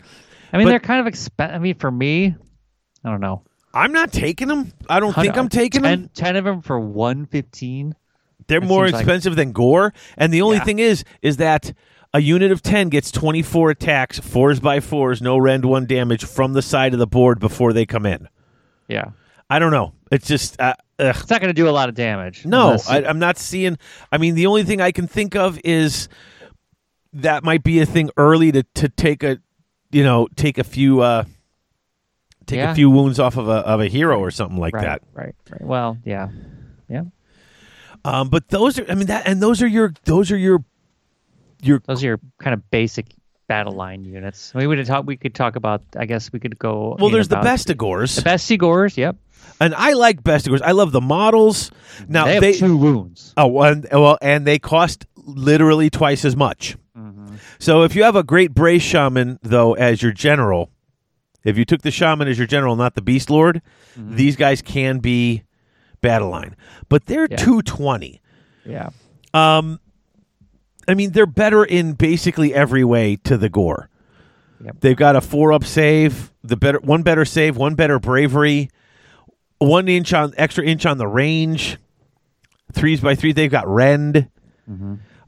[0.53, 1.55] I mean, But- they're kind of expensive.
[1.55, 2.35] I mean, for me,
[3.05, 3.43] I don't know.
[3.73, 4.71] I'm not taking them.
[4.89, 6.11] I don't think I'm taking 10, them.
[6.15, 7.95] 10 of them for 115.
[8.47, 10.65] They're that more seems like- expensive than Gor, and the only Yeah.
[10.65, 11.73] thing is, is that
[12.15, 16.55] a unit of ten gets 24 attacks, fours by fours, no rend one damage from
[16.55, 18.29] the side of the board before they come in.
[18.89, 19.11] Yeah.
[19.51, 19.93] I don't know.
[20.11, 20.75] It's just uh.
[20.99, 22.47] It's not going to do a lot of damage.
[22.47, 22.79] no.
[22.89, 23.77] I, I'm not seeing.
[24.11, 26.09] I mean, the only thing I can think of is
[27.15, 29.39] that might be a thing early to to take a,
[29.91, 31.01] you know, take a few.
[31.01, 31.25] uh
[32.47, 35.03] Take a few wounds off of a of a hero or something like right, that.
[35.15, 35.63] Right, right.
[35.63, 36.29] Well, yeah.
[36.91, 37.05] Yeah.
[38.05, 40.63] Um, but those are, I mean, that and those are your those are your
[41.67, 43.07] your Those are your kind of basic
[43.47, 44.53] battle line units.
[44.55, 45.05] We would talk.
[45.07, 45.83] We could talk about.
[45.97, 46.97] I guess we could go.
[46.99, 47.11] well.
[47.11, 48.97] There's the Bestigors, The Bestigors.
[48.97, 49.17] Yep.
[49.61, 50.63] and I like Bestigors.
[50.63, 51.71] I love the models.
[52.09, 53.35] Now they they, have two wounds.
[53.37, 56.77] oh and, well, and they cost literally twice as much.
[56.97, 57.37] Mm-hmm.
[57.59, 60.71] So if you have a great Bray Shaman though as your general,
[61.45, 63.61] if you took the Shaman as your general, not the Beast Lord,
[63.99, 64.17] Mm-hmm.
[64.17, 65.45] these guys can be
[66.01, 66.57] battle line,
[66.89, 67.37] but they're Yeah.
[67.37, 68.21] two twenty.
[68.67, 68.91] Yeah.
[69.33, 69.79] Um,
[70.89, 73.89] I mean, they're better in basically every way to the gor.
[74.65, 74.77] Yep.
[74.81, 78.71] They've got a four up save, the better one better save, one better bravery,
[79.59, 81.77] one inch on extra inch on the range,
[82.73, 83.33] threes by three.
[83.33, 84.29] They've got rend,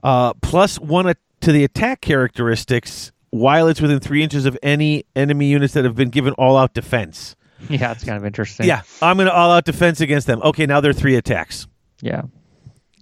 [0.03, 5.05] uh, plus one a- to the attack characteristics while it's within three inches of any
[5.15, 7.37] enemy units that have been given all out defense.
[7.69, 7.93] Yeah.
[7.93, 8.67] It's kind of interesting.
[8.67, 10.41] Yeah, I'm going to all out defense against them.
[10.43, 11.67] Okay, now they're three attacks.
[12.01, 12.23] Yeah.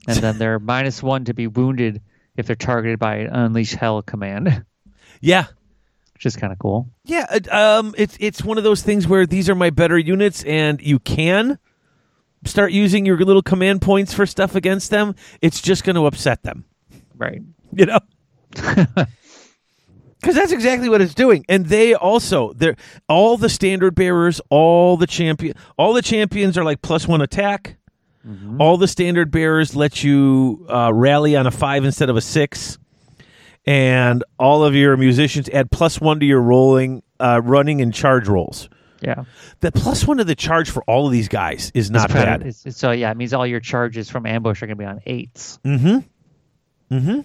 [0.08, 2.00] And then they're minus one to be wounded
[2.36, 4.64] if they're targeted by an unleash hell command,
[5.20, 5.46] Yeah,
[6.14, 6.88] which is kind of cool.
[7.04, 10.80] Yeah, um, it's it's one of those things where these are my better units, and
[10.80, 11.58] you can
[12.44, 15.14] start using your little command points for stuff against them.
[15.40, 16.64] It's just going to upset them,
[17.16, 17.40] Right.
[17.72, 17.98] you know.
[20.20, 22.76] Because that's exactly what it's doing, and they also they're
[23.10, 27.76] all the standard bearers, all the champion, all the champions are like plus one attack.
[28.58, 32.78] All the standard bearers let you uh, rally on a five instead of a six,
[33.66, 38.28] and all of your musicians add plus one to your rolling, uh, running, and charge
[38.28, 38.68] rolls.
[39.00, 39.24] Yeah.
[39.60, 42.24] The plus one to the charge for all of these guys is not It's kind
[42.24, 42.40] of- bad.
[42.40, 44.86] it's- it's- so yeah, it means all your charges from ambush are going to be
[44.88, 45.58] on eights.
[45.64, 45.98] Mm-hmm.
[46.96, 47.20] Mm-hmm.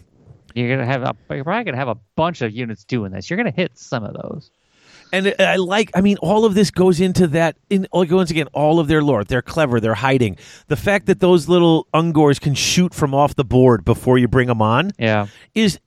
[0.55, 3.29] You're gonna have a, you're probably gonna have a bunch of units doing this.
[3.29, 4.49] You're gonna hit some of those.
[5.11, 7.57] And I like, I mean, all of this goes into that.
[7.69, 9.23] In like, once again, all of their lore.
[9.23, 9.79] They're clever.
[9.79, 10.37] They're hiding.
[10.67, 14.47] The fact that those little ungors can shoot from off the board before you bring
[14.47, 15.27] them on Yeah.
[15.55, 15.79] is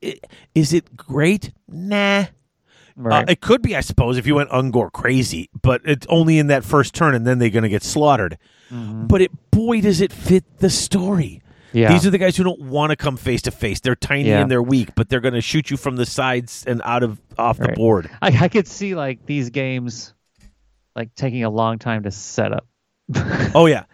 [0.54, 1.52] is it great?
[1.68, 2.26] Nah.
[2.94, 3.26] Right.
[3.26, 6.48] Uh, it could be, I suppose, if you went Ungor crazy, but it's only in
[6.48, 8.36] that first turn, and then they're going to get slaughtered.
[8.70, 11.42] But it, boy, does it fit the story.
[11.72, 11.92] Yeah.
[11.92, 13.80] These are the guys who don't want to come face to face.
[13.80, 14.40] They're tiny Yeah.
[14.42, 17.20] and they're weak, but they're going to shoot you from the sides and out of
[17.38, 18.10] off the board.
[18.20, 20.12] I, I could see like these games
[20.94, 22.66] like taking a long time to set up.
[23.54, 23.84] Oh yeah.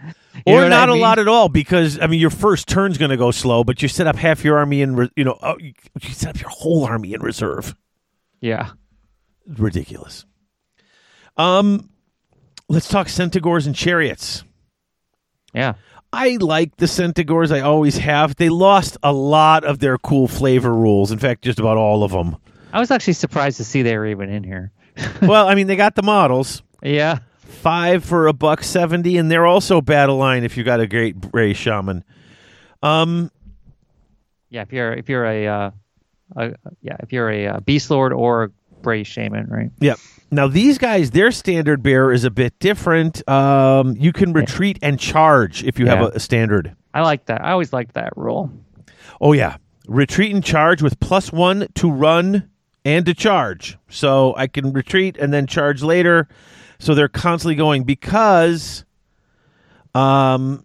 [0.46, 1.02] You or not I a mean?
[1.02, 3.88] lot at all because I mean your first turn's going to go slow, but you
[3.88, 6.50] set up half your army in re- you know oh, you you set up your
[6.50, 7.74] whole army in reserve.
[8.40, 8.70] yeah.
[9.56, 10.26] Ridiculous.
[11.36, 11.90] Um,
[12.68, 14.44] let's talk Centaurs and chariots.
[15.54, 15.74] Yeah.
[16.12, 17.52] I like the Centaurs.
[17.52, 18.36] I always have.
[18.36, 21.12] They lost a lot of their cool flavor rules.
[21.12, 22.36] In fact, just about all of them.
[22.72, 24.72] I was actually surprised to see they were even in here.
[25.22, 26.62] well, I mean, they got the models.
[26.82, 27.18] Yeah.
[27.38, 31.16] Five for a buck seventy, and they're also battle line if you got a great
[31.16, 32.04] Bray shaman.
[32.82, 33.30] Um,
[34.50, 34.62] Yeah.
[34.62, 35.70] If you're if you're a, uh,
[36.36, 38.48] a yeah if you're a, uh beast lord or a
[38.82, 39.70] Bray shaman, right?
[39.80, 39.98] Yep.
[40.30, 43.26] Now these guys, their standard bearer is a bit different.
[43.28, 45.96] Um, you can retreat and charge if you Yeah.
[45.96, 46.74] have a, a standard.
[46.92, 47.42] I like that.
[47.42, 48.50] I always liked that rule.
[49.20, 52.50] Oh yeah, retreat and charge with plus one to run
[52.84, 53.78] and to charge.
[53.88, 56.28] So I can retreat and then charge later.
[56.78, 58.84] So they're constantly going because,
[59.94, 60.64] um,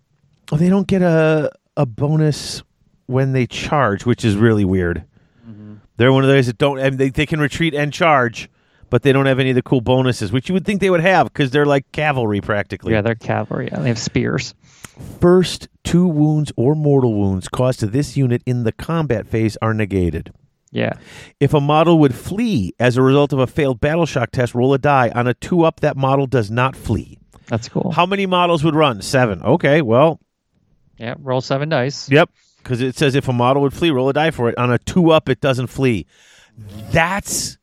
[0.51, 2.61] they don't get a a bonus
[3.07, 5.05] when they charge, which is really weird.
[5.97, 6.79] They're one of those that don't.
[6.79, 8.49] And they they can retreat and charge,
[8.93, 11.01] but they don't have any of the cool bonuses, which you would think they would
[11.01, 12.93] have because they're like cavalry practically.
[12.93, 13.67] Yeah, they're cavalry.
[13.71, 14.53] Yeah, they have spears.
[15.19, 19.73] First two wounds or mortal wounds caused to this unit in the combat phase are
[19.73, 20.31] negated.
[20.69, 20.93] Yeah.
[21.39, 24.75] If a model would flee as a result of a failed battle shock test, roll
[24.75, 25.09] a die.
[25.15, 27.17] On a two up, that model does not flee.
[27.47, 27.93] That's cool.
[27.93, 29.01] How many models would run?
[29.01, 29.41] Seven.
[29.41, 30.19] Okay, well,
[30.99, 31.15] Yeah.
[31.17, 32.11] Roll seven dice.
[32.11, 32.29] yep.
[32.59, 34.57] Because it says if a model would flee, roll a die for it.
[34.59, 36.05] On a two up, it doesn't flee.
[36.91, 37.57] That's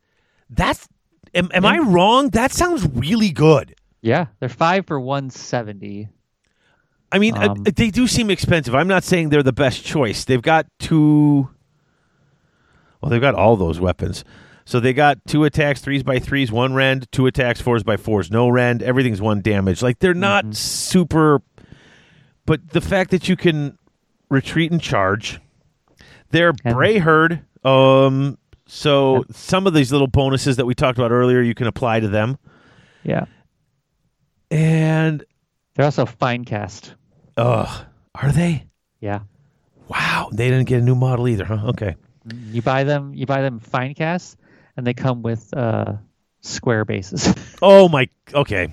[0.51, 0.89] that's.
[1.35, 2.31] Am, am I wrong?
[2.31, 3.75] That sounds really good.
[4.03, 4.27] Yeah.
[4.41, 6.09] They're five for one seventy.
[7.13, 8.75] I mean, uh, Um, they do seem expensive.
[8.75, 10.25] I'm not saying they're the best choice.
[10.25, 11.49] They've got two.
[13.01, 14.25] Well, they've got all those weapons.
[14.65, 18.31] So they got two attacks, threes by threes, one rend, two attacks, fours by fours,
[18.31, 18.83] no rend.
[18.83, 19.83] Everything's one damage.
[19.83, 21.43] Like they're not super.
[22.47, 23.77] But the fact that you can
[24.29, 25.41] retreat and charge,
[26.31, 27.41] they're And- Bray Herd.
[27.65, 28.39] Um,
[28.71, 32.09] so some of these little bonuses that we talked about earlier, you can apply to
[32.09, 32.39] them.
[33.03, 33.25] Yeah.
[34.51, 35.25] And
[35.75, 36.95] They're also fine cast.
[37.37, 37.85] uh,
[38.15, 38.67] are they?
[39.01, 39.21] Yeah.
[39.89, 41.69] Wow, they didn't get a new model either, huh?
[41.71, 41.97] Okay.
[42.47, 43.13] You buy them.
[43.15, 44.37] You buy them fine cast,
[44.77, 45.95] and they come with uh,
[46.41, 47.33] square bases.
[47.63, 48.09] Oh my.
[48.33, 48.69] Okay.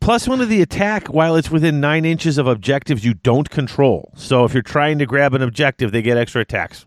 [0.00, 4.12] plus one of the attack while it's within nine inches of objectives you don't control.
[4.16, 6.86] So if you're trying to grab an objective, they get extra attacks.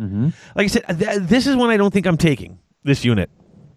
[0.00, 0.24] Mm-hmm.
[0.56, 3.30] Like I said, th- this is one I don't think I'm taking this unit.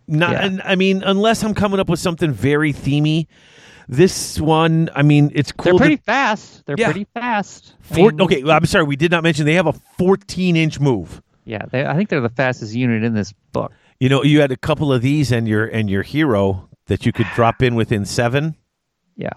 [0.08, 0.46] Not, Yeah.
[0.46, 3.28] and, I mean, unless I'm coming up with something very themey.
[3.90, 5.74] This one, I mean, it's cool.
[5.78, 6.66] They're pretty that- fast.
[6.66, 6.88] They're Yeah.
[6.92, 7.74] pretty fast.
[7.92, 10.80] I mean, okay, well, I'm sorry, we did not mention they have a 14 inch
[10.80, 11.22] move.
[11.46, 13.72] Yeah, they, I think they're the fastest unit in this book.
[14.00, 17.14] You know, you had a couple of these and your and your hero that you
[17.14, 18.56] could drop in within seven.
[19.16, 19.30] Yeah.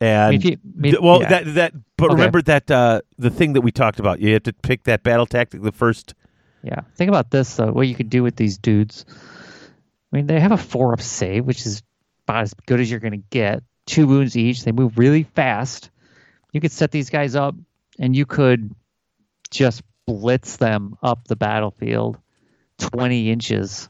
[0.00, 1.28] And If you- maybe- th- well, yeah.
[1.28, 2.14] that that but Okay.
[2.14, 4.20] remember that uh, the thing that we talked about.
[4.20, 6.14] You have to pick that battle tactic the first.
[6.62, 6.80] Yeah.
[6.96, 7.72] Think about this though.
[7.72, 9.04] What you could do with these dudes.
[10.12, 11.82] I mean, they have a four up save, which is
[12.26, 13.62] about as good as you're going to get.
[13.86, 14.64] Two wounds each.
[14.64, 15.90] They move really fast.
[16.52, 17.54] You could set these guys up,
[17.98, 18.74] and you could
[19.50, 22.18] just blitz them up the battlefield,
[22.78, 23.88] twenty inches,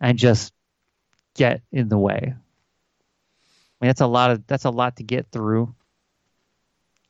[0.00, 0.52] and just
[1.34, 2.18] get in the way.
[2.22, 5.74] I mean, that's a lot of that's a lot to get through.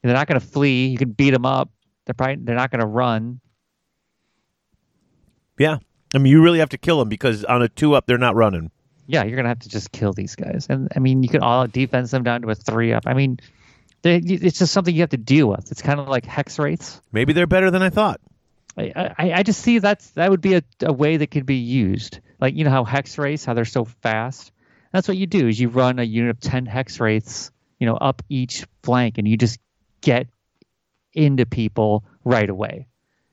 [0.02, 0.86] They're not going to flee.
[0.86, 1.70] You can beat them up.
[2.06, 3.40] They're probably they're not going to run.
[5.58, 5.78] Yeah,
[6.14, 8.34] I mean, you really have to kill them because on a two up, they're not
[8.34, 8.70] running.
[9.06, 10.66] yeah, you're gonna have to just kill these guys.
[10.70, 13.04] And I mean, you could all defense them down to a three up.
[13.06, 13.38] I mean,
[14.02, 15.70] they, it's just something you have to deal with.
[15.70, 17.00] It's kind of like Hexwraiths.
[17.12, 18.20] Maybe they're better than I thought.
[18.76, 21.56] I, I, I just see that's that would be a, a way that could be
[21.56, 22.20] used.
[22.40, 24.50] Like you know how Hexwraiths, how they're so fast.
[24.92, 28.22] That's what you do is you run a unit of ten Hexwraiths, you know, up
[28.28, 29.58] each flank, and you just
[30.00, 30.28] get
[31.12, 32.86] into people right away,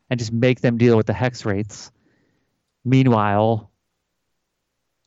[0.09, 1.91] and just make them deal with the Hexwraiths.
[2.89, 3.69] Meanwhile,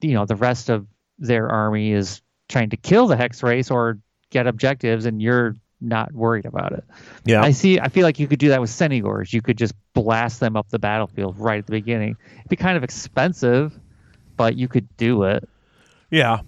[0.00, 0.86] you know the rest of
[1.18, 3.98] their army is trying to kill the Hexwraiths or
[4.30, 6.84] get objectives, and you're not worried about it.
[7.24, 7.80] Yeah, I see.
[7.80, 9.32] I feel like you could do that with Centigors.
[9.32, 12.16] You could just blast them up the battlefield right at the beginning.
[12.38, 13.78] It'd be kind of expensive,
[14.36, 15.48] but you could do it.
[16.10, 16.40] yeah.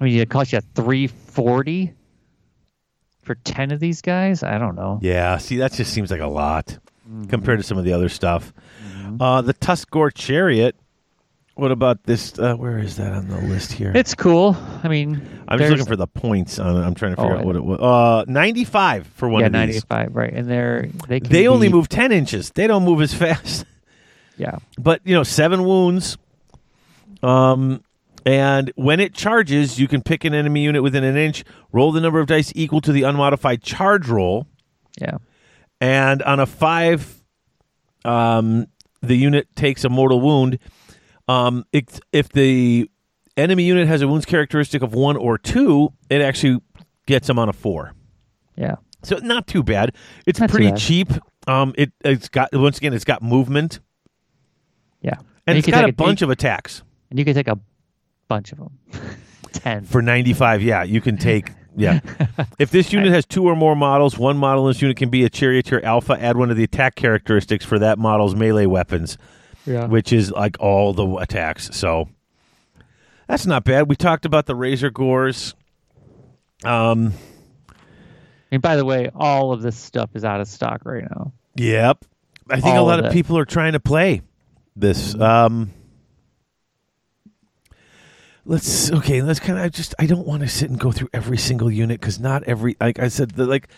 [0.00, 1.94] I mean, it cost you three forty
[3.22, 4.42] for ten of these guys.
[4.42, 4.98] I don't know.
[5.00, 7.24] Yeah, see, that just seems like a lot Mm-hmm.
[7.30, 8.52] compared to some of the other stuff.
[9.20, 10.76] Uh, the Tuskgor Chariot.
[11.54, 12.38] What about this?
[12.38, 13.92] Uh, where is that on the list here?
[13.94, 14.56] It's cool.
[14.82, 15.16] I mean,
[15.48, 16.86] I'm just there's- looking for the points on it.
[16.86, 17.78] I'm trying to figure Oh, out I what it was.
[17.80, 19.58] Uh, 95 for one yeah, of these.
[19.60, 20.32] ninety five, right?
[20.32, 22.50] And they're they can They only be- move 10 inches.
[22.50, 23.66] They don't move as fast.
[24.38, 26.16] Yeah, But, you know, seven wounds.
[27.22, 27.82] Um,
[28.24, 32.00] and when it charges, you can pick an enemy unit within an inch, roll the
[32.00, 34.46] number of dice equal to the unmodified charge roll.
[34.98, 35.18] yeah,
[35.80, 37.22] and on a five,
[38.04, 38.66] um,
[39.02, 40.58] the unit takes a mortal wound.
[41.28, 42.90] Um, it, if the
[43.36, 46.60] enemy unit has a wounds characteristic of one or two, it actually
[47.06, 47.92] gets them on a four.
[48.56, 48.76] yeah.
[49.04, 49.96] So not too bad.
[50.26, 50.78] It's Not pretty bad.
[50.78, 51.08] cheap.
[51.48, 53.80] Um, it it's got once again, it's got movement
[55.00, 55.14] Yeah,
[55.44, 57.58] and you it's got take a bunch of attacks and you can take a
[58.28, 58.78] bunch of them.
[59.52, 59.84] Ten.
[59.84, 60.62] for ninety five.
[60.62, 61.50] Yeah, you can take.
[61.76, 62.00] Yeah,
[62.58, 65.24] if this unit has two or more models, one model in this unit can be
[65.24, 66.16] a charioteer alpha.
[66.20, 69.16] Add one of the attack characteristics for that model's melee weapons.
[69.64, 69.86] yeah.
[69.86, 71.70] which is like all the attacks.
[71.74, 72.08] So
[73.26, 73.88] that's not bad.
[73.88, 75.54] We talked about the razor gores.
[76.64, 77.12] Um,
[78.50, 81.32] And by the way, all of this stuff is out of stock right now.
[81.56, 82.04] yep.
[82.50, 84.20] I think a lot of of people are trying to play
[84.76, 85.14] this.
[85.14, 85.70] Um,
[88.44, 89.22] let's okay.
[89.22, 89.64] Let's kind of.
[89.64, 92.42] I just I don't want to sit and go through every single unit because not
[92.44, 92.76] every.
[92.80, 93.68] Like I said, the, like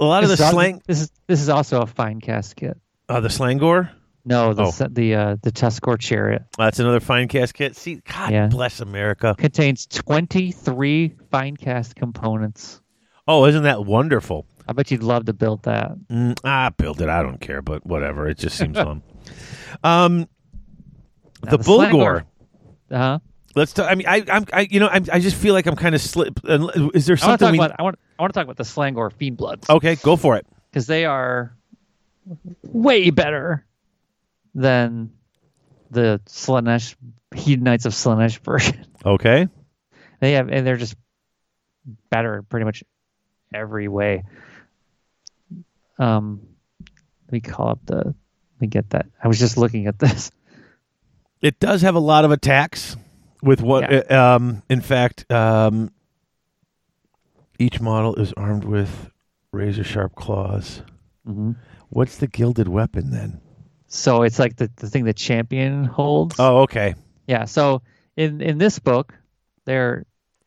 [0.00, 0.82] a lot of the This slang.
[0.86, 2.78] This is this is also a fine cast kit.
[3.08, 3.90] Uh, the Slaangor.
[4.24, 4.88] No, the Oh.
[4.90, 7.76] the uh, the Tuskgor Chariot That's another fine cast kit.
[7.76, 8.46] See, God Yeah.
[8.48, 9.36] bless America.
[9.38, 12.80] contains twenty three fine cast components.
[13.28, 14.44] Oh, isn't that wonderful?
[14.68, 15.92] I bet you'd love to build that.
[16.10, 17.08] Mm, ah, build it.
[17.08, 18.28] I don't care, but whatever.
[18.28, 19.02] It just seems fun.
[19.84, 20.28] Um,
[21.44, 21.90] Now, the, the Bullgor.
[21.90, 22.24] Slaangor-
[22.90, 23.18] Uh huh.
[23.56, 23.72] Let's.
[23.72, 24.44] T- I mean, I, I'm.
[24.52, 26.38] I, you know, I'm, I just feel like I'm kind of slip.
[26.44, 27.58] Is there I something talk we?
[27.58, 27.72] about.
[27.78, 27.98] I want.
[28.18, 30.46] I want to talk about the Slaangor Fiendbloods Okay, go for it.
[30.70, 31.56] because they are
[32.62, 33.64] way better
[34.54, 35.12] than
[35.90, 36.94] the Slaanesh
[37.34, 38.86] Hedonites of Slaanesh version.
[39.06, 39.46] Okay.
[40.18, 40.96] They have, and they're just
[42.10, 42.82] better in pretty much
[43.54, 44.24] every way.
[45.98, 46.40] Um,
[47.26, 47.96] let me call up the.
[47.96, 49.06] Let me get that.
[49.22, 50.30] I was just looking at this.
[51.40, 52.96] It does have a lot of attacks.
[53.46, 53.90] With what?
[53.90, 54.02] Yeah.
[54.10, 55.90] uh, Um, in fact, um,
[57.58, 59.10] each model is armed with
[59.52, 60.82] razor sharp claws.
[61.24, 61.52] hmm
[61.88, 63.40] What's the gilded weapon then?
[63.86, 66.34] So it's like the, the thing the champion holds.
[66.38, 66.96] Oh, okay.
[67.28, 67.44] Yeah.
[67.44, 67.82] So
[68.16, 69.14] in in this book,
[69.64, 70.04] they're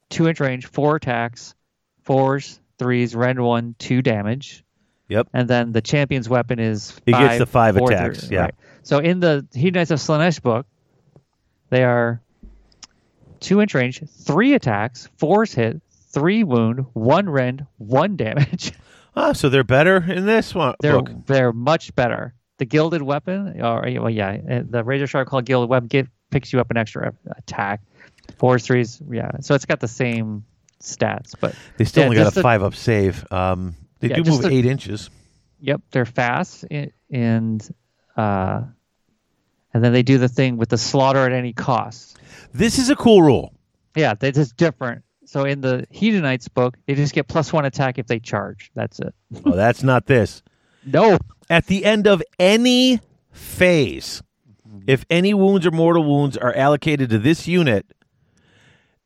[0.09, 1.55] two inch range, four attacks,
[2.03, 4.65] fours, threes, rend one, two damage.
[5.07, 5.29] Yep.
[5.33, 8.41] And then the champion's weapon is He gets the five four, attacks, three, yeah.
[8.43, 8.55] right.
[8.83, 10.67] So in the Hedonites of Slaanesh book,
[11.69, 12.21] they are
[13.39, 18.73] two inch range, three attacks, force hit, three wound, one rend, one damage.
[19.15, 21.25] Ah, so they're better in this one They're book.
[21.25, 22.33] they're much better.
[22.59, 26.53] The gilded weapon, or well, yeah, uh, the razor sharp called gilded weapon give, picks
[26.53, 27.81] you up an extra attack.
[28.37, 29.31] Force threes, yeah.
[29.41, 30.45] So it's got the same
[30.81, 33.29] stats, but They still yeah, only got a the- five up save.
[33.31, 35.09] Um, they Yeah, do move the- eight inches.
[35.59, 37.67] Yep, they're fast i- and
[38.15, 38.61] uh,
[39.73, 42.17] and then they do the thing with the slaughter at any cost.
[42.53, 43.53] This is a cool rule.
[43.95, 45.03] Yeah, they just different.
[45.25, 48.71] So in the Hedonites book, they just get plus one attack if they charge.
[48.73, 49.13] That's it.
[49.45, 50.41] Oh, that's not this.
[50.85, 51.19] No.
[51.49, 52.99] At the end of any
[53.31, 54.23] phase,
[54.87, 57.85] if any wounds or mortal wounds are allocated to this unit,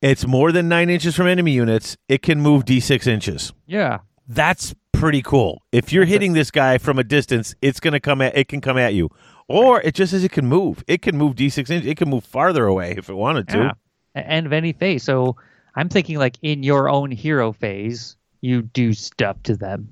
[0.00, 1.96] it's more than nine inches from enemy units.
[2.08, 3.52] It can move d6 inches.
[3.66, 3.98] Yeah.
[4.26, 5.62] That's pretty cool.
[5.72, 8.78] If you're hitting this guy from a distance, it's gonna come at it can come
[8.78, 9.10] at you,
[9.48, 10.82] or it just says it can move.
[10.86, 11.86] It can move d6 inches.
[11.86, 13.58] It can move farther away if it wanted to.
[13.58, 13.72] Yeah.
[14.16, 15.02] A- End of any phase.
[15.02, 15.36] So
[15.74, 19.90] I'm thinking like in your own hero phase, you do stuff to them.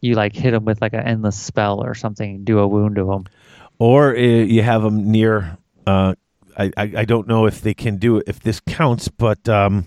[0.00, 3.04] You like hit them with like an endless spell or something, do a wound to
[3.04, 3.24] them.
[3.78, 5.56] or uh, you have them near.
[5.86, 6.14] Uh,
[6.56, 9.86] I, I I don't know if they can do it if this counts, but um,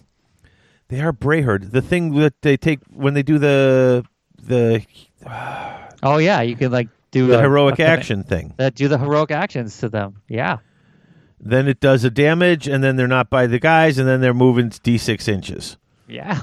[0.90, 1.72] they are Brayherd.
[1.72, 4.06] The thing that they take when they do the
[4.42, 4.86] the
[6.04, 8.54] Oh yeah, you can like do the a- heroic a- action thing.
[8.58, 10.22] That do the heroic actions to them.
[10.28, 10.58] Yeah.
[11.40, 14.34] Then it does a damage, and then they're not by the guys, and then they're
[14.34, 15.78] moving d six inches.
[16.08, 16.40] Yeah.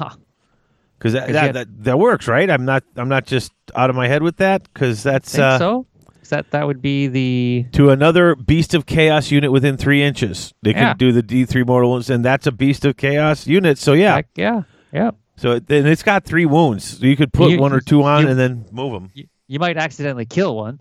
[0.98, 2.50] Because that, that, that that works, right?
[2.50, 5.58] I'm not I'm not just out of my head with that because that's Think uh,
[5.58, 5.86] so?
[6.30, 10.52] That that would be the to another Beast of Chaos unit within three inches.
[10.62, 10.88] They Yeah.
[10.88, 13.78] can do the D three mortal wounds, and that's a Beast of Chaos unit.
[13.78, 14.62] So yeah, heck, yeah.
[14.92, 15.12] Yeah.
[15.36, 16.98] So then it's got three wounds.
[16.98, 19.10] So you could put You- one or two on you- and then move them.
[19.14, 20.80] You, you might accidentally kill one,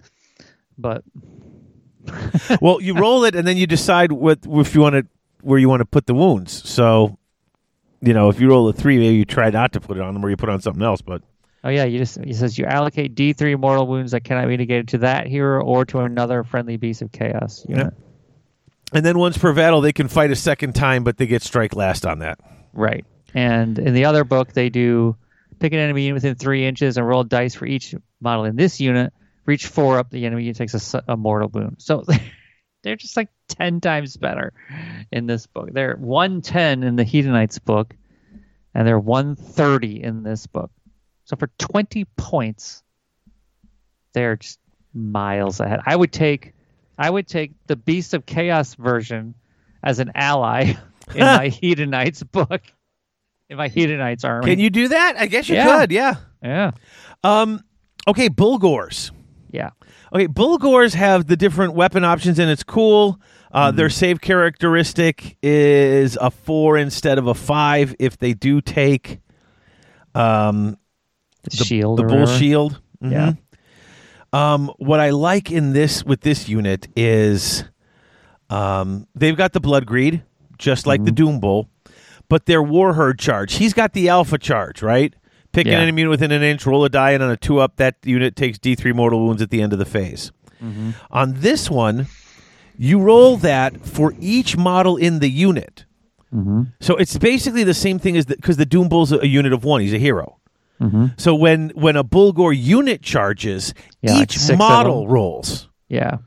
[0.78, 1.04] but
[2.62, 5.06] well, you roll it and then you decide what if you want to
[5.42, 6.68] where you want to put the wounds.
[6.70, 7.18] So,
[8.02, 10.14] you know, if you roll a three, maybe you try not to put it on
[10.14, 11.02] them or you put on something else.
[11.02, 11.22] But
[11.64, 14.58] oh yeah, you just it says you allocate D three mortal wounds that cannot be
[14.58, 17.94] negated to that hero or to another friendly beast of chaos unit.
[18.94, 21.76] and then once per battle, they can fight a second time, but they get strike
[21.76, 22.40] last on that.
[22.74, 23.06] Right.
[23.34, 25.16] And in the other book, they do
[25.60, 29.14] pick an enemy within three inches and roll dice for each model in this unit.
[29.46, 31.78] Reach four up, the enemy unit takes a mortal wound.
[31.80, 32.04] So
[32.84, 34.52] they're just like 10 times better
[35.12, 35.70] in this book.
[35.72, 37.96] They're 110 in the Hedonites book,
[38.74, 40.72] and they're 130 in this book.
[41.26, 42.84] So for 20 points,
[44.14, 44.60] they're just
[44.94, 45.80] miles ahead.
[45.86, 46.54] I would take
[46.98, 49.36] I would take the Beast of Chaos version
[49.84, 50.74] as an ally
[51.14, 52.62] in my Hedonites book.
[53.50, 54.48] In my Hedonites army.
[54.48, 55.16] Can you do that?
[55.18, 55.80] I guess you Yeah.
[55.80, 55.92] could.
[55.94, 56.16] Yeah.
[56.44, 56.72] Yeah.
[57.24, 57.64] Um.
[58.08, 58.30] Okay.
[58.30, 59.12] Bullgors.
[59.52, 59.70] Yeah.
[60.14, 63.20] Okay, Bullgors have the different weapon options, and it's cool.
[63.52, 63.78] Uh, Mm-hmm.
[63.78, 69.20] Their save characteristic is a four instead of a five if they do take
[70.16, 70.78] um,
[71.44, 72.00] The, the, shield.
[72.00, 72.38] the bull whatever.
[72.38, 72.82] shield.
[73.02, 73.34] Yeah.
[74.34, 74.38] Mhm.
[74.38, 77.64] Um, what I like in this with this unit is
[78.50, 80.24] um, they've got the blood greed,
[80.58, 81.16] just like the Mm-hmm.
[81.16, 81.70] Doom Bull,
[82.28, 83.54] but their Warherd charge.
[83.56, 85.14] He's got the alpha charge, right?
[85.58, 85.78] Pick Yeah.
[85.78, 88.36] an enemy within an inch, roll a die, and on a two up, that unit
[88.36, 90.32] takes D three mortal wounds at the end of the phase.
[90.64, 90.92] Mm-hmm.
[91.10, 92.06] On this one,
[92.78, 95.86] you roll that for each model in the unit.
[96.32, 96.62] Mm-hmm.
[96.80, 99.82] So it's basically the same thing as because the, Doom Bull's a unit of one.
[99.82, 100.38] He's a hero.
[100.80, 101.06] Mm-hmm.
[101.18, 105.70] So when when a Bullgor unit charges, Yeah, each six of model rolls.
[105.90, 106.18] Yeah.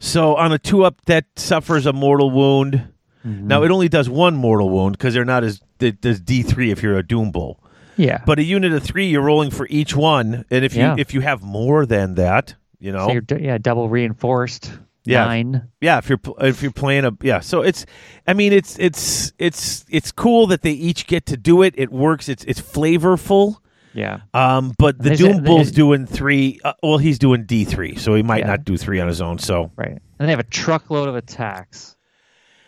[0.00, 2.88] So on a two up, that suffers a mortal wound.
[3.24, 3.46] Mm-hmm.
[3.46, 6.72] Now it only does one mortal wound because they're not as it does D three
[6.72, 7.62] if you're a Doom Bull.
[8.00, 8.22] Yeah.
[8.26, 10.96] But a unit of three, you're rolling for each one, and if you Yeah.
[10.98, 14.72] if you have more than that, you know, so you're d- yeah double reinforced.
[15.04, 15.24] Yeah.
[15.24, 15.68] Nine.
[15.80, 17.86] yeah, if you're if you're playing a yeah, so it's,
[18.28, 21.74] I mean, it's it's it's it's cool that they each get to do it.
[21.76, 22.28] It works.
[22.28, 23.56] It's it's flavorful.
[23.94, 24.20] Yeah.
[24.34, 26.60] Um, but the There's Doom Bull's there's- doing three.
[26.62, 28.48] Uh, well, he's doing D three, so he might Yeah.
[28.48, 29.38] not do three on his own.
[29.38, 29.98] So Right.
[30.18, 31.96] And they have a truckload of attacks.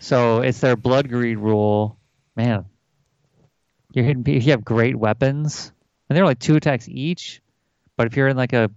[0.00, 1.96] So it's their blood greed rule.
[2.34, 2.64] Man,
[3.94, 4.24] you're hitting.
[4.26, 5.72] If you have great weapons,
[6.08, 7.40] and they're only two attacks each,
[7.96, 8.70] but if you're in like a,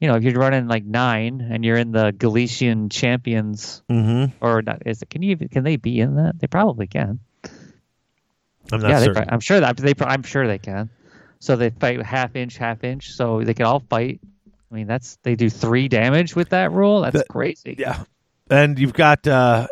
[0.00, 4.32] you know, if you're running like nine and you're in the Galletian champions, mhm.
[4.40, 5.10] or not, is it?
[5.10, 5.32] Can you?
[5.32, 6.38] even- Can they be in that?
[6.38, 7.20] They probably can.
[8.72, 9.24] I'm not yeah, they, certain.
[9.28, 9.92] I'm sure that they.
[10.00, 10.90] I'm sure they can.
[11.38, 13.10] So they fight half inch, half inch.
[13.10, 14.20] So they can all fight.
[14.70, 17.02] I mean, that's they do three damage with that rule.
[17.02, 17.76] That's That- crazy.
[17.78, 18.04] Yeah,
[18.50, 19.68] and you've got uh,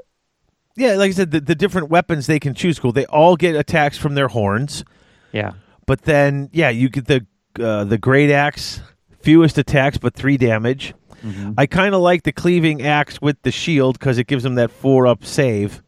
[0.76, 2.78] yeah, like I said, the, the different weapons they can choose.
[2.78, 2.92] Cool.
[2.92, 4.84] They all get attacks from their horns,
[5.32, 5.52] Yeah.
[5.86, 7.26] but then yeah, you get the
[7.60, 8.80] uh, the great axe,
[9.20, 10.94] fewest attacks but three damage.
[11.24, 11.52] Mm-hmm.
[11.56, 14.70] I kind of like the cleaving axe with the shield because it gives them that
[14.70, 15.82] four up save.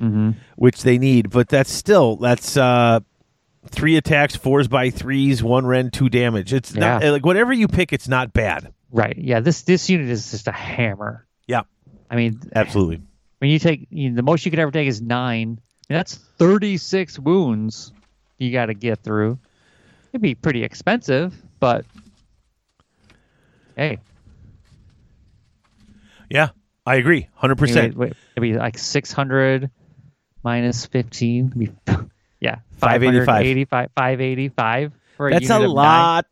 [0.00, 0.30] Mm-hmm.
[0.56, 1.28] which they need.
[1.28, 3.00] But that's still that's uh,
[3.68, 6.54] three attacks, fours by threes, one rend, two damage.
[6.54, 8.72] It's not like whatever you pick, it's not bad.
[8.90, 9.14] Right.
[9.18, 9.40] Yeah.
[9.40, 11.26] This this unit is just a hammer.
[11.46, 11.64] Yeah,
[12.10, 13.02] I mean, absolutely.
[13.40, 15.60] When you take you know, the most you could ever take is nine.
[15.88, 17.92] I mean, that's thirty six wounds
[18.38, 19.38] you got to get through.
[20.12, 21.84] It'd be pretty expensive, but
[23.76, 23.98] hey,
[26.30, 26.50] Yeah,
[26.86, 27.96] I agree, hundred percent.
[28.00, 29.70] it'd be like six hundred
[30.42, 31.48] minus fifteen.
[31.48, 31.70] Be,
[32.40, 33.26] yeah, 585.
[33.26, 35.84] 585, 585 for a That's a unit of nine.
[35.84, 36.26] lot.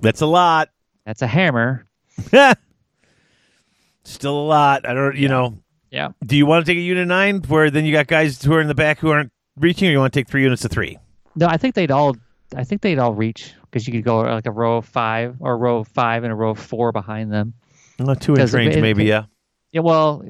[0.00, 0.70] That's a lot.
[1.06, 1.86] That's a hammer.
[2.32, 2.54] Yeah.
[4.04, 4.86] Still a lot.
[4.86, 5.16] I don't.
[5.16, 5.58] You know.
[5.94, 6.08] Yeah.
[6.26, 8.60] Do you want to take a unit nine where then you got guys who are
[8.60, 10.98] in the back who aren't reaching, or you want to take three units of three?
[11.36, 12.16] No, I think they'd all.
[12.56, 15.52] I think they'd all reach because you could go like a row of five or
[15.52, 17.54] a row of five and a row of four behind them.
[17.98, 19.04] Uh, two inch range, it- maybe.
[19.04, 19.24] it- Yeah.
[19.72, 20.24] Yeah, well,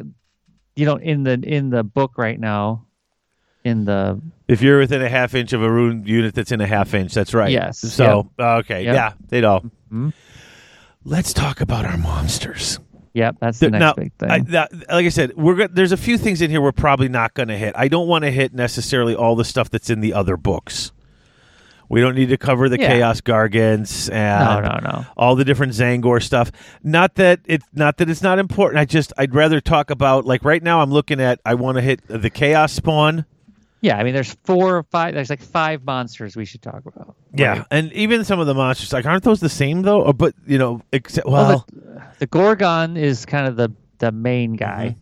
[0.77, 2.87] you know, in the in the book right now,
[3.65, 6.67] in the If you're within a half inch of a rune unit that's in a
[6.67, 7.51] half inch, that's right.
[7.51, 7.79] Yes.
[7.79, 8.95] So okay, Yep.
[8.95, 9.65] yeah, they'd all.
[9.93, 10.13] Mhm.
[11.05, 12.81] Let's talk about our monsters.
[13.15, 14.31] Yep, that's the Th- next now, big thing.
[14.31, 17.09] I, that, like I said, we're go- there's a few things in here we're probably
[17.09, 17.73] not going to hit.
[17.77, 20.91] I don't want to hit necessarily all the stuff that's in the other books.
[21.89, 22.89] We don't need to cover the Yeah.
[22.89, 25.07] Chaos Gargants no, and no, no.
[25.17, 26.51] all the different Tzaangor stuff.
[26.83, 28.81] Not that it's not that it's not important.
[28.81, 30.81] I just I'd rather talk about like right now.
[30.81, 33.27] I'm looking at I want to hit the Chaos Spawn.
[33.85, 35.13] Yeah, I mean, there's four or five.
[35.13, 37.17] There's like five monsters we should talk about.
[37.37, 40.03] Yeah, and even some of the monsters like aren't those the same though?
[40.05, 44.11] Or, but you know, except well, Well, the, the Ghorgon is kind of the the
[44.11, 44.97] main guy.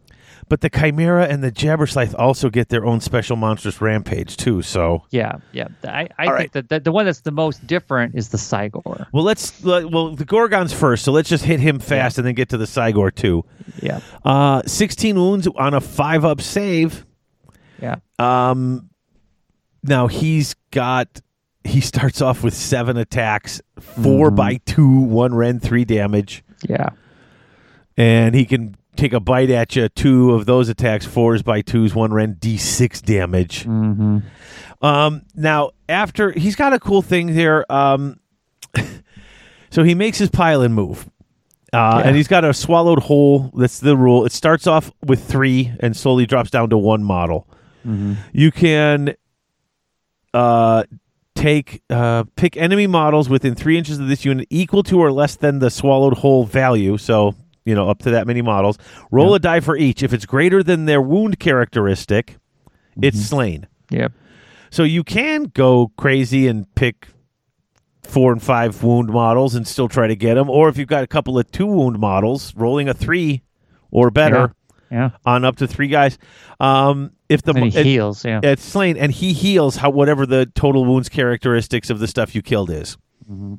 [0.49, 4.63] but the Chimera and the Jabberslythe also get their own special monstrous rampage too.
[4.63, 5.69] So Yeah, yeah.
[5.85, 9.07] I, I All think that the, the one that's the most different is the Cygor.
[9.13, 11.05] well, let's let- well the Ghorgon's first.
[11.05, 13.45] So let's just hit him fast and then get to the Cygor too.
[13.81, 17.07] Yeah, Uh, 16 wounds on a five up save.
[17.83, 18.89] Yeah, Um,
[19.83, 21.21] now he's got.
[21.65, 24.35] He starts off with seven attacks, 4 Mm-hmm.
[24.37, 26.89] by two, one ren, three damage, yeah.
[27.97, 29.89] and he can take a bite at you.
[29.89, 33.65] Two of those attacks, fours by twos, one ren, d six damage.
[33.65, 34.19] Mm-hmm.
[34.85, 37.65] Um, now after he's got a cool thing here.
[37.71, 38.19] Um,
[39.71, 41.09] so he makes his pile-in move.
[41.73, 42.09] Uh, Yeah.
[42.09, 43.51] And he's got a swallowed whole.
[43.55, 44.27] That's the rule.
[44.27, 47.49] It starts off with three and slowly drops down to one model.
[48.33, 49.15] You can
[50.35, 50.85] uh,
[51.35, 55.37] take uh, pick enemy models within three inches of this unit equal to or less
[55.37, 56.97] than the swallowed whole value.
[56.99, 58.79] So you know up to that many models.
[59.11, 60.03] Roll a die for each.
[60.03, 62.37] If it's greater than their wound characteristic,
[63.01, 63.67] it's slain.
[63.91, 64.13] Yep.
[64.71, 67.09] So you can go crazy and pick
[68.03, 70.49] four and five wound models and still try to get them.
[70.49, 73.43] Or if you've got a couple of two wound models, rolling a three
[73.91, 74.55] or better
[74.93, 75.11] Yeah.
[75.25, 76.19] on up to three guys.
[76.61, 78.25] Um, if the And he it- heals.
[78.25, 78.41] Yeah.
[78.43, 82.43] it's slain and he heals how whatever the total wounds characteristics of the stuff you
[82.43, 82.97] killed is.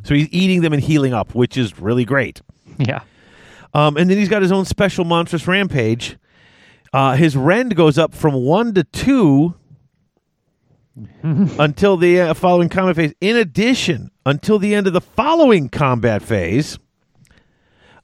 [0.04, 2.42] So he's eating them and healing up, which is really great.
[2.78, 3.02] Yeah.
[3.74, 6.18] Um, and then he's got his own special monstrous rampage.
[6.94, 9.56] Uh, his rend goes up from one to two
[11.24, 13.14] until the uh, following combat phase.
[13.20, 16.78] In addition, until the end of the following combat phase,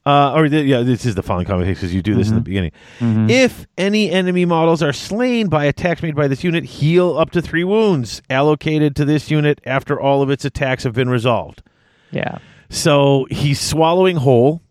[0.09, 2.33] uh, or the, yeah, this is the following combat phase because you do this in
[2.33, 2.45] the mm-hmm.
[2.45, 2.71] beginning.
[2.99, 3.29] Mm-hmm.
[3.29, 7.41] If any enemy models are slain by attacks made by this unit, heal up to
[7.43, 11.61] three wounds allocated to this unit after all of its attacks have been resolved.
[12.09, 12.39] Yeah.
[12.69, 14.63] So he's swallowing whole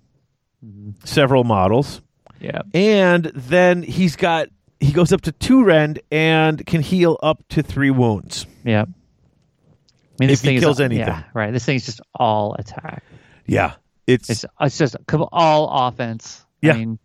[0.64, 0.90] mm-hmm.
[1.04, 2.02] several models,
[2.40, 2.62] Yeah.
[2.74, 4.48] and then he's got
[4.80, 8.46] he goes up to two rend and can heal up to three wounds.
[8.64, 8.82] Yeah.
[8.82, 8.86] I
[10.18, 11.06] mean, If he thing is- kills anything.
[11.06, 11.52] Yeah, right.
[11.52, 13.04] This thing's just all attack.
[13.46, 13.74] Yeah,
[14.08, 14.96] it's, It's it's just
[15.32, 16.44] all offense.
[16.62, 16.72] Yeah.
[16.74, 16.98] I mean,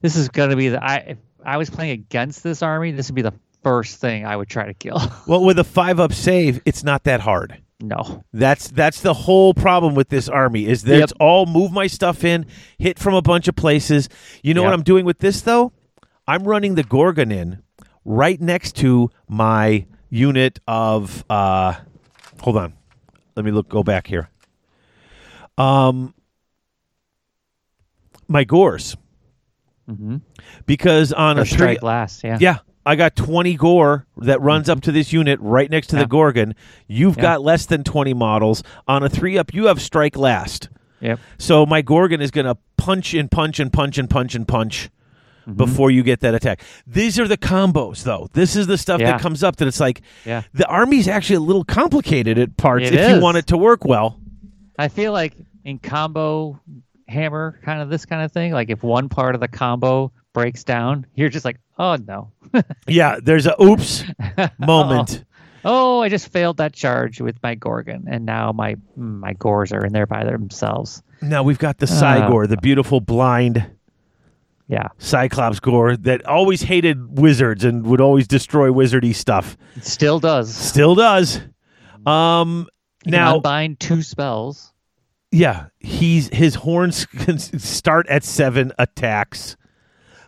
[0.00, 3.08] this is going to be the I if I was playing against this army, this
[3.08, 5.00] would be the first thing I would try to kill.
[5.26, 6.60] well with a five up save.
[6.64, 7.60] It's not that hard.
[7.80, 8.24] no.
[8.32, 11.02] That's that's the whole problem with this army is that Yep.
[11.04, 12.46] it's all move my stuff in,
[12.78, 14.08] hit from a bunch of places.
[14.42, 15.72] You know what I'm doing with this though?
[16.28, 17.62] I'm running the Ghorgon in
[18.04, 21.74] right next to my unit of uh
[22.40, 22.72] hold on.
[23.34, 24.28] Let me look go back here.
[25.58, 26.14] Um
[28.28, 28.96] my gors.
[29.88, 30.20] Mhm.
[30.66, 32.24] Because on Or a three strike last.
[32.24, 32.38] Yeah.
[32.40, 36.02] yeah, I got 20 gor that runs up to this unit right next to Yeah.
[36.02, 36.54] the Ghorgon.
[36.88, 37.22] You've Yeah.
[37.22, 38.62] got less than 20 models.
[38.88, 40.68] On a 3 up, you have strike last.
[41.00, 41.20] Yep.
[41.38, 44.90] So my Ghorgon is going to punch and punch and punch and punch and punch
[45.46, 45.58] Mm-hmm.
[45.58, 46.60] before you get that attack.
[46.88, 48.28] These are the combos, though.
[48.32, 49.12] This is the stuff Yeah.
[49.12, 50.42] that comes up that it's like Yeah.
[50.52, 53.84] the army's actually a little complicated at parts It if you want it to work
[53.84, 54.18] well.
[54.76, 56.58] I feel like in combo
[57.08, 60.64] hammer kind of this kind of thing, like if one part of the combo breaks
[60.64, 62.30] down, you're just like, oh no.
[62.88, 64.04] Yeah, there's a oops
[64.58, 65.24] moment.
[65.64, 69.72] oh, I just failed that charge with my Ghorgon, and now my mm, my Gors
[69.72, 71.02] are in there by themselves.
[71.22, 73.64] Now we've got the Cygor, the beautiful blind
[74.68, 79.56] Yeah, Cyclops Gore that always hated wizards and would always destroy wizardy stuff.
[79.80, 80.54] still does.
[80.54, 81.40] Still does.
[82.04, 82.68] Um
[83.04, 84.72] You now unbind two spells.
[85.30, 89.56] Yeah, he's his horns can start at 7 attacks.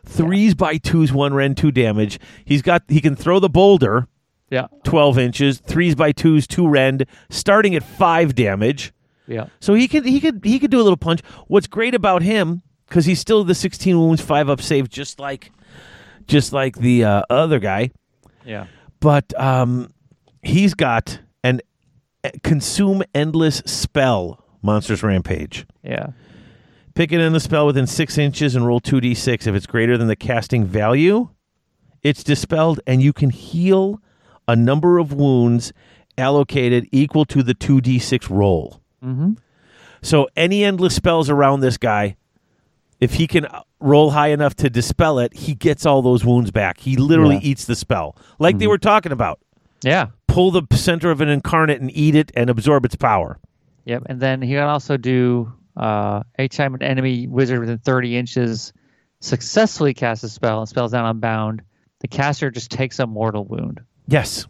[0.04, 2.18] Threes by twos, one rend, two damage.
[2.44, 4.08] He's got he can throw the boulder,
[4.50, 8.92] Yeah, 12 inches, threes by twos, two rend, starting at 5 damage.
[9.26, 11.20] yeah, So he could he could he could do a little punch.
[11.48, 15.52] What's great about him because he's still the 16 wounds, five up save, just like
[16.26, 17.90] just like the uh, other guy.
[18.44, 18.66] yeah.
[19.00, 19.92] But um,
[20.42, 21.60] he's got an
[22.24, 24.42] uh, consume endless spell.
[24.62, 25.66] Monsters Rampage.
[25.82, 26.08] Yeah.
[26.94, 29.46] Pick it in the spell within six inches and roll 2d6.
[29.46, 31.28] If it's greater than the casting value,
[32.02, 34.00] it's dispelled, and you can heal
[34.48, 35.72] a number of wounds
[36.16, 38.80] allocated equal to the 2d6 roll.
[39.04, 39.34] Mm-hmm.
[40.02, 42.16] So any endless spells around this guy,
[43.00, 46.50] if he can uh, roll high enough to dispel it, he gets all those wounds
[46.50, 46.80] back.
[46.80, 47.50] He literally Yeah.
[47.50, 49.38] eats the spell, like they were talking about.
[49.82, 50.08] Yeah.
[50.26, 53.38] Pull the center of an incarnate and eat it and absorb its power.
[53.88, 54.02] Yep.
[54.06, 58.72] And then he can also do uh, each time an enemy wizard within 30 inches
[59.20, 61.62] successfully casts a spell and spells down unbound,
[62.00, 63.80] the caster just takes a mortal wound.
[64.06, 64.46] Yes.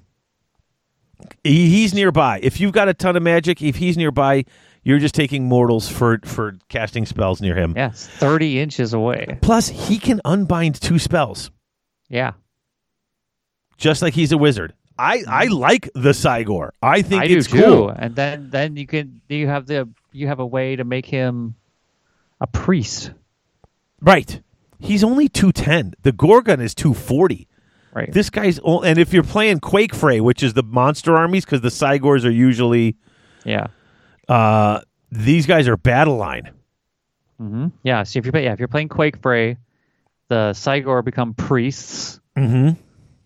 [1.45, 2.41] He's nearby.
[2.43, 4.45] If you've got a ton of magic, if he's nearby,
[4.83, 7.75] you're just taking mortals for for casting spells near him.
[7.77, 9.39] Yes, 30 inches away.
[9.41, 11.51] Plus, he can unbind two spells,
[12.09, 12.33] Yeah.
[13.77, 14.75] just like he's a wizard.
[14.99, 16.71] I, I like the Cygor.
[16.83, 17.91] I think I it's cool.
[17.91, 21.55] And then then you can you have the you have a way to make him
[22.41, 23.13] a priest.
[24.01, 24.41] Right.
[24.81, 25.95] He's only 210.
[26.03, 27.49] The Ghorgon is 240.
[27.95, 28.13] Right.
[28.13, 31.69] This guy's and if you're playing Quake Fray, which is the monster armies cuz the
[31.69, 32.97] Cygors are usually
[33.45, 33.69] yeah.
[34.29, 36.51] uh these guys are battle line.
[37.41, 37.69] Mm-hmm.
[37.83, 38.03] Yeah.
[38.03, 39.57] So if you're yeah, if you're playing Quake Fray,
[40.29, 42.21] the Cygor become priests.
[42.37, 42.77] Mhm.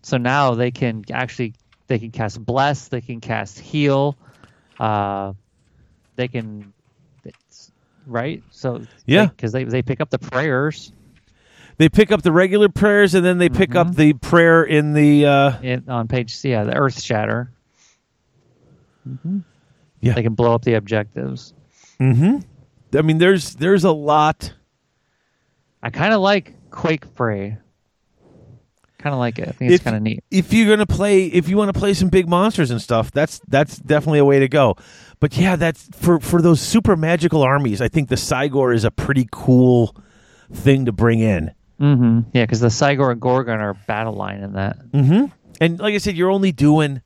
[0.01, 1.53] So now they can actually
[1.93, 4.17] they can cast bless, they can cast heal,
[4.79, 5.33] uh,
[6.15, 6.73] they can,
[8.07, 8.41] right?
[8.49, 9.27] So Yeah.
[9.27, 10.91] because they, they pick up the prayers
[11.77, 15.25] They pick up the regular prayers and then they pick up the prayer in the
[15.27, 17.51] uh in, on page yeah the Earth Shatter.
[19.07, 19.39] Mm-hmm.
[20.01, 20.13] Yeah.
[20.13, 21.53] They can blow up the objectives.
[21.99, 22.37] Mm-hmm.
[22.97, 24.53] I mean there's there's a lot
[25.81, 27.57] I kind of like Quake Fray.
[29.03, 29.49] Kind of like it.
[29.49, 30.23] I think it's kind of neat.
[30.31, 33.41] if you're gonna play if you want to play some big monsters and stuff that's
[33.49, 34.75] that's definitely a way to go
[35.19, 38.91] but yeah that's for for those super magical armies i think the cygor is a
[38.91, 39.93] pretty cool
[40.53, 44.53] thing to bring in hmm Yeah, because the Cygor and Ghorgon are battle line in
[44.53, 44.77] that.
[45.59, 47.01] and like i said you're only doing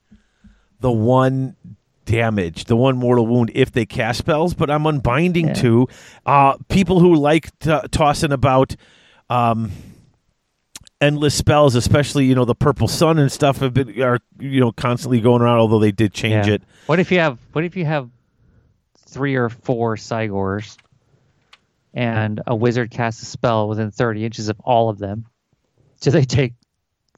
[0.81, 1.55] the one
[2.05, 5.53] damage the one mortal wound if they cast spells but i'm unbinding Yeah.
[5.53, 5.87] too
[6.27, 8.75] uh people who like to, tossing about
[9.31, 9.71] um
[10.99, 14.71] endless spells especially you know the purple sun and stuff have been are you know
[14.71, 16.55] constantly going around although they did change Yeah.
[16.55, 18.09] it What if you have what if you have
[19.07, 20.75] three or four Cygors
[21.93, 25.25] and a wizard casts a spell within 30 inches of all of them?
[26.01, 26.53] Do they take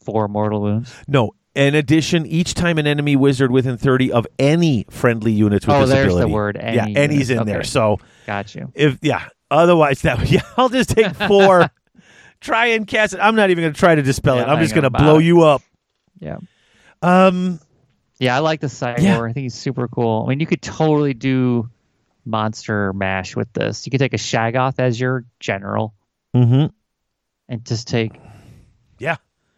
[0.02, 0.94] four mortal wounds?
[1.08, 1.32] No.
[1.56, 5.82] In addition, each time an enemy wizard within 30 of any friendly units with Oh,
[5.82, 6.32] this there's the ability.
[6.34, 7.64] word, any yeah, any's in there.
[7.64, 8.72] So Got you.
[8.76, 11.70] if yeah, otherwise that yeah, I'll just take four.
[12.42, 13.20] Try and cast it.
[13.22, 14.46] I'm not even going to try to dispel Yeah, it.
[14.46, 15.22] I'm I'm just going to blow bother.
[15.22, 15.62] you up.
[16.20, 16.38] Yeah.
[17.02, 17.60] Um
[18.20, 19.00] Yeah, I like the Cygor.
[19.02, 19.22] Yeah.
[19.22, 20.24] I think he's super cool.
[20.26, 21.70] I mean, you could totally do
[22.26, 23.86] monster mash with this.
[23.86, 25.94] You could take a Shaggoth as your general
[26.36, 26.72] mhm.
[27.48, 28.14] and just take
[29.00, 29.16] Yeah.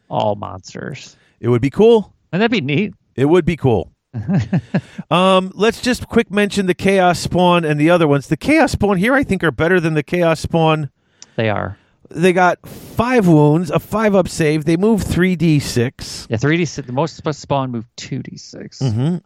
[0.09, 1.15] all monsters.
[1.39, 2.13] It would be cool.
[2.31, 2.93] And that'd be neat.
[3.15, 3.91] It would be cool.
[5.11, 8.27] um, let's just quick mention the Chaos Spawn and the other ones.
[8.27, 10.89] The Chaos Spawn here, I think, are better than the Chaos Spawn
[11.35, 11.77] They are.
[12.13, 14.65] They got five wounds, a five up save.
[14.65, 16.27] They move three d six.
[16.29, 16.85] Yeah, 3d6.
[16.85, 18.79] The most sp- spawn move 2d6.
[18.81, 19.17] Mm-hmm.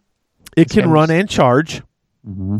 [0.56, 1.82] It can run and charge,
[2.26, 2.58] Mm-hmm.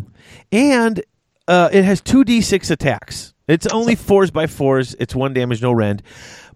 [0.53, 1.03] and
[1.49, 3.35] uh, it has two d six attacks.
[3.49, 4.95] It's only fours by fours.
[4.99, 6.03] It's one damage, no rend.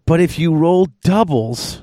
[0.06, 1.82] But if you roll doubles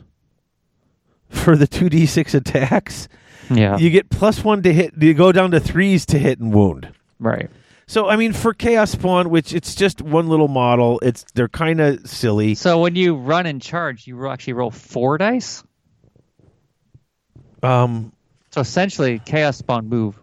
[1.30, 3.07] for the two d six attacks,
[3.49, 3.77] Yeah.
[3.77, 4.93] you get plus one to hit.
[4.99, 6.90] You go down to threes to hit and wound.
[7.19, 7.49] right.
[7.90, 11.80] So I mean, for Chaos Spawn, which it's just one little model, it's they're kind
[11.80, 12.53] of silly.
[12.56, 15.64] So when you run and charge, you actually roll four dice.
[17.64, 18.11] Um,
[18.51, 20.19] So essentially, Chaos Spawn move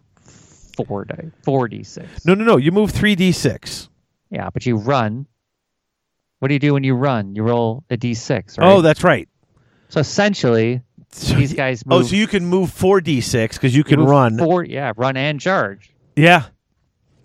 [0.87, 2.27] four dice, four d6.
[2.27, 2.57] no, no, no.
[2.57, 3.89] You move three d six.
[4.31, 5.27] Yeah, but you run.
[6.41, 7.35] What do you do when you run?
[7.35, 8.73] You roll a d6, right?
[8.73, 9.29] Oh, that's right.
[9.89, 13.85] So essentially, So- these guys oh, so you can move four d six because you
[13.85, 14.37] can move run.
[14.39, 15.95] Four, yeah, run and charge.
[16.17, 16.45] Yeah.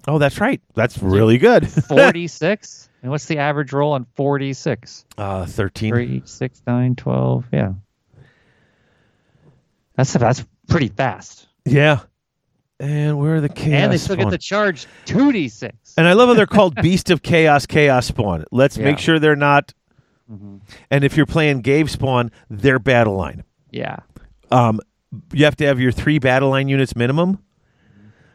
[0.09, 0.59] Oh, that's right.
[0.73, 1.69] That's really good.
[1.88, 2.89] Forty-six.
[3.03, 5.05] and what's the average roll on forty-six?
[5.17, 5.93] uh, thirteen.
[5.93, 7.45] Three, six, nine, twelve.
[7.53, 7.73] Yeah.
[9.95, 11.47] That's that's pretty fast.
[11.65, 11.99] Yeah.
[12.79, 13.81] And where are the chaos?
[13.83, 14.31] and they still get spawn?
[14.31, 15.75] to charge two d six.
[15.97, 18.45] And I love how they're called Beast of Chaos, Chaos Spawn.
[18.51, 18.83] Let's Yeah.
[18.83, 18.91] Mm-hmm.
[18.91, 19.73] make sure they're not.
[20.91, 23.43] And if you're playing Gavespawn, they're battle line.
[23.71, 23.97] Yeah.
[24.51, 24.79] Um,
[25.33, 27.43] you have to have your three battle line units minimum.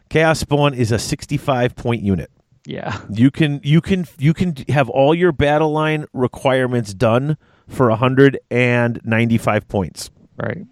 [0.08, 2.30] Chaos Spawn is a 65 point unit.
[2.66, 2.98] Yeah.
[3.10, 7.36] You can you can you can have all your battle line requirements done
[7.68, 10.10] for 195 points.
[10.36, 10.64] Right.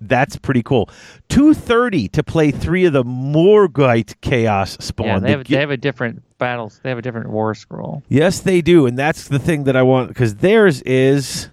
[0.00, 0.88] That's pretty cool.
[1.28, 5.06] 230 to play three of the Morgite Chaos Spawn.
[5.06, 5.18] Yeah.
[5.18, 6.80] They have gi- they have a different battles.
[6.82, 8.02] They have a different war scroll.
[8.08, 11.48] Yes, they do, and that's the thing that I want because theirs is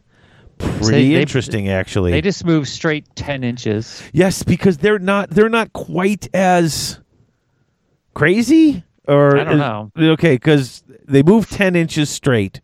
[0.59, 2.11] pretty they- interesting, actually.
[2.11, 4.03] They just move straight ten inches.
[4.14, 6.99] yes, because they're not they're not quite as
[8.16, 9.92] crazy, or I don't know.
[9.95, 12.61] Okay, because they move ten inches straight.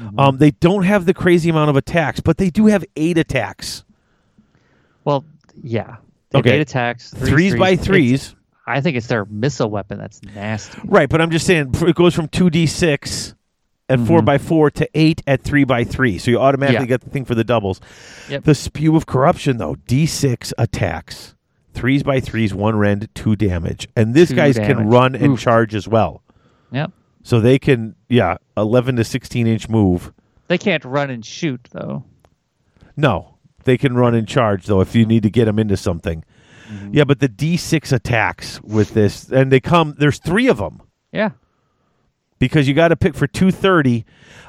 [0.00, 0.18] Mm-hmm.
[0.18, 3.84] Um, they don't have the crazy amount of attacks, but they do have eight attacks.
[5.04, 5.24] Well,
[5.62, 5.96] yeah.
[6.34, 6.52] Okay.
[6.56, 7.10] eight attacks.
[7.12, 8.34] three Threes by It's- threes,
[8.66, 10.80] I think it's their missile weapon that's nasty.
[10.84, 11.08] right?
[11.08, 13.34] But I'm just saying it goes from two d six
[13.88, 14.24] at four Mhm.
[14.24, 16.88] by four to eight at three by three, so you automatically Yeah.
[16.88, 17.80] get the thing for the doubles.
[18.28, 18.44] Yep.
[18.44, 21.34] The spew of corruption, though, D6 attacks.
[21.72, 23.88] Threes by threes, one rend, two damage.
[23.96, 24.92] And these Two guys can damage.
[24.92, 25.40] run and Oof.
[25.40, 26.22] charge as well.
[26.72, 26.92] Yep.
[27.22, 30.12] So they can, yeah, 11 to 16 inch move.
[30.48, 32.04] They can't run and shoot though.
[32.96, 36.24] No, they can run and charge, though, if you need to get them into something.
[36.70, 36.94] Mm-hmm.
[36.94, 40.82] Yeah, but the D6 attacks with this, and they come, there's three of them
[41.12, 41.30] Yeah.
[42.38, 44.04] because you got to pick for 230,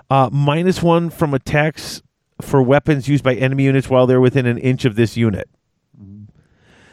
[0.10, 2.02] uh, minus one from attacks
[2.42, 5.50] for weapons used by enemy units while they're within an inch of this unit.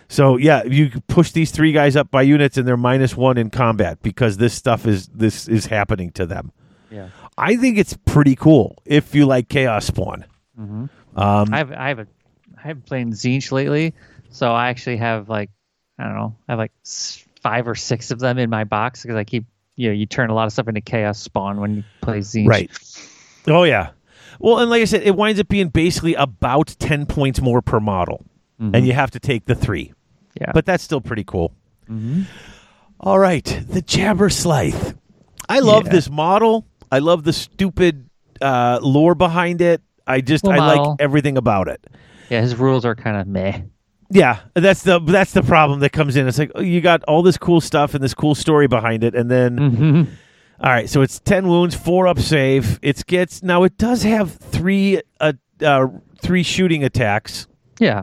[0.09, 3.51] So yeah, you push these three guys up by units, and they're minus one in
[3.51, 6.53] combat because this stuff is this is happening to them.
[6.91, 7.09] Yeah.
[7.37, 10.25] I think it's pretty cool if you like Chaos Spawn.
[10.59, 12.07] Um, I have I have a
[12.57, 13.95] I haven't played Tzeentch lately,
[14.31, 15.51] so I actually have like
[15.99, 16.73] I don't know, I have like
[17.43, 19.45] five or six of them in my box because I keep
[19.77, 22.49] you know you turn a lot of stuff into chaos spawn when you play Tzeentch.
[22.49, 22.71] Right.
[23.47, 23.91] Oh yeah.
[24.41, 27.79] Well, and like I said, it winds up being basically about ten points more per
[27.79, 28.25] model,
[28.59, 29.93] and you have to take the three.
[30.41, 30.53] Yeah.
[30.53, 31.53] But that's still pretty cool.
[33.01, 34.97] All right, the Jabberslythe.
[35.49, 35.93] I love Yeah.
[35.93, 36.67] this model.
[36.91, 38.09] I love the stupid
[38.41, 39.83] uh, lore behind it.
[40.07, 41.87] I just Cool I like everything about it.
[42.31, 43.61] yeah, his rules are kind of meh.
[44.11, 46.27] Yeah, that's the that's the problem that comes in.
[46.27, 49.15] It's like oh, you got all this cool stuff and this cool story behind it,
[49.15, 50.13] and then Mm-hmm.
[50.65, 52.79] all right, so it's ten wounds, four up save.
[52.83, 55.89] It gets now it does have three uh, uh
[56.23, 57.47] three shooting attacks.
[57.79, 58.03] Yeah.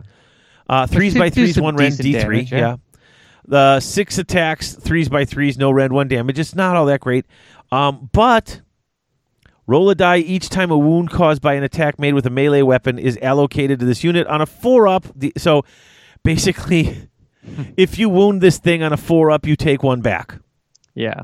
[0.68, 2.36] Uh, threes by threes, one rend, decent D three.
[2.44, 2.58] damage, yeah.
[2.58, 2.76] yeah.
[3.48, 6.38] The six attacks, threes by threes, no rend, one damage.
[6.38, 7.24] It's not all that great.
[7.70, 8.60] Um, but
[9.68, 12.62] roll a die each time a wound caused by an attack made with a melee
[12.62, 15.04] weapon is allocated to this unit on a four up.
[15.14, 15.64] The, so
[16.24, 17.08] basically,
[17.76, 20.38] if you wound this thing on a four up, you take one back.
[20.94, 21.22] Yeah.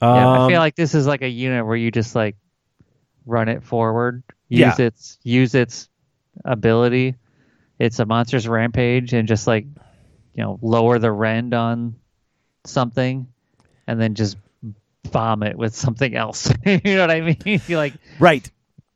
[0.00, 0.08] Yeah.
[0.08, 2.36] I Um, feel like this is like a unit where you just like
[3.26, 4.86] run it forward, use Yeah.
[4.86, 5.88] its use its
[6.44, 7.16] ability.
[7.82, 9.66] It's a monster's rampage and just like
[10.34, 11.96] you know, lower the rend on
[12.64, 13.26] something
[13.86, 14.36] and then just
[15.10, 16.48] bomb it with something else.
[16.64, 17.60] you know what I mean?
[17.66, 18.48] you like Right.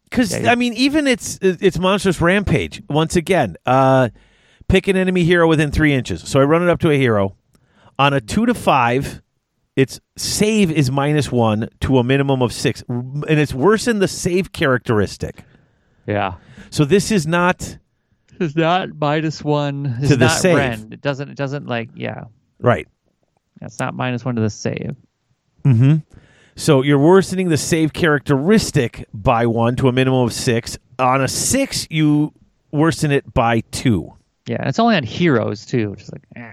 [0.05, 0.53] Because Yeah, yeah.
[0.53, 2.81] I mean, even it's it's monstrous rampage.
[2.89, 4.11] Once again, uh,
[4.69, 6.23] pick an enemy hero within three inches.
[6.23, 7.37] So I run it up to a hero
[7.99, 9.21] on a two to five.
[9.75, 14.09] Its save is minus one to a minimum of six, and it's worse than the
[14.09, 15.43] save characteristic.
[16.07, 16.35] Yeah.
[16.71, 17.77] So this is not
[18.41, 19.97] It's not minus one.
[20.01, 20.57] It's To the not save.
[20.57, 20.93] rend.
[20.93, 22.25] It doesn't it doesn't like yeah.
[22.61, 22.87] right.
[23.61, 24.95] That's not minus one to the save.
[25.65, 25.97] Mm-hmm.
[26.57, 30.79] So you're worsening the save characteristic by one to a minimum of six.
[30.99, 32.33] On a six, you
[32.73, 34.13] worsen it by two.
[34.47, 36.53] Yeah, it's only on heroes too, which is like eh.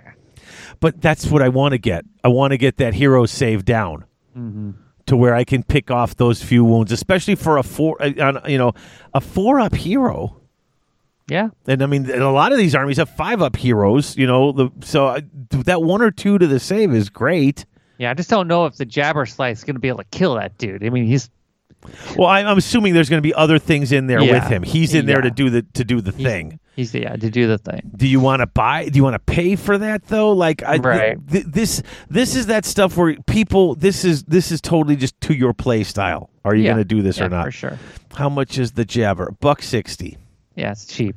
[0.80, 2.06] but that's what I want to get.
[2.24, 4.06] I want to get that hero save down
[4.38, 4.72] Mm-hmm.
[5.06, 8.50] to where I can pick off those few wounds, especially for a four, uh, on,
[8.50, 8.74] you know,
[9.14, 10.42] a four up hero.
[11.28, 11.50] Yeah.
[11.68, 14.18] And I mean, and a lot of these armies have five up heroes.
[14.18, 15.24] You know, the so I,
[15.66, 17.66] that one or two to the save is great.
[17.98, 20.36] Yeah, I just don't know if the Jabberslythe is going to be able to kill
[20.36, 20.84] that dude.
[20.84, 21.30] I mean, he's
[22.18, 24.34] Well, I, I'm assuming there's going to be other things in there Yeah.
[24.34, 24.64] with him.
[24.64, 26.60] He's in there to do the to do the he's- thing.
[26.76, 27.92] He's yeah to do the thing.
[27.96, 28.90] Do you want to buy?
[28.90, 30.32] Do you want to pay for that though?
[30.32, 31.28] Like, I, th- Right.
[31.32, 33.76] th- this this is that stuff where people.
[33.76, 36.32] This is this is totally just to your play style.
[36.44, 36.70] Are you Yeah.
[36.72, 37.46] going to do this yeah, or not?
[37.46, 37.80] For sure.
[38.16, 39.36] How much is the jabber?
[39.40, 40.18] Buck sixty.
[40.56, 41.16] Yeah, it's cheap.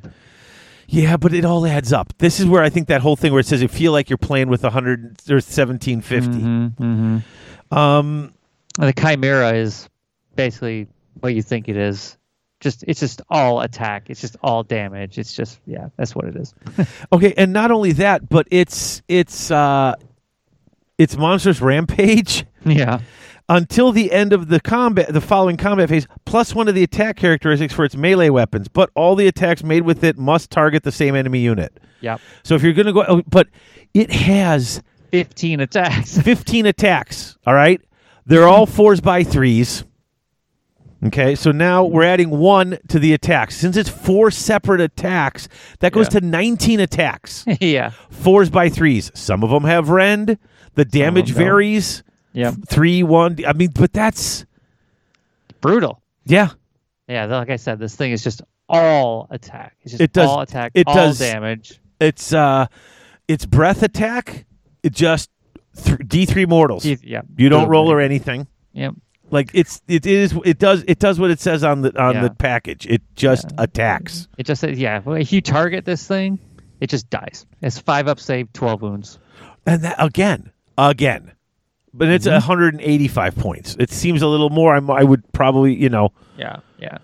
[0.89, 2.17] Yeah, but it all adds up.
[2.19, 4.17] This is where I think that whole thing where it says you feel like you're
[4.17, 6.31] playing with 100 or 1750.
[6.31, 7.77] Mm-hmm.
[7.77, 8.33] Um,
[8.79, 9.89] The Chimera is
[10.37, 10.87] basically
[11.21, 12.17] what you think it is.
[12.61, 14.09] Just it's just all attack.
[14.09, 15.19] It's just all damage.
[15.19, 16.55] It's just yeah, that's what it is.
[17.13, 19.95] okay, and not only that, but it's it's uh
[20.97, 23.01] it's monstrous rampage yeah.
[23.49, 27.17] Until the end of the combat the following combat phase plus one of the attack
[27.17, 30.93] characteristics for its melee weapons, but all the attacks made with it must target the
[30.93, 31.79] same enemy unit.
[32.01, 32.21] Yep.
[32.43, 33.49] So if you're going to go oh, but
[33.95, 36.19] it has Fifteen attacks.
[36.23, 37.39] 15 attacks.
[37.47, 37.81] All right.
[38.27, 39.85] They're all fours by threes.
[41.05, 41.35] Okay.
[41.37, 43.57] So now we're adding one to the attacks.
[43.57, 45.49] Since it's four separate attacks,
[45.81, 46.21] that goes Yeah.
[46.21, 47.45] to 19 attacks.
[47.61, 47.91] yeah.
[48.11, 49.11] Fours by threes.
[49.15, 50.39] Some of them have rend.
[50.75, 52.03] The damage varies.
[52.37, 52.55] Yep.
[52.69, 53.37] Three, one.
[53.47, 54.45] I mean, but that's,
[55.61, 56.03] Brutal.
[56.25, 56.51] yeah.
[57.09, 59.77] Yeah, like I said, this thing is just all attack.
[59.83, 61.81] It's just It does- all attack, it all does- damage.
[62.01, 62.67] It's, uh,
[63.29, 64.45] it's breath attack.
[64.83, 65.31] It just
[65.83, 66.85] th- D3 mortals.
[66.85, 67.23] You- Yeah.
[67.37, 68.47] You don't roll or anything.
[68.75, 68.95] Yep.
[69.31, 72.23] Like it's it is it does it does what it says on the on Yeah.
[72.23, 72.87] the package.
[72.87, 73.65] It just Yeah.
[73.65, 74.29] attacks.
[74.39, 75.01] It just says yeah.
[75.05, 76.39] If you target this thing,
[76.81, 77.45] it just dies.
[77.61, 79.19] It's five up save, twelve wounds.
[79.67, 81.33] And that again, again.
[81.97, 82.35] But it's Mm-hmm.
[82.35, 83.77] 185 points.
[83.79, 84.75] It seems a little more.
[84.77, 86.99] I'm, I would probably, you know, Yeah, yeah.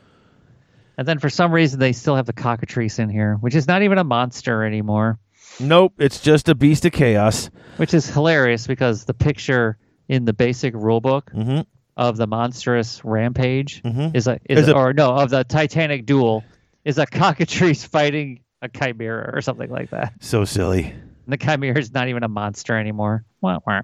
[0.99, 3.83] And then for some reason they still have the cockatrice in here, which is not
[3.83, 5.19] even a monster anymore.
[5.61, 5.95] nope.
[5.99, 7.51] It's just a beast of chaos.
[7.79, 11.65] Which is hilarious because the picture in the basic rulebook Mhm.
[11.97, 14.15] of the monstrous rampage Mhm.
[14.15, 16.45] is a is, Is a- or no of the Titanic duel
[16.85, 20.13] is a cockatrice fighting a chimera or something like that.
[20.21, 20.85] So silly.
[20.85, 23.25] And the chimera is not even a monster anymore.
[23.41, 23.81] Wah, wah.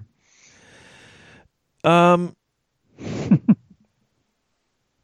[1.83, 2.35] Um.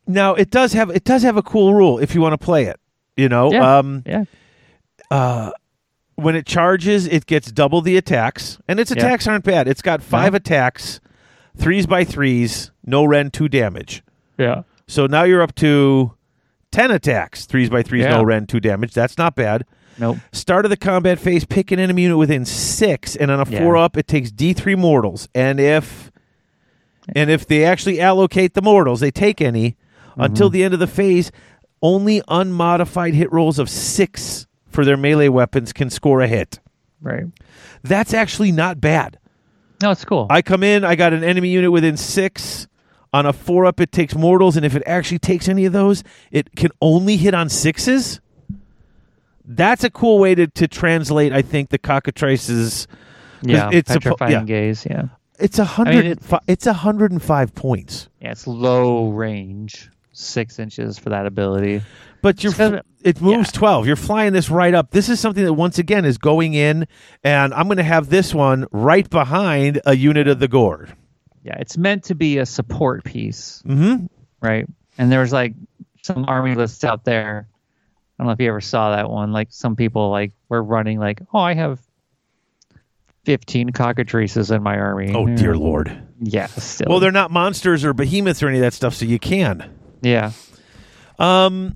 [0.07, 2.65] now it does have it does have a cool rule if you want to play
[2.65, 2.79] it.
[3.15, 3.77] You know, Yeah.
[3.77, 4.25] um, Yeah,
[5.09, 5.51] Uh,
[6.15, 8.97] when it charges, it gets double the attacks, and its Yeah.
[8.97, 9.67] attacks aren't bad.
[9.67, 10.37] It's got five No.
[10.37, 10.99] attacks,
[11.57, 14.03] threes by threes, no ren, two damage.
[14.37, 16.11] yeah, So now you're up to
[16.71, 18.93] ten attacks, threes by threes, no ren, two damage.
[18.93, 19.63] That's not bad.
[19.97, 20.17] nope.
[20.33, 23.59] Start of the combat phase, pick an enemy unit within six, and on a Yeah.
[23.59, 25.29] four up, it takes D three mortals.
[25.33, 26.11] And if
[27.16, 29.75] and if they actually allocate the mortals, they take any
[30.16, 30.22] Mm-hmm.
[30.22, 31.30] until the end of the phase.
[31.82, 36.59] Only unmodified hit rolls of six for their melee weapons can score a hit.
[37.01, 37.25] Right.
[37.84, 39.19] That's actually not bad.
[39.84, 40.27] No, it's cool.
[40.30, 42.66] I come in, I got an enemy unit within six.
[43.11, 46.01] On a four up, it takes mortals, and if it actually takes any of those,
[46.32, 48.22] it can only hit on sixes.
[49.43, 52.88] That's a cool way to, to translate, I think, the cockatrices.
[53.42, 54.43] yeah, it's a petrifying yeah.
[54.43, 54.88] gaze.
[54.90, 55.08] Yeah,
[55.39, 56.05] It's a hundred.
[56.05, 61.25] it- it's a hundred and five points, yeah, it's low range, six inches for that
[61.25, 61.81] ability.
[62.22, 63.59] but you're it moves yeah.
[63.59, 63.85] twelve.
[63.88, 64.91] You're flying this right up.
[64.91, 66.88] This is something that once again is going in,
[67.23, 70.93] and I'm going to have this one right behind a unit of the gourd.
[71.43, 74.07] Yeah, it's meant to be a support piece, Mm-hmm.
[74.41, 74.65] right?
[74.97, 75.53] And there's like
[76.01, 77.47] some army lists out there.
[78.17, 79.31] I don't know if you ever saw that one.
[79.33, 81.80] Like some people like were running like, oh, I have
[83.25, 85.11] 15 cockatrices in my army.
[85.13, 86.03] Oh dear lord.
[86.21, 86.47] Yeah.
[86.87, 89.69] Well, they're not monsters or behemoths or any of that stuff, so you can.
[90.01, 90.31] yeah.
[91.19, 91.75] Um,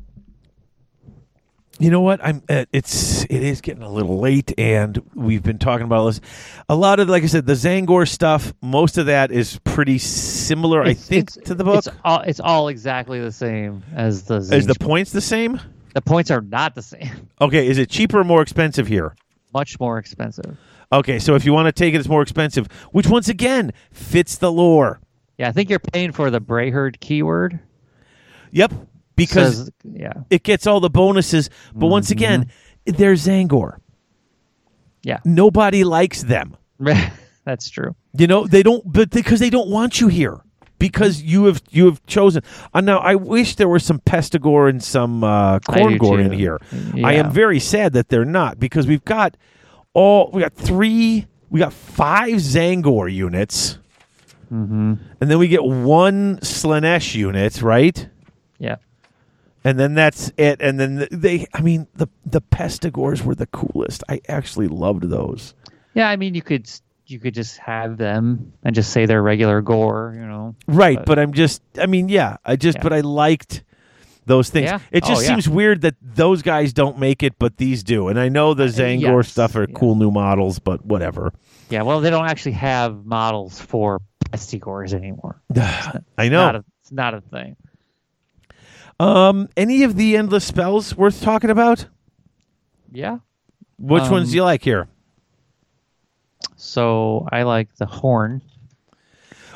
[1.81, 2.19] you know what?
[2.21, 2.43] I'm.
[2.49, 6.21] Uh, it's it is getting a little late, and we've been talking about this.
[6.67, 8.53] A lot of, like I said, the Tzaangor stuff.
[8.61, 11.77] Most of that is pretty similar, I think, it's- to the book.
[11.77, 15.59] It's all it's all exactly the same as the Is the points the same?
[15.93, 17.29] the points are not the same.
[17.39, 19.15] Okay, is it cheaper or more expensive here?
[19.53, 20.57] Much more expensive.
[20.91, 24.37] Okay, so if you want to take it, it's more expensive, which once again fits
[24.37, 24.99] the lore.
[25.37, 27.59] Yeah, I think you're paying for the Brayherd keyword.
[28.51, 28.73] Yep,
[29.15, 31.49] because Says- yeah, it gets all the bonuses.
[31.75, 32.49] But once again,
[32.85, 33.77] they're Tzaangor.
[35.03, 36.57] yeah, Nobody likes them.
[37.45, 37.95] that's true.
[38.13, 40.41] You know, they don't, but because they don't want you here
[40.79, 42.41] because you have you have chosen.
[42.73, 46.57] Uh, now, I wish there were some Pestigor and some uh, I Khorngor in here.
[47.03, 49.37] I am very sad that they're not because we've got
[49.99, 53.77] all we got three, we got five Tzaangor units,
[54.51, 54.93] Mm-hmm.
[55.21, 58.09] and then we get one Slaanesh unit, right?
[58.57, 58.77] Yeah.
[59.63, 60.59] And then that's it.
[60.59, 64.03] And then they, I mean, the the Pestigors were the coolest.
[64.09, 65.53] I actually loved those.
[65.93, 66.67] Yeah, I mean, you could
[67.05, 70.55] you could just have them and just say they're regular gor, you know.
[70.67, 72.83] Right, But- but I'm just I mean, yeah, I just Yeah.
[72.83, 73.63] but I liked
[74.29, 74.65] those things.
[74.67, 74.79] Yeah.
[74.91, 75.27] It just Oh, yeah.
[75.27, 78.07] seems weird that those guys don't make it but these do.
[78.07, 79.27] And I know the Tzaangor Uh, yes.
[79.29, 79.75] stuff are Yeah.
[79.75, 81.33] cool new models, but whatever.
[81.69, 83.99] Yeah, well, they don't actually have models for
[84.31, 85.41] pestigors anymore.
[86.17, 86.59] I Not know.
[86.59, 87.57] a, it's not a thing.
[88.99, 91.85] Um, any of the endless spells worth talking about?
[92.91, 93.19] Yeah.
[93.77, 94.87] Which Um, ones do you like here?
[96.55, 98.41] So I like the horn.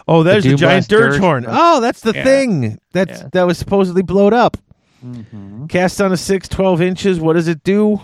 [0.07, 1.45] Oh, there's the, giant dirge horn.
[1.47, 2.23] Oh, that's the Yeah.
[2.23, 3.29] thing that's Yeah.
[3.31, 4.57] that was supposedly blowed up.
[5.05, 5.67] Mm-hmm.
[5.67, 7.19] Cast on a six, 12 inches.
[7.19, 8.01] What does it do?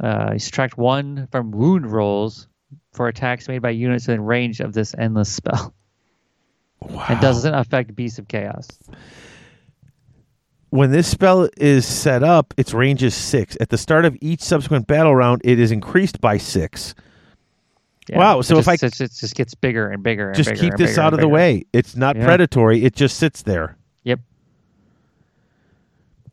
[0.00, 2.48] Uh, you subtract one from wound rolls
[2.92, 5.74] for attacks made by units in range of this endless spell.
[6.80, 7.06] Wow.
[7.10, 8.66] It doesn't affect Beasts of Chaos.
[10.70, 13.56] when this spell is set up, its range is six.
[13.60, 16.94] At the start of each subsequent battle round, it is increased by six.
[18.08, 20.36] Yeah, Wow, it so if just, I- it, it just gets bigger and bigger and
[20.36, 21.64] Just bigger keep this out of the way.
[21.72, 22.24] It's not Yeah.
[22.24, 22.84] predatory.
[22.84, 23.76] It just sits there.
[24.04, 24.20] Yep.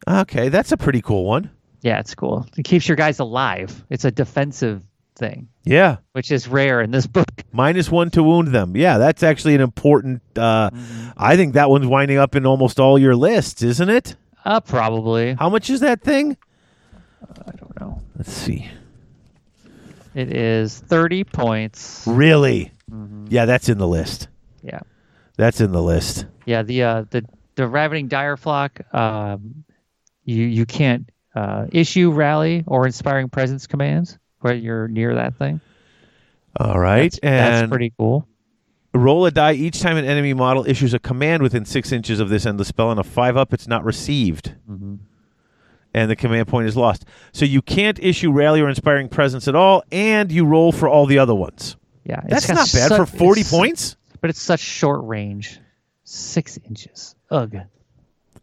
[0.08, 1.52] Okay, that's a pretty cool one.
[1.82, 2.46] Yeah, it's cool.
[2.58, 3.84] It keeps your guys alive.
[3.90, 4.82] It's a defensive
[5.16, 5.98] thing, Yeah.
[6.14, 7.30] which is rare in this book.
[7.52, 8.76] Minus one to wound them.
[8.76, 10.22] Yeah, that's actually an important.
[10.36, 11.10] Uh, Mm-hmm.
[11.18, 14.16] I think that one's winding up in almost all your lists, isn't it?
[14.46, 15.34] Uh, probably.
[15.36, 16.38] How much is that thing?
[17.46, 18.02] I don't know.
[18.18, 18.70] Let's see.
[20.16, 22.04] It is 30 points.
[22.08, 22.72] Really?
[22.92, 23.28] Mm-hmm.
[23.30, 24.28] Yeah, that's in the list.
[24.64, 24.80] Yeah.
[25.38, 26.26] That's in the list.
[26.46, 28.94] Yeah, the uh, the the ravening Direflock.
[28.94, 29.64] Um,
[30.26, 35.62] you you can't uh, issue rally or inspiring presence commands where you're near that thing.
[36.60, 38.28] All right, That's, and that's pretty cool.
[38.94, 42.30] roll a die each time an enemy model issues a command within six inches of
[42.30, 42.90] this endless spell.
[42.92, 44.96] and a five up, it's not received, Mm-hmm.
[45.94, 47.06] And the command point is lost.
[47.32, 51.06] So you can't issue rally or inspiring presence at all, and you roll for all
[51.06, 51.76] the other ones.
[52.04, 53.96] Yeah, it's not bad su- for forty points.
[54.22, 55.60] but it's such short range,
[56.04, 57.16] six inches.
[57.32, 57.56] Ugh,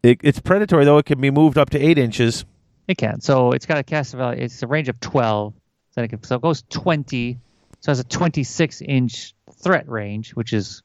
[0.03, 2.45] It, it's predatory though; it can be moved up to eight inches.
[2.87, 3.21] it can.
[3.21, 4.43] So it's got a cast value.
[4.43, 5.55] It's a range of twelve.
[5.95, 7.39] Then it can, so it goes twenty.
[7.81, 10.83] So it has a twenty-six inch threat range, which is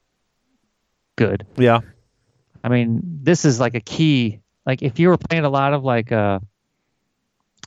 [1.17, 1.45] good.
[1.57, 1.81] Yeah,
[2.63, 4.39] I mean, this is like a key.
[4.65, 6.39] Like if you were playing a lot of like uh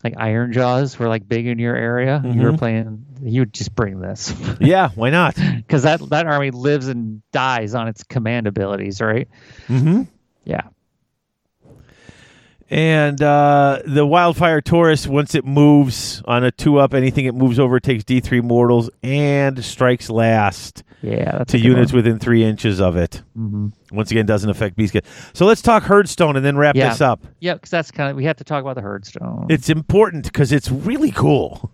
[0.05, 2.58] like Ironjawz were like big in your area, you were Mhm.
[2.58, 4.34] playing you would just bring this.
[4.60, 4.91] yeah.
[4.94, 5.34] Why not?
[5.66, 9.28] Cuz that that army lives and dies on its command abilities, right?
[9.66, 10.02] mm-hmm.
[10.44, 10.60] Yeah.
[12.74, 17.60] And uh, the wildfire Taurus, once it moves on a two up, anything it moves
[17.60, 22.96] over takes D three mortals and strikes last Yeah, to units within three inches of
[22.96, 23.22] it.
[23.36, 24.96] hmm Once again, doesn't affect beast.
[25.34, 26.88] So let's talk Herdstone and then wrap Yeah.
[26.88, 27.22] this up.
[27.38, 29.46] Yeah, cuz that's kind of we have to talk about the Herdstone.
[29.50, 31.70] It's important because it's really cool.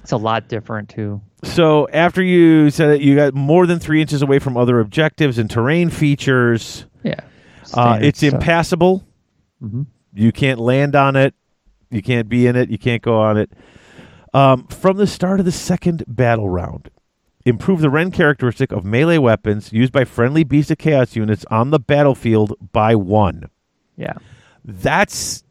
[0.00, 1.20] it's a lot different too.
[1.42, 5.38] So after you said it, you got more than three inches away from other objectives
[5.38, 6.86] and terrain features.
[7.02, 7.18] Yeah.
[7.74, 8.34] Uh, it's stuff.
[8.34, 9.02] impassable.
[9.60, 9.86] Mhm.
[10.16, 11.34] You can't land on it.
[11.90, 12.70] You can't be in it.
[12.70, 13.50] You can't go on it.
[14.34, 16.90] Um, from the start of the second battle round,
[17.44, 21.70] improve the Ren characteristic of melee weapons used by friendly Beast of Chaos units on
[21.70, 23.48] the battlefield by one.
[23.96, 24.14] Yeah.
[24.64, 25.44] That's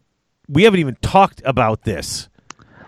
[0.49, 2.29] we haven't even talked about this.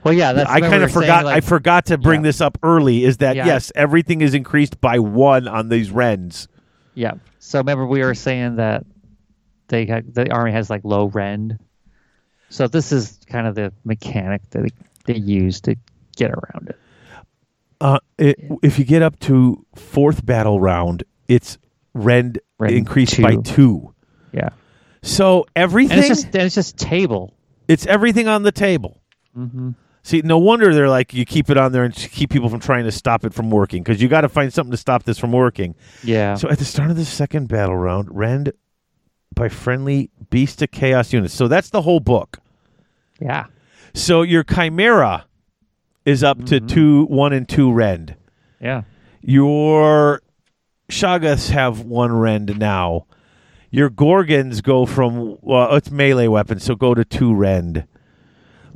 [0.04, 1.26] Well, yeah, that's I kind were of saying, forgot.
[1.26, 2.26] I forgot to bring Yeah.
[2.30, 3.04] this up early.
[3.04, 3.46] Is that Yeah.
[3.46, 6.48] yes, everything is increased by one on these Rens.
[6.94, 7.14] Yeah.
[7.40, 8.86] So remember we were saying that
[9.70, 11.60] they had, the army has like low rend.
[12.50, 14.64] So this is kind of the mechanic that
[15.06, 15.76] they, they use to
[16.16, 16.80] get around it.
[17.80, 21.58] Uh, it, if you get up to fourth battle round, it's
[21.93, 23.42] rend, Rend increased by two.
[23.43, 23.93] two.
[24.32, 24.50] Yeah.
[25.03, 27.34] So everything, And it's just and it's just table.
[27.67, 29.01] it's everything on the table.
[29.38, 29.72] Mm-hmm.
[30.01, 32.85] See, no wonder they're like you keep it on there and keep people from trying
[32.85, 35.32] to stop it from working because you got to find something to stop this from
[35.32, 35.76] working.
[36.03, 36.35] Yeah.
[36.35, 38.53] So at the start of the second battle round, rend
[39.38, 41.34] by friendly beast of chaos units.
[41.34, 42.40] So that's the whole book.
[43.22, 43.46] yeah.
[43.94, 45.26] So your chimera
[46.06, 46.68] is up to Mhm.
[46.68, 48.16] two, one and two rend.
[48.62, 48.84] Yeah.
[49.22, 50.22] Your
[50.90, 53.06] Shaggoths have one rend now.
[53.72, 57.86] Your Ghorgons go from well, it's melee weapons, so go to two rend.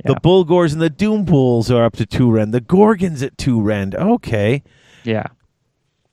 [0.04, 0.18] The Yeah.
[0.22, 2.52] Bulgors and the Doom Bulls are up to two rend.
[2.52, 3.94] The Ghorgons at two rend.
[3.94, 4.62] Okay.
[5.04, 5.26] Yeah.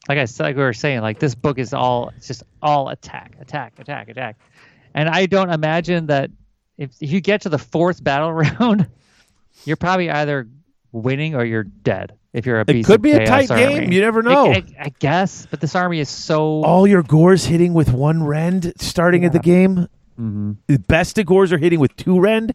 [0.10, 2.90] Like I said, like we were saying, like this book is all it's just all
[2.90, 4.38] attack, attack, attack, attack.
[4.96, 6.32] And I don't imagine that
[6.78, 8.88] if, if you get to the fourth battle round,
[9.66, 10.48] you're probably either
[10.92, 12.14] winning or you're dead.
[12.34, 13.64] If you're a It could be a tight army.
[13.82, 13.92] game.
[13.92, 14.52] You never know.
[14.52, 16.64] I, I guess, but this army is so.
[16.64, 19.88] All your Gors hitting with one rend starting at the game.
[20.20, 20.58] Mhm.
[20.68, 22.54] The Bestigors are hitting with two rend.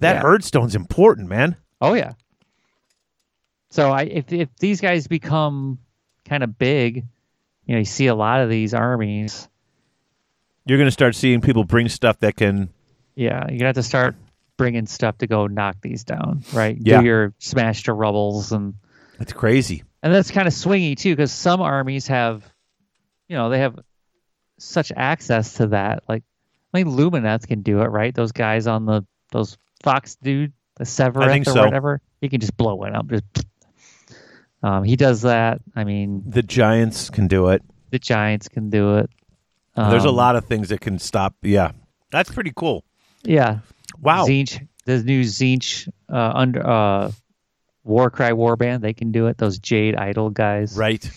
[0.00, 0.22] That Yeah.
[0.22, 1.56] Herdstone's important, man.
[1.80, 2.12] Oh yeah.
[3.70, 5.78] So I if if these guys become
[6.32, 7.04] kind of big,
[7.66, 9.48] you know, you see a lot of these armies.
[10.64, 12.70] You're going to start seeing people bring stuff that can.
[13.14, 14.16] Yeah, you're gonna have to start
[14.56, 16.78] bringing stuff to go knock these down, right?
[16.80, 17.00] Yeah.
[17.00, 18.72] Do your smash to rubbles and
[19.18, 19.82] That's crazy.
[20.02, 22.42] and that's kind of swingy too, because some armies have,
[23.28, 23.78] you know, they have
[24.58, 26.04] such access to that.
[26.08, 26.22] Like
[26.72, 28.14] I mean, Lumineth can do it, right?
[28.14, 31.64] Those guys on the those Fox dude, the Sevireth or so.
[31.64, 33.08] whatever, he can just blow it up.
[33.08, 33.24] Just,
[34.62, 35.60] um, he does that.
[35.74, 37.62] I mean, The Giants can do it.
[37.90, 39.10] the Giants can do it.
[39.76, 41.34] There's a Um, lot of things that can stop.
[41.42, 41.72] Yeah,
[42.10, 42.84] that's pretty cool.
[43.24, 43.60] Yeah.
[44.00, 44.26] Wow.
[44.26, 47.10] Tzeentch, the new Tzeentch uh, under uh,
[47.84, 49.38] Warcry Warband, they can do it.
[49.38, 50.76] Those Jade Idol guys.
[50.76, 51.08] Right.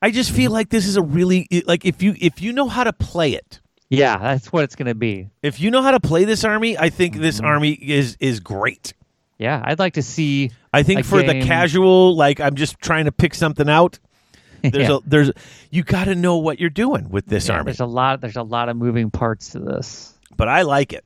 [0.00, 2.84] I just feel like this is a really like if you if you know how
[2.84, 3.60] to play it.
[3.90, 5.28] Yeah, that's what it's gonna be.
[5.42, 7.46] If you know how to play this army, I think this Mm-hmm.
[7.46, 8.94] army is is great.
[9.42, 10.50] Yeah, I'd like to see.
[10.72, 13.98] I think for the casual, like I'm just trying to pick something out.
[14.62, 14.96] There's Yeah.
[14.96, 15.32] a there's
[15.70, 17.64] you got to know what you're doing with this Yeah, army.
[17.64, 18.20] there's a lot.
[18.20, 20.14] There's a lot of moving parts to this.
[20.36, 21.04] But I like it.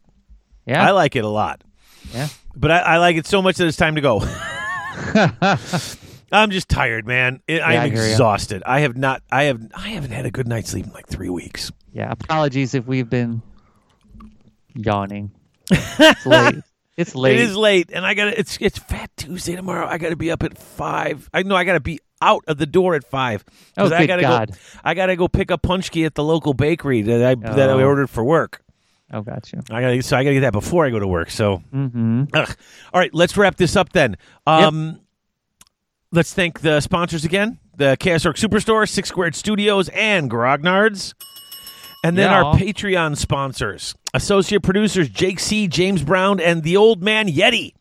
[0.67, 1.63] Yeah, I like it a lot.
[2.13, 2.29] yeah.
[2.55, 4.21] But I, I like it so much that it's time to go.
[6.33, 7.41] I'm just tired, man.
[7.47, 8.63] It, I I'm exhausted.
[8.67, 9.23] I have not.
[9.31, 9.61] I have.
[9.75, 11.71] I haven't had a good night's sleep in like three weeks.
[11.93, 13.43] Yeah, apologies if we've been
[14.75, 15.31] yawning.
[15.71, 16.57] It's late.
[16.97, 17.35] It's late.
[17.39, 19.87] It is late, and I got to It's it's Fat Tuesday tomorrow.
[19.87, 21.29] I got to be up at five.
[21.35, 23.45] I know I got to be out of the door at five.
[23.77, 24.49] Oh, I gotta God.
[24.53, 27.69] Go, I got to go pick up punchki at the local bakery that I that
[27.69, 27.85] I Oh.
[27.85, 28.63] ordered for work.
[29.13, 29.63] Oh, gotcha.
[29.71, 31.31] I got so I got to get that before I go to work.
[31.31, 32.25] So, Mm-hmm.
[32.33, 32.57] ugh.
[32.95, 34.17] all right, let's wrap this up then.
[34.47, 35.01] Um,
[36.13, 41.13] let's thank the sponsors again: the Chaos Orc Superstore, Six Squared Studios, and Grognards.
[42.07, 42.43] And then Yeah.
[42.43, 47.73] our Patreon sponsors, associate producers Jake C, James Brown, and the Old Man Yeti.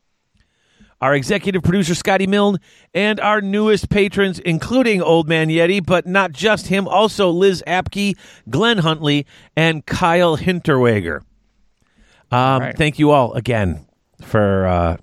[1.02, 2.58] Our executive producer Scotty Milne,
[2.94, 8.18] and our newest patrons, including Old Man Yeti, but not just him, also Liz Apke,
[8.50, 11.20] Glenn Huntley, and Kyle Hinterwager.
[12.32, 12.78] Um, Right.
[12.78, 13.86] Thank you all again
[14.22, 14.98] for uh,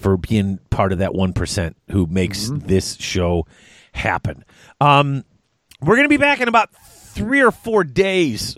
[0.00, 3.46] for being part of that one percent who makes this show
[3.92, 4.44] happen.
[4.80, 5.24] Um,
[5.80, 6.70] we're going to be back in about
[7.18, 8.54] three or four days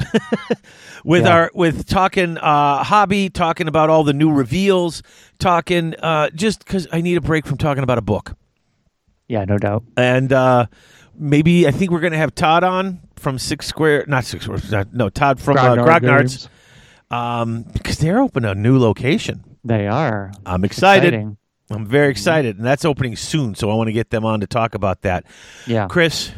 [1.05, 1.35] with Yeah.
[1.35, 5.03] our with talking uh, hobby, talking about all the new reveals,
[5.39, 8.37] talking uh, just because I need a break from talking about a book,
[9.29, 9.85] Yeah, no doubt.
[9.97, 10.67] and uh,
[11.19, 14.87] maybe I think we're going to have Todd on from Six Square, not Six Square,
[14.93, 16.49] no Todd from uh, Grognard's, Games.
[17.11, 19.45] um, because they're opening a new location.
[19.65, 20.33] They are.
[20.47, 21.37] I'm excited.
[21.73, 23.55] I'm very excited, and that's opening soon.
[23.55, 25.25] So I want to get them on to talk about that.
[25.69, 25.87] Yeah.
[25.87, 26.33] Chris,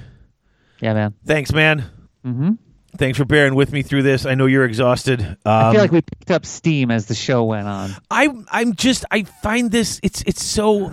[0.81, 1.15] Yeah, man.
[1.25, 1.84] thanks, man.
[2.25, 2.52] Mm-hmm.
[2.99, 4.26] Thanks for bearing with me through this.
[4.26, 5.20] I know you're exhausted.
[5.23, 7.91] Um, I feel like we picked up steam as the show went on.
[8.10, 10.92] I I'm just I find this it's it's so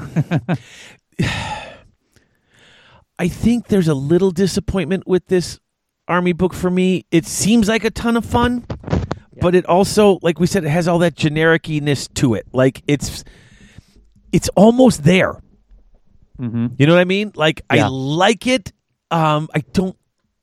[3.20, 5.60] I think there's a little disappointment with this
[6.08, 7.06] army book for me.
[7.12, 8.66] It seems like a ton of fun,
[9.42, 12.48] but it also like we said it has all that genericiness to it.
[12.54, 13.26] Like it's
[14.32, 15.34] it's almost there.
[16.40, 16.68] Mm-hmm.
[16.78, 17.34] You know what I mean?
[17.36, 18.72] Like I like it.
[19.12, 19.98] Um I don't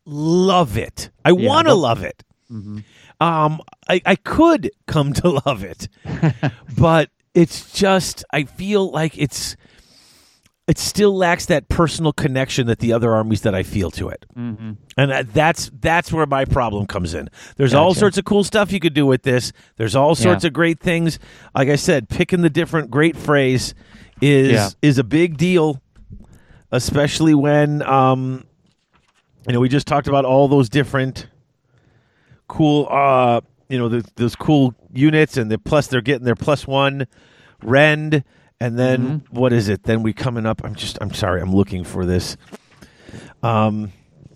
[0.07, 1.10] love it.
[1.25, 2.23] I Yeah, want to love it.
[2.51, 2.78] Mm-hmm.
[3.20, 5.89] Um, I, I could come to love it,
[6.78, 9.57] but it's just I feel like it's
[10.68, 14.26] it still lacks that personal connection that the other armies that I feel to it,
[14.36, 14.73] Mm-hmm.
[14.97, 17.28] and that's that's where my problem comes in.
[17.57, 19.52] There's all sorts of cool stuff you could do with this.
[19.76, 20.49] There's all sorts Yeah.
[20.49, 21.18] of great things.
[21.55, 23.75] Like I said, picking the different great frays
[24.20, 24.68] is Yeah.
[24.83, 25.81] is a big deal,
[26.70, 28.44] especially when um,
[29.47, 31.28] you know we just talked about all those different
[32.49, 36.66] cool uh you know the, those cool units and the plus they're getting their plus
[36.66, 37.07] one
[37.62, 38.25] rend.
[38.58, 39.83] And then what is it?
[39.83, 40.62] Then we coming up.
[40.65, 41.41] I'm just i'm sorry.
[41.41, 42.36] I'm looking for this.
[43.42, 43.92] Um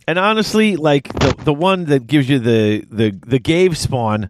[0.07, 4.29] and honestly like the the one that gives you the the the Gavespawn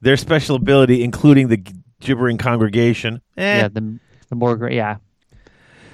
[0.00, 1.64] their special ability including the
[2.00, 4.74] gibbering congregation eh, Yeah, the the more great.
[4.74, 4.96] Yeah.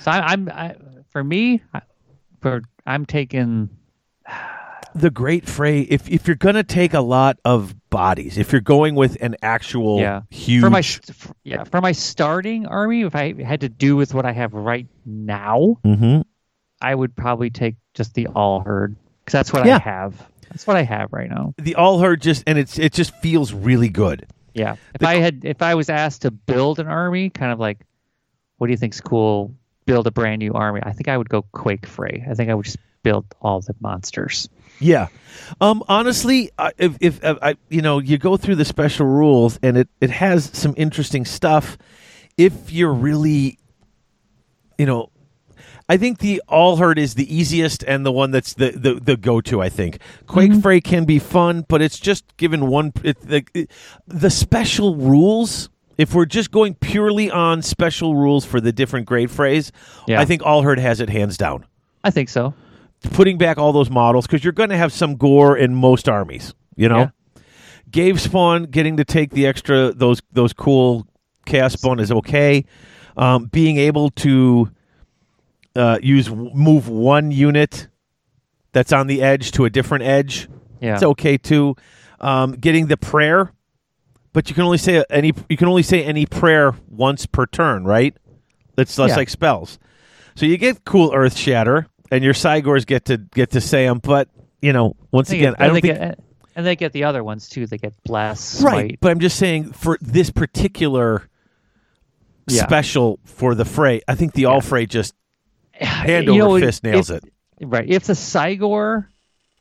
[0.01, 0.77] So I, I'm I,
[1.11, 1.83] for me, I,
[2.41, 3.71] for I'm taking
[4.95, 8.95] the great fray if if you're gonna take a lot of bodies if you're going
[8.95, 10.23] with an actual Yeah.
[10.31, 13.03] huge for my for, yeah for my starting army.
[13.03, 16.25] If I had to do with what I have right now, Mhm.
[16.81, 19.77] I would probably take just the all herd because that's what Yeah.
[19.77, 20.27] I have.
[20.51, 21.55] That's what I have right now.
[21.59, 24.77] the all herd just and it's it just feels really good Yeah.
[24.95, 27.79] If The- I had, if I was asked to build an army, kind of like,
[28.59, 29.55] what do you think's cool?
[29.87, 30.81] Build a brand new army.
[30.83, 32.23] I think I would go Quake Fray.
[32.31, 34.49] I think I would just build all the monsters.
[34.83, 35.09] Yeah.
[35.61, 35.83] Um.
[35.89, 39.77] Honestly, uh, if if uh, I you know you go through the special rules and
[39.77, 41.77] it it has some interesting stuff.
[42.39, 43.59] If you're really,
[44.79, 45.11] you know,
[45.89, 49.17] I think the all herd is the easiest and the one that's the the, the
[49.17, 49.61] go to.
[49.61, 53.71] I think Quake Fray can be fun, but it's just given one it, the it,
[54.07, 55.69] the special rules.
[55.99, 59.71] If we're just going purely on special rules for the different great frays,
[60.07, 60.21] Yeah.
[60.21, 61.67] I think all herd has it hands down
[62.03, 62.55] I think so.
[63.13, 66.55] Putting back all those models because you're going to have some gor in most armies.
[66.77, 67.11] You know, Yeah.
[67.91, 71.07] Gavespawn getting to take the extra those those cool
[71.45, 72.65] chaos spawn is okay.
[73.17, 74.71] Um, being able to
[75.77, 77.89] uh, use move one unit
[78.73, 80.49] that's on the edge to a different edge,
[80.81, 80.95] Yeah.
[80.95, 81.77] it's okay too.
[82.21, 83.53] Um, getting the prayer,
[84.33, 87.85] but you can only say any you can only say any prayer once per turn,
[87.85, 88.17] right?
[88.77, 89.17] That's less Yeah.
[89.17, 89.79] like spells.
[90.35, 93.99] So you get cool Earth Shatter, and your Cygors get to get to say them.
[93.99, 94.29] But
[94.61, 96.15] you know, once again, get- I don't think get, eh,
[96.55, 97.67] and they get the other ones too.
[97.67, 98.97] They get blast, right.
[99.01, 101.29] But I'm just saying for this particular
[102.49, 102.63] Yeah.
[102.65, 105.15] special for the fray, I think the All Fray just
[105.73, 107.33] hand You over know, fist nails if- it.
[107.65, 107.89] Right.
[107.89, 109.07] If the Cygor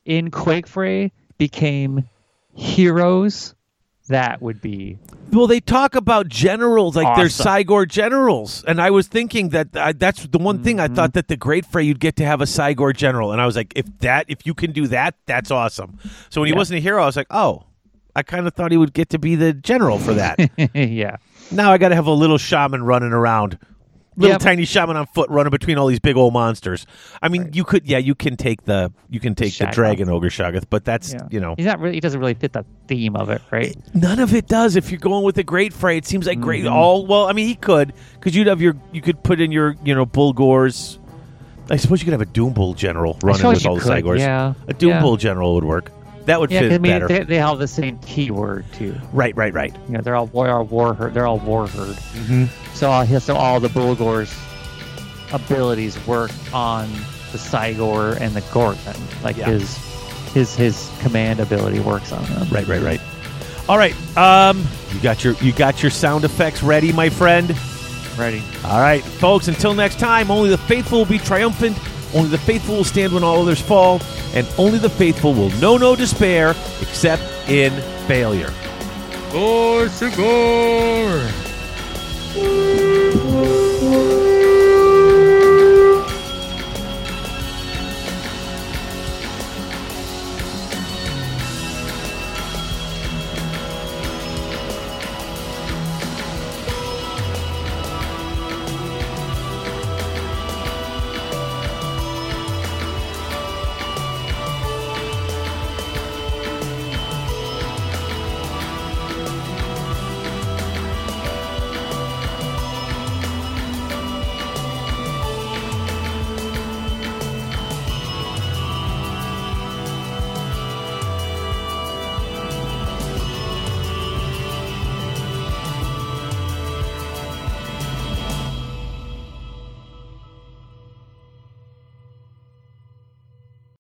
[0.05, 2.09] in Quake Fray became
[2.55, 3.53] heroes,
[4.11, 4.97] that would be
[5.31, 7.45] Well, they talk about generals like they're Awesome.
[7.45, 10.95] Cygor generals, and I was thinking that I, that's the one thing I Mm-hmm.
[10.95, 13.55] thought that the Great Fray you'd get to have a Cygor general, and I was
[13.55, 15.97] like, if that if you can do that, that's awesome.
[16.29, 16.57] So when he Yeah.
[16.57, 17.63] wasn't a hero, I was like, oh,
[18.15, 20.37] I kind of thought he would get to be the general for that.
[20.75, 21.15] yeah.
[21.49, 23.57] now I got to have a little shaman running around.
[24.17, 24.41] Little Yep.
[24.41, 26.85] tiny shaman on foot running between all these big old monsters.
[27.21, 30.27] I mean, you could, yeah, you can take the you can take the dragon ogre
[30.29, 31.19] shaggoth, but that's Yeah.
[31.31, 31.95] you know He's not really.
[31.95, 33.73] He doesn't really fit the theme of it, right?
[33.93, 34.75] None of it does.
[34.75, 36.65] If you're going with a great fray, it seems like great.
[36.65, 36.73] Mm-hmm.
[36.73, 39.77] All well, I mean, he could because you'd have your you could put in your
[39.83, 40.97] you know Bullgors.
[41.69, 44.19] I suppose you could have a Doom Bull general running with all the could, Cygors.
[44.19, 45.01] yeah, a Doom yeah.
[45.01, 45.89] Bull general would work.
[46.31, 47.07] That would Yeah, fit I mean better.
[47.09, 48.95] they, they have the same keyword too.
[49.11, 49.75] right, right, right.
[49.87, 51.13] You know, they're all war, war herd.
[51.13, 51.95] They're all war herd.
[51.97, 52.45] Mm-hmm.
[52.73, 54.33] So all so all the Bullgor's
[55.33, 56.89] abilities work on
[57.31, 59.23] the Cygor and the Ghorgon.
[59.23, 59.47] Like Yeah.
[59.49, 59.77] his
[60.33, 62.47] his his command ability works on them.
[62.49, 63.01] Right, right, right.
[63.69, 63.93] All right.
[64.17, 67.53] Um, you got your you got your sound effects ready, my friend.
[68.17, 68.41] Ready.
[68.65, 71.77] All right, folks, until next time, only the faithful will be triumphant,
[72.13, 74.01] only the faithful will stand when all others fall,
[74.33, 77.71] and only the faithful will know no despair except in
[78.07, 78.53] failure.
[79.31, 81.31] Gore Sigor!